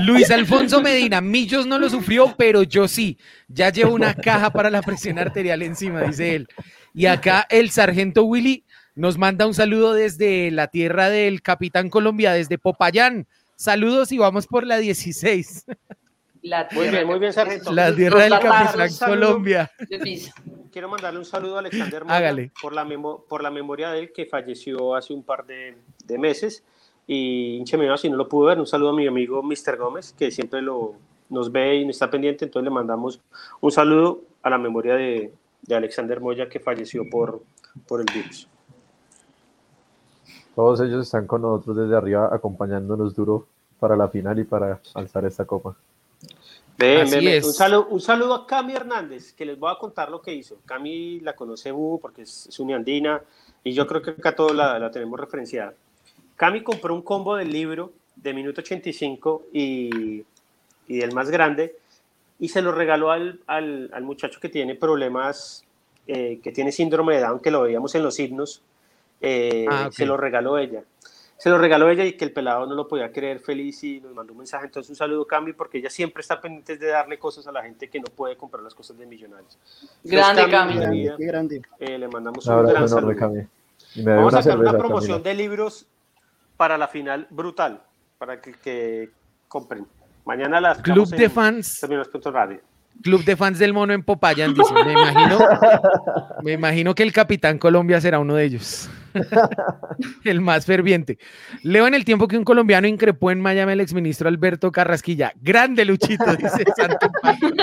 Luis 0.00 0.30
Alfonso 0.30 0.80
Medina, 0.80 1.20
Millos 1.20 1.66
no 1.66 1.78
lo 1.78 1.88
sufrió, 1.90 2.34
pero 2.36 2.62
yo 2.62 2.88
sí. 2.88 3.18
Ya 3.48 3.70
llevo 3.70 3.94
una 3.94 4.14
caja 4.14 4.50
para 4.50 4.70
la 4.70 4.82
presión 4.82 5.18
arterial 5.18 5.62
encima, 5.62 6.02
dice 6.02 6.36
él. 6.36 6.48
Y 6.94 7.06
acá 7.06 7.46
el 7.48 7.70
sargento 7.70 8.24
Willy 8.24 8.64
nos 8.94 9.18
manda 9.18 9.46
un 9.46 9.54
saludo 9.54 9.94
desde 9.94 10.50
la 10.50 10.68
tierra 10.68 11.08
del 11.08 11.42
Capitán 11.42 11.88
Colombia, 11.88 12.32
desde 12.32 12.58
Popayán. 12.58 13.26
Saludos 13.56 14.12
y 14.12 14.18
vamos 14.18 14.46
por 14.46 14.66
la 14.66 14.78
16. 14.78 15.64
La 16.42 16.68
muy 16.72 16.88
bien, 16.88 17.06
muy 17.06 17.18
bien, 17.18 17.32
sargento. 17.32 17.72
La 17.72 17.94
tierra 17.94 18.24
del 18.24 18.38
Capitán 18.38 18.90
Colombia. 18.98 19.70
Quiero 20.72 20.88
mandarle 20.88 21.18
un 21.18 21.24
saludo 21.24 21.56
a 21.56 21.58
Alexander 21.60 22.04
Moya 22.04 22.16
Hágale. 22.16 22.50
por 22.60 22.72
la, 22.72 22.84
memo- 22.84 23.24
por 23.28 23.42
la 23.42 23.50
memoria 23.50 23.90
de 23.90 24.00
él 24.00 24.12
que 24.12 24.26
falleció 24.26 24.94
hace 24.96 25.12
un 25.12 25.22
par 25.22 25.46
de, 25.46 25.76
de 26.04 26.18
meses. 26.18 26.64
Y 27.06 27.56
hinche 27.56 27.76
mío, 27.76 27.96
si 27.96 28.08
no 28.08 28.16
lo 28.16 28.28
pudo 28.28 28.46
ver, 28.46 28.58
un 28.58 28.66
saludo 28.66 28.90
a 28.90 28.94
mi 28.94 29.06
amigo 29.06 29.42
Mr. 29.42 29.76
Gómez, 29.76 30.12
que 30.12 30.30
siempre 30.30 30.62
lo, 30.62 30.94
nos 31.28 31.50
ve 31.52 31.76
y 31.76 31.84
nos 31.84 31.96
está 31.96 32.10
pendiente. 32.10 32.44
Entonces 32.46 32.64
le 32.64 32.70
mandamos 32.74 33.20
un 33.60 33.70
saludo 33.70 34.22
a 34.42 34.50
la 34.50 34.58
memoria 34.58 34.94
de, 34.94 35.32
de 35.62 35.74
Alexander 35.74 36.20
Moya, 36.20 36.48
que 36.48 36.58
falleció 36.60 37.02
por, 37.10 37.42
por 37.86 38.00
el 38.00 38.06
virus. 38.12 38.48
Todos 40.54 40.80
ellos 40.80 41.02
están 41.06 41.26
con 41.26 41.42
nosotros 41.42 41.76
desde 41.76 41.96
arriba 41.96 42.28
acompañándonos 42.32 43.14
duro 43.14 43.46
para 43.80 43.96
la 43.96 44.08
final 44.08 44.38
y 44.38 44.44
para 44.44 44.80
alzar 44.94 45.24
esta 45.24 45.44
copa. 45.44 45.76
Ven, 46.86 47.00
Así 47.02 47.14
ven, 47.16 47.24
ven. 47.24 47.34
es. 47.38 47.44
Un, 47.44 47.52
saludo, 47.52 47.86
un 47.90 48.00
saludo 48.00 48.34
a 48.34 48.46
Cami 48.46 48.74
Hernández, 48.74 49.32
que 49.34 49.44
les 49.44 49.58
voy 49.58 49.70
a 49.72 49.78
contar 49.78 50.10
lo 50.10 50.20
que 50.22 50.32
hizo. 50.34 50.58
Cami 50.66 51.20
la 51.20 51.34
conoce 51.34 51.72
porque 52.00 52.22
es, 52.22 52.46
es 52.46 52.58
uniandina 52.60 53.22
y 53.64 53.72
yo 53.72 53.86
creo 53.86 54.02
que 54.02 54.10
acá 54.10 54.34
todos 54.34 54.54
la, 54.54 54.78
la 54.78 54.90
tenemos 54.90 55.18
referenciada. 55.18 55.74
Cami 56.36 56.62
compró 56.62 56.94
un 56.94 57.02
combo 57.02 57.36
del 57.36 57.50
libro 57.52 57.92
de 58.16 58.34
minuto 58.34 58.60
85 58.60 59.44
y, 59.52 60.24
y 60.88 60.96
del 60.98 61.12
más 61.12 61.30
grande 61.30 61.76
y 62.40 62.48
se 62.48 62.60
lo 62.62 62.72
regaló 62.72 63.10
al, 63.10 63.40
al, 63.46 63.90
al 63.92 64.02
muchacho 64.02 64.40
que 64.40 64.48
tiene 64.48 64.74
problemas, 64.74 65.64
eh, 66.08 66.40
que 66.42 66.50
tiene 66.52 66.72
síndrome 66.72 67.14
de 67.16 67.20
Down, 67.22 67.40
que 67.40 67.50
lo 67.52 67.62
veíamos 67.62 67.94
en 67.94 68.02
los 68.02 68.18
himnos. 68.18 68.62
eh, 69.20 69.66
Ah. 69.70 69.88
Se 69.92 70.04
lo 70.06 70.16
regaló 70.16 70.58
ella. 70.58 70.82
Se 71.42 71.50
lo 71.50 71.58
regaló 71.58 71.90
ella 71.90 72.04
y 72.04 72.12
que 72.12 72.24
el 72.24 72.30
pelado 72.30 72.66
no 72.66 72.76
lo 72.76 72.86
podía 72.86 73.10
creer 73.10 73.40
feliz 73.40 73.82
y 73.82 74.00
nos 74.00 74.14
mandó 74.14 74.32
un 74.32 74.38
mensaje. 74.38 74.66
Entonces, 74.66 74.90
un 74.90 74.94
saludo, 74.94 75.26
Cami, 75.26 75.52
porque 75.52 75.78
ella 75.78 75.90
siempre 75.90 76.20
está 76.20 76.40
pendiente 76.40 76.76
de 76.76 76.86
darle 76.86 77.18
cosas 77.18 77.48
a 77.48 77.50
la 77.50 77.64
gente 77.64 77.90
que 77.90 77.98
no 77.98 78.04
puede 78.14 78.36
comprar 78.36 78.62
las 78.62 78.76
cosas 78.76 78.96
de 78.96 79.06
millonarios. 79.06 79.58
Grande, 80.04 80.48
Cami. 80.48 80.74
mi 80.74 81.04
Grande, 81.04 81.26
grande. 81.26 81.62
eh, 81.80 81.98
le 81.98 82.06
mandamos 82.06 82.46
Un 82.46 82.64
gran 82.64 82.88
saludo. 82.88 83.16
Vamos 84.04 84.34
a 84.34 84.42
sacar 84.42 84.56
una 84.60 84.78
promoción 84.78 85.18
Camila. 85.20 85.30
de 85.30 85.34
libros 85.34 85.86
para 86.56 86.78
la 86.78 86.86
final 86.86 87.26
brutal, 87.28 87.82
para 88.18 88.40
que, 88.40 88.52
que 88.52 89.10
compren. 89.48 89.84
Mañana 90.24 90.60
las 90.60 90.78
Club 90.78 91.08
de 91.08 91.24
en 91.24 91.30
fans. 91.32 91.80
Terminos.radio. 91.80 92.60
Club 93.02 93.24
de 93.24 93.34
fans 93.36 93.58
del 93.58 93.72
mono 93.72 93.92
en 93.92 94.04
Popayán, 94.04 94.54
dice. 94.54 94.72
Me 94.74 94.92
imagino, 94.92 95.38
me 96.44 96.52
imagino 96.52 96.94
que 96.94 97.02
el 97.02 97.12
Capitán 97.12 97.58
Colombia 97.58 98.00
será 98.00 98.20
uno 98.20 98.36
de 98.36 98.44
ellos. 98.44 98.88
el 100.24 100.40
más 100.40 100.66
ferviente. 100.66 101.18
Leo 101.62 101.86
en 101.86 101.94
el 101.94 102.04
tiempo 102.04 102.28
que 102.28 102.38
un 102.38 102.44
colombiano 102.44 102.86
increpó 102.86 103.30
en 103.30 103.40
Miami 103.40 103.72
al 103.72 103.80
exministro 103.80 104.28
Alberto 104.28 104.72
Carrasquilla. 104.72 105.32
Grande 105.40 105.84
Luchito, 105.84 106.36
dice 106.36 106.64
Santo 106.76 107.10
Padre. 107.20 107.54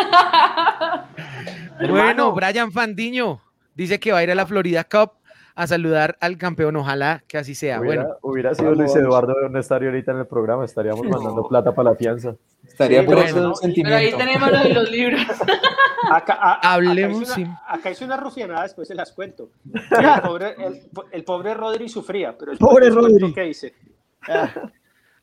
Bueno, 1.89 2.33
Brian 2.33 2.71
Fandiño 2.71 3.41
dice 3.75 3.99
que 3.99 4.11
va 4.11 4.19
a 4.19 4.23
ir 4.23 4.31
a 4.31 4.35
la 4.35 4.45
Florida 4.45 4.83
Cup 4.83 5.13
a 5.55 5.67
saludar 5.67 6.17
al 6.21 6.37
campeón. 6.37 6.75
Ojalá 6.75 7.23
que 7.27 7.37
así 7.37 7.55
sea. 7.55 7.79
Hubiera, 7.81 8.03
Bueno, 8.03 8.17
hubiera 8.21 8.55
sido 8.55 8.73
Luis 8.75 8.95
Eduardo 8.95 9.33
no 9.49 9.59
estaría 9.59 9.89
ahorita 9.89 10.11
en 10.11 10.19
el 10.19 10.27
programa, 10.27 10.65
estaríamos 10.65 11.05
mandando 11.07 11.47
plata 11.47 11.73
para 11.73 11.91
la 11.91 11.95
fianza. 11.95 12.35
Estaría 12.79 13.01
Sí, 13.01 13.05
por 13.05 13.15
bueno, 13.15 13.29
eso 13.29 13.41
¿no? 13.41 13.49
un 13.49 13.73
Pero 13.73 13.95
ahí 13.95 14.11
sentimiento. 14.11 14.17
tenemos 14.17 14.73
los 14.73 14.89
libros. 14.91 15.21
Acá, 16.11 16.37
a- 16.39 16.73
Hablemos, 16.73 17.29
acá 17.29 17.41
hice, 17.41 17.41
una, 17.49 17.61
acá 17.67 17.91
hice 17.91 18.05
una 18.05 18.17
rufianada, 18.17 18.63
después 18.63 18.87
se 18.87 18.95
las 18.95 19.11
cuento. 19.11 19.51
El 19.73 20.21
pobre, 20.21 20.55
el, 20.57 20.81
el 21.11 21.23
pobre 21.25 21.53
Rodri 21.53 21.89
sufría, 21.89 22.37
pero 22.37 22.51
después 22.51 22.69
Pobre 22.71 22.89
Rodri. 22.89 23.33
qué 23.33 23.47
hice. 23.49 23.73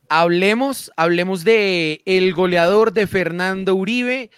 hablemos, 0.09 0.93
hablemos 0.97 1.45
de 1.45 2.03
el 2.05 2.33
goleador 2.35 2.93
de 2.93 3.07
Fernando 3.07 3.75
Uribe. 3.75 4.31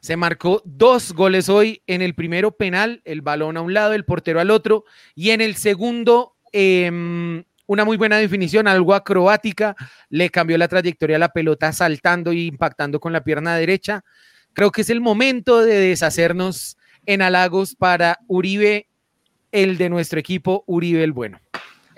Se 0.00 0.16
marcó 0.16 0.60
dos 0.64 1.12
goles 1.12 1.48
hoy. 1.48 1.82
En 1.86 2.02
el 2.02 2.14
primero 2.14 2.50
penal, 2.52 3.00
el 3.04 3.22
balón 3.22 3.56
a 3.56 3.62
un 3.62 3.72
lado, 3.72 3.94
el 3.94 4.04
portero 4.04 4.40
al 4.40 4.50
otro. 4.50 4.84
Y 5.14 5.30
en 5.30 5.40
el 5.40 5.54
segundo, 5.54 6.34
em, 6.52 7.44
una 7.66 7.84
muy 7.84 7.96
buena 7.96 8.16
definición, 8.18 8.68
algo 8.68 8.94
acrobática. 8.94 9.74
Le 10.10 10.30
cambió 10.30 10.58
la 10.58 10.68
trayectoria 10.68 11.16
a 11.16 11.20
la 11.20 11.28
pelota 11.30 11.72
saltando 11.72 12.32
y 12.32 12.46
impactando 12.46 13.00
con 13.00 13.12
la 13.12 13.22
pierna 13.24 13.56
derecha. 13.56 14.02
Creo 14.52 14.70
que 14.70 14.82
es 14.82 14.90
el 14.90 15.00
momento 15.00 15.60
de 15.62 15.74
deshacernos 15.78 16.76
en 17.06 17.22
halagos 17.22 17.74
para 17.74 18.18
Uribe, 18.28 18.86
el 19.52 19.76
de 19.78 19.88
nuestro 19.88 20.18
equipo, 20.20 20.64
Uribe 20.66 21.02
el 21.04 21.12
bueno. 21.12 21.40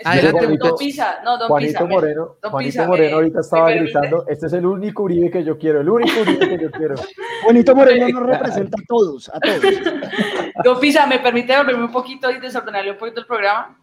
Adelante, 0.04 0.46
Don. 0.58 0.76
Pisa, 0.78 1.20
no, 1.24 1.38
Don 1.38 1.48
Juanito 1.48 1.72
Pisa. 1.72 1.84
Moreno, 1.86 2.36
Don 2.42 2.50
Juanito 2.52 2.68
Pisa, 2.70 2.86
Moreno 2.86 3.08
me- 3.08 3.14
ahorita 3.14 3.40
estaba 3.40 3.70
gritando, 3.70 4.26
este 4.28 4.46
es 4.46 4.52
el 4.52 4.66
único 4.66 5.04
Uribe 5.04 5.30
que 5.30 5.42
yo 5.42 5.56
quiero, 5.56 5.80
el 5.80 5.88
único 5.88 6.20
Uribe 6.20 6.48
que 6.50 6.58
yo 6.62 6.70
quiero. 6.70 6.96
Juanito 7.44 7.74
Moreno 7.74 8.08
nos 8.10 8.26
representa 8.26 8.76
a 8.78 8.84
todos, 8.86 9.30
a 9.30 9.40
todos. 9.40 9.62
Don 10.64 10.80
Pisa, 10.80 11.06
¿me 11.06 11.18
permite 11.18 11.56
volverme 11.56 11.84
un 11.84 11.92
poquito 11.92 12.30
y 12.30 12.38
desordenarle 12.38 12.90
un 12.90 12.98
poquito 12.98 13.20
el 13.20 13.26
programa? 13.26 13.78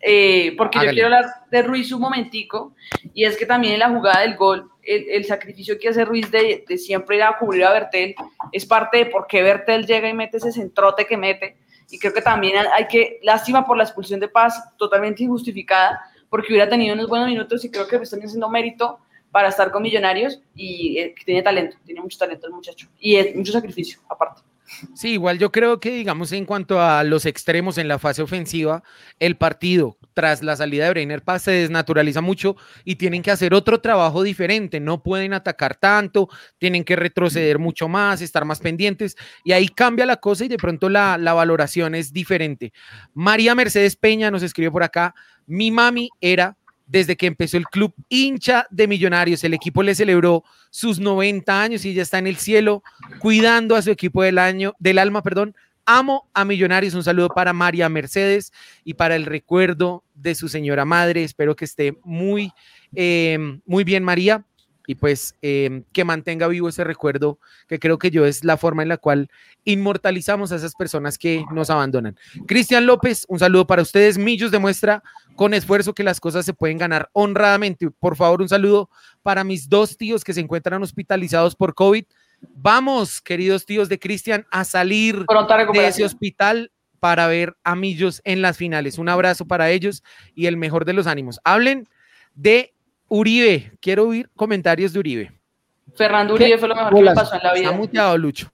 Eh, 0.00 0.54
porque 0.56 0.78
yo 0.78 0.90
quiero 0.90 1.06
hablar 1.06 1.26
de 1.50 1.62
Ruiz 1.62 1.90
un 1.92 2.00
momentico, 2.00 2.74
y 3.14 3.24
es 3.24 3.36
que 3.36 3.46
también 3.46 3.74
en 3.74 3.80
la 3.80 3.88
jugada 3.88 4.20
del 4.20 4.36
gol, 4.36 4.70
el, 4.82 5.08
el 5.08 5.24
sacrificio 5.24 5.78
que 5.78 5.88
hace 5.88 6.04
Ruiz 6.04 6.30
de, 6.30 6.64
de 6.68 6.78
siempre 6.78 7.16
ir 7.16 7.22
a 7.22 7.36
cubrir 7.38 7.64
a 7.64 7.72
Bertel 7.72 8.14
es 8.52 8.64
parte 8.64 8.98
de 8.98 9.06
por 9.06 9.26
qué 9.26 9.42
Bertel 9.42 9.86
llega 9.86 10.08
y 10.08 10.14
mete 10.14 10.36
ese 10.36 10.52
centrote 10.52 11.06
que 11.06 11.16
mete, 11.16 11.56
y 11.90 11.98
creo 11.98 12.12
que 12.12 12.22
también 12.22 12.56
hay 12.74 12.86
que, 12.86 13.20
lástima 13.22 13.64
por 13.64 13.76
la 13.76 13.84
expulsión 13.84 14.20
de 14.20 14.28
Paz, 14.28 14.76
totalmente 14.76 15.22
injustificada, 15.22 16.00
porque 16.28 16.52
hubiera 16.52 16.68
tenido 16.68 16.94
unos 16.94 17.08
buenos 17.08 17.28
minutos 17.28 17.64
y 17.64 17.70
creo 17.70 17.86
que 17.86 17.96
están 17.96 18.20
haciendo 18.20 18.48
mérito 18.48 18.98
para 19.30 19.48
estar 19.48 19.70
con 19.70 19.82
Millonarios 19.82 20.40
y 20.54 20.98
eh, 20.98 21.14
tiene 21.24 21.42
talento, 21.42 21.76
tiene 21.84 22.00
mucho 22.00 22.18
talento 22.18 22.46
el 22.46 22.52
muchacho, 22.52 22.88
y 22.98 23.16
es 23.16 23.34
mucho 23.34 23.52
sacrificio 23.52 24.00
aparte. 24.08 24.42
Sí, 24.94 25.12
igual 25.12 25.38
yo 25.38 25.52
creo 25.52 25.78
que, 25.78 25.90
digamos, 25.90 26.32
en 26.32 26.44
cuanto 26.44 26.80
a 26.80 27.04
los 27.04 27.24
extremos 27.26 27.78
en 27.78 27.88
la 27.88 27.98
fase 27.98 28.22
ofensiva, 28.22 28.82
el 29.20 29.36
partido 29.36 29.96
tras 30.12 30.42
la 30.42 30.56
salida 30.56 30.84
de 30.84 30.90
Breiner 30.90 31.22
Paz 31.22 31.42
se 31.42 31.52
desnaturaliza 31.52 32.20
mucho 32.20 32.56
y 32.84 32.96
tienen 32.96 33.22
que 33.22 33.30
hacer 33.30 33.54
otro 33.54 33.80
trabajo 33.80 34.22
diferente. 34.22 34.80
No 34.80 35.02
pueden 35.02 35.34
atacar 35.34 35.76
tanto, 35.76 36.28
tienen 36.58 36.84
que 36.84 36.96
retroceder 36.96 37.58
mucho 37.58 37.88
más, 37.88 38.20
estar 38.20 38.44
más 38.44 38.60
pendientes 38.60 39.16
y 39.44 39.52
ahí 39.52 39.68
cambia 39.68 40.06
la 40.06 40.16
cosa 40.16 40.44
y 40.44 40.48
de 40.48 40.56
pronto 40.56 40.88
la, 40.88 41.18
la 41.18 41.32
valoración 41.34 41.94
es 41.94 42.12
diferente. 42.12 42.72
María 43.14 43.54
Mercedes 43.54 43.96
Peña 43.96 44.30
nos 44.30 44.42
escribe 44.42 44.70
por 44.70 44.82
acá, 44.82 45.14
mi 45.46 45.70
mami 45.70 46.10
era 46.20 46.56
desde 46.86 47.16
que 47.16 47.26
empezó 47.26 47.56
el 47.56 47.66
club 47.66 47.92
hincha 48.08 48.66
de 48.70 48.86
millonarios. 48.86 49.44
El 49.44 49.54
equipo 49.54 49.82
le 49.82 49.94
celebró 49.94 50.44
sus 50.70 50.98
90 51.00 51.60
años 51.60 51.84
y 51.84 51.94
ya 51.94 52.02
está 52.02 52.18
en 52.18 52.26
el 52.26 52.36
cielo 52.36 52.82
cuidando 53.18 53.76
a 53.76 53.82
su 53.82 53.90
equipo 53.90 54.22
del 54.22 54.38
año, 54.38 54.74
del 54.78 54.98
alma, 54.98 55.22
perdón. 55.22 55.54
Amo 55.88 56.28
a 56.34 56.44
Millonarios. 56.44 56.94
Un 56.94 57.04
saludo 57.04 57.28
para 57.28 57.52
María 57.52 57.88
Mercedes 57.88 58.52
y 58.82 58.94
para 58.94 59.14
el 59.14 59.24
recuerdo 59.24 60.02
de 60.14 60.34
su 60.34 60.48
señora 60.48 60.84
madre. 60.84 61.22
Espero 61.22 61.54
que 61.54 61.64
esté 61.64 61.96
muy, 62.02 62.52
eh, 62.94 63.38
muy 63.64 63.84
bien, 63.84 64.02
María. 64.02 64.44
Y 64.86 64.96
pues 64.96 65.34
eh, 65.42 65.82
que 65.92 66.04
mantenga 66.04 66.48
vivo 66.48 66.68
ese 66.68 66.84
recuerdo, 66.84 67.38
que 67.68 67.78
creo 67.78 67.98
que 67.98 68.10
yo 68.10 68.24
es 68.26 68.44
la 68.44 68.56
forma 68.56 68.82
en 68.82 68.88
la 68.88 68.96
cual 68.96 69.28
inmortalizamos 69.64 70.52
a 70.52 70.56
esas 70.56 70.74
personas 70.74 71.18
que 71.18 71.44
nos 71.52 71.70
abandonan. 71.70 72.16
Cristian 72.46 72.86
López, 72.86 73.24
un 73.28 73.38
saludo 73.38 73.66
para 73.66 73.82
ustedes. 73.82 74.18
Millos 74.18 74.50
demuestra 74.50 75.02
con 75.34 75.54
esfuerzo 75.54 75.94
que 75.94 76.04
las 76.04 76.20
cosas 76.20 76.44
se 76.44 76.54
pueden 76.54 76.78
ganar 76.78 77.10
honradamente. 77.12 77.90
Por 77.90 78.16
favor, 78.16 78.42
un 78.42 78.48
saludo 78.48 78.90
para 79.22 79.44
mis 79.44 79.68
dos 79.68 79.96
tíos 79.96 80.24
que 80.24 80.32
se 80.32 80.40
encuentran 80.40 80.82
hospitalizados 80.82 81.56
por 81.56 81.74
COVID. 81.74 82.04
Vamos, 82.54 83.20
queridos 83.20 83.66
tíos 83.66 83.88
de 83.88 83.98
Cristian, 83.98 84.46
a 84.50 84.64
salir 84.64 85.24
de 85.72 85.86
ese 85.86 86.04
hospital 86.04 86.70
para 87.00 87.26
ver 87.26 87.56
a 87.64 87.76
Millos 87.76 88.20
en 88.24 88.42
las 88.42 88.56
finales. 88.56 88.98
Un 88.98 89.08
abrazo 89.08 89.46
para 89.46 89.70
ellos 89.70 90.02
y 90.34 90.46
el 90.46 90.56
mejor 90.56 90.84
de 90.84 90.92
los 90.92 91.06
ánimos. 91.06 91.40
Hablen 91.44 91.88
de 92.34 92.74
Uribe. 93.08 93.72
Quiero 93.80 94.08
oír 94.08 94.28
comentarios 94.34 94.92
de 94.92 94.98
Uribe. 94.98 95.32
Fernando 95.94 96.34
Uribe 96.34 96.58
fue 96.58 96.68
lo 96.68 96.74
mejor 96.74 96.94
que 96.94 97.02
me 97.02 97.14
pasó 97.14 97.36
en 97.36 97.42
la 97.42 97.54
vida. 97.54 97.64
Está 97.66 97.76
muteado, 97.76 98.18
Lucho. 98.18 98.50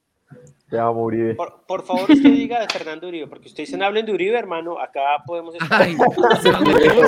Te 0.72 0.78
amo, 0.78 1.02
Uribe. 1.02 1.34
Por, 1.34 1.64
por 1.66 1.84
favor, 1.84 2.10
usted 2.10 2.30
diga 2.30 2.58
de 2.60 2.66
Fernando 2.66 3.06
Uribe, 3.06 3.26
porque 3.26 3.48
ustedes 3.48 3.68
dicen 3.68 3.82
hablen 3.82 4.06
de 4.06 4.12
Uribe, 4.12 4.38
hermano, 4.38 4.78
acá 4.80 5.22
podemos 5.26 5.54
estar. 5.54 5.82
Ay, 5.82 5.94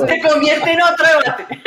Se 0.07 0.21
convierte 0.21 0.73
en 0.73 0.83
otro 0.83 1.07
debate. 1.07 1.61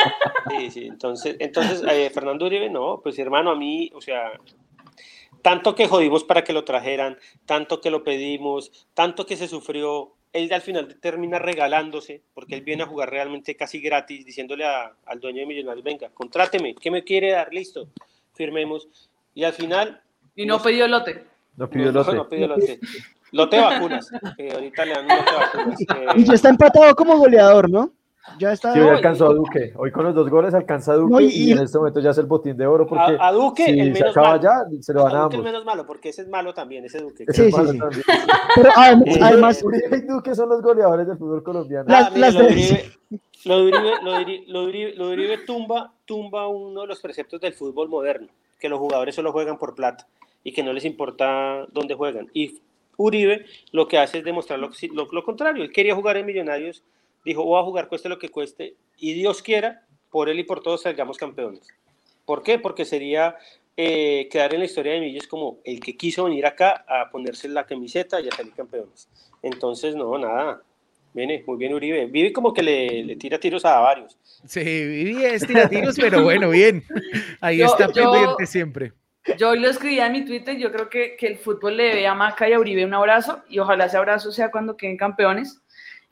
Sí, 0.52 0.70
sí, 0.70 0.86
entonces, 0.86 1.36
entonces 1.40 1.84
eh, 1.90 2.12
Fernando 2.14 2.46
Uribe, 2.46 2.70
no, 2.70 3.00
pues 3.02 3.18
hermano, 3.18 3.50
a 3.50 3.56
mí, 3.56 3.90
o 3.96 4.02
sea, 4.02 4.32
tanto 5.42 5.74
que 5.74 5.88
jodimos 5.88 6.24
para 6.24 6.44
que 6.44 6.54
lo 6.54 6.66
trajeran, 6.66 7.18
tanto 7.48 7.82
que 7.82 7.90
lo 7.90 8.04
pedimos, 8.04 8.88
tanto 8.94 9.26
que 9.26 9.36
se 9.36 9.48
sufrió, 9.48 10.17
él 10.34 10.52
al 10.54 10.62
final 10.62 10.96
termina 11.00 11.40
regalándose, 11.40 12.22
porque 12.34 12.56
él 12.56 12.62
viene 12.62 12.84
a 12.84 12.88
jugar 12.88 13.10
realmente 13.10 13.56
casi 13.56 13.80
gratis, 13.82 14.26
diciéndole 14.26 14.66
a- 14.66 14.94
al 15.06 15.20
dueño 15.20 15.40
de 15.42 15.46
Millonarios, 15.48 15.84
venga, 15.84 16.10
contráteme, 16.14 16.76
¿qué 16.76 16.92
me 16.92 17.04
quiere 17.04 17.32
dar? 17.32 17.52
Listo, 17.54 17.88
firmemos. 18.34 18.88
Y 19.34 19.44
al 19.44 19.54
final... 19.54 20.02
Y 20.36 20.46
no 20.46 20.62
pidió 20.62 20.86
el 20.86 20.92
lote. 20.92 21.24
No 21.56 21.70
pidió 21.70 21.86
no, 21.92 22.00
lote. 22.04 22.16
no 22.16 22.30
pidió 22.30 22.48
lote. 22.48 22.80
Lote 23.32 23.60
vacunas, 23.60 24.10
que 24.38 24.52
ahorita 24.52 24.86
le 24.86 24.94
dan 24.94 25.04
un 25.06 25.10
lote 25.18 25.32
vacunas. 25.36 25.82
eh, 25.82 25.86
Y 26.18 26.24
ya 26.24 26.34
está 26.34 26.50
empatado 26.50 26.96
como 26.96 27.18
goleador, 27.18 27.70
¿no? 27.70 27.92
Ya 28.40 28.52
está. 28.52 28.74
Sí, 28.74 28.80
hoy 28.80 28.90
alcanzó 28.90 29.28
a 29.30 29.34
Duque. 29.34 29.74
Hoy 29.76 29.92
con 29.92 30.04
los 30.06 30.14
dos 30.14 30.30
goles 30.30 30.54
alcanza 30.54 30.92
a 30.94 30.96
Duque 30.96 31.12
No, 31.14 31.20
y- 31.22 31.28
y, 31.28 31.52
en 31.52 31.60
este 31.60 31.78
momento 31.78 32.00
ya 32.02 32.12
es 32.12 32.18
el 32.18 32.26
botín 32.26 32.56
de 32.58 32.68
oro 32.68 32.86
porque 32.86 33.16
A, 33.20 33.28
a 33.30 33.32
Duque, 33.32 33.66
si 33.66 33.80
el 33.80 33.88
se 33.96 34.00
menos 34.04 34.12
acaba 34.18 34.38
malo. 34.38 34.42
ya, 34.42 34.82
se 34.82 34.94
lo 34.94 35.04
van 35.04 35.16
a 35.16 35.20
a 35.20 35.24
Duque 35.24 35.36
el 35.38 35.44
menos 35.44 35.66
malo, 35.66 35.86
porque 35.88 36.10
ese 36.10 36.22
es 36.24 36.28
malo 36.28 36.54
también, 36.54 36.86
ese 36.86 37.00
Duque. 37.00 37.26
Sí, 37.30 37.42
es 37.48 37.56
sí, 37.56 37.66
sí. 37.68 37.78
también. 37.80 38.04
Pero 38.56 38.70
además, 38.76 39.08
Eh, 39.08 39.20
además 39.22 39.64
Uribe 39.64 39.98
y 39.98 40.02
Duque 40.02 40.36
son 40.36 40.50
los 40.50 40.62
goleadores 40.62 41.08
del 41.08 41.18
fútbol 41.18 41.42
colombiano. 41.44 41.86
Las- 41.88 42.08
Ah, 42.08 42.12
las 42.18 42.34
lo, 42.34 42.40
de 42.42 42.46
Uribe, 42.48 42.84
lo 43.46 43.58
de 43.58 43.64
Uribe- 43.72 44.46
lo 44.48 44.64
Uribe- 44.68 44.94
lo 44.96 45.08
de 45.08 45.14
Uribe 45.14 45.38
tumba, 45.40 45.92
tumba 46.06 46.48
uno 46.48 46.82
de 46.82 46.88
los 46.88 47.00
preceptos 47.02 47.40
del 47.42 47.54
fútbol 47.54 47.90
moderno, 47.90 48.28
que 48.60 48.70
los 48.70 48.78
jugadores 48.80 49.16
solo 49.16 49.32
juegan 49.32 49.58
por 49.58 49.74
plata 49.74 50.06
y 50.44 50.52
que 50.54 50.64
no 50.64 50.74
les 50.74 50.86
importa 50.86 51.66
dónde 51.72 51.96
juegan. 51.96 52.28
Y 52.34 52.60
Uribe 52.98 53.46
lo 53.72 53.88
que 53.88 53.98
hace 54.00 54.20
es 54.20 54.24
demostrar 54.24 54.60
lo, 54.60 54.70
lo- 54.94 55.08
lo 55.12 55.24
contrario. 55.24 55.64
Él 55.64 55.72
quería 55.72 55.96
jugar 55.96 56.18
en 56.18 56.26
Millonarios, 56.26 56.84
dijo, 57.28 57.44
voy 57.44 57.60
a 57.60 57.64
jugar 57.64 57.88
cueste 57.88 58.10
lo 58.10 58.18
que 58.18 58.30
cueste, 58.30 58.76
y 58.98 59.14
Dios 59.14 59.42
quiera, 59.42 59.86
por 60.10 60.30
él 60.30 60.40
y 60.40 60.44
por 60.44 60.62
todos 60.62 60.82
salgamos 60.84 61.18
campeones. 61.18 61.68
¿Por 62.26 62.42
qué? 62.44 62.58
Porque 62.60 62.86
sería 62.86 63.36
eh, 63.76 64.28
quedar 64.32 64.54
en 64.54 64.60
la 64.62 64.66
historia 64.66 64.94
de 64.94 65.02
Millos 65.02 65.28
como 65.28 65.60
el 65.64 65.80
que 65.80 65.96
quiso 65.96 66.24
venir 66.24 66.46
acá 66.46 66.86
a 66.88 67.10
ponerse 67.10 67.48
la 67.50 67.66
camiseta 67.66 68.20
y 68.22 68.28
a 68.28 68.32
salir 68.32 68.54
campeones. 68.54 69.08
Entonces, 69.44 69.96
no, 69.96 70.18
nada. 70.18 70.62
Viene 71.14 71.44
muy 71.48 71.58
bien 71.58 71.74
Uribe. 71.74 72.06
Vive 72.06 72.32
como 72.34 72.54
que 72.54 72.64
le, 72.64 73.04
le 73.04 73.16
tira 73.16 73.40
tiros 73.40 73.66
a 73.66 73.80
varios. 73.80 74.18
Sí, 74.46 74.62
viví 74.64 75.24
es 75.24 75.46
tiratiros, 75.46 75.96
pero 76.00 76.24
bueno, 76.24 76.50
bien. 76.50 76.84
Ahí 77.42 77.58
Yo- 77.58 77.66
está 77.66 77.92
yo- 77.92 78.12
pendiente 78.12 78.46
siempre. 78.46 78.94
Yo 79.38 79.50
hoy 79.50 79.60
lo 79.60 79.70
escribí 79.70 80.00
en 80.00 80.12
mi 80.14 80.24
Twitter, 80.26 80.58
yo 80.58 80.72
creo 80.72 80.90
que, 80.90 81.18
que 81.18 81.28
el 81.28 81.38
fútbol 81.38 81.76
le 81.76 81.84
debe 81.84 82.08
a 82.08 82.14
Maca 82.14 82.48
y 82.48 82.54
a 82.54 82.60
Uribe 82.60 82.86
un 82.86 82.94
abrazo 82.94 83.44
y 83.50 83.60
ojalá 83.60 83.86
ese 83.86 83.98
abrazo 83.98 84.32
sea 84.32 84.50
cuando 84.52 84.78
queden 84.78 84.96
campeones 84.96 85.60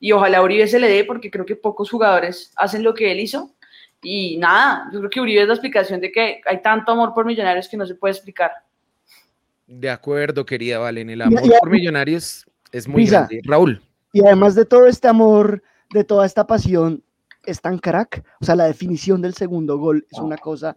y 0.07 0.11
ojalá 0.11 0.38
a 0.38 0.44
Uribe 0.44 0.68
se 0.68 0.80
le 0.80 0.88
dé 0.88 1.03
porque 1.03 1.32
creo 1.32 1.48
que 1.48 1.56
pocos 1.56 1.90
jugadores 1.90 2.52
hacen 2.57 2.84
lo 2.84 2.94
que 2.94 3.11
él 3.11 3.19
hizo 3.19 3.56
y 4.03 4.38
nada, 4.38 4.88
yo 4.94 4.99
creo 4.99 5.10
que 5.10 5.19
Uribe 5.19 5.41
es 5.41 5.48
la 5.48 5.56
explicación 5.56 5.99
de 5.99 6.11
que 6.11 6.41
hay 6.45 6.61
tanto 6.61 6.91
amor 6.91 7.11
por 7.15 7.26
millonarios 7.26 7.68
que 7.68 7.76
no 7.76 7.88
se 7.88 7.95
puede 7.95 8.11
explicar. 8.14 8.52
De 9.65 9.90
acuerdo, 9.90 10.45
querida 10.45 10.77
Valen. 10.77 11.10
El 11.10 11.23
amor 11.23 11.41
Y- 11.44 11.48
y- 11.48 11.60
por 11.60 11.72
millonarios 11.72 12.45
es 12.72 12.88
muy 12.88 13.02
Pisa. 13.03 13.18
grande. 13.22 13.41
Raúl. 13.45 13.82
Y 14.14 14.23
además 14.23 14.53
de 14.53 14.65
todo 14.65 14.86
este 14.86 15.07
amor, 15.07 15.64
de 15.91 16.03
toda 16.03 16.26
esta 16.27 16.45
pasión, 16.45 17.03
es 17.44 17.60
tan 17.61 17.80
crack. 17.80 18.23
O 18.41 18.45
sea, 18.45 18.56
la 18.56 18.65
definición 18.65 19.23
del 19.23 19.34
segundo 19.34 19.80
gol 19.80 20.06
es 20.11 20.19
una 20.19 20.38
cosa 20.38 20.76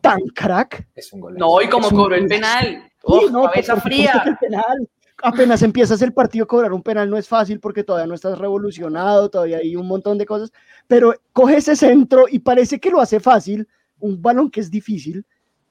tan 0.00 0.20
crack. 0.34 0.88
Es 0.96 1.12
un 1.12 1.20
gol. 1.20 1.36
No, 1.38 1.62
y 1.62 1.68
como 1.68 1.88
cobró 1.90 2.16
el 2.16 2.26
penal, 2.26 2.82
Sí, 2.84 3.02
¡oh, 3.04 3.30
no, 3.30 3.44
cabeza 3.44 3.76
fría. 3.76 4.20
que 4.24 4.30
el 4.30 4.36
penal. 4.38 4.88
Apenas 5.22 5.62
empiezas 5.62 6.02
el 6.02 6.12
partido, 6.12 6.46
cobrar 6.46 6.72
un 6.72 6.82
penal 6.82 7.08
no 7.08 7.16
es 7.16 7.26
fácil 7.26 7.58
porque 7.58 7.84
todavía 7.84 8.06
no 8.06 8.14
estás 8.14 8.38
revolucionado, 8.38 9.30
todavía 9.30 9.58
hay 9.58 9.74
un 9.74 9.86
montón 9.86 10.18
de 10.18 10.26
cosas, 10.26 10.52
pero 10.86 11.14
coge 11.32 11.56
ese 11.56 11.74
centro 11.74 12.26
y 12.28 12.38
parece 12.38 12.78
que 12.78 12.90
lo 12.90 13.00
hace 13.00 13.18
fácil, 13.18 13.66
un 13.98 14.20
balón 14.20 14.50
que 14.50 14.60
es 14.60 14.70
difícil, 14.70 15.24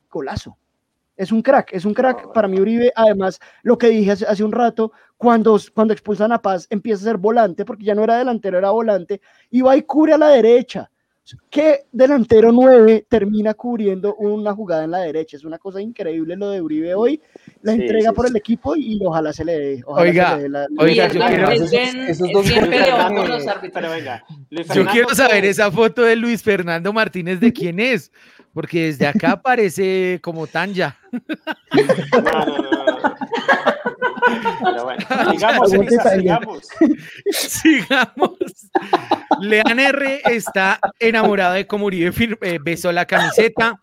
golazo. 0.09 0.57
Es 1.15 1.31
un 1.31 1.41
crack, 1.41 1.73
es 1.73 1.85
un 1.85 1.93
crack 1.93 2.33
para 2.33 2.47
mí 2.47 2.59
Uribe. 2.59 2.91
Además, 2.95 3.39
lo 3.63 3.77
que 3.77 3.87
dije 3.87 4.11
hace, 4.11 4.25
hace 4.25 4.43
un 4.43 4.51
rato, 4.51 4.91
cuando, 5.15 5.57
cuando 5.73 5.93
expulsan 5.93 6.31
a 6.31 6.41
Paz, 6.41 6.67
empieza 6.69 7.03
a 7.03 7.11
ser 7.11 7.17
volante, 7.17 7.63
porque 7.63 7.85
ya 7.85 7.95
no 7.95 8.03
era 8.03 8.17
delantero, 8.17 8.57
era 8.57 8.71
volante, 8.71 9.21
y 9.49 9.61
va 9.61 9.77
y 9.77 9.83
cubre 9.83 10.13
a 10.13 10.17
la 10.17 10.27
derecha. 10.29 10.91
¿Qué 11.49 11.85
delantero 11.91 12.51
9 12.51 13.07
termina 13.09 13.53
cubriendo 13.55 14.13
una 14.15 14.53
jugada 14.53 14.83
en 14.83 14.91
la 14.91 14.99
derecha? 14.99 15.37
Es 15.37 15.43
una 15.43 15.57
cosa 15.57 15.81
increíble 15.81 16.35
lo 16.35 16.49
de 16.51 16.61
Uribe 16.61 16.93
hoy. 16.93 17.19
La 17.63 17.73
Sí, 17.73 17.81
entrega 17.81 18.09
sí, 18.11 18.15
por 18.15 18.25
sí. 18.27 18.31
el 18.31 18.37
equipo 18.37 18.75
y 18.75 18.99
ojalá 19.03 19.33
se 19.33 19.43
le 19.43 19.57
dé. 19.59 19.83
ojalá 19.85 20.09
Oiga, 20.09 20.29
se 20.29 20.35
le 20.37 20.43
dé 20.43 20.49
la- 20.49 20.67
oiga, 20.77 21.07
yo 21.07 21.19
quiero- 21.19 21.49
que- 21.49 22.13
Yo 24.75 24.85
quiero 24.85 25.09
saber 25.15 25.41
que- 25.41 25.49
esa 25.49 25.71
foto 25.71 26.03
de 26.03 26.15
Luis 26.15 26.41
Fernando 26.43 26.93
Martínez 26.93 27.39
de 27.39 27.51
quién 27.51 27.79
es, 27.79 28.11
porque 28.53 28.85
desde 28.85 29.07
acá 29.07 29.41
parece 29.41 30.19
como 30.21 30.47
Tanja. 30.47 30.97
No, 32.13 32.45
no, 32.45 32.57
no, 32.57 32.71
no, 32.71 32.85
no. 32.85 33.15
Pero 34.63 34.83
bueno, 34.83 35.05
sigamos, 35.31 35.73
Elisa, 35.73 36.15
sigamos. 36.15 36.67
Sigamos. 37.31 38.31
Lean 39.41 39.79
R 39.79 40.21
está 40.25 40.79
enamorado 40.99 41.53
de 41.53 41.67
cómo 41.67 41.85
Uribe 41.85 42.11
eh, 42.41 42.59
besó 42.61 42.91
la 42.91 43.05
camiseta. 43.05 43.79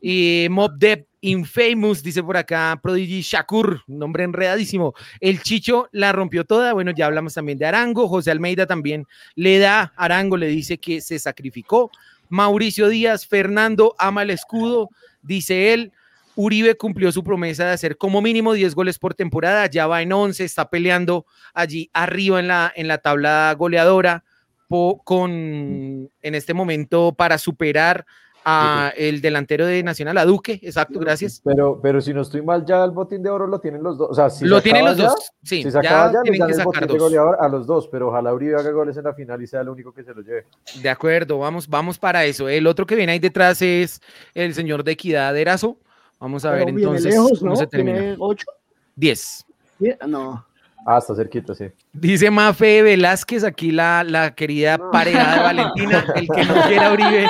Y 0.00 0.48
Mob 0.50 0.72
Depp 0.78 1.06
Infamous, 1.20 2.02
dice 2.02 2.22
por 2.22 2.36
acá 2.36 2.78
Prodigy 2.82 3.20
Shakur, 3.22 3.82
un 3.86 3.98
nombre 3.98 4.24
enredadísimo. 4.24 4.94
El 5.20 5.40
Chicho 5.40 5.88
la 5.92 6.10
rompió 6.10 6.44
toda. 6.44 6.72
Bueno, 6.72 6.90
ya 6.90 7.06
hablamos 7.06 7.34
también 7.34 7.58
de 7.58 7.66
Arango. 7.66 8.08
José 8.08 8.32
Almeida 8.32 8.66
también 8.66 9.06
le 9.36 9.58
da, 9.60 9.92
Arango 9.96 10.36
le 10.36 10.48
dice 10.48 10.78
que 10.78 11.00
se 11.00 11.20
sacrificó. 11.20 11.90
Mauricio 12.28 12.88
Díaz, 12.88 13.26
Fernando 13.26 13.94
ama 13.98 14.22
el 14.22 14.30
escudo, 14.30 14.88
dice 15.22 15.72
él. 15.72 15.92
Uribe 16.34 16.76
cumplió 16.76 17.12
su 17.12 17.22
promesa 17.22 17.66
de 17.66 17.72
hacer 17.72 17.96
como 17.96 18.22
mínimo 18.22 18.52
10 18.54 18.74
goles 18.74 18.98
por 18.98 19.14
temporada, 19.14 19.66
ya 19.66 19.86
va 19.86 20.02
en 20.02 20.12
11, 20.12 20.44
está 20.44 20.70
peleando 20.70 21.26
allí 21.54 21.90
arriba 21.92 22.40
en 22.40 22.48
la, 22.48 22.72
en 22.74 22.88
la 22.88 22.98
tabla 22.98 23.54
goleadora 23.58 24.24
po- 24.68 25.00
con 25.04 25.30
en 25.30 26.34
este 26.34 26.54
momento 26.54 27.12
para 27.16 27.36
superar 27.38 28.06
a 28.44 28.92
el 28.96 29.20
delantero 29.20 29.66
de 29.66 29.84
Nacional, 29.84 30.18
a 30.18 30.24
Duque, 30.24 30.58
exacto, 30.62 30.98
gracias. 30.98 31.40
Pero, 31.44 31.78
pero 31.80 32.00
si 32.00 32.12
no 32.12 32.22
estoy 32.22 32.42
mal, 32.42 32.64
ya 32.66 32.82
el 32.84 32.90
botín 32.90 33.22
de 33.22 33.30
oro 33.30 33.46
lo 33.46 33.60
tienen 33.60 33.84
los 33.84 33.96
dos. 33.96 34.10
O 34.10 34.14
sea, 34.14 34.30
si 34.30 34.46
Lo 34.46 34.56
se 34.56 34.62
tienen 34.64 34.84
los 34.84 34.96
ya, 34.96 35.04
dos, 35.10 35.30
sí, 35.44 35.62
si 35.62 35.70
se 35.70 35.70
ya 35.70 35.78
acaba 35.78 36.12
ya, 36.12 36.22
tienen 36.22 36.46
que 36.48 36.52
el 36.52 36.58
sacar 36.58 36.86
dos. 36.88 36.98
goleador 36.98 37.36
a 37.40 37.48
los 37.48 37.68
dos, 37.68 37.86
pero 37.86 38.08
ojalá 38.08 38.34
Uribe 38.34 38.56
haga 38.56 38.72
goles 38.72 38.96
en 38.96 39.04
la 39.04 39.14
final 39.14 39.40
y 39.42 39.46
sea 39.46 39.60
el 39.60 39.68
único 39.68 39.92
que 39.94 40.02
se 40.02 40.12
lo 40.12 40.22
lleve. 40.22 40.46
De 40.82 40.88
acuerdo, 40.90 41.38
vamos, 41.38 41.68
vamos 41.68 42.00
para 42.00 42.24
eso. 42.24 42.48
El 42.48 42.66
otro 42.66 42.84
que 42.84 42.96
viene 42.96 43.12
ahí 43.12 43.20
detrás 43.20 43.62
es 43.62 44.00
el 44.34 44.54
señor 44.54 44.82
de 44.82 44.90
Equidad 44.92 45.36
Erazo. 45.36 45.76
Vamos 46.22 46.44
a 46.44 46.52
Pero 46.52 46.66
ver 46.66 46.74
entonces 46.76 47.04
lejos, 47.12 47.38
cómo 47.40 47.50
¿no? 47.50 47.56
se 47.56 47.66
termina. 47.66 48.14
Ocho. 48.18 48.46
10. 48.94 49.46
Sí, 49.80 49.90
No. 50.06 50.46
Ah, 50.86 50.98
está 50.98 51.14
cerquita, 51.14 51.54
sí. 51.54 51.66
Dice 51.92 52.28
Mafe 52.30 52.82
Velázquez, 52.82 53.44
aquí 53.44 53.70
la, 53.70 54.02
la 54.04 54.34
querida 54.34 54.78
pareja 54.90 55.34
de 55.36 55.40
Valentina, 55.42 56.04
el 56.16 56.26
que 56.28 56.44
no 56.44 56.54
quiera 56.66 56.92
Uribe, 56.92 57.28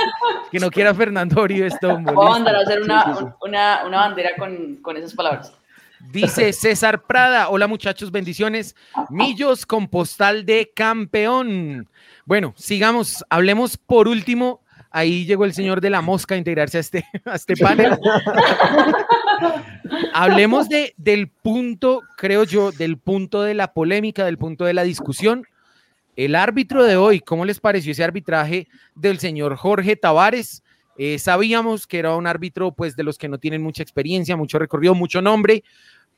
que 0.50 0.58
no 0.58 0.70
quiera 0.70 0.94
Fernando 0.94 1.42
Uribe 1.42 1.66
es 1.66 1.78
tombo, 1.78 2.12
Voy 2.14 2.26
a 2.28 2.30
mandar 2.30 2.54
a 2.56 2.58
hacer 2.60 2.78
Sí, 2.78 2.84
una, 2.84 3.04
sí, 3.04 3.10
sí. 3.18 3.24
una, 3.42 3.82
una 3.86 3.96
bandera 3.98 4.30
con, 4.38 4.76
con 4.76 4.96
esas 4.96 5.14
palabras. 5.14 5.52
Dice 6.10 6.52
César 6.54 7.02
Prada, 7.02 7.48
hola 7.50 7.66
muchachos, 7.66 8.10
bendiciones. 8.10 8.74
Millos 9.10 9.66
con 9.66 9.86
postal 9.88 10.44
de 10.46 10.70
campeón. 10.74 11.88
Bueno, 12.24 12.54
sigamos, 12.56 13.22
hablemos 13.30 13.76
por 13.76 14.08
último. 14.08 14.60
Ahí 14.92 15.24
llegó 15.24 15.44
el 15.44 15.54
señor 15.54 15.80
de 15.80 15.90
la 15.90 16.02
mosca 16.02 16.34
a 16.34 16.38
integrarse 16.38 16.76
a 16.76 16.80
este, 16.80 17.04
a 17.24 17.34
este 17.34 17.56
panel. 17.56 17.98
Hablemos 20.14 20.68
de, 20.68 20.94
del 20.96 21.28
punto, 21.28 22.02
creo 22.16 22.44
yo, 22.44 22.72
del 22.72 22.98
punto 22.98 23.42
de 23.42 23.54
la 23.54 23.72
polémica, 23.72 24.24
del 24.24 24.38
punto 24.38 24.64
de 24.64 24.74
la 24.74 24.82
discusión. 24.82 25.44
El 26.14 26.34
árbitro 26.34 26.84
de 26.84 26.96
hoy, 26.96 27.20
¿cómo 27.20 27.44
les 27.44 27.58
pareció 27.58 27.92
ese 27.92 28.04
arbitraje 28.04 28.68
del 28.94 29.18
señor 29.18 29.56
Jorge 29.56 29.96
Tavares? 29.96 30.62
Eh, 30.98 31.18
sabíamos 31.18 31.86
que 31.86 31.98
era 31.98 32.14
un 32.14 32.26
árbitro, 32.26 32.72
pues, 32.72 32.96
de 32.96 33.02
los 33.02 33.16
que 33.16 33.28
no 33.28 33.38
tienen 33.38 33.62
mucha 33.62 33.82
experiencia, 33.82 34.36
mucho 34.36 34.58
recorrido, 34.58 34.94
mucho 34.94 35.22
nombre, 35.22 35.64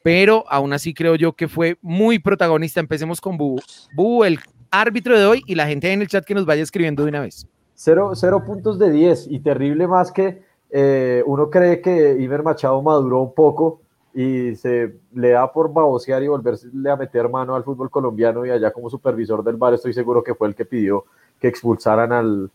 pero 0.03 0.45
aún 0.49 0.73
así 0.73 0.93
creo 0.93 1.15
yo 1.15 1.35
que 1.35 1.47
fue 1.47 1.79
muy 1.81 2.19
protagonista. 2.19 2.81
Empecemos 2.81 3.21
con 3.21 3.37
Bubu. 3.37 3.61
Bubu, 3.95 4.25
el 4.25 4.41
árbitro 4.71 5.19
de 5.19 5.27
hoy, 5.27 5.43
y 5.47 5.55
la 5.55 5.69
gente 5.69 5.93
en 5.93 6.03
el 6.03 6.09
chat 6.09 6.25
que 6.25 6.35
nos 6.35 6.45
vaya 6.45 6.63
escribiendo 6.63 7.05
de 7.05 7.11
una 7.11 7.21
vez. 7.21 7.47
Cero, 7.75 8.13
cero 8.15 8.43
puntos 8.45 8.79
de 8.79 8.91
10 8.91 9.29
y 9.31 9.41
terrible 9.41 9.87
más 9.89 10.13
que 10.13 10.43
eh, 10.71 11.23
uno 11.27 11.51
cree 11.51 11.81
que 11.81 12.17
Iber 12.19 12.43
Machado 12.43 12.81
maduró 12.83 13.21
un 13.21 13.35
poco 13.35 13.81
y 14.15 14.55
se 14.55 14.95
le 15.13 15.31
da 15.31 15.53
por 15.53 15.73
babosear 15.73 16.23
y 16.23 16.29
volverse 16.29 16.69
a 16.89 16.97
meter 16.97 17.29
mano 17.29 17.55
al 17.55 17.65
fútbol 17.65 17.91
colombiano 17.91 18.47
y 18.47 18.51
allá 18.51 18.73
como 18.73 18.89
supervisor 18.89 19.43
del 19.43 19.57
bar 19.57 19.75
estoy 19.75 19.93
seguro 19.93 20.23
que 20.23 20.35
fue 20.35 20.49
el 20.49 20.55
que 20.55 20.65
pidió 20.65 21.05
que 21.41 21.49
expulsaran 21.49 22.13
al, 22.13 22.51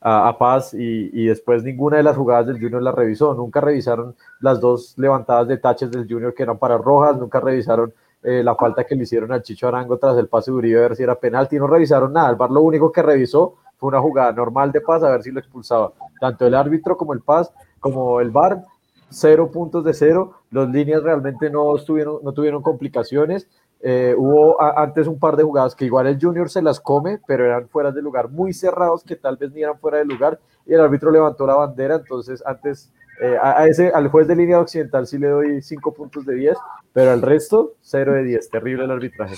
a, 0.00 0.28
a 0.28 0.38
Paz 0.38 0.74
y, 0.74 1.10
y 1.12 1.26
después 1.26 1.62
ninguna 1.62 1.98
de 1.98 2.02
las 2.02 2.16
jugadas 2.16 2.46
del 2.46 2.60
Junior 2.60 2.82
la 2.82 2.92
revisó, 2.92 3.34
nunca 3.34 3.60
revisaron 3.60 4.14
las 4.40 4.60
dos 4.60 4.94
levantadas 4.96 5.48
de 5.48 5.58
taches 5.58 5.90
del 5.90 6.06
Junior 6.08 6.34
que 6.34 6.42
eran 6.42 6.58
para 6.58 6.76
rojas, 6.76 7.16
nunca 7.16 7.40
revisaron 7.40 7.92
eh, 8.22 8.42
la 8.42 8.54
falta 8.54 8.84
que 8.84 8.94
le 8.94 9.04
hicieron 9.04 9.32
al 9.32 9.42
Chicho 9.42 9.68
Arango 9.68 9.98
tras 9.98 10.16
el 10.16 10.28
pase 10.28 10.50
de 10.50 10.56
Uribe 10.56 10.78
a 10.78 10.82
ver 10.82 10.96
si 10.96 11.02
era 11.02 11.14
penalti, 11.14 11.58
no 11.58 11.66
revisaron 11.66 12.12
nada, 12.12 12.30
el 12.30 12.36
bar 12.36 12.50
lo 12.50 12.60
único 12.62 12.90
que 12.90 13.02
revisó 13.02 13.56
fue 13.82 13.88
una 13.88 14.00
jugada 14.00 14.30
normal 14.30 14.70
de 14.70 14.80
Paz 14.80 15.02
a 15.02 15.10
ver 15.10 15.24
si 15.24 15.32
lo 15.32 15.40
expulsaba, 15.40 15.90
tanto 16.20 16.46
el 16.46 16.54
árbitro 16.54 16.96
como 16.96 17.14
el 17.14 17.20
Paz, 17.20 17.52
como 17.80 18.20
el 18.20 18.30
VAR, 18.30 18.62
cero 19.10 19.50
puntos 19.50 19.84
de 19.84 19.92
cero, 19.92 20.34
los 20.52 20.70
líneas 20.70 21.02
realmente 21.02 21.50
no, 21.50 21.74
no 21.74 22.32
tuvieron 22.32 22.62
complicaciones, 22.62 23.48
eh, 23.80 24.14
hubo 24.16 24.62
antes 24.62 25.08
un 25.08 25.18
par 25.18 25.34
de 25.34 25.42
jugadas 25.42 25.74
que 25.74 25.84
igual 25.84 26.06
el 26.06 26.16
Junior 26.20 26.48
se 26.48 26.62
las 26.62 26.78
come, 26.78 27.18
pero 27.26 27.44
eran 27.44 27.68
fuera 27.68 27.90
de 27.90 28.00
lugar, 28.00 28.28
muy 28.28 28.52
cerrados 28.52 29.02
que 29.02 29.16
tal 29.16 29.36
vez 29.36 29.50
ni 29.50 29.62
eran 29.62 29.80
fuera 29.80 29.98
de 29.98 30.04
lugar, 30.04 30.38
y 30.64 30.74
el 30.74 30.80
árbitro 30.80 31.10
levantó 31.10 31.44
la 31.44 31.56
bandera, 31.56 31.96
entonces 31.96 32.40
antes 32.46 32.92
eh, 33.20 33.36
a, 33.42 33.66
ese, 33.66 33.88
al 33.88 34.06
juez 34.06 34.28
de 34.28 34.36
línea 34.36 34.60
occidental 34.60 35.08
sí 35.08 35.18
le 35.18 35.26
doy 35.26 35.60
cinco 35.60 35.92
puntos 35.92 36.24
de 36.24 36.36
10, 36.36 36.56
pero 36.92 37.10
al 37.10 37.20
resto, 37.20 37.72
cero 37.80 38.12
de 38.12 38.22
10, 38.22 38.48
terrible 38.48 38.84
el 38.84 38.92
arbitraje. 38.92 39.34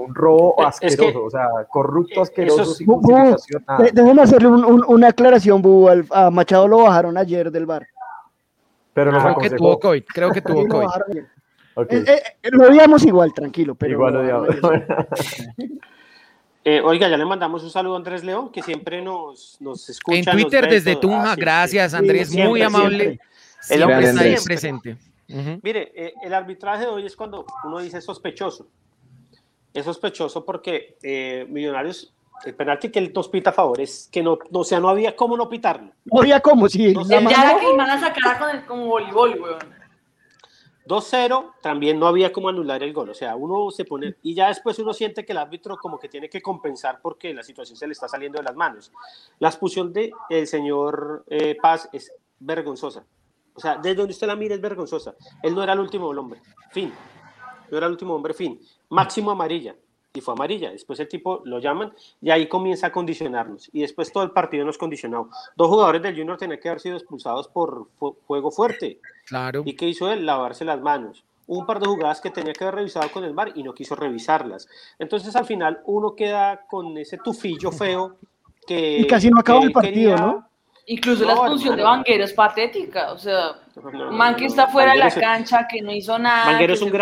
Un 0.00 0.14
robo 0.14 0.54
Eh, 0.58 0.66
es 0.68 0.80
que- 0.80 0.86
asqueroso, 0.86 1.24
o 1.24 1.30
sea, 1.30 1.48
corrupto, 1.68 2.22
asqueroso, 2.22 2.62
es- 2.62 2.76
sin 2.76 2.86
Bu- 2.86 3.00
Bu, 3.00 3.36
déjeme 3.92 4.22
hacerle 4.22 4.48
un- 4.48 4.64
un- 4.64 4.84
una 4.88 5.08
aclaración, 5.08 5.60
Bu. 5.62 5.88
al- 5.88 6.06
A 6.10 6.30
Machado 6.30 6.66
lo 6.68 6.78
bajaron 6.84 7.16
ayer 7.18 7.50
del 7.50 7.66
bar. 7.66 7.86
Pero 8.92 9.12
nos 9.12 9.22
Creo 9.22 9.36
que 9.38 9.50
tuvo. 9.50 9.78
COVID, 9.80 10.04
creo 10.12 10.30
que 10.32 10.42
tuvo 10.42 10.62
lo 10.62 10.68
COVID. 10.68 11.18
Eh, 11.18 12.04
eh, 12.06 12.22
eh, 12.42 12.48
lo 12.50 12.66
odiamos 12.68 13.04
igual, 13.04 13.32
tranquilo, 13.32 13.74
pero 13.74 13.92
Igual 13.92 14.14
lo 14.14 14.20
odiamos. 14.20 14.48
Eh, 16.62 16.80
oiga, 16.82 17.08
ya 17.08 17.16
le 17.16 17.24
mandamos 17.24 17.62
un 17.64 17.70
saludo 17.70 17.94
a 17.94 17.96
Andrés 17.96 18.22
León, 18.22 18.52
que 18.52 18.62
siempre 18.62 19.00
nos, 19.00 19.56
nos 19.60 19.88
escucha. 19.88 20.18
En 20.18 20.24
Twitter 20.26 20.68
desde. 20.68 20.94
Tunja, 20.96 21.32
Ah, 21.32 21.34
gracias 21.36 21.92
sí. 21.92 21.96
Andrés, 21.96 22.28
Siempre, 22.28 22.48
muy 22.50 22.60
amable. 22.60 23.04
siempre. 23.62 23.76
El 23.76 23.82
hombre 23.82 24.08
está 24.10 24.20
ahí 24.20 24.36
siempre. 24.36 24.44
presente. 24.54 24.96
Mire, 25.62 25.90
eh, 25.94 26.12
el 26.22 26.34
arbitraje 26.34 26.82
de 26.82 26.88
hoy 26.90 27.06
es 27.06 27.16
cuando 27.16 27.46
uno 27.64 27.78
dice 27.78 28.00
sospechoso. 28.02 28.66
Es 29.72 29.84
sospechoso 29.84 30.44
porque 30.44 30.96
eh, 31.02 31.46
Millonarios, 31.48 32.12
el 32.44 32.54
penalti 32.54 32.90
que 32.90 32.98
él 32.98 33.12
nos 33.14 33.28
pita 33.28 33.50
a 33.50 33.52
favor 33.52 33.80
es 33.80 34.08
que 34.10 34.22
no, 34.22 34.38
no, 34.50 34.60
o 34.60 34.64
sea, 34.64 34.80
no 34.80 34.88
había 34.88 35.14
cómo 35.14 35.36
no 35.36 35.48
pitarlo. 35.48 35.92
No 36.04 36.20
había 36.20 36.40
como 36.40 36.68
si 36.68 36.92
No 36.92 37.02
la 37.02 37.06
sé, 37.06 37.24
Ya 37.28 37.58
que 37.58 37.70
iban 37.72 37.90
a 37.90 38.00
sacar 38.00 38.38
con 38.38 38.50
el, 38.50 38.64
como 38.66 38.86
voleibol, 38.86 39.40
weón. 39.40 39.80
2-0, 40.90 41.52
también 41.62 42.00
no 42.00 42.08
había 42.08 42.32
como 42.32 42.48
anular 42.48 42.82
el 42.82 42.92
gol. 42.92 43.10
O 43.10 43.14
sea, 43.14 43.36
uno 43.36 43.70
se 43.70 43.84
pone. 43.84 44.16
Y 44.22 44.34
ya 44.34 44.48
después 44.48 44.76
uno 44.80 44.92
siente 44.92 45.24
que 45.24 45.30
el 45.30 45.38
árbitro 45.38 45.76
como 45.76 46.00
que 46.00 46.08
tiene 46.08 46.28
que 46.28 46.42
compensar 46.42 47.00
porque 47.00 47.32
la 47.32 47.44
situación 47.44 47.76
se 47.76 47.86
le 47.86 47.92
está 47.92 48.08
saliendo 48.08 48.38
de 48.38 48.44
las 48.44 48.56
manos. 48.56 48.90
La 49.38 49.48
expulsión 49.48 49.92
del 49.92 50.10
el 50.28 50.48
señor 50.48 51.24
eh, 51.28 51.56
Paz 51.62 51.88
es 51.92 52.12
vergonzosa. 52.40 53.04
O 53.54 53.60
sea, 53.60 53.76
desde 53.76 53.94
donde 53.94 54.12
usted 54.12 54.26
la 54.26 54.34
mira 54.34 54.56
es 54.56 54.60
vergonzosa. 54.60 55.14
Él 55.42 55.54
no 55.54 55.62
era 55.62 55.74
el 55.74 55.80
último 55.80 56.08
hombre. 56.08 56.40
Fin. 56.72 56.92
No 57.70 57.76
era 57.76 57.86
el 57.86 57.92
último 57.92 58.14
hombre, 58.14 58.34
fin. 58.34 58.60
Máximo 58.90 59.30
amarilla. 59.30 59.74
Y 60.12 60.20
fue 60.20 60.34
amarilla. 60.34 60.70
Después 60.72 60.98
el 61.00 61.08
tipo 61.08 61.40
lo 61.44 61.60
llaman 61.60 61.92
y 62.20 62.30
ahí 62.30 62.48
comienza 62.48 62.88
a 62.88 62.92
condicionarnos. 62.92 63.70
Y 63.72 63.82
después 63.82 64.12
todo 64.12 64.24
el 64.24 64.32
partido 64.32 64.64
nos 64.64 64.76
condicionó. 64.76 65.30
Dos 65.56 65.68
jugadores 65.68 66.02
del 66.02 66.16
Junior 66.16 66.36
tenían 66.36 66.58
que 66.60 66.68
haber 66.68 66.80
sido 66.80 66.96
expulsados 66.96 67.46
por 67.48 67.86
fu- 67.96 68.16
juego 68.26 68.50
fuerte. 68.50 68.98
Claro. 69.26 69.62
¿Y 69.64 69.74
qué 69.74 69.88
hizo 69.88 70.10
él? 70.10 70.26
Lavarse 70.26 70.64
las 70.64 70.80
manos. 70.80 71.22
Hubo 71.46 71.60
un 71.60 71.66
par 71.66 71.78
de 71.80 71.86
jugadas 71.86 72.20
que 72.20 72.30
tenía 72.30 72.52
que 72.52 72.64
haber 72.64 72.76
revisado 72.76 73.08
con 73.12 73.22
el 73.24 73.32
VAR 73.34 73.52
y 73.54 73.62
no 73.62 73.72
quiso 73.72 73.94
revisarlas. 73.94 74.68
Entonces 74.98 75.34
al 75.36 75.44
final 75.46 75.80
uno 75.84 76.14
queda 76.16 76.62
con 76.68 76.96
ese 76.98 77.18
tufillo 77.18 77.70
feo 77.70 78.16
que... 78.66 78.98
Y 79.00 79.06
casi 79.06 79.30
no 79.30 79.38
acabó 79.40 79.62
el 79.62 79.70
partido, 79.72 79.92
quería- 79.94 80.16
¿no? 80.16 80.46
Incluso 80.86 81.24
la 81.24 81.34
expulsión 81.34 81.76
de. 81.76 81.82
Vanguero 81.84 82.24
es 82.24 82.32
patética. 82.32 83.12
O 83.12 83.18
sea, 83.18 83.60
No, 83.92 84.10
man 84.10 84.34
que 84.34 84.40
no, 84.42 84.46
está 84.48 84.66
fuera 84.66 84.90
de 84.92 84.98
la 84.98 85.10
cancha, 85.10 85.68
que 85.68 85.80
no 85.82 85.92
hizo 85.92 86.18
nada. 86.18 86.46
Vanguero 86.46 86.72
es 86.74 86.82
un 86.82 86.90
fue 86.90 86.98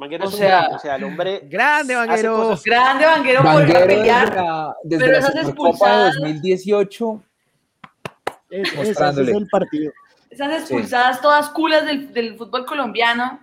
Vanguero 0.00 0.24
O 0.24 0.28
es 0.28 0.34
un 0.34 0.40
sea- 0.40 0.68
o 0.72 0.78
sea, 0.78 0.96
el 0.96 1.04
hombre... 1.04 1.40
Grande, 1.48 1.94
Vanguero. 1.94 2.58
Grande 2.64 3.06
Vanguero 3.06 3.42
desde 3.42 3.86
pelear. 3.86 4.34
la, 4.34 4.76
desde 4.82 5.04
pero 5.04 5.20
la 5.20 5.42
expulsadas- 5.42 6.14
2018 6.16 7.22
Es- 8.50 8.60
ese- 8.60 8.60
ese 8.60 8.80
es 8.82 8.88
Mostrándole. 8.88 9.32
el 9.32 9.46
partido. 9.48 9.92
Esas 10.30 10.60
expulsadas 10.60 11.20
todas 11.20 11.50
culas 11.50 11.84
del, 11.86 12.12
del 12.12 12.36
fútbol 12.36 12.64
colombiano. 12.66 13.40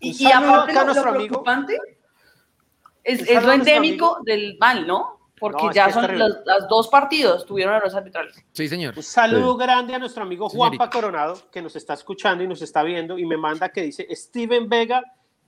Y, 0.00 0.10
Un 0.10 0.28
y 0.28 0.32
aparte 0.32 0.72
lo, 0.74 0.78
lo 0.80 0.84
nuestro 0.86 1.10
amigo. 1.10 1.26
preocupante 1.42 1.78
es, 3.02 3.20
Un 3.22 3.28
es 3.36 3.42
lo 3.44 3.52
endémico 3.52 4.18
del 4.24 4.56
mal, 4.60 4.86
¿no? 4.86 5.14
Porque 5.38 5.66
No, 5.66 5.72
ya 5.72 5.90
son 5.92 6.16
los, 6.18 6.30
los 6.46 6.68
dos 6.68 6.88
partidos 6.88 7.44
tuvieron 7.44 7.74
errores 7.74 7.94
arbitrales. 7.94 8.34
Sí, 8.52 8.68
señor. 8.68 8.94
Un 8.96 9.02
saludo 9.02 9.56
grande 9.56 9.94
a 9.94 9.98
nuestro 9.98 10.22
amigo 10.22 10.48
Señorita. 10.48 10.76
Juanpa 10.78 10.90
Coronado, 10.90 11.50
que 11.50 11.60
nos 11.60 11.76
está 11.76 11.92
escuchando 11.94 12.42
y 12.42 12.48
nos 12.48 12.62
está 12.62 12.82
viendo 12.82 13.18
y 13.18 13.26
me 13.26 13.36
manda 13.36 13.68
que 13.70 13.82
dice, 13.82 14.06
Steven 14.16 14.66
Vega 14.68 15.02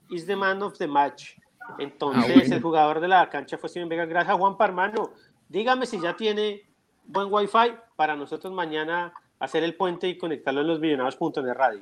is 0.09 0.25
the 0.25 0.35
man 0.35 0.61
of 0.61 0.77
the 0.77 0.87
match. 0.87 1.35
Entonces, 1.77 2.23
Ah, 2.25 2.33
bueno. 2.33 2.55
el 2.55 2.61
jugador 2.61 2.99
de 2.99 3.07
la 3.07 3.29
cancha 3.29 3.57
fue 3.57 3.69
Steven 3.69 3.87
Vega. 3.89 4.05
Gracias, 4.05 4.35
Juanpa, 4.35 4.65
hermano. 4.65 5.11
Dígame 5.47 5.85
si 5.85 5.99
ya 6.01 6.15
tiene 6.15 6.63
buen 7.05 7.27
wifi 7.31 7.73
para 7.95 8.15
nosotros 8.15 8.53
mañana 8.53 9.13
hacer 9.39 9.63
el 9.63 9.75
puente 9.75 10.07
y 10.07 10.17
conectarlo 10.17 10.61
en 10.61 10.67
los 10.67 10.79
millonarios.net 10.79 11.53
radio. 11.53 11.81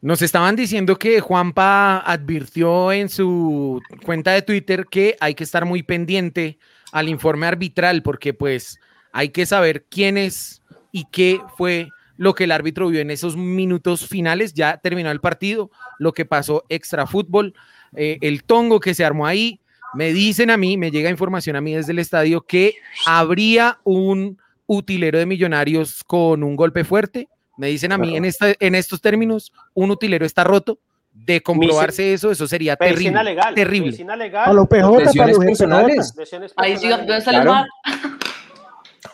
Nos 0.00 0.22
estaban 0.22 0.56
diciendo 0.56 0.96
que 0.96 1.20
Juanpa 1.20 1.98
advirtió 2.00 2.92
en 2.92 3.08
su 3.08 3.80
cuenta 4.04 4.32
de 4.32 4.42
Twitter 4.42 4.86
que 4.86 5.16
hay 5.20 5.34
que 5.34 5.44
estar 5.44 5.64
muy 5.64 5.82
pendiente 5.82 6.58
al 6.92 7.08
informe 7.08 7.46
arbitral 7.46 8.02
porque 8.02 8.34
pues 8.34 8.78
hay 9.12 9.30
que 9.30 9.46
saber 9.46 9.84
quién 9.84 10.18
es 10.18 10.62
y 10.92 11.04
qué 11.10 11.40
fue 11.56 11.88
lo 12.16 12.34
que 12.34 12.44
el 12.44 12.52
árbitro 12.52 12.88
vio 12.88 13.00
en 13.00 13.10
esos 13.10 13.36
minutos 13.36 14.06
finales. 14.06 14.54
Ya 14.54 14.78
terminó 14.78 15.10
el 15.10 15.20
partido, 15.20 15.70
lo 15.98 16.12
que 16.12 16.24
pasó 16.24 16.64
extra 16.68 17.06
fútbol, 17.06 17.54
eh, 17.94 18.18
el 18.20 18.44
tongo 18.44 18.80
que 18.80 18.94
se 18.94 19.04
armó 19.04 19.26
ahí. 19.26 19.60
Me 19.94 20.12
dicen 20.12 20.50
a 20.50 20.56
mí, 20.56 20.76
me 20.76 20.90
llega 20.90 21.10
información 21.10 21.56
a 21.56 21.60
mí 21.60 21.74
desde 21.74 21.92
el 21.92 21.98
estadio 21.98 22.42
que 22.42 22.74
habría 23.06 23.78
un 23.84 24.38
utilero 24.66 25.18
de 25.18 25.26
millonarios 25.26 26.02
con 26.04 26.42
un 26.42 26.56
golpe 26.56 26.84
fuerte. 26.84 27.28
Me 27.56 27.68
dicen 27.68 27.92
a 27.92 27.98
mí 27.98 28.16
en, 28.16 28.24
esta, 28.24 28.52
en 28.58 28.74
estos 28.74 29.00
términos, 29.00 29.52
un 29.74 29.90
utilero 29.90 30.26
está 30.26 30.44
roto. 30.44 30.78
De 31.18 31.40
comprobarse 31.40 32.12
eso, 32.12 32.30
eso 32.30 32.46
sería 32.46 32.76
terrible. 32.76 33.24
legal. 33.24 33.54
terrible. 33.54 33.96
Legal. 34.18 34.50
A 34.50 34.52
lo 34.52 34.66
PJ, 34.66 34.82
para 34.82 35.04
Lesiones 35.06 35.36
los 35.36 35.46
personales. 35.46 36.14
Lesiones 36.14 36.52
Ahí 36.56 36.76
sí, 36.76 36.88
personales. 36.88 37.06
¿dónde 37.06 37.20
sale 37.22 37.40
Claro. 37.40 37.66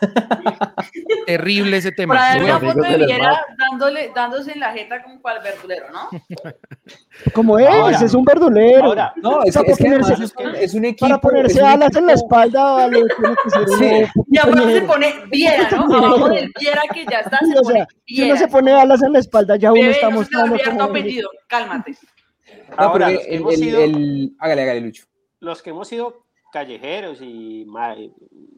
Terrible 1.25 1.77
ese 1.77 1.91
tema. 1.91 2.15
una 2.39 2.59
foto 2.59 2.81
de 2.81 2.97
Viera 2.97 3.41
dándole, 3.57 4.11
dándose 4.13 4.51
en 4.53 4.59
la 4.59 4.71
jeta 4.73 5.01
como 5.03 5.21
para 5.21 5.37
el 5.39 5.43
verdulero, 5.43 5.85
¿no? 5.91 6.09
Como 7.33 7.59
es, 7.59 7.67
Ahora- 7.67 7.97
es 7.97 8.13
un 8.13 8.25
verdulero. 8.25 8.85
Ahora, 8.85 9.13
No, 9.17 9.43
es, 9.43 9.53
Para 9.53 9.65
que- 9.65 9.71
es 9.71 9.77
que 9.77 9.83
ponerse- 9.85 10.13
además 10.13 10.19
es, 10.19 10.45
un- 10.45 10.55
es 10.55 10.73
un 10.73 10.85
equipo. 10.85 11.05
para 11.07 11.21
ponerse 11.21 11.61
alas 11.61 11.95
en 11.95 12.05
la 12.07 12.13
espalda, 12.13 12.63
vale, 12.73 13.01
tiene 13.17 13.35
que 13.43 13.49
ser 13.49 13.67
Sí. 13.77 14.11
uno 14.15 14.25
Y 14.31 14.37
aparte 14.37 14.73
se 14.73 14.81
pone 14.81 15.13
Viera, 15.31 15.69
¿no? 15.71 15.95
Abajo 15.95 16.29
del 16.29 16.51
Viera 16.59 16.81
que 16.93 17.05
ya 17.09 17.19
está, 17.19 17.39
se 17.39 17.57
o 17.57 17.61
pone 17.61 17.75
sea, 17.75 17.87
si 18.05 18.23
uno 18.23 18.37
se 18.37 18.47
pone 18.47 18.71
alas 18.73 19.01
en 19.03 19.13
la 19.13 19.19
espalda, 19.19 19.55
ya 19.55 19.71
uno 19.71 19.81
Bebé, 19.81 19.93
está 19.93 20.09
mostrando 20.09 20.57
como 20.65 20.83
apellido, 20.83 21.29
cálmate. 21.47 21.95
No, 22.77 22.91
pero 22.93 23.05
el, 23.07 23.19
el- 23.27 23.57
sido- 23.57 23.81
el- 23.83 24.35
hágale, 24.39 24.61
hágale, 24.63 24.81
Lucho. 24.81 25.05
los 25.39 25.61
que 25.61 25.69
hemos 25.69 25.87
sido 25.87 26.22
callejeros 26.53 27.19
y 27.21 27.65
ma- 27.67 27.95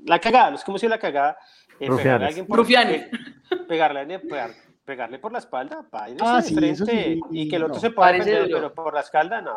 la 0.05 0.19
cagada, 0.19 0.51
los 0.51 0.67
hemos 0.67 0.81
sido 0.81 0.91
la 0.91 0.99
cagada, 0.99 1.37
eh, 1.79 1.87
Rufianes. 1.87 1.97
pegarle 2.03 2.25
a 2.25 2.27
alguien 2.27 2.45
por, 2.45 2.57
pe- 2.67 3.09
pegarle, 3.67 4.19
pegar- 4.85 5.21
por 5.21 5.31
la 5.31 5.39
espalda, 5.39 5.79
Ah, 6.19 6.41
de 6.41 6.47
sí, 6.49 6.53
frente, 6.55 6.71
eso 6.73 6.85
sí, 6.85 7.19
y 7.31 7.47
que 7.49 7.55
el 7.55 7.63
otro 7.63 7.75
no. 7.75 7.81
se 7.81 7.89
pueda 7.91 8.11
defender, 8.11 8.49
pero 8.51 8.73
por 8.73 8.93
la 8.93 8.99
espalda, 8.99 9.41
no. 9.41 9.53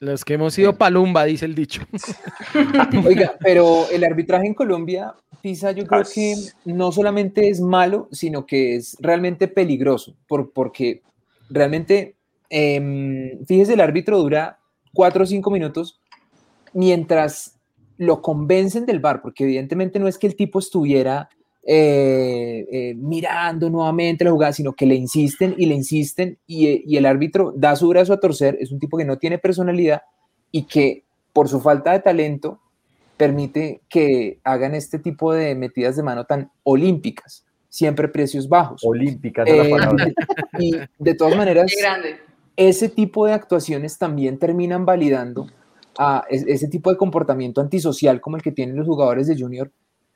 Los 0.00 0.24
que 0.26 0.34
hemos 0.34 0.52
sido 0.52 0.76
palumba, 0.76 1.24
dice 1.24 1.46
el 1.46 1.54
dicho. 1.54 1.80
Oiga, 3.06 3.34
pero 3.40 3.88
el 3.90 4.04
arbitraje 4.04 4.46
en 4.46 4.52
Colombia, 4.54 5.14
Pisa, 5.40 5.70
yo 5.72 5.86
creo 5.86 6.02
que 6.12 6.34
no 6.66 6.92
solamente 6.92 7.48
es 7.48 7.60
malo, 7.62 8.08
sino 8.12 8.44
que 8.44 8.76
es 8.76 8.96
realmente 9.00 9.48
peligroso, 9.48 10.14
por, 10.26 10.52
porque 10.52 11.02
realmente, 11.48 12.16
em, 12.50 13.42
fíjese, 13.46 13.72
el 13.74 13.80
árbitro 13.80 14.18
dura 14.18 14.58
cuatro 14.92 15.22
o 15.24 15.26
cinco 15.26 15.50
minutos 15.50 15.98
mientras 16.76 17.58
lo 17.96 18.20
convencen 18.20 18.84
del 18.84 19.00
bar, 19.00 19.22
porque 19.22 19.44
evidentemente 19.44 19.98
no 19.98 20.08
es 20.08 20.18
que 20.18 20.26
el 20.26 20.36
tipo 20.36 20.58
estuviera 20.58 21.30
eh, 21.62 22.66
eh, 22.70 22.94
mirando 22.94 23.70
nuevamente 23.70 24.24
la 24.24 24.30
jugada, 24.30 24.52
sino 24.52 24.74
que 24.74 24.84
le 24.84 24.94
insisten 24.94 25.54
y 25.56 25.64
le 25.64 25.74
insisten 25.74 26.38
y, 26.46 26.66
eh, 26.66 26.82
y 26.86 26.98
el 26.98 27.06
árbitro 27.06 27.54
da 27.56 27.74
su 27.76 27.88
brazo 27.88 28.12
a 28.12 28.20
torcer, 28.20 28.58
es 28.60 28.70
un 28.70 28.78
tipo 28.78 28.98
que 28.98 29.06
no 29.06 29.16
tiene 29.16 29.38
personalidad 29.38 30.02
y 30.52 30.64
que 30.64 31.04
por 31.32 31.48
su 31.48 31.60
falta 31.60 31.92
de 31.92 32.00
talento 32.00 32.60
permite 33.16 33.80
que 33.88 34.38
hagan 34.44 34.74
este 34.74 34.98
tipo 34.98 35.32
de 35.32 35.54
metidas 35.54 35.96
de 35.96 36.02
mano 36.02 36.26
tan 36.26 36.50
olímpicas, 36.62 37.46
siempre 37.70 38.06
precios 38.08 38.50
bajos. 38.50 38.82
Olímpica, 38.84 39.44
esa 39.44 39.62
es 39.62 39.68
Eh, 39.68 40.14
y 40.58 40.72
de 40.98 41.14
todas 41.14 41.34
maneras, 41.36 41.72
ese 42.54 42.90
tipo 42.90 43.24
de 43.26 43.32
actuaciones 43.32 43.96
también 43.96 44.38
terminan 44.38 44.84
validando 44.84 45.46
a 45.98 46.24
ese 46.28 46.68
tipo 46.68 46.90
de 46.90 46.96
comportamiento 46.96 47.60
antisocial 47.60 48.20
como 48.20 48.36
el 48.36 48.42
que 48.42 48.52
tienen 48.52 48.76
los 48.76 48.86
jugadores 48.86 49.26
de 49.26 49.38
Junior, 49.38 49.70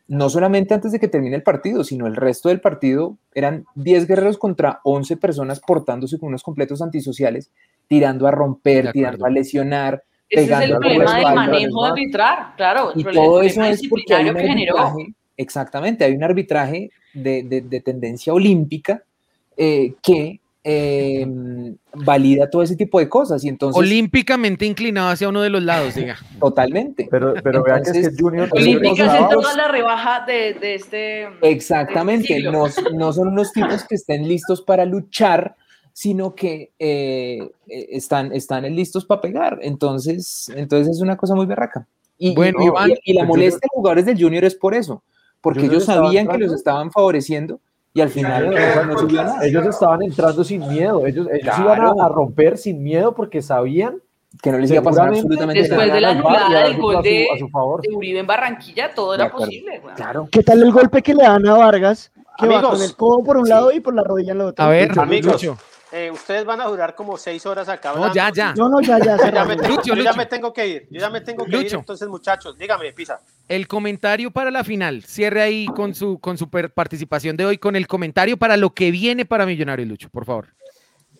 no 0.08 0.28
solamente 0.28 0.74
antes 0.74 0.90
de 0.92 0.98
que 0.98 1.06
termine 1.08 1.36
el 1.36 1.42
partido, 1.42 1.84
sino 1.84 2.06
el 2.06 2.16
resto 2.16 2.48
del 2.48 2.60
partido 2.60 3.16
eran 3.34 3.64
10 3.76 4.06
guerreros 4.08 4.38
contra 4.38 4.80
11 4.84 5.16
personas 5.16 5.60
portándose 5.60 6.18
con 6.18 6.30
unos 6.30 6.42
completos 6.42 6.82
antisociales, 6.82 7.50
tirando 7.86 8.26
a 8.26 8.30
romper, 8.32 8.90
tirando 8.92 9.24
a 9.24 9.30
lesionar, 9.30 10.02
Ese 10.28 10.42
es 10.42 10.48
pegando 10.48 10.74
el 10.74 10.80
problema 10.80 11.16
del 11.16 11.34
manejo 11.34 11.84
de 11.84 11.88
arbitrar, 11.90 12.56
claro. 12.56 12.92
el 12.92 13.00
Y 13.00 13.04
problema- 13.04 13.24
todo 13.26 13.42
eso 13.42 13.62
es 13.62 13.88
porque 13.88 14.14
hay 14.14 14.24
disciplinario 14.24 14.32
un 14.32 14.36
que 14.38 14.48
generó. 14.48 14.76
exactamente, 15.36 16.04
hay 16.04 16.12
un 16.14 16.24
arbitraje 16.24 16.90
de, 17.14 17.42
de- 17.44 17.60
de 17.62 17.80
tendencia 17.80 18.32
olímpica 18.34 19.02
eh, 19.56 19.94
que 20.02 20.40
eh, 20.62 21.26
valida 21.94 22.50
todo 22.50 22.62
ese 22.62 22.76
tipo 22.76 22.98
de 22.98 23.08
cosas 23.08 23.42
y 23.44 23.48
entonces 23.48 23.78
Olímpicamente 23.80 24.66
inclinado 24.66 25.08
hacia 25.08 25.28
uno 25.28 25.40
de 25.40 25.50
los 25.50 25.62
lados, 25.62 25.94
diga. 25.94 26.18
totalmente. 26.40 27.08
Pero, 27.10 27.34
pero 27.42 27.62
vea 27.62 27.80
que 27.82 27.90
es 27.98 28.08
que 28.10 28.22
Junior. 28.22 28.48
Olímpicas 28.52 29.18
en 29.18 29.28
toda 29.28 29.54
la 29.56 29.68
rebaja 29.68 30.24
de, 30.26 30.54
de 30.54 30.74
este. 30.74 31.28
Exactamente, 31.42 32.26
siglo. 32.34 32.52
no, 32.52 32.66
no 32.92 33.12
son 33.12 33.28
unos 33.28 33.52
tipos 33.52 33.84
que 33.84 33.94
estén 33.94 34.28
listos 34.28 34.60
para 34.62 34.84
luchar, 34.84 35.56
sino 35.92 36.34
que 36.34 36.72
eh, 36.78 37.50
eh, 37.66 37.86
están, 37.90 38.32
están 38.32 38.64
listos 38.74 39.04
para 39.06 39.20
pegar. 39.20 39.58
Entonces, 39.62 40.50
entonces 40.54 40.96
es 40.96 41.02
una 41.02 41.16
cosa 41.16 41.34
muy 41.34 41.46
berraca. 41.46 41.86
Y, 42.18 42.34
Bueno, 42.34 42.58
y- 42.62 42.66
Iván, 42.66 42.90
y 43.02 43.12
la 43.14 43.22
el 43.22 43.26
molestia 43.28 43.50
Junior- 43.50 43.60
de 43.60 43.66
los 43.66 43.70
jugadores 43.74 44.04
del 44.06 44.22
Junior 44.22 44.44
es 44.44 44.54
por 44.54 44.74
eso, 44.74 45.02
porque 45.40 45.64
ellos 45.64 45.84
sabían 45.86 46.28
que 46.28 46.36
los 46.36 46.52
estaban 46.52 46.90
favoreciendo 46.92 47.60
y 47.92 48.00
al 48.00 48.08
final 48.08 48.50
no, 48.50 48.84
no 48.84 48.98
subió 48.98 49.22
nada. 49.22 49.44
Ellos 49.44 49.66
estaban 49.66 50.02
entrando 50.02 50.44
sin 50.44 50.66
miedo, 50.68 51.06
ellos, 51.06 51.26
ellos 51.32 51.42
Claro. 51.42 51.62
iban 51.64 52.00
a, 52.00 52.04
a 52.04 52.08
romper 52.08 52.56
sin 52.58 52.82
miedo 52.82 53.14
porque 53.14 53.42
sabían 53.42 53.96
que 54.42 54.52
no 54.52 54.58
les 54.58 54.70
iba 54.70 54.80
a 54.80 54.84
pasar 54.84 55.08
absolutamente 55.08 55.60
Después 55.62 55.80
nada. 55.88 55.94
de 55.94 56.00
la 56.00 56.10
al 56.10 56.22
VAR 56.22 56.32
y 56.32 56.36
a 56.36 56.44
anulada 56.44 56.64
del 56.68 56.76
gol 56.80 56.94
a 56.96 56.98
su- 56.98 57.02
de, 57.04 57.26
a 57.34 57.38
su 57.38 57.48
favor. 57.48 57.82
de 57.82 57.88
Uribe 57.94 58.18
en 58.20 58.26
Barranquilla, 58.28 58.94
todo 58.94 59.14
era 59.14 59.30
posible. 59.30 59.80
weón. 59.82 59.96
Claro. 59.96 60.28
¿Qué 60.30 60.42
tal 60.42 60.62
el 60.62 60.70
golpe 60.72 61.02
que 61.02 61.14
le 61.14 61.24
dan 61.24 61.46
a 61.48 61.54
Vargas? 61.56 62.12
Que 62.38 62.46
va 62.46 62.62
con 62.62 62.80
el 62.80 62.94
codo 62.96 63.22
por 63.24 63.36
un 63.36 63.48
lado 63.48 63.70
y 63.72 63.80
por 63.80 63.92
la 63.94 64.02
rodilla 64.02 64.32
en 64.32 64.38
la 64.38 64.46
otra. 64.46 64.64
A 64.66 64.68
ver, 64.70 64.98
Amigos, 64.98 65.32
Lucho. 65.32 65.58
Eh, 65.92 66.10
ustedes 66.10 66.44
van 66.44 66.60
a 66.60 66.66
durar 66.66 66.94
como 66.94 67.16
seis 67.16 67.44
horas 67.46 67.68
acá. 67.68 67.92
No, 67.94 68.12
ya, 68.14 68.30
ya. 68.32 68.54
No, 68.54 68.68
no, 68.68 68.80
ya, 68.80 68.98
ya. 68.98 69.16
Yo 69.16 69.32
ya, 69.32 69.44
me 69.44 69.56
tengo, 69.56 69.76
Lucho, 69.76 69.94
yo 69.94 70.02
ya 70.02 70.12
me 70.12 70.26
tengo 70.26 70.52
que 70.52 70.66
ir. 70.66 70.88
Yo 70.90 71.00
ya 71.00 71.10
me 71.10 71.20
tengo 71.20 71.44
que 71.44 71.56
ir. 71.56 71.74
Entonces, 71.74 72.08
muchachos, 72.08 72.56
dígame, 72.56 72.92
Pisa. 72.92 73.20
El 73.48 73.66
comentario 73.66 74.30
para 74.30 74.50
la 74.50 74.62
final. 74.62 75.02
Cierre 75.04 75.42
ahí 75.42 75.66
con 75.66 75.94
su, 75.94 76.18
con 76.20 76.38
su 76.38 76.48
participación 76.48 77.36
de 77.36 77.46
hoy, 77.46 77.58
con 77.58 77.74
el 77.74 77.86
comentario 77.86 78.36
para 78.36 78.56
lo 78.56 78.70
que 78.70 78.90
viene 78.90 79.24
para 79.24 79.46
Millonarios, 79.46 79.88
Lucho, 79.88 80.08
por 80.10 80.24
favor. 80.24 80.48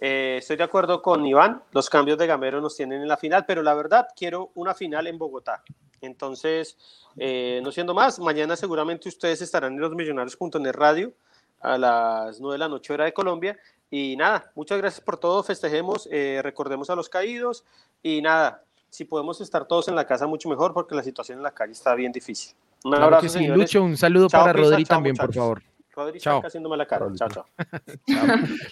Eh, 0.00 0.36
estoy 0.38 0.56
de 0.56 0.64
acuerdo 0.64 1.02
con 1.02 1.26
Iván. 1.26 1.62
Los 1.72 1.90
cambios 1.90 2.16
de 2.18 2.26
Gamero 2.26 2.60
nos 2.60 2.76
tienen 2.76 3.02
en 3.02 3.08
la 3.08 3.16
final, 3.16 3.44
pero 3.46 3.62
la 3.62 3.74
verdad 3.74 4.08
quiero 4.16 4.50
una 4.54 4.74
final 4.74 5.06
en 5.06 5.18
Bogotá. 5.18 5.62
Entonces, 6.00 6.78
eh, 7.16 7.60
no 7.62 7.70
siendo 7.70 7.92
más, 7.92 8.18
mañana 8.18 8.56
seguramente 8.56 9.08
ustedes 9.08 9.42
estarán 9.42 9.74
en 9.74 9.80
los 9.80 9.94
Millonarios.net 9.94 10.72
Radio 10.72 11.12
a 11.60 11.76
las 11.76 12.40
9 12.40 12.54
de 12.54 12.58
la 12.58 12.68
noche 12.68 12.92
hora 12.92 13.04
de 13.04 13.12
Colombia. 13.12 13.58
Y 13.90 14.16
nada, 14.16 14.52
muchas 14.54 14.78
gracias 14.78 15.00
por 15.00 15.16
todo. 15.18 15.42
Festejemos, 15.42 16.08
eh, 16.12 16.40
recordemos 16.42 16.90
a 16.90 16.94
los 16.94 17.08
caídos 17.08 17.64
y 18.02 18.22
nada, 18.22 18.62
si 18.88 19.04
podemos 19.04 19.40
estar 19.40 19.66
todos 19.66 19.88
en 19.88 19.96
la 19.96 20.06
casa 20.06 20.26
mucho 20.26 20.48
mejor 20.48 20.72
porque 20.72 20.94
la 20.94 21.02
situación 21.02 21.38
en 21.38 21.42
la 21.42 21.50
calle 21.52 21.72
está 21.72 21.94
bien 21.94 22.12
difícil. 22.12 22.54
Un 22.84 22.92
Claro 22.92 23.04
abrazo, 23.06 23.22
que 23.22 23.28
sí. 23.28 23.38
señores. 23.38 23.58
Lucho, 23.58 23.82
un 23.82 23.96
saludo 23.96 24.28
Chao, 24.28 24.40
para 24.44 24.52
Rodri 24.52 24.84
chao, 24.84 24.96
también, 24.96 25.16
por 25.16 25.34
favor. 25.34 25.62
Rodri 25.92 26.20
Chao. 26.20 26.36
está 26.38 26.48
haciéndome 26.48 26.76
la 26.76 26.86
cara. 26.86 27.06
Chao, 27.16 27.28
chao. 27.28 27.46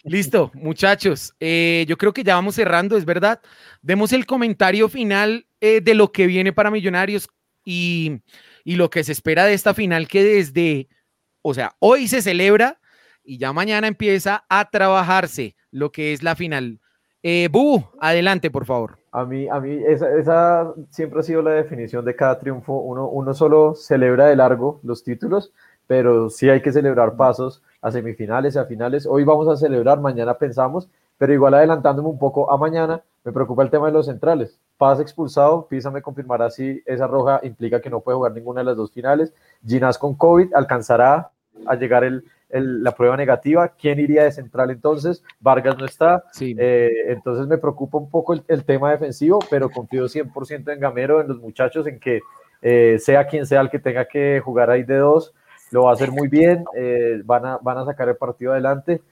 Listo, 0.04 0.50
muchachos. 0.54 1.34
eh, 1.40 1.84
yo 1.88 1.96
creo 1.98 2.12
que 2.12 2.22
ya 2.24 2.34
vamos 2.36 2.54
cerrando, 2.54 2.96
es 2.96 3.04
verdad. 3.04 3.40
Demos 3.82 4.12
el 4.12 4.24
comentario 4.26 4.88
final 4.88 5.46
eh, 5.60 5.80
de 5.80 5.94
lo 5.94 6.12
que 6.12 6.26
viene 6.26 6.52
para 6.52 6.70
Millonarios 6.70 7.28
y, 7.64 8.20
y 8.64 8.76
lo 8.76 8.88
que 8.88 9.04
se 9.04 9.12
espera 9.12 9.44
de 9.46 9.54
esta 9.54 9.74
final 9.74 10.08
que 10.08 10.22
desde, 10.22 10.88
o 11.42 11.52
sea, 11.54 11.74
hoy 11.80 12.08
se 12.08 12.22
celebra 12.22 12.80
y 13.28 13.36
ya 13.36 13.52
mañana 13.52 13.86
empieza 13.86 14.44
a 14.48 14.70
trabajarse 14.70 15.54
lo 15.70 15.92
que 15.92 16.14
es 16.14 16.22
la 16.22 16.34
final. 16.34 16.80
Eh, 17.22 17.48
Bu, 17.52 17.84
adelante, 18.00 18.50
por 18.50 18.64
favor. 18.64 18.98
A 19.12 19.26
mí, 19.26 19.46
a 19.50 19.60
mí 19.60 19.82
esa, 19.86 20.10
esa 20.16 20.72
siempre 20.88 21.20
ha 21.20 21.22
sido 21.22 21.42
la 21.42 21.50
definición 21.50 22.06
de 22.06 22.16
cada 22.16 22.38
triunfo. 22.38 22.78
Uno, 22.78 23.06
uno 23.06 23.34
solo 23.34 23.74
celebra 23.74 24.28
de 24.28 24.36
largo 24.36 24.80
los 24.82 25.04
títulos, 25.04 25.52
pero 25.86 26.30
sí 26.30 26.48
hay 26.48 26.62
que 26.62 26.72
celebrar 26.72 27.16
pasos 27.16 27.62
a 27.82 27.90
semifinales, 27.90 28.56
a 28.56 28.64
finales. 28.64 29.06
Hoy 29.06 29.24
vamos 29.24 29.46
a 29.48 29.56
celebrar, 29.56 30.00
mañana 30.00 30.38
pensamos, 30.38 30.88
pero 31.18 31.34
igual 31.34 31.52
adelantándome 31.52 32.08
un 32.08 32.18
poco 32.18 32.50
a 32.50 32.56
mañana, 32.56 33.02
me 33.24 33.32
preocupa 33.32 33.62
el 33.62 33.70
tema 33.70 33.88
de 33.88 33.92
los 33.92 34.06
centrales. 34.06 34.58
Paz 34.78 35.00
expulsado, 35.00 35.66
Pisa 35.66 35.90
me 35.90 36.00
confirmará 36.00 36.48
si 36.48 36.82
esa 36.86 37.06
roja 37.06 37.40
implica 37.42 37.82
que 37.82 37.90
no 37.90 38.00
puede 38.00 38.16
jugar 38.16 38.32
ninguna 38.32 38.60
de 38.60 38.66
las 38.66 38.76
dos 38.76 38.90
finales. 38.90 39.34
Ginás 39.66 39.98
con 39.98 40.14
COVID, 40.14 40.54
¿alcanzará 40.54 41.30
a 41.66 41.74
llegar 41.74 42.04
el, 42.04 42.24
el- 42.50 42.82
la 42.82 42.92
prueba 42.92 43.16
negativa? 43.16 43.68
¿Quién 43.68 43.98
iría 44.00 44.24
de 44.24 44.32
central 44.32 44.70
entonces? 44.70 45.22
Vargas 45.40 45.76
no 45.78 45.84
está. 45.84 46.24
Sí. 46.32 46.54
Eh, 46.58 46.90
entonces 47.08 47.46
me 47.46 47.58
preocupa 47.58 47.98
un 47.98 48.10
poco 48.10 48.32
el, 48.34 48.42
el 48.48 48.64
tema 48.64 48.90
defensivo, 48.90 49.38
pero 49.50 49.70
confío 49.70 50.08
100% 50.08 50.72
en 50.72 50.80
Gamero, 50.80 51.20
en 51.20 51.28
los 51.28 51.38
muchachos, 51.38 51.86
en 51.86 51.98
que 52.00 52.20
eh, 52.62 52.98
sea 52.98 53.26
quien 53.26 53.46
sea 53.46 53.60
el 53.60 53.70
que 53.70 53.78
tenga 53.78 54.06
que 54.06 54.40
jugar 54.44 54.70
ahí 54.70 54.82
de 54.82 54.96
dos, 54.96 55.34
lo 55.70 55.84
va 55.84 55.90
a 55.90 55.92
hacer 55.94 56.10
muy 56.10 56.28
bien, 56.28 56.64
eh, 56.74 57.20
van, 57.24 57.46
a, 57.46 57.58
van 57.58 57.78
a 57.78 57.84
sacar 57.84 58.08
el 58.08 58.16
partido 58.16 58.52
adelante. 58.52 59.02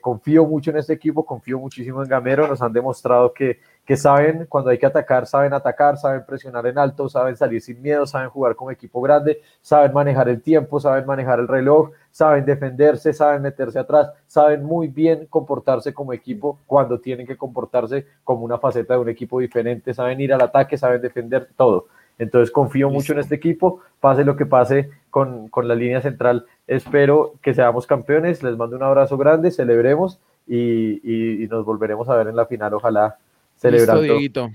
Confío 0.00 0.44
mucho 0.46 0.72
en 0.72 0.78
este 0.78 0.92
equipo, 0.94 1.24
confío 1.24 1.58
muchísimo 1.58 2.02
en 2.02 2.08
Gamero, 2.08 2.48
nos 2.48 2.60
han 2.60 2.72
demostrado 2.72 3.32
que, 3.32 3.60
que 3.90 3.96
saben 3.96 4.46
cuando 4.48 4.70
hay 4.70 4.78
que 4.78 4.86
atacar, 4.86 5.26
saben 5.26 5.52
atacar, 5.52 5.96
saben 5.96 6.24
presionar 6.24 6.64
en 6.64 6.78
alto, 6.78 7.08
saben 7.08 7.34
salir 7.36 7.60
sin 7.60 7.82
miedo, 7.82 8.06
saben 8.06 8.30
jugar 8.30 8.54
como 8.54 8.70
equipo 8.70 9.00
grande, 9.00 9.40
saben 9.62 9.92
manejar 9.92 10.28
el 10.28 10.40
tiempo, 10.42 10.78
saben 10.78 11.04
manejar 11.06 11.40
el 11.40 11.48
reloj, 11.48 11.90
saben 12.12 12.44
defenderse, 12.44 13.12
saben 13.12 13.42
meterse 13.42 13.80
atrás, 13.80 14.12
saben 14.28 14.62
muy 14.62 14.86
bien 14.86 15.26
comportarse 15.28 15.92
como 15.92 16.12
equipo 16.12 16.60
cuando 16.68 17.00
tienen 17.00 17.26
que 17.26 17.36
comportarse 17.36 18.06
como 18.22 18.44
una 18.44 18.58
faceta 18.58 18.94
de 18.94 19.00
un 19.00 19.08
equipo 19.08 19.40
diferente, 19.40 19.92
saben 19.92 20.20
ir 20.20 20.32
al 20.32 20.40
ataque, 20.42 20.78
saben 20.78 21.02
defender 21.02 21.48
todo. 21.56 21.86
Entonces 22.16 22.52
confío 22.52 22.90
mucho 22.90 23.12
en 23.12 23.18
este 23.18 23.34
equipo, 23.34 23.80
pase 23.98 24.22
lo 24.24 24.36
que 24.36 24.46
pase 24.46 24.88
con, 25.10 25.48
con 25.48 25.66
la 25.66 25.74
línea 25.74 26.00
central. 26.00 26.46
Espero 26.68 27.32
que 27.42 27.54
seamos 27.54 27.88
campeones, 27.88 28.44
les 28.44 28.56
mando 28.56 28.76
un 28.76 28.84
abrazo 28.84 29.16
grande, 29.16 29.50
celebremos 29.50 30.20
y, 30.46 31.00
y- 31.02 31.42
y 31.42 31.48
nos 31.48 31.64
volveremos 31.64 32.08
a 32.08 32.14
ver 32.14 32.28
en 32.28 32.36
la 32.36 32.46
final, 32.46 32.72
ojalá 32.74 33.16
celebrando. 33.60 34.02
Listo, 34.02 34.14
Dieguito. 34.14 34.50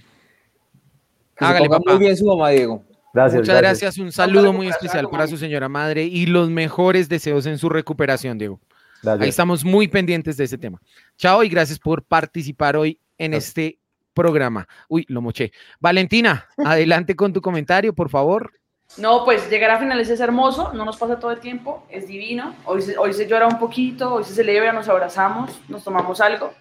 Hágale, 1.37 1.69
papá. 1.69 1.91
muy 1.91 1.99
bien 1.99 2.17
su 2.17 2.25
mamá, 2.25 2.49
Diego. 2.49 2.83
Gracias, 3.13 3.41
Muchas 3.41 3.57
gracias. 3.57 3.81
gracias. 3.81 3.97
Un 4.05 4.11
saludo 4.11 4.51
muy 4.51 4.67
especial 4.67 5.09
para 5.09 5.27
su 5.27 5.37
señora 5.37 5.69
madre 5.69 6.03
y 6.03 6.25
los 6.25 6.49
mejores 6.49 7.07
deseos 7.07 7.45
en 7.45 7.57
su 7.57 7.69
recuperación, 7.69 8.37
Diego. 8.37 8.59
Gracias. 9.01 9.21
Ahí 9.21 9.29
estamos 9.29 9.63
muy 9.63 9.87
pendientes 9.87 10.35
de 10.37 10.45
ese 10.45 10.57
tema. 10.57 10.81
Chao 11.17 11.43
y 11.43 11.49
gracias 11.49 11.79
por 11.79 12.03
participar 12.03 12.75
hoy 12.75 12.99
en 13.17 13.33
este 13.33 13.79
programa. 14.13 14.67
Uy, 14.89 15.05
lo 15.07 15.21
moché. 15.21 15.51
Valentina, 15.79 16.47
adelante 16.57 17.15
con 17.15 17.31
tu 17.31 17.41
comentario, 17.41 17.93
por 17.93 18.09
favor. 18.09 18.51
No, 18.97 19.25
pues 19.25 19.49
llegar 19.49 19.71
a 19.71 19.79
finales 19.79 20.09
es 20.09 20.19
hermoso, 20.19 20.71
no 20.73 20.85
nos 20.85 20.97
pasa 20.97 21.19
todo 21.19 21.31
el 21.31 21.39
tiempo, 21.39 21.85
es 21.89 22.07
divino. 22.07 22.55
Hoy 22.65 22.81
se, 22.81 22.97
hoy 22.97 23.13
se 23.13 23.27
llora 23.27 23.47
un 23.47 23.59
poquito, 23.59 24.13
hoy 24.13 24.23
se 24.23 24.33
celebra, 24.33 24.71
nos 24.73 24.87
abrazamos, 24.87 25.59
nos 25.67 25.83
tomamos 25.83 26.21
algo, 26.21 26.53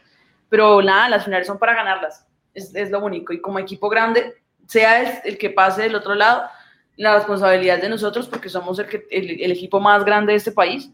pero 0.48 0.82
nada, 0.82 1.08
las 1.08 1.24
finales 1.24 1.46
son 1.46 1.58
para 1.58 1.74
ganarlas, 1.74 2.26
es, 2.54 2.74
es 2.74 2.90
lo 2.90 3.00
único. 3.04 3.32
Y 3.32 3.40
como 3.40 3.58
equipo 3.58 3.88
grande, 3.88 4.34
sea 4.66 5.00
el, 5.02 5.32
el 5.32 5.38
que 5.38 5.50
pase 5.50 5.82
del 5.82 5.94
otro 5.94 6.14
lado, 6.14 6.44
la 6.96 7.14
responsabilidad 7.16 7.80
de 7.80 7.88
nosotros, 7.88 8.28
porque 8.28 8.48
somos 8.48 8.78
el, 8.78 8.86
que- 8.86 9.06
el, 9.10 9.42
el 9.42 9.52
equipo 9.52 9.80
más 9.80 10.04
grande 10.04 10.32
de 10.32 10.38
este 10.38 10.52
país, 10.52 10.90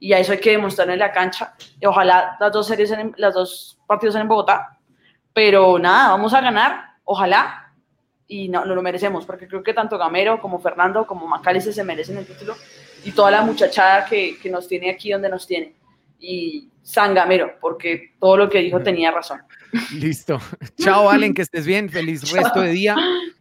y 0.00 0.12
a 0.12 0.18
eso 0.18 0.32
hay 0.32 0.38
que 0.40 0.50
demostrar 0.50 0.90
en 0.90 0.98
la 0.98 1.12
cancha. 1.12 1.54
Y 1.80 1.86
ojalá 1.86 2.36
las 2.40 2.52
dos 2.52 2.66
series, 2.66 2.90
en, 2.90 3.14
las 3.16 3.34
dos 3.34 3.78
partidos 3.86 4.14
sean 4.14 4.22
en 4.22 4.28
Bogotá, 4.28 4.78
pero 5.32 5.78
nada, 5.78 6.10
vamos 6.10 6.32
a 6.34 6.40
ganar, 6.40 6.94
ojalá, 7.04 7.72
y 8.26 8.48
no, 8.48 8.64
no 8.64 8.74
lo 8.74 8.82
merecemos, 8.82 9.26
porque 9.26 9.46
creo 9.46 9.62
que 9.62 9.74
tanto 9.74 9.98
Gamero 9.98 10.40
como 10.40 10.58
Fernando 10.58 11.06
como 11.06 11.26
Macalice 11.26 11.72
se 11.72 11.84
merecen 11.84 12.16
el 12.16 12.26
título 12.26 12.56
y 13.04 13.12
toda 13.12 13.30
la 13.30 13.42
muchachada 13.42 14.06
que, 14.06 14.38
que 14.38 14.48
nos 14.50 14.66
tiene 14.66 14.90
aquí 14.90 15.12
donde 15.12 15.28
nos 15.28 15.46
tiene. 15.46 15.74
Y 16.18 16.70
San 16.82 17.12
Gamero, 17.14 17.58
porque 17.60 18.14
todo 18.18 18.36
lo 18.38 18.48
que 18.48 18.60
dijo 18.60 18.80
tenía 18.82 19.10
razón. 19.10 19.42
Listo. 19.94 20.40
Chao, 20.78 21.06
Valen, 21.06 21.34
que 21.34 21.42
estés 21.42 21.66
bien. 21.66 21.88
Feliz 21.88 22.30
resto 22.32 22.60
de 22.60 22.70
día. 22.70 22.96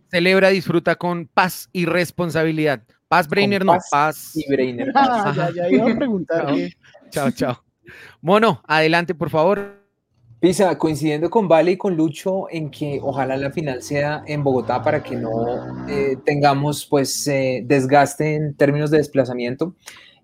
Celebra, 0.09 0.49
disfruta 0.49 0.95
con 0.95 1.27
paz 1.27 1.69
y 1.71 1.85
responsabilidad. 1.85 2.83
Paz, 3.07 3.27
Brainer, 3.27 3.63
no, 3.65 3.73
paz 3.73 3.87
paz. 3.91 4.31
Y 4.35 4.49
Brainer. 4.49 4.91
Ah, 4.95 5.33
ya, 5.35 5.51
ya 5.53 5.69
iba 5.69 5.91
a 5.91 5.95
preguntar. 5.97 6.45
Chao. 6.45 6.55
¿qué? 6.55 6.69
Chao, 7.09 7.31
chao. 7.31 7.63
Mono, 8.21 8.61
adelante, 8.67 9.13
por 9.13 9.29
favor. 9.29 9.83
Pisa, 10.43 10.77
coincidiendo 10.77 11.29
con 11.29 11.47
Vale 11.47 11.71
y 11.71 11.77
con 11.77 11.95
Lucho 11.95 12.47
en 12.49 12.69
que 12.69 12.99
ojalá 13.01 13.37
la 13.37 13.51
final 13.51 13.81
sea 13.81 14.23
en 14.27 14.43
Bogotá 14.43 14.81
para 14.83 15.01
que 15.01 15.15
no 15.15 15.87
eh, 15.87 16.17
tengamos 16.25 16.85
pues 16.85 17.25
eh, 17.27 17.63
desgaste 17.65 18.35
en 18.35 18.53
términos 18.53 18.91
de 18.91 18.97
desplazamiento. 18.97 19.73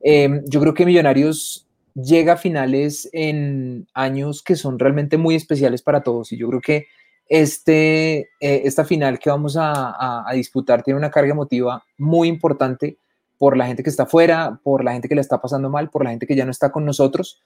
Eh, 0.02 0.42
yo 0.48 0.60
creo 0.60 0.74
que 0.74 0.86
Millonarios 0.86 1.69
llega 2.04 2.34
a 2.34 2.38
finales 2.38 3.10
en 3.14 3.88
años 3.94 4.44
que 4.44 4.56
son 4.56 4.80
realmente 4.80 5.18
muy 5.18 5.36
especiales 5.36 5.82
para 5.82 6.04
todos 6.04 6.32
y 6.32 6.38
yo 6.38 6.48
creo 6.50 6.62
que 6.62 6.88
este, 7.30 8.20
eh, 8.40 8.62
esta 8.66 8.84
final 8.84 9.20
que 9.20 9.30
vamos 9.30 9.56
a, 9.58 10.26
disputar 10.34 10.84
tiene 10.84 10.98
una 10.98 11.12
carga 11.12 11.32
emotiva 11.32 11.84
muy 11.98 12.28
importante 12.28 12.98
por 13.38 13.56
la 13.56 13.68
gente 13.68 13.84
que 13.84 13.90
está 13.90 14.04
afuera, 14.04 14.60
por 14.64 14.84
la 14.84 14.94
gente 14.94 15.08
que 15.08 15.16
la 15.16 15.22
está 15.22 15.40
pasando 15.40 15.70
mal, 15.70 15.90
por 15.90 16.04
la 16.04 16.10
gente 16.10 16.26
que 16.28 16.36
ya 16.36 16.44
no 16.44 16.52
está 16.52 16.72
con 16.72 16.86
nosotros. 16.86 17.40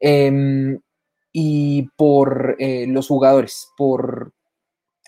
Em, 0.00 0.78
y 1.32 1.88
por 1.96 2.56
eh, 2.58 2.86
los 2.88 3.06
jugadores, 3.08 3.70
por 3.76 4.32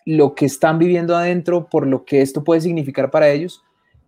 lo 0.06 0.34
que 0.34 0.46
están 0.46 0.78
viviendo 0.78 1.16
adentro, 1.16 1.68
por 1.68 1.86
lo 1.86 2.04
que 2.04 2.22
esto 2.22 2.44
puede 2.44 2.60
significar 2.60 3.10
para 3.10 3.30
ellos. 3.30 3.62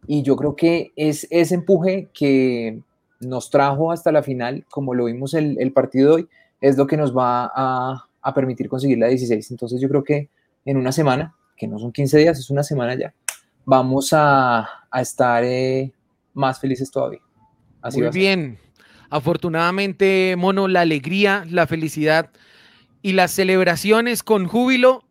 Y 0.07 0.23
yo 0.23 0.37
creo 0.37 0.57
que 0.57 0.93
es 0.97 1.27
ese 1.31 1.57
empuje 1.57 2.09
que 2.15 2.81
nos 3.23 3.51
trajo 3.51 3.93
hasta 3.93 4.13
la 4.13 4.23
final, 4.23 4.65
como 4.71 4.95
lo 4.95 5.07
vimos 5.07 5.35
el, 5.35 5.57
el 5.61 5.73
partido 5.73 6.09
de 6.09 6.15
hoy, 6.15 6.29
es 6.61 6.77
lo 6.77 6.87
que 6.87 6.97
nos 6.97 7.17
va 7.17 7.51
a, 7.55 8.09
a 8.23 8.35
permitir 8.35 8.69
conseguir 8.69 8.99
la 8.99 9.09
16. 9.09 9.51
Entonces 9.51 9.81
yo 9.81 9.89
creo 9.89 10.05
que 10.05 10.29
en 10.65 10.77
una 10.77 10.93
semana, 10.93 11.35
que 11.57 11.67
no 11.67 11.79
son 11.79 11.93
15 11.93 12.19
días, 12.19 12.39
es 12.39 12.51
una 12.51 12.63
semana 12.63 12.95
ya, 12.95 13.15
vamos 13.65 14.13
a, 14.13 14.69
a 14.91 15.01
estar 15.01 15.43
eh, 15.45 15.93
más 16.35 16.61
felices 16.61 16.91
todavía. 16.91 17.21
Así 17.81 18.01
Muy 18.01 18.11
bien. 18.11 18.59
Afortunadamente, 19.11 20.35
Mono, 20.39 20.69
la 20.69 20.81
alegría, 20.81 21.45
la 21.51 21.67
felicidad 21.67 22.31
y 23.03 23.13
las 23.13 23.33
celebraciones 23.33 24.23
con 24.23 24.47
júbilo 24.47 25.05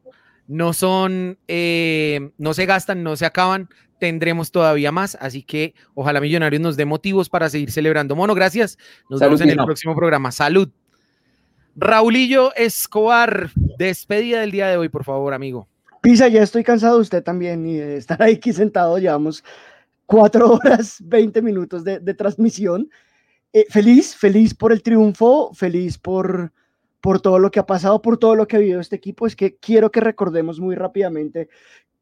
no 0.51 0.73
son, 0.73 1.37
eh, 1.47 2.31
no 2.37 2.53
se 2.53 2.65
gastan, 2.65 3.03
no 3.03 3.15
se 3.15 3.25
acaban, 3.25 3.69
tendremos 3.99 4.51
todavía 4.51 4.91
más, 4.91 5.17
así 5.21 5.43
que 5.43 5.75
ojalá 5.93 6.19
Millonarios 6.19 6.61
nos 6.61 6.75
dé 6.75 6.83
motivos 6.83 7.29
para 7.29 7.49
seguir 7.49 7.71
celebrando. 7.71 8.17
Mono, 8.17 8.35
gracias. 8.35 8.77
Nos 9.09 9.19
Salud, 9.19 9.37
vemos 9.37 9.41
en 9.41 9.49
el 9.57 9.65
próximo 9.65 9.95
programa. 9.95 10.29
Salud. 10.33 10.69
Raulillo 11.77 12.53
Escobar, 12.55 13.51
despedida 13.77 14.41
del 14.41 14.51
día 14.51 14.67
de 14.67 14.75
hoy, 14.75 14.89
por 14.89 15.05
favor, 15.05 15.33
amigo. 15.33 15.69
Pisa, 16.01 16.27
ya 16.27 16.43
estoy 16.43 16.65
cansado 16.65 16.95
de 16.95 17.01
usted 17.03 17.23
también 17.23 17.65
y 17.65 17.77
de 17.77 17.95
estar 17.95 18.21
ahí 18.21 18.33
aquí 18.33 18.51
sentado. 18.51 18.97
Llevamos 18.97 19.45
cuatro 20.05 20.51
horas, 20.55 20.97
20 20.99 21.41
minutos 21.41 21.85
de, 21.85 21.99
de 21.99 22.13
transmisión. 22.13 22.89
Eh, 23.53 23.67
feliz, 23.69 24.17
feliz 24.17 24.53
por 24.53 24.73
el 24.73 24.83
triunfo, 24.83 25.53
feliz 25.53 25.97
por, 25.97 26.51
por 27.01 27.19
todo 27.19 27.39
lo 27.39 27.51
que 27.51 27.59
ha 27.59 27.65
pasado, 27.65 28.01
por 28.01 28.17
todo 28.17 28.35
lo 28.35 28.47
que 28.47 28.55
ha 28.55 28.59
vivido 28.59 28.79
este 28.79 28.95
equipo. 28.95 29.27
Es 29.27 29.35
que 29.35 29.55
quiero 29.55 29.91
que 29.91 29.99
recordemos 29.99 30.59
muy 30.59 30.75
rápidamente 30.75 31.49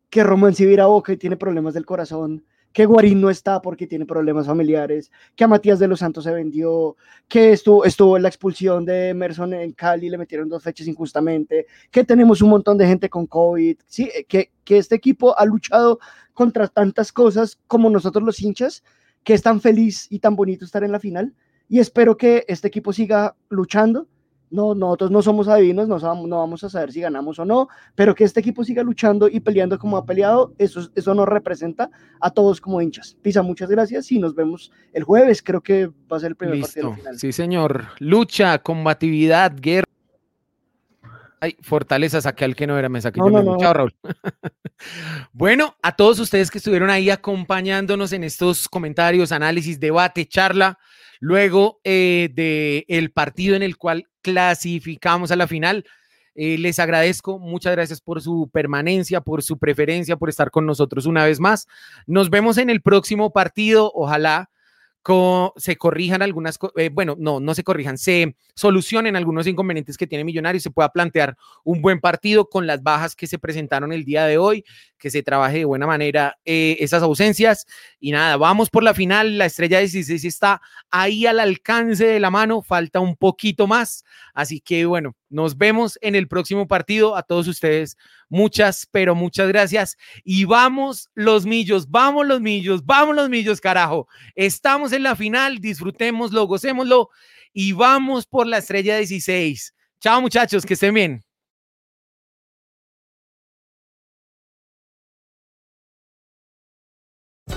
que 0.10 0.24
Román 0.24 0.56
Sivira 0.56 0.88
Boca 0.88 1.16
tiene 1.16 1.38
problemas 1.38 1.74
del 1.74 1.86
corazón, 1.86 2.44
que 2.74 2.86
Guarín 2.86 3.22
no 3.22 3.30
está 3.30 3.62
porque 3.62 3.88
tiene 3.88 4.06
problemas 4.06 4.46
familiares, 4.46 5.12
que 5.36 5.44
a 5.44 5.48
Matías 5.48 5.80
de 5.80 5.88
los 5.88 6.00
Santos 6.00 6.24
se 6.24 6.32
vendió, 6.32 6.96
que 7.28 7.54
estuvo, 7.54 7.86
estuvo 7.86 8.18
en 8.18 8.24
la 8.24 8.30
expulsión 8.30 8.86
de 8.86 9.10
Emerson 9.10 9.54
en 9.54 9.72
Cali, 9.74 10.10
le 10.10 10.18
metieron 10.18 10.50
dos 10.50 10.64
fechas 10.64 10.88
injustamente, 10.88 11.68
que 11.92 12.04
tenemos 12.04 12.42
un 12.42 12.50
montón 12.50 12.78
de 12.78 12.88
gente 12.88 13.10
con 13.10 13.26
COVID, 13.26 13.78
¿sí? 13.88 14.10
que, 14.28 14.52
que 14.64 14.78
este 14.78 14.96
equipo 14.96 15.38
ha 15.38 15.46
luchado 15.46 16.00
contra 16.34 16.68
tantas 16.68 17.12
cosas 17.12 17.60
como 17.68 17.90
nosotros 17.90 18.24
los 18.24 18.42
hinchas, 18.42 18.84
que 19.24 19.34
es 19.34 19.42
tan 19.42 19.62
feliz 19.62 20.08
y 20.10 20.20
tan 20.20 20.36
bonito 20.36 20.66
estar 20.66 20.84
en 20.84 20.92
la 20.92 21.00
final. 21.00 21.34
Y 21.68 21.80
espero 21.80 22.18
que 22.18 22.46
este 22.48 22.68
equipo 22.68 22.94
siga 22.94 23.36
luchando. 23.50 24.08
No, 24.52 24.74
nosotros 24.74 25.12
no 25.12 25.22
somos 25.22 25.48
adivinos, 25.48 25.88
no, 25.88 26.00
sabemos- 26.00 26.28
no 26.28 26.38
vamos 26.40 26.64
a 26.64 26.70
saber 26.70 26.92
si 26.92 27.02
ganamos 27.02 27.38
o 27.38 27.46
no, 27.46 27.68
pero 27.94 28.16
que 28.16 28.24
este 28.24 28.40
equipo 28.40 28.64
siga 28.64 28.82
luchando 28.82 29.28
y 29.28 29.40
peleando 29.40 29.78
como 29.78 29.96
ha 29.98 30.06
peleado, 30.06 30.54
eso, 30.58 30.90
eso 30.96 31.14
nos 31.14 31.28
representa 31.28 31.90
a 32.20 32.32
todos 32.32 32.60
como 32.60 32.82
hinchas. 32.82 33.16
Pisa, 33.22 33.44
muchas 33.44 33.70
gracias 33.70 34.12
y 34.12 34.18
nos 34.20 34.34
vemos 34.34 34.72
el 34.94 35.04
jueves. 35.04 35.44
Creo 35.44 35.62
que 35.62 35.88
va 36.12 36.18
a 36.18 36.20
ser 36.20 36.30
el 36.32 36.36
primer 36.36 36.60
partido 36.62 36.94
final. 36.96 37.20
Sí, 37.20 37.32
señor. 37.32 37.86
Lucha, 38.00 38.58
combatividad, 38.60 39.54
guerra. 39.56 39.86
Ay, 41.42 41.56
fortaleza, 41.62 42.20
saqué 42.20 42.44
al 42.44 42.56
que 42.56 42.68
no 42.68 42.78
era, 42.78 42.90
me 42.90 43.00
saqué 43.00 43.20
No, 43.20 43.28
yo 43.28 43.32
no, 43.32 43.38
mismo. 43.40 43.54
no. 43.54 43.60
Chao, 43.60 43.74
Raúl. 43.74 43.96
bueno, 45.32 45.76
a 45.82 45.96
todos 45.96 46.20
ustedes 46.20 46.52
que 46.52 46.58
estuvieron 46.58 46.90
ahí 46.90 47.10
acompañándonos 47.10 48.12
en 48.14 48.24
estos 48.26 48.68
comentarios, 48.68 49.32
análisis, 49.32 49.80
debate, 49.80 50.26
charla, 50.26 50.78
luego 51.22 51.80
eh, 51.86 52.30
de 52.34 52.84
el 52.90 53.12
partido 53.12 53.56
en 53.56 53.64
el 53.64 53.78
cual 53.78 54.09
clasificamos 54.22 55.32
a 55.32 55.36
la 55.36 55.48
final. 55.48 55.86
eh, 56.36 56.58
les 56.58 56.80
agradezco, 56.80 57.40
muchas 57.40 57.74
gracias 57.74 58.02
por 58.02 58.22
su 58.22 58.50
permanencia, 58.52 59.22
por 59.22 59.44
su 59.44 59.58
preferencia, 59.58 60.16
por 60.18 60.30
estar 60.30 60.52
con 60.52 60.66
nosotros 60.66 61.06
una 61.06 61.26
vez 61.26 61.40
más. 61.40 61.68
Nos 62.08 62.30
vemos 62.30 62.58
en 62.58 62.70
el 62.70 62.82
próximo 62.82 63.32
partido, 63.34 63.92
ojalá 63.94 64.50
se 65.56 65.76
corrijan 65.78 66.22
algunas, 66.22 66.60
eh, 66.76 66.90
bueno, 66.90 67.16
no, 67.18 67.40
no 67.40 67.56
se 67.56 67.64
corrijan, 67.64 67.98
se 67.98 68.36
solucionen 68.54 69.16
algunos 69.16 69.48
inconvenientes 69.48 69.98
que 69.98 70.06
tiene 70.06 70.24
Millonarios, 70.24 70.64
se 70.64 70.72
pueda 70.72 70.90
plantear 70.90 71.36
un 71.64 71.82
buen 71.82 72.00
partido 72.00 72.48
con 72.48 72.68
las 72.68 72.84
bajas 72.84 73.16
que 73.16 73.26
se 73.26 73.40
presentaron 73.40 73.92
el 73.92 74.04
día 74.04 74.26
de 74.26 74.38
hoy, 74.38 74.64
que 75.00 75.10
se 75.10 75.24
trabaje 75.24 75.60
de 75.60 75.66
buena 75.66 75.88
manera 75.88 76.38
eh, 76.46 76.78
esas 76.80 77.02
ausencias. 77.02 77.66
Y 78.00 78.12
nada, 78.12 78.38
vamos 78.38 78.70
por 78.70 78.84
la 78.84 78.94
final, 78.94 79.38
la 79.38 79.46
estrella 79.46 79.80
16 79.80 80.24
está 80.26 80.62
ahí 80.92 81.26
al 81.26 81.40
alcance 81.40 82.06
de 82.06 82.20
la 82.20 82.30
mano, 82.30 82.62
falta 82.62 83.00
un 83.00 83.16
poquito 83.16 83.66
más, 83.66 84.04
así 84.34 84.60
que 84.60 84.86
bueno, 84.86 85.16
nos 85.30 85.58
vemos 85.58 85.98
en 86.02 86.16
el 86.16 86.28
próximo 86.28 86.68
partido, 86.68 87.16
a 87.16 87.24
todos 87.24 87.48
ustedes, 87.48 87.98
muchas, 88.30 88.88
pero 88.92 89.16
muchas 89.16 89.48
gracias. 89.48 89.98
Y 90.24 90.46
vamos 90.46 91.10
los 91.14 91.46
millos, 91.46 91.90
vamos 91.90 92.28
los 92.28 92.42
millos, 92.42 92.86
vamos 92.86 93.16
los 93.16 93.30
millos, 93.30 93.62
carajo. 93.62 94.08
Estamos 94.36 94.92
en 94.92 95.04
la 95.04 95.16
final, 95.16 95.60
disfrutémoslo, 95.60 96.46
gocémoslo 96.46 97.10
y 97.54 97.72
vamos 97.74 98.26
por 98.26 98.48
la 98.48 98.58
estrella 98.58 98.98
16. 98.98 99.74
Chao 100.00 100.22
muchachos, 100.22 100.66
que 100.66 100.74
estén 100.76 100.94
bien. 100.94 101.29